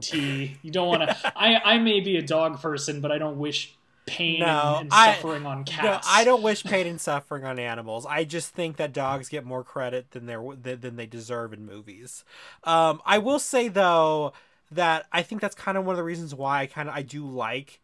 tea. 0.02 0.58
You 0.62 0.72
don't 0.72 0.88
want 0.88 1.04
to. 1.10 1.18
I, 1.38 1.76
I 1.76 1.78
may 1.78 2.00
be 2.00 2.18
a 2.18 2.22
dog 2.22 2.62
person, 2.62 3.02
but 3.02 3.12
I 3.12 3.18
don't 3.18 3.38
wish 3.38 3.76
pain 4.06 4.39
No, 4.39 4.76
and, 4.78 4.82
and 4.86 4.89
I- 4.93 5.14
suffering 5.16 5.45
on 5.45 5.60
No, 5.60 5.64
cats. 5.66 6.08
I 6.10 6.24
don't 6.24 6.41
wish 6.41 6.64
pain 6.64 6.88
and 6.88 7.00
suffering 7.00 7.45
on 7.45 7.60
animals. 7.60 8.06
I 8.06 8.24
just 8.24 8.50
think 8.54 8.78
that 8.78 8.91
dogs 8.93 9.30
get 9.30 9.45
more 9.45 9.64
credit 9.64 10.12
than 10.12 10.26
they 10.26 10.36
than 10.62 10.80
than 10.82 10.95
they 10.95 11.06
deserve 11.06 11.54
in 11.54 11.66
movies. 11.66 12.24
Um, 12.64 13.02
I 13.06 13.18
will 13.20 13.39
say 13.39 13.68
though 13.68 14.34
that 14.72 15.06
I 15.12 15.22
think 15.22 15.41
that's 15.41 15.56
kind 15.56 15.78
of 15.78 15.86
one 15.86 15.93
of 15.93 15.97
the 15.97 16.04
reasons 16.04 16.34
why 16.34 16.62
I 16.62 16.66
kind 16.68 16.89
of 16.89 16.95
I 16.95 17.02
do 17.02 17.26
like 17.26 17.80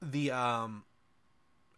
the 0.00 0.30
um 0.30 0.84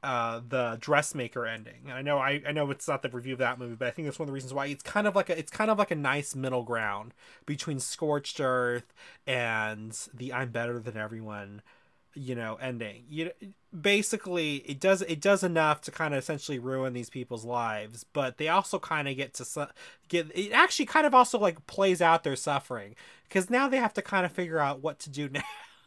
uh 0.04 0.40
the 0.46 0.78
dressmaker 0.80 1.46
ending. 1.46 1.82
And 1.84 1.94
I 1.94 2.02
know 2.02 2.18
I, 2.18 2.42
I 2.46 2.52
know 2.52 2.70
it's 2.70 2.86
not 2.88 3.02
the 3.02 3.08
review 3.08 3.32
of 3.32 3.38
that 3.40 3.58
movie, 3.58 3.74
but 3.74 3.88
I 3.88 3.90
think 3.90 4.06
that's 4.06 4.18
one 4.18 4.24
of 4.24 4.28
the 4.28 4.34
reasons 4.34 4.54
why 4.54 4.66
it's 4.66 4.82
kind 4.82 5.06
of 5.06 5.16
like 5.16 5.30
a 5.30 5.38
it's 5.38 5.50
kind 5.50 5.70
of 5.70 5.78
like 5.78 5.90
a 5.90 5.96
nice 5.96 6.34
middle 6.34 6.62
ground 6.62 7.14
between 7.46 7.80
Scorched 7.80 8.40
Earth 8.40 8.92
and 9.26 9.96
the 10.12 10.32
I'm 10.32 10.50
better 10.50 10.78
than 10.78 10.96
everyone 10.96 11.62
you 12.16 12.34
know 12.34 12.54
ending 12.60 13.02
you 13.08 13.30
basically 13.78 14.56
it 14.58 14.78
does 14.78 15.02
it 15.02 15.20
does 15.20 15.42
enough 15.42 15.80
to 15.80 15.90
kind 15.90 16.14
of 16.14 16.18
essentially 16.18 16.58
ruin 16.60 16.92
these 16.92 17.10
people's 17.10 17.44
lives 17.44 18.04
but 18.12 18.38
they 18.38 18.48
also 18.48 18.78
kind 18.78 19.08
of 19.08 19.16
get 19.16 19.34
to 19.34 19.44
su- 19.44 19.66
get 20.08 20.30
it 20.34 20.52
actually 20.52 20.86
kind 20.86 21.06
of 21.06 21.14
also 21.14 21.38
like 21.38 21.66
plays 21.66 22.00
out 22.00 22.22
their 22.22 22.36
suffering 22.36 22.94
because 23.28 23.50
now 23.50 23.68
they 23.68 23.78
have 23.78 23.92
to 23.92 24.02
kind 24.02 24.24
of 24.24 24.30
figure 24.30 24.60
out 24.60 24.80
what 24.80 25.00
to 25.00 25.10
do 25.10 25.28
now 25.32 25.42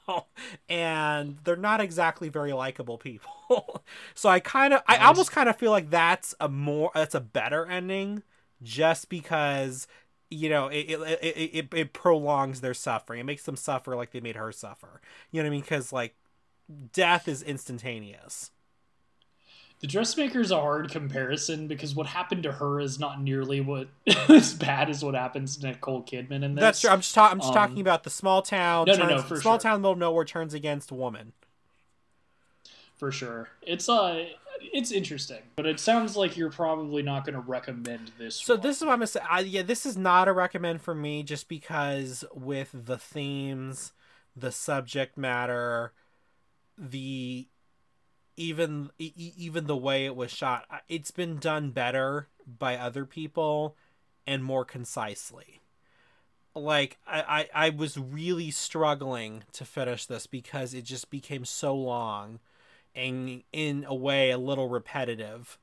and 0.70 1.38
they're 1.44 1.56
not 1.56 1.82
exactly 1.82 2.30
very 2.30 2.54
likable 2.54 2.98
people. 2.98 3.32
So 4.14 4.28
i 4.28 4.40
kind 4.42 4.74
of 4.74 4.82
i 4.88 4.98
almost 4.98 5.32
kind 5.32 5.48
of 5.48 5.56
feel 5.56 5.72
like 5.72 5.90
that's 5.90 6.36
a 6.40 6.50
more 6.50 6.92
that's 6.94 7.16
a 7.16 7.22
better 7.22 7.66
ending 7.66 8.24
just 8.62 9.08
because 9.10 9.88
you 10.30 10.50
know 10.50 10.68
it 10.68 10.80
it, 10.90 11.20
it, 11.22 11.50
it 11.54 11.74
it 11.74 11.94
prolongs 11.94 12.60
their 12.62 12.74
suffering. 12.74 13.22
It 13.22 13.26
makes 13.26 13.44
them 13.44 13.56
suffer 13.56 13.96
like 13.96 14.12
they 14.12 14.20
made 14.20 14.36
her 14.36 14.52
suffer. 14.52 15.02
You 15.32 15.42
know 15.42 15.46
what 15.46 15.52
i 15.52 15.52
mean? 15.52 15.62
Because 15.62 15.94
like 15.94 16.16
death 16.92 17.28
is 17.28 17.42
instantaneous 17.42 18.52
The 19.80 19.88
dressmaker 19.88 20.40
is 20.42 20.50
a 20.50 20.60
hard 20.60 20.90
comparison 20.90 21.68
because 21.68 21.94
what 21.94 22.08
happened 22.08 22.44
to 22.44 22.52
her 22.52 22.80
is 22.80 23.00
not 23.00 23.22
nearly 23.22 23.62
what 23.62 23.88
as 24.30 24.54
bad 24.56 24.90
as 24.90 25.04
what 25.04 25.14
happens 25.14 25.58
to 25.58 25.68
Nicole 25.68 26.02
Kidman 26.02 26.44
in 26.44 26.56
this. 26.56 26.62
that's 26.62 26.82
true 26.82 26.90
i'm 26.90 27.02
just, 27.02 27.14
ta- 27.14 27.30
I'm 27.30 27.38
just 27.40 27.50
Um, 27.50 27.54
talking 27.56 27.80
about 27.80 28.04
the 28.04 28.10
small 28.10 28.42
town 28.42 28.86
no, 28.88 28.96
no, 28.96 29.08
no, 29.08 29.22
for 29.22 29.40
small 29.40 29.56
sure. 29.56 29.60
town 29.60 29.74
the 29.74 29.80
middle 29.80 29.92
of 29.94 29.98
nowhere 30.00 30.26
turns 30.26 30.54
against 30.56 30.92
woman 30.92 31.34
for 32.96 33.12
sure. 33.12 33.50
It's 33.62 33.88
uh, 33.90 34.26
it's 34.60 34.92
interesting, 34.92 35.42
but 35.56 35.68
it 35.68 35.80
sounds 35.80 36.18
like 36.18 36.36
you're 36.36 36.50
probably 36.50 37.04
not 37.04 37.26
going 37.26 37.36
to 37.36 37.42
recommend 37.42 38.12
this. 38.18 38.36
So 38.38 38.56
one. 38.56 38.62
this 38.64 38.78
is 38.78 38.84
what 38.84 38.94
I'm 38.94 38.98
gonna 38.98 39.06
say. 39.08 39.20
I, 39.30 39.42
yeah, 39.42 39.62
this 39.62 39.86
is 39.86 39.98
not 39.98 40.28
a 40.28 40.34
recommend 40.34 40.82
for 40.82 40.96
me, 40.96 41.22
just 41.22 41.48
because 41.48 42.26
with 42.34 42.72
the 42.74 42.98
themes, 42.98 43.94
the 44.36 44.52
subject 44.52 45.16
matter, 45.16 45.94
the 46.76 47.48
even 48.38 48.92
even 48.98 49.68
the 49.68 49.78
way 49.78 50.06
it 50.06 50.16
was 50.16 50.32
shot, 50.32 50.66
it's 50.88 51.12
been 51.12 51.38
done 51.40 51.72
better 51.72 52.28
by 52.48 52.78
other 52.78 53.06
people 53.06 53.76
and 54.26 54.44
more 54.44 54.66
concisely. 54.66 55.62
like 56.56 56.98
I, 57.08 57.50
I 57.54 57.68
I 57.68 57.70
was 57.70 57.98
really 57.98 58.52
struggling 58.52 59.44
to 59.54 59.66
finish 59.66 60.06
this 60.06 60.28
because 60.28 60.74
it 60.74 60.84
just 60.86 61.10
became 61.12 61.46
so 61.46 61.76
long 61.76 62.40
and 62.96 63.44
in 63.54 63.86
a 63.88 63.96
way 63.96 64.32
a 64.32 64.38
little 64.38 64.70
repetitive 64.70 65.58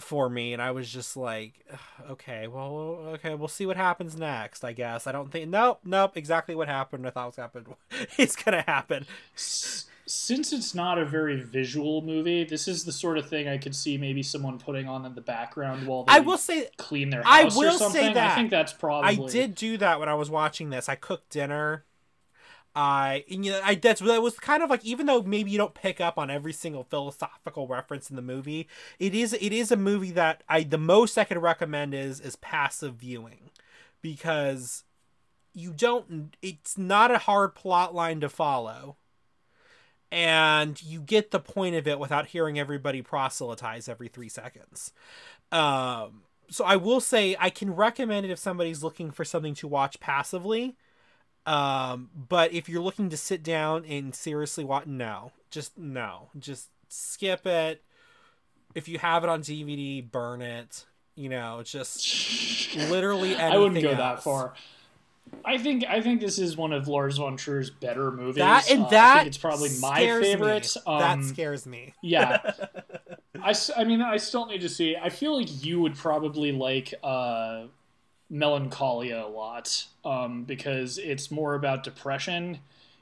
for 0.00 0.30
me. 0.30 0.52
And 0.54 0.62
I 0.62 0.70
was 0.72 0.90
just 0.92 1.16
like 1.16 1.66
okay 2.10 2.48
well 2.48 2.74
okay 3.14 3.34
we'll 3.34 3.48
see 3.48 3.66
what 3.66 3.76
happens 3.76 4.16
next 4.16 4.64
I 4.64 4.72
guess. 4.72 5.06
I 5.06 5.12
don't 5.12 5.30
think 5.32 5.50
nope 5.50 5.80
nope 5.84 6.16
exactly 6.16 6.54
what 6.54 6.68
happened 6.68 7.06
I 7.06 7.10
thought 7.10 7.26
was 7.28 7.36
happened 7.36 7.66
it's 8.18 8.36
gonna 8.36 8.62
happen 8.66 9.06
since 10.06 10.52
it's 10.52 10.74
not 10.74 10.98
a 10.98 11.04
very 11.04 11.40
visual 11.40 12.02
movie, 12.02 12.44
this 12.44 12.66
is 12.66 12.84
the 12.84 12.92
sort 12.92 13.18
of 13.18 13.28
thing 13.28 13.48
I 13.48 13.58
could 13.58 13.74
see 13.74 13.96
maybe 13.96 14.22
someone 14.22 14.58
putting 14.58 14.88
on 14.88 15.04
in 15.06 15.14
the 15.14 15.20
background 15.20 15.86
while 15.86 16.04
they 16.04 16.14
I 16.14 16.20
will 16.20 16.38
say 16.38 16.68
clean 16.76 17.10
their 17.10 17.22
house 17.22 17.54
I 17.54 17.58
will 17.58 17.74
or 17.74 17.78
something. 17.78 18.00
say 18.00 18.12
that 18.12 18.32
I 18.32 18.34
think 18.34 18.50
that's 18.50 18.72
probably 18.72 19.10
I 19.10 19.28
did 19.28 19.54
do 19.54 19.76
that 19.78 20.00
when 20.00 20.08
I 20.08 20.14
was 20.14 20.30
watching 20.30 20.70
this. 20.70 20.88
I 20.88 20.96
cooked 20.96 21.30
dinner. 21.30 21.84
I 22.74 23.24
you 23.28 23.52
know 23.52 23.60
I 23.62 23.74
that's 23.74 24.00
that 24.00 24.22
was 24.22 24.38
kind 24.38 24.62
of 24.62 24.70
like 24.70 24.84
even 24.84 25.06
though 25.06 25.22
maybe 25.22 25.50
you 25.50 25.58
don't 25.58 25.74
pick 25.74 26.00
up 26.00 26.16
on 26.16 26.30
every 26.30 26.54
single 26.54 26.84
philosophical 26.84 27.68
reference 27.68 28.08
in 28.08 28.16
the 28.16 28.22
movie, 28.22 28.66
it 28.98 29.14
is 29.14 29.34
it 29.34 29.52
is 29.52 29.70
a 29.70 29.76
movie 29.76 30.10
that 30.12 30.42
I 30.48 30.62
the 30.62 30.78
most 30.78 31.18
I 31.18 31.24
could 31.24 31.40
recommend 31.40 31.94
is 31.94 32.18
is 32.18 32.36
passive 32.36 32.94
viewing 32.94 33.50
because 34.00 34.84
you 35.52 35.72
don't 35.72 36.34
it's 36.40 36.78
not 36.78 37.10
a 37.10 37.18
hard 37.18 37.54
plot 37.54 37.94
line 37.94 38.20
to 38.20 38.28
follow 38.30 38.96
and 40.12 40.80
you 40.82 41.00
get 41.00 41.30
the 41.30 41.40
point 41.40 41.74
of 41.74 41.88
it 41.88 41.98
without 41.98 42.26
hearing 42.26 42.58
everybody 42.58 43.00
proselytize 43.00 43.88
every 43.88 44.08
three 44.08 44.28
seconds. 44.28 44.92
Um, 45.50 46.24
so 46.50 46.66
I 46.66 46.76
will 46.76 47.00
say 47.00 47.34
I 47.40 47.48
can 47.48 47.74
recommend 47.74 48.26
it 48.26 48.30
if 48.30 48.38
somebody's 48.38 48.82
looking 48.82 49.10
for 49.10 49.24
something 49.24 49.54
to 49.54 49.66
watch 49.66 50.00
passively. 50.00 50.76
Um, 51.46 52.10
but 52.14 52.52
if 52.52 52.68
you're 52.68 52.82
looking 52.82 53.08
to 53.08 53.16
sit 53.16 53.42
down 53.42 53.86
and 53.86 54.14
seriously 54.14 54.64
watch, 54.64 54.84
no, 54.86 55.32
just 55.50 55.78
no, 55.78 56.28
just 56.38 56.68
skip 56.88 57.46
it. 57.46 57.82
If 58.74 58.88
you 58.88 58.98
have 58.98 59.24
it 59.24 59.30
on 59.30 59.40
DVD, 59.40 60.08
burn 60.08 60.42
it. 60.42 60.84
You 61.14 61.30
know, 61.30 61.62
just 61.64 62.76
literally. 62.76 63.34
I 63.34 63.56
wouldn't 63.56 63.82
go 63.82 63.88
else. 63.88 63.98
that 63.98 64.22
far. 64.22 64.52
I 65.44 65.58
think 65.58 65.84
I 65.88 66.00
think 66.00 66.20
this 66.20 66.38
is 66.38 66.56
one 66.56 66.72
of 66.72 66.88
Lars 66.88 67.18
von 67.18 67.36
Trier's 67.36 67.70
better 67.70 68.10
movies. 68.10 68.36
That 68.36 68.70
and 68.70 68.84
uh, 68.84 68.90
that 68.90 69.26
it's 69.26 69.38
probably 69.38 69.70
my 69.80 69.98
favorite. 69.98 70.76
Um, 70.86 70.98
that 70.98 71.24
scares 71.24 71.66
me. 71.66 71.94
yeah, 72.02 72.52
I, 73.42 73.54
I 73.76 73.84
mean 73.84 74.00
I 74.00 74.16
still 74.18 74.46
need 74.46 74.60
to 74.60 74.68
see. 74.68 74.96
I 74.96 75.08
feel 75.08 75.36
like 75.36 75.64
you 75.64 75.80
would 75.80 75.96
probably 75.96 76.52
like 76.52 76.94
uh, 77.02 77.64
Melancholia 78.30 79.24
a 79.24 79.28
lot 79.28 79.86
um, 80.04 80.44
because 80.44 80.98
it's 80.98 81.30
more 81.30 81.54
about 81.54 81.84
depression. 81.84 82.58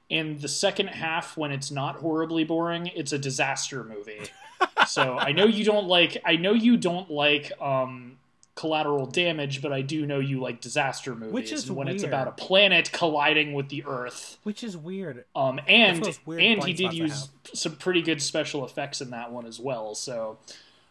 In 0.08 0.38
the 0.38 0.48
second 0.48 0.88
half, 0.88 1.36
when 1.36 1.52
it's 1.52 1.70
not 1.70 1.96
horribly 1.96 2.42
boring, 2.42 2.88
it's 2.88 3.12
a 3.12 3.18
disaster 3.18 3.84
movie. 3.84 4.22
so 4.86 5.16
I 5.16 5.32
know 5.32 5.46
you 5.46 5.64
don't 5.64 5.86
like. 5.86 6.16
I 6.24 6.36
know 6.36 6.52
you 6.52 6.76
don't 6.76 7.10
like. 7.10 7.52
Um, 7.60 8.16
collateral 8.60 9.06
damage, 9.06 9.62
but 9.62 9.72
I 9.72 9.80
do 9.80 10.04
know 10.04 10.18
you 10.18 10.38
like 10.38 10.60
disaster 10.60 11.14
movies. 11.14 11.32
Which 11.32 11.50
is 11.50 11.70
when 11.72 11.86
weird. 11.86 11.94
it's 11.94 12.04
about 12.04 12.28
a 12.28 12.32
planet 12.32 12.92
colliding 12.92 13.54
with 13.54 13.70
the 13.70 13.84
Earth. 13.86 14.36
Which 14.42 14.62
is 14.62 14.76
weird. 14.76 15.24
Um, 15.34 15.58
and 15.66 16.18
weird 16.26 16.42
and 16.42 16.64
he 16.64 16.74
did 16.74 16.92
use 16.92 17.30
some 17.54 17.76
pretty 17.76 18.02
good 18.02 18.20
special 18.20 18.66
effects 18.66 19.00
in 19.00 19.10
that 19.10 19.32
one 19.32 19.46
as 19.46 19.58
well. 19.58 19.94
So, 19.94 20.36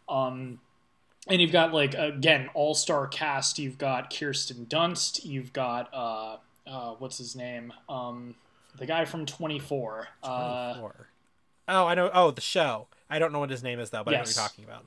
um, 0.09 0.59
and 1.27 1.39
you've 1.39 1.51
got 1.51 1.71
like 1.71 1.93
again 1.93 2.49
all 2.55 2.73
star 2.73 3.05
cast. 3.05 3.59
You've 3.59 3.77
got 3.77 4.11
Kirsten 4.11 4.65
Dunst. 4.65 5.23
You've 5.23 5.53
got 5.53 5.93
uh, 5.93 6.37
uh, 6.65 6.95
what's 6.97 7.19
his 7.19 7.35
name? 7.35 7.71
Um, 7.87 8.33
the 8.79 8.87
guy 8.87 9.05
from 9.05 9.27
Twenty 9.27 9.59
Four. 9.59 10.07
Uh, 10.23 10.73
oh, 11.67 11.85
I 11.85 11.93
know. 11.93 12.09
Oh, 12.11 12.31
the 12.31 12.41
show. 12.41 12.87
I 13.11 13.19
don't 13.19 13.31
know 13.31 13.39
what 13.39 13.51
his 13.51 13.61
name 13.61 13.79
is 13.79 13.91
though, 13.91 14.03
but 14.03 14.11
Yes. 14.11 14.17
I 14.17 14.21
know 14.21 14.21
what 14.21 14.35
you're 14.35 14.43
talking 14.49 14.65
about. 14.65 14.85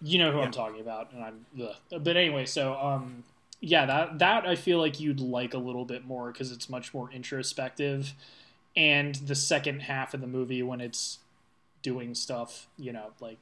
You 0.00 0.18
know 0.18 0.30
who 0.32 0.38
Yeah. 0.38 0.44
I'm 0.44 0.50
talking 0.52 0.80
about, 0.80 1.12
and 1.12 1.22
I'm. 1.24 1.46
Ugh. 1.62 1.74
But 2.02 2.16
anyway, 2.16 2.46
so 2.46 2.74
um, 2.74 3.24
yeah, 3.60 3.86
that 3.86 4.18
that 4.18 4.46
I 4.46 4.54
feel 4.56 4.78
like 4.78 5.00
you'd 5.00 5.20
like 5.20 5.54
a 5.54 5.58
little 5.58 5.84
bit 5.84 6.04
more 6.06 6.32
because 6.32 6.52
it's 6.52 6.68
much 6.68 6.92
more 6.94 7.10
introspective, 7.10 8.12
and 8.76 9.14
the 9.16 9.34
second 9.34 9.80
half 9.80 10.14
of 10.14 10.20
the 10.20 10.26
movie 10.26 10.62
when 10.62 10.80
it's 10.80 11.18
doing 11.82 12.14
stuff, 12.14 12.66
you 12.76 12.92
know, 12.92 13.12
like 13.20 13.38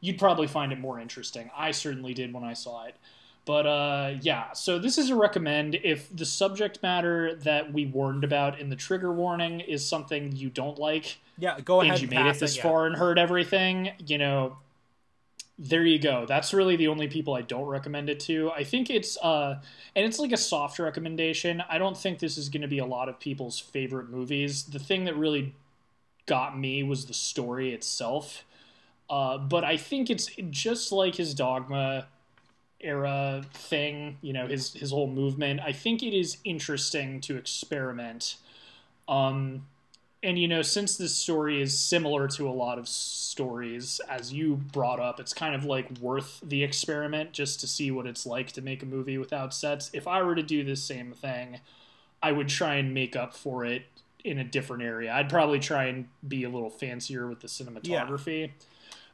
you'd 0.00 0.18
probably 0.18 0.46
find 0.46 0.72
it 0.72 0.78
more 0.80 0.98
interesting. 0.98 1.50
I 1.56 1.70
certainly 1.72 2.14
did 2.14 2.32
when 2.32 2.44
I 2.44 2.54
saw 2.54 2.84
it. 2.86 2.96
But 3.46 3.66
uh, 3.66 4.14
yeah, 4.20 4.52
so 4.52 4.78
this 4.78 4.98
is 4.98 5.10
a 5.10 5.14
recommend. 5.16 5.74
If 5.82 6.14
the 6.14 6.24
subject 6.26 6.82
matter 6.82 7.34
that 7.36 7.72
we 7.72 7.86
warned 7.86 8.22
about 8.22 8.60
in 8.60 8.68
the 8.68 8.76
trigger 8.76 9.12
warning 9.12 9.60
is 9.60 9.86
something 9.86 10.36
you 10.36 10.50
don't 10.50 10.78
like, 10.78 11.18
Yeah, 11.38 11.58
go 11.60 11.80
ahead. 11.80 11.94
and 11.94 12.02
you 12.02 12.08
and 12.08 12.24
made 12.26 12.30
it 12.30 12.38
this 12.38 12.56
yeah. 12.56 12.62
far 12.62 12.86
and 12.86 12.96
heard 12.96 13.18
everything, 13.18 13.92
you 14.06 14.18
know, 14.18 14.58
there 15.62 15.84
you 15.84 15.98
go. 15.98 16.24
That's 16.26 16.54
really 16.54 16.76
the 16.76 16.88
only 16.88 17.06
people 17.06 17.34
I 17.34 17.42
don't 17.42 17.66
recommend 17.66 18.08
it 18.08 18.18
to. 18.20 18.50
I 18.52 18.64
think 18.64 18.88
it's 18.88 19.18
uh 19.18 19.60
and 19.94 20.06
it's 20.06 20.18
like 20.18 20.32
a 20.32 20.38
soft 20.38 20.78
recommendation. 20.78 21.62
I 21.68 21.76
don't 21.76 21.96
think 21.96 22.18
this 22.18 22.38
is 22.38 22.48
going 22.48 22.62
to 22.62 22.68
be 22.68 22.78
a 22.78 22.86
lot 22.86 23.10
of 23.10 23.20
people's 23.20 23.58
favorite 23.58 24.08
movies. 24.08 24.64
The 24.64 24.78
thing 24.78 25.04
that 25.04 25.16
really 25.16 25.54
got 26.26 26.58
me 26.58 26.82
was 26.82 27.06
the 27.06 27.14
story 27.14 27.74
itself. 27.74 28.44
Uh, 29.10 29.38
but 29.38 29.64
I 29.64 29.76
think 29.76 30.10
it's 30.10 30.30
just 30.50 30.92
like 30.92 31.16
his 31.16 31.34
Dogma 31.34 32.06
era 32.80 33.44
thing, 33.54 34.18
you 34.22 34.32
know, 34.32 34.46
his 34.46 34.74
his 34.74 34.90
whole 34.90 35.08
movement. 35.08 35.60
I 35.60 35.72
think 35.72 36.02
it 36.02 36.14
is 36.14 36.38
interesting 36.44 37.20
to 37.22 37.36
experiment. 37.36 38.36
Um, 39.08 39.66
and 40.22 40.38
you 40.38 40.48
know, 40.48 40.62
since 40.62 40.96
this 40.96 41.14
story 41.14 41.62
is 41.62 41.78
similar 41.78 42.28
to 42.28 42.48
a 42.48 42.52
lot 42.52 42.78
of 42.78 42.86
stories, 42.88 44.00
as 44.08 44.32
you 44.32 44.56
brought 44.56 45.00
up, 45.00 45.18
it's 45.18 45.32
kind 45.32 45.54
of 45.54 45.64
like 45.64 45.98
worth 45.98 46.40
the 46.42 46.62
experiment 46.62 47.32
just 47.32 47.60
to 47.60 47.66
see 47.66 47.90
what 47.90 48.06
it's 48.06 48.26
like 48.26 48.52
to 48.52 48.60
make 48.62 48.82
a 48.82 48.86
movie 48.86 49.16
without 49.18 49.54
sets. 49.54 49.90
If 49.94 50.06
I 50.06 50.22
were 50.22 50.34
to 50.34 50.42
do 50.42 50.62
this 50.62 50.82
same 50.82 51.12
thing, 51.12 51.60
I 52.22 52.32
would 52.32 52.48
try 52.48 52.74
and 52.74 52.92
make 52.92 53.16
up 53.16 53.34
for 53.34 53.64
it 53.64 53.84
in 54.22 54.38
a 54.38 54.44
different 54.44 54.82
area. 54.82 55.10
I'd 55.12 55.30
probably 55.30 55.58
try 55.58 55.84
and 55.84 56.08
be 56.26 56.44
a 56.44 56.50
little 56.50 56.68
fancier 56.70 57.26
with 57.26 57.40
the 57.40 57.48
cinematography. 57.48 58.50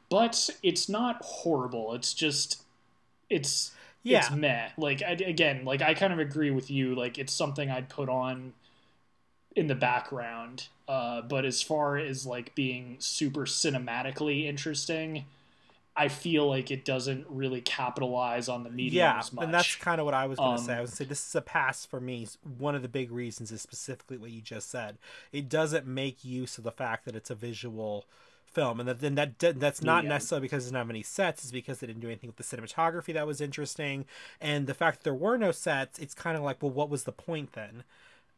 But 0.09 0.49
it's 0.63 0.89
not 0.89 1.21
horrible. 1.21 1.93
It's 1.93 2.13
just 2.13 2.63
it's 3.29 3.71
Yeah. 4.03 4.19
it's 4.19 4.31
meh. 4.31 4.69
Like 4.77 5.01
I, 5.01 5.11
again, 5.11 5.63
like 5.65 5.81
I 5.81 5.93
kind 5.93 6.11
of 6.13 6.19
agree 6.19 6.51
with 6.51 6.69
you. 6.69 6.95
Like 6.95 7.17
it's 7.17 7.33
something 7.33 7.69
I'd 7.69 7.89
put 7.89 8.09
on 8.09 8.53
in 9.57 9.67
the 9.67 9.75
background. 9.75 10.67
Uh, 10.87 11.21
but 11.21 11.45
as 11.45 11.61
far 11.61 11.97
as 11.97 12.25
like 12.25 12.55
being 12.55 12.97
super 12.99 13.41
cinematically 13.41 14.45
interesting, 14.45 15.25
I 15.95 16.09
feel 16.09 16.47
like 16.49 16.71
it 16.71 16.85
doesn't 16.85 17.25
really 17.29 17.61
capitalize 17.61 18.49
on 18.49 18.63
the 18.63 18.69
medium 18.71 19.15
Yeah, 19.15 19.17
as 19.17 19.33
much. 19.33 19.39
and 19.39 19.51
that's 19.53 19.75
kind 19.75 19.99
of 19.99 20.05
what 20.05 20.13
I 20.13 20.27
was 20.27 20.39
going 20.39 20.55
to 20.55 20.61
say. 20.61 20.75
I 20.75 20.81
Um, 20.81 20.81
was 20.81 20.91
going 20.91 20.95
to 20.95 20.97
say 20.97 21.05
this 21.05 21.27
is 21.27 21.35
a 21.35 21.41
pass 21.41 21.83
for 21.85 21.99
me. 21.99 22.27
One 22.43 22.75
of 22.75 22.83
the 22.83 22.87
big 22.87 23.11
reasons 23.11 23.51
is 23.51 23.61
specifically 23.61 24.17
what 24.17 24.29
you 24.29 24.41
just 24.41 24.69
said. 24.69 24.99
It 25.31 25.49
doesn't 25.49 25.87
make 25.87 26.23
use 26.23 26.57
of 26.59 26.63
the 26.63 26.71
fact 26.71 27.05
that 27.05 27.15
it's 27.15 27.31
a 27.31 27.35
visual 27.35 28.05
film, 28.45 28.79
and 28.79 28.87
that 28.87 28.99
then 29.01 29.15
that 29.15 29.39
that's 29.39 29.81
not 29.83 30.05
Yeah. 30.05 30.07
necessarily 30.07 30.43
because 30.45 30.63
there's 30.63 30.71
not 30.71 30.85
many 30.87 31.01
sets. 31.01 31.43
It's 31.43 31.51
because 31.51 31.79
they 31.79 31.87
didn't 31.87 32.01
do 32.01 32.07
anything 32.07 32.29
with 32.29 32.37
the 32.37 32.43
cinematography 32.57 33.13
that 33.15 33.25
was 33.27 33.41
interesting, 33.41 34.05
and 34.39 34.67
the 34.67 34.75
fact 34.75 34.99
that 34.99 35.03
there 35.05 35.13
were 35.15 35.37
no 35.37 35.51
sets. 35.51 35.97
It's 35.97 36.13
kind 36.13 36.37
of 36.37 36.43
like, 36.43 36.61
well, 36.61 36.71
what 36.71 36.89
was 36.89 37.03
the 37.03 37.11
point 37.11 37.53
then? 37.53 37.83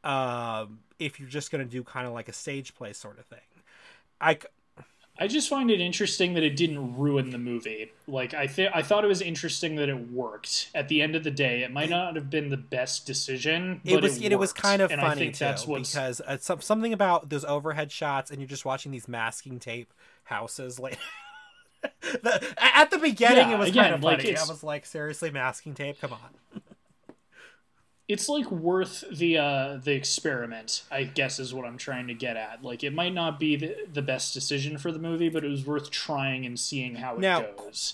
Um, 0.03 0.79
if 0.97 1.19
you're 1.19 1.29
just 1.29 1.51
going 1.51 1.63
to 1.63 1.69
do 1.69 1.83
kind 1.83 2.07
of 2.07 2.13
like 2.13 2.29
a 2.29 2.33
stage 2.33 2.75
play 2.75 2.93
sort 2.93 3.19
of 3.19 3.25
thing, 3.25 3.39
I, 4.21 4.39
I 5.17 5.27
just 5.27 5.49
find 5.49 5.69
it 5.69 5.81
interesting 5.81 6.33
that 6.35 6.43
it 6.43 6.55
didn't 6.55 6.97
ruin 6.97 7.31
the 7.31 7.37
movie. 7.37 7.91
Like 8.07 8.33
I 8.33 8.47
th- 8.47 8.71
I 8.73 8.81
thought 8.81 9.03
it 9.03 9.07
was 9.07 9.21
interesting 9.21 9.75
that 9.75 9.89
it 9.89 10.11
worked. 10.11 10.69
At 10.73 10.87
the 10.87 11.01
end 11.01 11.15
of 11.15 11.23
the 11.23 11.31
day, 11.31 11.63
it 11.63 11.71
might 11.71 11.89
not 11.89 12.15
have 12.15 12.29
been 12.29 12.49
the 12.49 12.57
best 12.57 13.05
decision, 13.05 13.81
but 13.83 13.93
it 13.93 14.01
was 14.01 14.21
it, 14.21 14.31
it, 14.31 14.39
was 14.39 14.53
kind 14.53 14.81
of 14.81 14.91
and 14.91 15.01
funny 15.01 15.11
I 15.11 15.15
think 15.15 15.35
too 15.35 15.45
that's 15.45 15.67
what's 15.67 15.93
because 15.93 16.21
uh, 16.21 16.37
some, 16.37 16.61
something 16.61 16.93
about 16.93 17.29
those 17.29 17.43
overhead 17.43 17.91
shots 17.91 18.31
and 18.31 18.39
you're 18.39 18.47
just 18.47 18.63
watching 18.65 18.91
these 18.91 19.07
masking 19.07 19.59
tape 19.59 19.93
houses 20.23 20.79
like 20.79 20.97
the, 22.01 22.55
at 22.57 22.91
the 22.91 22.97
beginning 22.97 23.49
Yeah, 23.49 23.55
it 23.55 23.59
was 23.59 23.69
again, 23.69 23.83
kind 23.83 23.95
of 23.95 24.03
like, 24.03 24.21
funny. 24.21 24.37
I 24.37 24.45
was 24.45 24.63
like, 24.63 24.85
seriously, 24.85 25.31
masking 25.31 25.73
tape? 25.73 25.99
Come 25.99 26.13
on. 26.13 26.61
It's 28.09 28.27
like 28.27 28.51
worth 28.51 29.03
the 29.11 29.37
uh 29.37 29.77
the 29.81 29.93
experiment 29.93 30.83
i 30.91 31.03
guess 31.03 31.39
is 31.39 31.53
what 31.53 31.63
i'm 31.65 31.77
trying 31.77 32.07
to 32.07 32.13
get 32.13 32.35
at. 32.35 32.63
Like 32.63 32.83
it 32.83 32.93
might 32.93 33.13
not 33.13 33.39
be 33.39 33.55
the, 33.55 33.75
the 33.93 34.01
best 34.01 34.33
decision 34.33 34.77
for 34.77 34.91
the 34.91 34.99
movie 34.99 35.29
but 35.29 35.45
it 35.45 35.49
was 35.49 35.65
worth 35.65 35.89
trying 35.91 36.45
and 36.45 36.59
seeing 36.59 36.95
how 36.95 37.13
it 37.15 37.19
Now- 37.21 37.43
goes. 37.55 37.93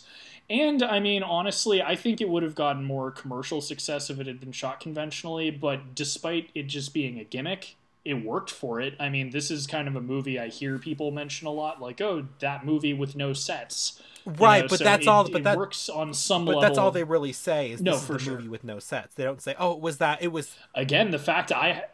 And 0.49 0.81
i 0.81 0.99
mean 0.99 1.21
honestly 1.21 1.81
i 1.81 1.95
think 1.95 2.21
it 2.21 2.29
would 2.29 2.43
have 2.43 2.55
gotten 2.55 2.83
more 2.83 3.11
commercial 3.11 3.61
success 3.61 4.09
if 4.09 4.19
it 4.19 4.25
had 4.27 4.39
been 4.39 4.51
shot 4.51 4.79
conventionally 4.79 5.51
but 5.51 5.93
despite 5.93 6.49
it 6.55 6.63
just 6.67 6.93
being 6.93 7.19
a 7.19 7.23
gimmick 7.23 7.75
it 8.05 8.13
worked 8.23 8.51
for 8.51 8.79
it. 8.79 8.95
I 8.99 9.09
mean, 9.09 9.31
this 9.31 9.49
is 9.51 9.65
kind 9.67 9.87
of 9.87 9.95
a 9.95 10.01
movie 10.01 10.39
I 10.39 10.47
hear 10.47 10.77
people 10.77 11.11
mention 11.11 11.47
a 11.47 11.51
lot, 11.51 11.81
like, 11.81 11.99
oh, 12.01 12.27
that 12.39 12.63
movie 12.65 12.93
with 12.93 13.15
no 13.15 13.33
sets. 13.33 14.01
Right, 14.25 14.57
You 14.57 14.61
know, 14.63 14.67
but 14.69 14.77
so 14.79 14.83
that's 14.85 15.03
it- 15.03 15.09
all. 15.09 15.29
But 15.29 15.43
that 15.43 15.57
works 15.57 15.89
on 15.89 16.13
some 16.13 16.45
level. 16.45 16.53
But 16.53 16.59
level. 16.61 16.61
that's 16.75 16.77
all 16.79 16.91
they 16.91 17.03
really 17.03 17.33
say 17.33 17.71
is 17.71 17.81
No, 17.81 17.91
this 17.93 18.01
is 18.01 18.07
for 18.07 18.13
the 18.13 18.19
sure. 18.19 18.35
movie 18.37 18.47
with 18.47 18.63
no 18.63 18.79
sets. 18.79 19.13
They 19.15 19.23
don't 19.23 19.41
say, 19.41 19.53
"Oh, 19.59 19.73
it 19.73 19.81
was 19.81 19.97
that." 19.97 20.21
It 20.21 20.31
was. 20.31 20.55
Again, 20.73 21.11
the 21.11 21.19
fact 21.19 21.51
I, 21.51 21.85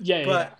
yeah, 0.00 0.18
yeah, 0.20 0.24
But- 0.24 0.48
yeah. 0.50 0.54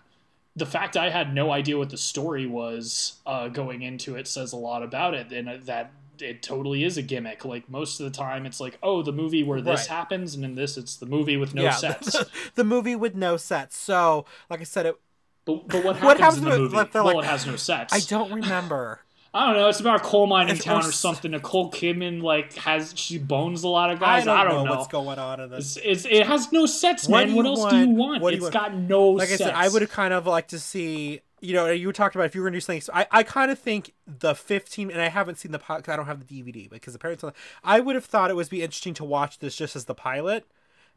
the 0.56 0.66
fact 0.66 0.96
I 0.96 1.10
had 1.10 1.34
no 1.34 1.50
idea 1.50 1.78
what 1.78 1.90
the 1.90 1.96
story 1.96 2.46
was 2.46 3.14
uh, 3.26 3.48
going 3.48 3.82
into 3.82 4.14
it 4.14 4.28
says 4.28 4.52
a 4.52 4.56
lot 4.56 4.82
about 4.84 5.14
it, 5.14 5.32
and 5.32 5.62
that 5.66 5.90
it 6.20 6.42
totally 6.42 6.84
is 6.84 6.96
a 6.96 7.02
gimmick. 7.02 7.44
Like 7.44 7.68
most 7.68 8.00
of 8.00 8.04
the 8.04 8.16
time, 8.16 8.46
it's 8.46 8.60
like, 8.60 8.78
oh, 8.82 9.02
the 9.02 9.12
movie 9.12 9.42
where 9.42 9.60
this 9.60 9.80
Right. 9.80 9.86
happens, 9.96 10.34
and 10.34 10.44
in 10.44 10.54
this, 10.54 10.76
it's 10.76 10.96
the 10.96 11.06
movie 11.06 11.36
with 11.36 11.54
no 11.54 11.62
yeah, 11.62 11.70
sets. 11.74 12.12
The, 12.12 12.28
the 12.56 12.64
movie 12.64 12.96
with 12.96 13.14
no 13.14 13.36
sets. 13.36 13.76
So, 13.76 14.24
like 14.50 14.60
I 14.60 14.64
said, 14.64 14.86
it. 14.86 14.96
But, 15.44 15.68
but 15.68 15.84
what 15.84 15.96
happens, 15.96 16.02
What 16.04 16.20
happens 16.20 16.38
in 16.38 16.44
the 16.48 16.58
movie? 16.58 16.76
well, 16.94 17.04
like, 17.04 17.16
it 17.24 17.24
has 17.24 17.46
no 17.46 17.56
sets. 17.56 17.92
I 17.92 18.00
don't 18.00 18.32
remember. 18.32 19.00
I 19.36 19.46
don't 19.46 19.56
know. 19.56 19.68
It's 19.68 19.80
about 19.80 19.96
a 20.00 20.04
coal 20.04 20.28
mining 20.28 20.52
It's- 20.54 20.64
town 20.64 20.84
or 20.88 20.92
something. 20.92 21.32
Nicole 21.32 21.68
Kidman 21.72 22.22
like 22.22 22.54
has 22.54 22.94
she 22.96 23.18
bones 23.18 23.64
a 23.64 23.68
lot 23.68 23.90
of 23.90 24.00
I 24.00 24.18
guys. 24.18 24.24
don't, 24.26 24.38
I 24.38 24.44
don't, 24.44 24.64
know, 24.64 24.70
what's 24.70 24.86
going 24.86 25.18
on 25.18 25.40
in 25.40 25.50
this. 25.50 25.76
It's, 25.78 26.04
it's 26.04 26.14
it 26.20 26.26
has 26.28 26.52
no 26.52 26.66
sets, 26.66 27.08
What 27.08 27.26
man. 27.26 27.34
What 27.36 27.44
else 27.44 27.68
do 27.68 27.76
you 27.78 27.86
want? 27.88 27.98
want? 27.98 28.22
What 28.22 28.30
do 28.30 28.36
you 28.36 28.46
It's 28.46 28.54
want? 28.54 28.72
got 28.72 28.74
no 28.78 29.08
Like 29.08 29.28
sets. 29.28 29.40
I 29.42 29.44
said, 29.46 29.54
I 29.54 29.68
would 29.68 29.82
have 29.82 29.90
kind 29.90 30.14
of 30.14 30.28
liked 30.28 30.50
to 30.50 30.60
see. 30.60 31.20
You 31.40 31.52
know, 31.54 31.70
you 31.70 31.92
talked 31.92 32.14
about 32.14 32.24
if 32.26 32.34
you 32.34 32.40
were 32.40 32.46
going 32.46 32.54
to 32.54 32.56
do 32.56 32.60
something. 32.62 32.80
So 32.80 32.92
I, 32.94 33.06
I 33.10 33.22
kind 33.22 33.50
of 33.50 33.58
think 33.58 33.92
the 34.06 34.34
15, 34.34 34.90
and 34.90 35.00
I 35.00 35.08
haven't 35.08 35.36
seen 35.36 35.52
the 35.52 35.58
pilot 35.58 35.80
because 35.80 35.92
I 35.92 35.96
don't 35.96 36.06
have 36.06 36.26
the 36.26 36.42
DVD, 36.42 36.70
because 36.70 36.94
apparently 36.94 37.32
I 37.62 37.80
would 37.80 37.96
have 37.96 38.06
thought 38.06 38.30
it 38.30 38.36
would 38.36 38.48
be 38.48 38.62
interesting 38.62 38.94
to 38.94 39.04
watch 39.04 39.38
this 39.38 39.56
just 39.56 39.76
as 39.76 39.84
the 39.84 39.94
pilot 39.94 40.46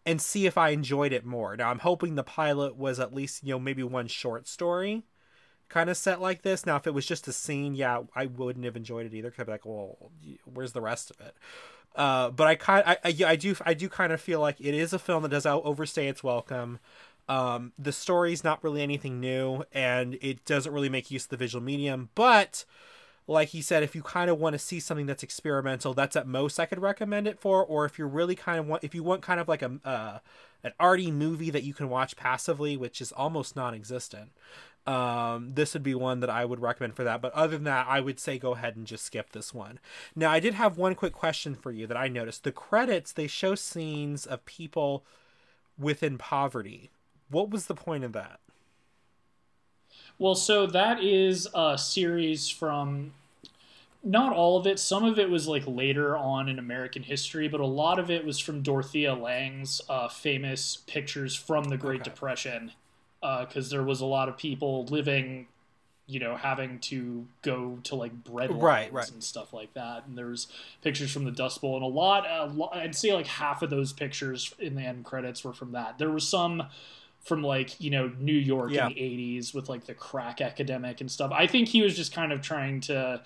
and 0.05 0.21
see 0.21 0.45
if 0.45 0.57
I 0.57 0.69
enjoyed 0.69 1.11
it 1.11 1.25
more. 1.25 1.57
Now, 1.57 1.69
I'm 1.69 1.79
hoping 1.79 2.15
the 2.15 2.23
pilot 2.23 2.77
was 2.77 2.99
at 2.99 3.13
least, 3.13 3.43
you 3.43 3.49
know, 3.49 3.59
maybe 3.59 3.83
one 3.83 4.07
short 4.07 4.47
story 4.47 5.03
kind 5.69 5.89
of 5.89 5.97
set 5.97 6.21
like 6.21 6.43
this. 6.43 6.65
Now, 6.65 6.77
if 6.77 6.87
it 6.87 6.93
was 6.93 7.05
just 7.05 7.27
a 7.27 7.33
scene, 7.33 7.75
yeah, 7.75 8.01
I 8.15 8.27
wouldn't 8.27 8.65
have 8.65 8.77
enjoyed 8.77 9.05
it 9.05 9.13
either. 9.13 9.29
Cause 9.29 9.41
I'd 9.41 9.45
be 9.47 9.51
like, 9.51 9.65
well, 9.65 10.11
where's 10.45 10.71
the 10.71 10.81
rest 10.81 11.11
of 11.11 11.19
it? 11.19 11.35
Uh, 11.95 12.29
but 12.29 12.47
I 12.47 12.55
kind, 12.55 12.83
I, 12.85 12.97
I, 13.03 13.15
I 13.25 13.35
do, 13.35 13.55
I 13.65 13.73
do 13.73 13.89
kind 13.89 14.13
of 14.13 14.21
feel 14.21 14.39
like 14.39 14.61
it 14.61 14.73
is 14.73 14.93
a 14.93 14.99
film 14.99 15.23
that 15.23 15.29
does 15.29 15.45
overstay 15.45 16.07
its 16.07 16.23
welcome. 16.23 16.79
Um, 17.29 17.73
the 17.77 17.91
story's 17.91 18.43
not 18.43 18.63
really 18.63 18.81
anything 18.81 19.19
new, 19.19 19.63
and 19.73 20.17
it 20.21 20.45
doesn't 20.45 20.71
really 20.71 20.89
make 20.89 21.11
use 21.11 21.25
of 21.25 21.29
the 21.29 21.37
visual 21.37 21.63
medium. 21.63 22.09
But 22.15 22.63
like 23.27 23.49
he 23.49 23.61
said, 23.61 23.83
if 23.83 23.93
you 23.95 24.01
kind 24.01 24.29
of 24.29 24.39
want 24.39 24.53
to 24.53 24.59
see 24.59 24.79
something 24.79 25.05
that's 25.05 25.23
experimental, 25.23 25.93
that's 25.93 26.15
at 26.15 26.27
most 26.27 26.59
I 26.59 26.65
could 26.65 26.81
recommend 26.81 27.27
it 27.27 27.39
for. 27.39 27.63
Or 27.63 27.85
if 27.85 27.99
you're 27.99 28.07
really 28.07 28.35
kind 28.35 28.59
of 28.59 28.67
want, 28.67 28.83
if 28.83 28.95
you 28.95 29.03
want 29.03 29.21
kind 29.21 29.39
of 29.39 29.47
like 29.47 29.61
a 29.61 29.79
uh, 29.83 30.19
an 30.63 30.71
arty 30.79 31.11
movie 31.11 31.49
that 31.49 31.63
you 31.63 31.73
can 31.73 31.89
watch 31.89 32.15
passively, 32.15 32.77
which 32.77 33.01
is 33.01 33.11
almost 33.11 33.55
non-existent, 33.55 34.31
um, 34.87 35.51
this 35.55 35.73
would 35.73 35.83
be 35.83 35.93
one 35.93 36.21
that 36.21 36.29
I 36.29 36.45
would 36.45 36.61
recommend 36.61 36.95
for 36.95 37.03
that. 37.03 37.21
But 37.21 37.33
other 37.33 37.57
than 37.57 37.65
that, 37.65 37.87
I 37.89 37.99
would 37.99 38.19
say 38.19 38.39
go 38.39 38.53
ahead 38.53 38.77
and 38.77 38.87
just 38.87 39.03
skip 39.03 39.33
this 39.33 39.53
one. 39.53 39.79
Now, 40.15 40.31
I 40.31 40.39
did 40.39 40.53
have 40.53 40.77
one 40.77 40.95
quick 40.95 41.13
question 41.13 41.53
for 41.55 41.71
you 41.71 41.85
that 41.87 41.97
I 41.97 42.07
noticed. 42.07 42.45
The 42.45 42.53
credits 42.53 43.11
they 43.11 43.27
show 43.27 43.55
scenes 43.55 44.25
of 44.25 44.45
people 44.45 45.03
within 45.77 46.17
poverty. 46.17 46.89
What 47.29 47.49
was 47.49 47.67
the 47.67 47.75
point 47.75 48.03
of 48.03 48.13
that? 48.13 48.39
Well, 50.19 50.35
so 50.35 50.65
that 50.67 51.03
is 51.03 51.47
a 51.53 51.77
series 51.77 52.49
from 52.49 53.13
not 54.03 54.33
all 54.33 54.57
of 54.57 54.67
it. 54.67 54.79
Some 54.79 55.03
of 55.03 55.19
it 55.19 55.29
was 55.29 55.47
like 55.47 55.63
later 55.67 56.17
on 56.17 56.49
in 56.49 56.59
American 56.59 57.03
history, 57.03 57.47
but 57.47 57.59
a 57.59 57.65
lot 57.65 57.99
of 57.99 58.09
it 58.11 58.25
was 58.25 58.39
from 58.39 58.61
Dorothea 58.61 59.13
Lange's 59.15 59.81
uh, 59.89 60.07
famous 60.07 60.77
pictures 60.87 61.35
from 61.35 61.65
the 61.65 61.77
Great 61.77 62.01
Okay. 62.01 62.11
Depression, 62.11 62.71
because 63.21 63.69
there 63.69 63.83
was 63.83 64.01
a 64.01 64.05
lot 64.05 64.29
of 64.29 64.37
people 64.37 64.85
living, 64.85 65.47
you 66.07 66.19
know, 66.19 66.35
having 66.37 66.79
to 66.79 67.27
go 67.41 67.79
to 67.83 67.95
like 67.95 68.23
bread 68.23 68.51
Right, 68.51 68.91
right. 68.91 69.11
and 69.11 69.23
stuff 69.23 69.53
like 69.53 69.73
that. 69.73 70.05
And 70.07 70.17
there's 70.17 70.47
pictures 70.81 71.11
from 71.11 71.25
the 71.25 71.31
Dust 71.31 71.61
Bowl, 71.61 71.75
and 71.75 71.83
a 71.83 71.87
lot, 71.87 72.25
a 72.29 72.45
lot, 72.45 72.75
I'd 72.75 72.95
say 72.95 73.13
like 73.13 73.27
half 73.27 73.61
of 73.61 73.69
those 73.69 73.93
pictures 73.93 74.53
in 74.59 74.75
the 74.75 74.83
end 74.83 75.05
credits 75.05 75.43
were 75.43 75.53
from 75.53 75.73
that. 75.73 75.97
There 75.97 76.11
was 76.11 76.27
some 76.27 76.63
from 77.27 77.43
like 77.43 77.79
you 77.81 77.89
know 77.89 78.11
New 78.19 78.31
York 78.33 78.71
Yeah. 78.71 78.87
in 78.87 78.93
the 78.93 78.99
80s 78.99 79.53
with 79.53 79.69
like 79.69 79.85
the 79.85 79.93
crack 79.93 80.41
epidemic 80.41 81.01
and 81.01 81.11
stuff. 81.11 81.31
I 81.31 81.45
think 81.47 81.67
he 81.67 81.81
was 81.81 81.95
just 81.95 82.13
kind 82.13 82.31
of 82.31 82.41
trying 82.41 82.81
to 82.81 83.21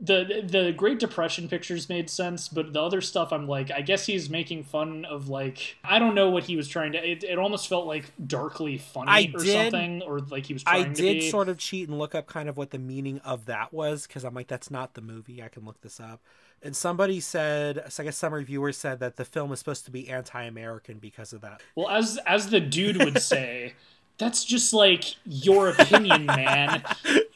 the 0.00 0.44
the 0.46 0.72
Great 0.72 1.00
Depression 1.00 1.48
pictures 1.48 1.88
made 1.88 2.08
sense, 2.08 2.48
but 2.48 2.72
the 2.72 2.80
other 2.80 3.00
stuff 3.00 3.32
I'm 3.32 3.48
like 3.48 3.70
I 3.72 3.80
guess 3.80 4.06
he's 4.06 4.30
making 4.30 4.62
fun 4.62 5.04
of 5.04 5.28
like 5.28 5.76
I 5.82 5.98
don't 5.98 6.14
know 6.14 6.30
what 6.30 6.44
he 6.44 6.56
was 6.56 6.68
trying 6.68 6.92
to 6.92 6.98
it, 7.10 7.24
it 7.24 7.38
almost 7.38 7.68
felt 7.68 7.86
like 7.86 8.12
darkly 8.24 8.78
funny 8.78 9.10
I 9.10 9.30
or 9.34 9.42
did- 9.42 9.72
something 9.72 10.02
or 10.02 10.20
like 10.20 10.46
he 10.46 10.52
was 10.52 10.62
I 10.66 10.82
trying 10.82 10.94
to 10.94 11.02
did 11.02 11.30
sort 11.30 11.48
of 11.48 11.58
cheat 11.58 11.88
and 11.88 11.98
look 11.98 12.14
up 12.14 12.28
kind 12.28 12.48
of 12.48 12.56
what 12.56 12.70
the 12.70 12.78
meaning 12.78 13.18
of 13.24 13.46
that 13.46 13.72
was 13.72 14.06
because 14.06 14.24
I'm 14.24 14.34
like, 14.34 14.46
that's 14.46 14.70
not 14.70 14.94
the 14.94 15.00
movie. 15.00 15.42
I 15.42 15.48
can 15.48 15.64
look 15.64 15.80
this 15.80 15.98
up. 15.98 16.20
And 16.62 16.76
somebody 16.76 17.20
said, 17.20 17.84
I 17.98 18.02
guess 18.02 18.16
some 18.16 18.34
reviewers 18.34 18.76
said 18.76 18.98
that 19.00 19.16
the 19.16 19.24
film 19.24 19.52
is 19.52 19.60
supposed 19.60 19.84
to 19.84 19.90
be 19.92 20.08
anti-American 20.08 20.98
because 20.98 21.32
of 21.32 21.40
that. 21.42 21.60
Well, 21.76 21.88
as 21.88 22.18
as 22.26 22.50
the 22.50 22.60
dude 22.60 22.96
would 22.96 23.20
say, 23.20 23.74
that's 24.18 24.44
just 24.44 24.72
like 24.72 25.04
your 25.24 25.70
opinion, 25.70 26.26
man. 26.26 26.82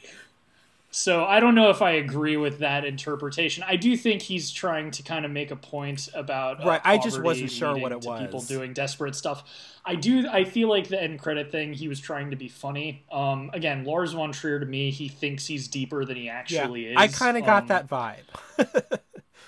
So 0.94 1.24
I 1.24 1.40
don't 1.40 1.54
know 1.54 1.70
if 1.70 1.80
I 1.80 1.92
agree 1.92 2.36
with 2.36 2.58
that 2.58 2.84
interpretation. 2.84 3.64
I 3.66 3.76
do 3.76 3.96
think 3.96 4.20
he's 4.20 4.50
trying 4.50 4.90
to 4.90 5.02
kind 5.02 5.24
of 5.24 5.30
make 5.30 5.50
a 5.50 5.56
point 5.56 6.10
about 6.12 6.62
uh, 6.62 6.66
Right, 6.68 6.80
I 6.84 6.98
just 6.98 7.18
wasn't 7.18 7.50
sure 7.50 7.74
what 7.78 7.92
it 7.92 8.02
was. 8.02 8.20
People 8.20 8.42
doing 8.42 8.74
desperate 8.74 9.16
stuff. 9.16 9.42
I 9.86 9.94
do. 9.94 10.28
I 10.28 10.44
feel 10.44 10.68
like 10.68 10.88
the 10.88 11.02
end 11.02 11.18
credit 11.18 11.50
thing. 11.50 11.72
He 11.72 11.88
was 11.88 11.98
trying 11.98 12.30
to 12.30 12.36
be 12.36 12.48
funny. 12.48 13.06
Um, 13.10 13.50
again, 13.54 13.84
Lars 13.84 14.12
von 14.12 14.32
Trier 14.32 14.60
to 14.60 14.66
me, 14.66 14.90
he 14.90 15.08
thinks 15.08 15.46
he's 15.46 15.66
deeper 15.66 16.04
than 16.04 16.16
he 16.16 16.28
actually 16.28 16.88
is. 16.88 16.94
I 16.98 17.08
kind 17.08 17.38
of 17.38 17.46
got 17.46 17.62
Um, 17.62 17.68
that 17.68 17.88
vibe. 17.88 19.00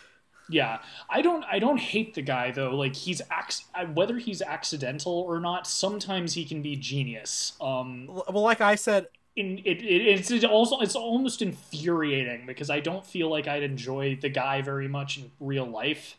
yeah, 0.49 0.79
I 1.11 1.21
don't. 1.23 1.45
I 1.45 1.59
don't 1.59 1.79
hate 1.79 2.15
the 2.15 2.23
guy 2.23 2.53
though. 2.53 2.75
Like 2.75 2.95
he's 2.97 3.21
ac- 3.31 3.65
whether 3.93 4.16
he's 4.16 4.41
accidental 4.41 5.12
or 5.12 5.41
not. 5.41 5.66
Sometimes 5.66 6.33
he 6.35 6.45
can 6.47 6.62
be 6.62 6.75
genius. 6.77 7.53
Um, 7.61 8.07
well, 8.09 8.43
like 8.43 8.61
I 8.62 8.75
said, 8.77 9.09
in 9.36 9.59
it, 9.65 9.82
it 9.82 10.02
it's 10.06 10.31
it 10.31 10.44
also 10.44 10.81
it's 10.81 10.94
almost 10.94 11.43
infuriating 11.43 12.47
because 12.47 12.70
I 12.70 12.81
don't 12.81 13.05
feel 13.05 13.28
like 13.28 13.48
I'd 13.48 13.62
enjoy 13.62 14.16
the 14.20 14.28
guy 14.28 14.62
very 14.62 14.89
much 14.89 15.19
in 15.19 15.31
real 15.40 15.66
life. 15.66 16.16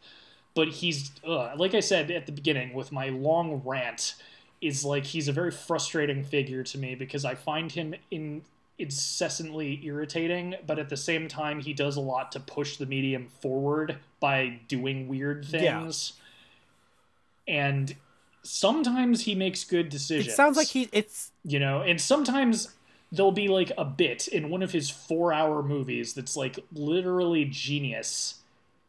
But 0.54 0.70
he's 0.70 1.12
ugh, 1.28 1.58
like 1.60 1.74
I 1.74 1.80
said 1.80 2.12
at 2.12 2.26
the 2.26 2.32
beginning 2.32 2.74
with 2.74 2.92
my 2.92 3.10
long 3.10 3.62
rant 3.66 4.16
is 4.62 4.84
like 4.86 5.06
he's 5.06 5.28
a 5.28 5.34
very 5.34 5.52
frustrating 5.52 6.24
figure 6.24 6.64
to 6.64 6.78
me 6.78 6.96
because 6.96 7.26
I 7.26 7.36
find 7.36 7.72
him 7.72 7.94
in 8.12 8.42
incessantly 8.78 9.80
irritating, 9.86 10.56
but 10.68 10.80
at 10.80 10.90
the 10.90 10.98
same 10.98 11.28
time 11.30 11.62
he 11.62 11.74
does 11.74 11.96
a 11.96 12.02
lot 12.02 12.32
to 12.34 12.40
push 12.42 12.76
the 12.78 12.86
medium 12.86 13.28
forward 13.42 13.98
by 14.20 14.60
doing 14.68 15.08
weird 15.08 15.46
Yeah. 15.50 15.80
things. 15.80 16.14
And 17.48 17.96
sometimes 18.44 19.22
he 19.24 19.36
makes 19.36 19.64
good 19.64 19.90
decisions. 19.90 20.28
it 20.28 20.36
sounds 20.36 20.58
like 20.58 20.68
he. 20.68 20.90
It's 20.92 21.32
you 21.44 21.60
know 21.60 21.82
and 21.82 22.00
sometimes 22.02 22.75
there'll 23.16 23.32
be 23.32 23.48
like 23.48 23.72
a 23.78 23.86
bit 23.86 24.28
in 24.28 24.50
one 24.50 24.64
of 24.64 24.72
his 24.72 24.90
four 24.90 25.34
hour 25.34 25.64
movies 25.64 26.14
that's 26.14 26.36
like 26.36 26.60
literally 26.74 27.46
genius 27.46 28.42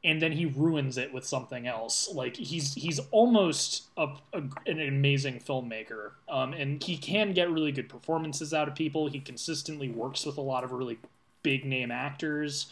and 0.04 0.22
then 0.22 0.32
he 0.32 0.46
ruins 0.46 0.98
it 0.98 1.12
with 1.12 1.24
something 1.24 1.66
else. 1.66 2.08
Like 2.12 2.36
he's 2.36 2.74
he's 2.74 3.00
almost 3.10 3.84
a, 3.96 4.08
a, 4.32 4.42
an 4.66 4.80
amazing 4.80 5.40
filmmaker 5.40 6.12
um, 6.28 6.52
and 6.52 6.82
he 6.82 6.96
can 6.96 7.32
get 7.32 7.50
really 7.50 7.72
good 7.72 7.88
performances 7.88 8.54
out 8.54 8.68
of 8.68 8.74
people. 8.74 9.08
He 9.08 9.20
consistently 9.20 9.88
works 9.88 10.24
with 10.24 10.36
a 10.36 10.42
lot 10.42 10.62
of 10.64 10.70
really 10.72 10.98
big 11.42 11.64
name 11.64 11.90
actors 11.90 12.66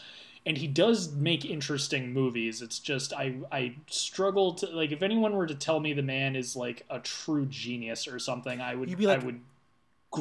and 0.45 0.57
he 0.57 0.67
does 0.67 1.11
make 1.13 1.43
interesting 1.43 2.13
movies. 2.13 2.61
It's 2.61 2.79
just 2.79 3.13
i 3.13 3.35
i 3.51 3.75
struggle 3.87 4.53
to 4.55 4.67
like 4.67 4.91
if 4.91 5.01
anyone 5.01 5.33
were 5.33 5.47
to 5.47 5.55
tell 5.55 5.79
me 5.79 5.93
the 5.93 6.01
man 6.01 6.35
is 6.35 6.55
like 6.55 6.83
a 6.89 6.99
true 6.99 7.45
genius 7.47 8.07
or 8.07 8.19
something 8.19 8.61
i 8.61 8.75
would 8.75 8.89
You'd 8.89 8.99
be 8.99 9.07
like, 9.07 9.21
i 9.21 9.25
would 9.25 9.41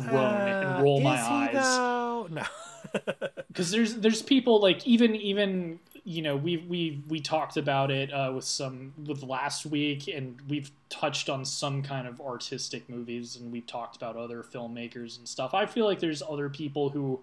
groan 0.00 0.34
uh, 0.34 0.74
and 0.76 0.82
roll 0.82 1.00
my 1.00 1.16
he, 1.16 1.22
eyes 1.22 1.54
though? 1.54 2.28
No. 2.30 2.44
because 3.48 3.70
there's 3.70 3.96
there's 3.96 4.22
people 4.22 4.60
like 4.60 4.86
even 4.86 5.14
even 5.16 5.78
you 6.04 6.22
know 6.22 6.36
we 6.36 6.58
we 6.58 7.02
we 7.08 7.20
talked 7.20 7.56
about 7.56 7.90
it 7.90 8.12
uh, 8.12 8.30
with 8.34 8.44
some 8.44 8.92
with 9.06 9.22
last 9.22 9.66
week 9.66 10.06
and 10.06 10.40
we've 10.48 10.70
touched 10.90 11.28
on 11.28 11.44
some 11.44 11.82
kind 11.82 12.06
of 12.06 12.20
artistic 12.20 12.88
movies 12.88 13.36
and 13.36 13.50
we've 13.50 13.66
talked 13.66 13.96
about 13.96 14.16
other 14.16 14.42
filmmakers 14.42 15.18
and 15.18 15.26
stuff 15.26 15.54
i 15.54 15.64
feel 15.66 15.86
like 15.86 16.00
there's 16.00 16.22
other 16.22 16.48
people 16.48 16.90
who 16.90 17.20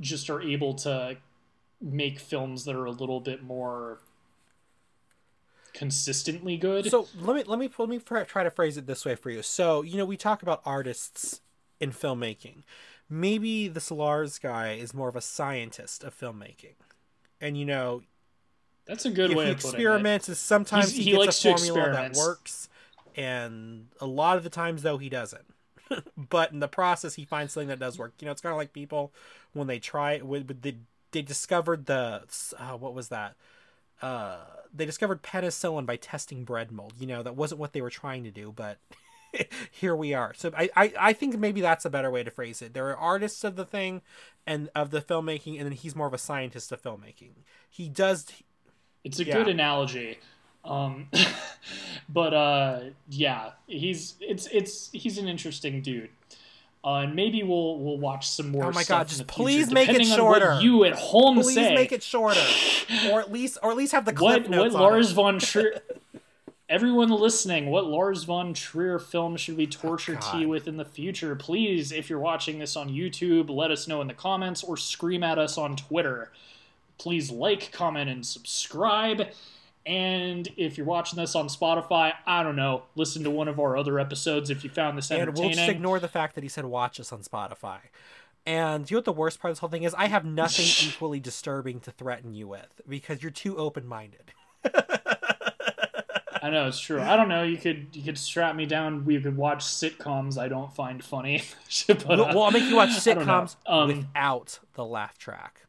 just 0.00 0.30
are 0.30 0.40
able 0.40 0.74
to 0.74 1.16
make 1.80 2.18
films 2.18 2.64
that 2.64 2.74
are 2.74 2.86
a 2.86 2.90
little 2.90 3.20
bit 3.20 3.42
more 3.42 4.00
consistently 5.74 6.56
good 6.56 6.86
So 6.90 7.06
let 7.20 7.36
me 7.36 7.44
let 7.44 7.58
me 7.58 7.70
let 7.78 7.88
me 7.88 7.98
try 8.00 8.42
to 8.42 8.50
phrase 8.50 8.76
it 8.76 8.86
this 8.86 9.04
way 9.04 9.14
for 9.14 9.30
you. 9.30 9.42
So 9.42 9.82
you 9.82 9.96
know 9.96 10.04
we 10.04 10.16
talk 10.16 10.42
about 10.42 10.60
artists 10.64 11.40
in 11.80 11.92
filmmaking. 11.92 12.62
Maybe 13.08 13.68
this 13.68 13.90
Lars 13.90 14.38
guy 14.38 14.72
is 14.72 14.92
more 14.92 15.08
of 15.08 15.16
a 15.16 15.20
scientist 15.20 16.04
of 16.04 16.18
filmmaking, 16.18 16.74
and 17.40 17.56
you 17.56 17.64
know 17.64 18.02
that's 18.86 19.04
a 19.04 19.10
good 19.10 19.30
if 19.30 19.36
way 19.36 19.44
he 19.46 19.50
it 19.50 19.54
experiments, 19.54 20.28
is 20.28 20.38
sometimes 20.38 20.92
He's- 20.92 21.04
he, 21.04 21.10
he 21.12 21.24
gets 21.24 21.44
a 21.44 21.48
formula 21.48 21.92
that 21.92 22.14
works, 22.14 22.68
and 23.16 23.88
a 24.00 24.06
lot 24.06 24.36
of 24.36 24.44
the 24.44 24.50
times 24.50 24.82
though 24.82 24.98
he 24.98 25.08
doesn't. 25.08 25.44
but 26.16 26.52
in 26.52 26.60
the 26.60 26.68
process, 26.68 27.14
he 27.14 27.24
finds 27.24 27.52
something 27.52 27.68
that 27.68 27.78
does 27.78 27.98
work. 27.98 28.12
You 28.20 28.26
know, 28.26 28.32
it's 28.32 28.42
kind 28.42 28.52
of 28.52 28.58
like 28.58 28.72
people 28.74 29.12
when 29.52 29.66
they 29.68 29.78
try 29.78 30.18
with 30.18 30.60
they 30.62 30.76
they 31.12 31.22
discovered 31.22 31.86
the 31.86 32.22
uh, 32.58 32.76
what 32.76 32.94
was 32.94 33.08
that. 33.08 33.34
Uh, 34.02 34.38
they 34.74 34.84
discovered 34.86 35.22
penicillin 35.22 35.86
by 35.86 35.96
testing 35.96 36.44
bread 36.44 36.70
mold. 36.70 36.92
You 36.98 37.06
know, 37.06 37.22
that 37.22 37.36
wasn't 37.36 37.58
what 37.60 37.72
they 37.72 37.80
were 37.80 37.90
trying 37.90 38.22
to 38.24 38.30
do, 38.30 38.52
but 38.54 38.78
here 39.70 39.94
we 39.94 40.14
are. 40.14 40.34
So 40.34 40.50
I, 40.56 40.70
I, 40.76 40.92
I 40.98 41.12
think 41.12 41.38
maybe 41.38 41.60
that's 41.60 41.84
a 41.84 41.90
better 41.90 42.10
way 42.10 42.22
to 42.22 42.30
phrase 42.30 42.62
it. 42.62 42.74
There 42.74 42.88
are 42.88 42.96
artists 42.96 43.44
of 43.44 43.56
the 43.56 43.64
thing 43.64 44.02
and 44.46 44.70
of 44.74 44.90
the 44.90 45.00
filmmaking, 45.00 45.56
and 45.56 45.66
then 45.66 45.72
he's 45.72 45.94
more 45.94 46.06
of 46.06 46.14
a 46.14 46.18
scientist 46.18 46.72
of 46.72 46.82
filmmaking. 46.82 47.44
He 47.68 47.88
does. 47.88 48.26
It's 49.04 49.18
a 49.20 49.24
yeah. 49.24 49.34
good 49.36 49.48
analogy. 49.48 50.18
Um, 50.64 51.08
but 52.08 52.34
uh, 52.34 52.80
yeah, 53.08 53.52
he's 53.66 54.14
it's 54.20 54.46
it's 54.46 54.90
he's 54.92 55.18
an 55.18 55.28
interesting 55.28 55.82
dude. 55.82 56.10
Uh, 56.84 57.00
and 57.00 57.16
maybe 57.16 57.42
we'll 57.42 57.78
we'll 57.78 57.98
watch 57.98 58.30
some 58.30 58.50
more. 58.50 58.66
Oh 58.66 58.72
my 58.72 58.84
god! 58.84 59.08
Just 59.08 59.26
please 59.26 59.66
future, 59.66 59.74
make 59.74 59.88
it 59.88 60.06
shorter. 60.06 60.58
you 60.60 60.84
at 60.84 60.94
home 60.94 61.40
please 61.40 61.54
say. 61.54 61.74
make 61.74 61.90
it 61.90 62.02
shorter, 62.02 62.40
or 63.10 63.20
at 63.20 63.32
least 63.32 63.58
or 63.62 63.70
at 63.70 63.76
least 63.76 63.92
have 63.92 64.04
the 64.04 64.12
clip 64.12 64.42
what, 64.42 64.50
notes. 64.50 64.74
What 64.74 64.82
Lars 64.82 65.10
von 65.10 65.38
Trier? 65.40 65.80
Everyone 66.68 67.08
listening, 67.08 67.70
what 67.70 67.86
Lars 67.86 68.24
von 68.24 68.52
Trier 68.52 68.98
film 68.98 69.38
should 69.38 69.56
we 69.56 69.66
oh, 69.66 69.70
torture 69.70 70.18
oh, 70.22 70.32
T 70.32 70.44
with 70.44 70.68
in 70.68 70.76
the 70.76 70.84
future? 70.84 71.34
Please, 71.34 71.92
if 71.92 72.10
you're 72.10 72.18
watching 72.18 72.58
this 72.58 72.76
on 72.76 72.90
YouTube, 72.90 73.48
let 73.48 73.70
us 73.70 73.88
know 73.88 74.02
in 74.02 74.06
the 74.06 74.12
comments 74.12 74.62
or 74.62 74.76
scream 74.76 75.22
at 75.22 75.38
us 75.38 75.56
on 75.56 75.76
Twitter. 75.76 76.30
Please 76.98 77.30
like, 77.30 77.72
comment, 77.72 78.10
and 78.10 78.26
subscribe. 78.26 79.28
And 79.86 80.46
if 80.58 80.76
you're 80.76 80.86
watching 80.86 81.18
this 81.18 81.34
on 81.34 81.48
Spotify, 81.48 82.12
I 82.26 82.42
don't 82.42 82.56
know, 82.56 82.82
listen 82.96 83.24
to 83.24 83.30
one 83.30 83.48
of 83.48 83.58
our 83.58 83.74
other 83.74 83.98
episodes 83.98 84.50
if 84.50 84.62
you 84.62 84.68
found 84.68 84.98
this 84.98 85.10
entertaining. 85.10 85.28
And 85.28 85.38
we'll 85.38 85.54
just 85.54 85.70
ignore 85.70 85.98
the 85.98 86.08
fact 86.08 86.34
that 86.34 86.44
he 86.44 86.50
said 86.50 86.66
watch 86.66 87.00
us 87.00 87.10
on 87.14 87.20
Spotify. 87.20 87.78
And 88.44 88.90
you 88.90 88.96
know 88.96 88.98
what 88.98 89.04
the 89.06 89.12
worst 89.12 89.40
part 89.40 89.50
of 89.50 89.56
this 89.56 89.60
whole 89.60 89.70
thing 89.70 89.84
is? 89.84 89.94
I 89.94 90.08
have 90.08 90.26
nothing 90.26 90.66
equally 90.86 91.20
disturbing 91.20 91.80
to 91.80 91.90
threaten 91.90 92.34
you 92.34 92.46
with 92.46 92.82
because 92.86 93.22
you're 93.22 93.30
too 93.30 93.56
open 93.56 93.86
minded. 93.86 94.32
I 96.42 96.50
know 96.50 96.68
it's 96.68 96.80
true. 96.80 97.00
I 97.00 97.16
don't 97.16 97.28
know. 97.28 97.42
You 97.42 97.56
could 97.56 97.88
you 97.92 98.02
could 98.02 98.18
strap 98.18 98.54
me 98.56 98.66
down. 98.66 99.04
We 99.04 99.20
could 99.20 99.36
watch 99.36 99.64
sitcoms. 99.64 100.38
I 100.38 100.48
don't 100.48 100.72
find 100.74 101.02
funny. 101.02 101.42
but, 101.86 102.04
uh, 102.06 102.32
well, 102.34 102.42
I'll 102.44 102.50
make 102.50 102.64
you 102.64 102.76
watch 102.76 102.90
sitcoms 102.90 103.56
um, 103.66 103.88
without 103.88 104.58
the 104.74 104.84
laugh 104.84 105.18
track. 105.18 105.62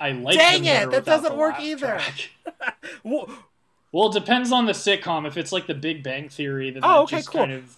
I 0.00 0.12
like. 0.12 0.38
Dang 0.38 0.64
it! 0.64 0.90
That 0.90 1.04
doesn't 1.04 1.36
work 1.36 1.60
either. 1.60 2.00
well, 3.04 3.28
well, 3.92 4.08
it 4.08 4.14
depends 4.14 4.50
on 4.50 4.66
the 4.66 4.72
sitcom. 4.72 5.26
If 5.26 5.36
it's 5.36 5.52
like 5.52 5.66
The 5.66 5.74
Big 5.74 6.02
Bang 6.02 6.28
Theory, 6.28 6.70
then 6.70 6.82
oh, 6.84 7.02
okay, 7.02 7.16
just 7.16 7.28
cool. 7.28 7.40
kind 7.40 7.52
of 7.52 7.76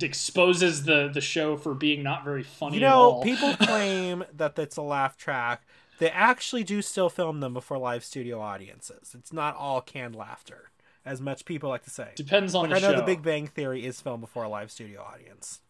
exposes 0.00 0.84
the 0.84 1.10
the 1.12 1.20
show 1.20 1.56
for 1.56 1.74
being 1.74 2.02
not 2.02 2.24
very 2.24 2.42
funny. 2.42 2.76
You 2.76 2.82
know, 2.82 3.20
people 3.22 3.54
claim 3.56 4.24
that 4.36 4.58
it's 4.58 4.76
a 4.76 4.82
laugh 4.82 5.16
track. 5.16 5.62
They 5.98 6.10
actually 6.10 6.64
do 6.64 6.82
still 6.82 7.08
film 7.08 7.40
them 7.40 7.54
before 7.54 7.78
live 7.78 8.04
studio 8.04 8.40
audiences. 8.40 9.14
It's 9.16 9.32
not 9.32 9.56
all 9.56 9.80
canned 9.80 10.16
laughter, 10.16 10.70
as 11.04 11.20
much 11.20 11.44
people 11.44 11.68
like 11.68 11.84
to 11.84 11.90
say. 11.90 12.08
Depends 12.16 12.54
on 12.54 12.70
like 12.70 12.80
the 12.80 12.86
I 12.86 12.90
know 12.90 12.94
show. 12.94 13.00
The 13.00 13.06
Big 13.06 13.22
Bang 13.22 13.46
Theory 13.46 13.84
is 13.86 14.00
filmed 14.00 14.22
before 14.22 14.44
a 14.44 14.48
live 14.48 14.70
studio 14.70 15.02
audience. 15.02 15.60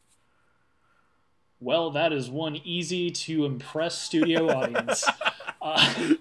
Well, 1.61 1.91
that 1.93 2.13
is 2.13 2.31
one 2.31 2.57
easy 2.57 3.11
to 3.11 3.45
impress 3.47 3.99
studio 3.99 4.49
audience. 4.55 5.05
Uh, 5.63 6.15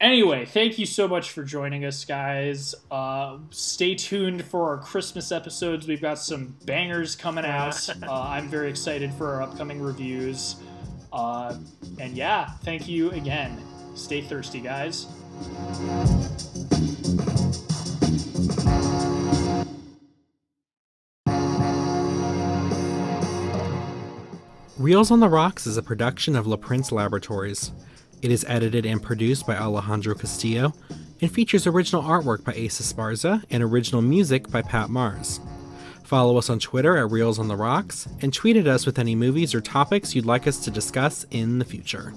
anyway, 0.00 0.44
thank 0.44 0.78
you 0.78 0.86
so 0.86 1.06
much 1.06 1.30
for 1.30 1.44
joining 1.44 1.84
us, 1.84 2.04
guys. 2.04 2.74
Uh, 2.90 3.38
stay 3.50 3.94
tuned 3.94 4.44
for 4.44 4.70
our 4.70 4.78
Christmas 4.78 5.30
episodes. 5.30 5.86
We've 5.86 6.00
got 6.00 6.18
some 6.18 6.56
bangers 6.64 7.14
coming 7.14 7.44
out. 7.44 7.88
Uh, 8.02 8.22
I'm 8.22 8.48
very 8.48 8.68
excited 8.68 9.12
for 9.14 9.34
our 9.34 9.42
upcoming 9.42 9.80
reviews. 9.80 10.56
Uh, 11.14 11.56
and 12.00 12.16
yeah, 12.16 12.50
thank 12.64 12.88
you 12.88 13.12
again. 13.12 13.56
Stay 13.94 14.20
thirsty, 14.20 14.60
guys. 14.60 15.06
Reels 24.76 25.12
on 25.12 25.20
the 25.20 25.28
Rocks 25.28 25.68
is 25.68 25.76
a 25.76 25.82
production 25.82 26.34
of 26.34 26.48
La 26.48 26.56
Prince 26.56 26.90
Laboratories. 26.90 27.70
It 28.20 28.32
is 28.32 28.44
edited 28.48 28.84
and 28.84 29.00
produced 29.00 29.46
by 29.46 29.56
Alejandro 29.56 30.16
Castillo 30.16 30.72
and 31.20 31.30
features 31.30 31.66
original 31.66 32.02
artwork 32.02 32.42
by 32.42 32.52
Asa 32.52 32.82
Esparza 32.82 33.44
and 33.50 33.62
original 33.62 34.02
music 34.02 34.50
by 34.50 34.62
Pat 34.62 34.90
Mars. 34.90 35.38
Follow 36.04 36.36
us 36.36 36.50
on 36.50 36.58
Twitter 36.58 36.98
at 36.98 37.10
Reels 37.10 37.38
on 37.38 37.48
the 37.48 37.56
Rocks 37.56 38.06
and 38.20 38.32
tweet 38.32 38.56
at 38.56 38.66
us 38.66 38.84
with 38.84 38.98
any 38.98 39.14
movies 39.14 39.54
or 39.54 39.62
topics 39.62 40.14
you'd 40.14 40.26
like 40.26 40.46
us 40.46 40.58
to 40.64 40.70
discuss 40.70 41.24
in 41.30 41.58
the 41.58 41.64
future. 41.64 42.12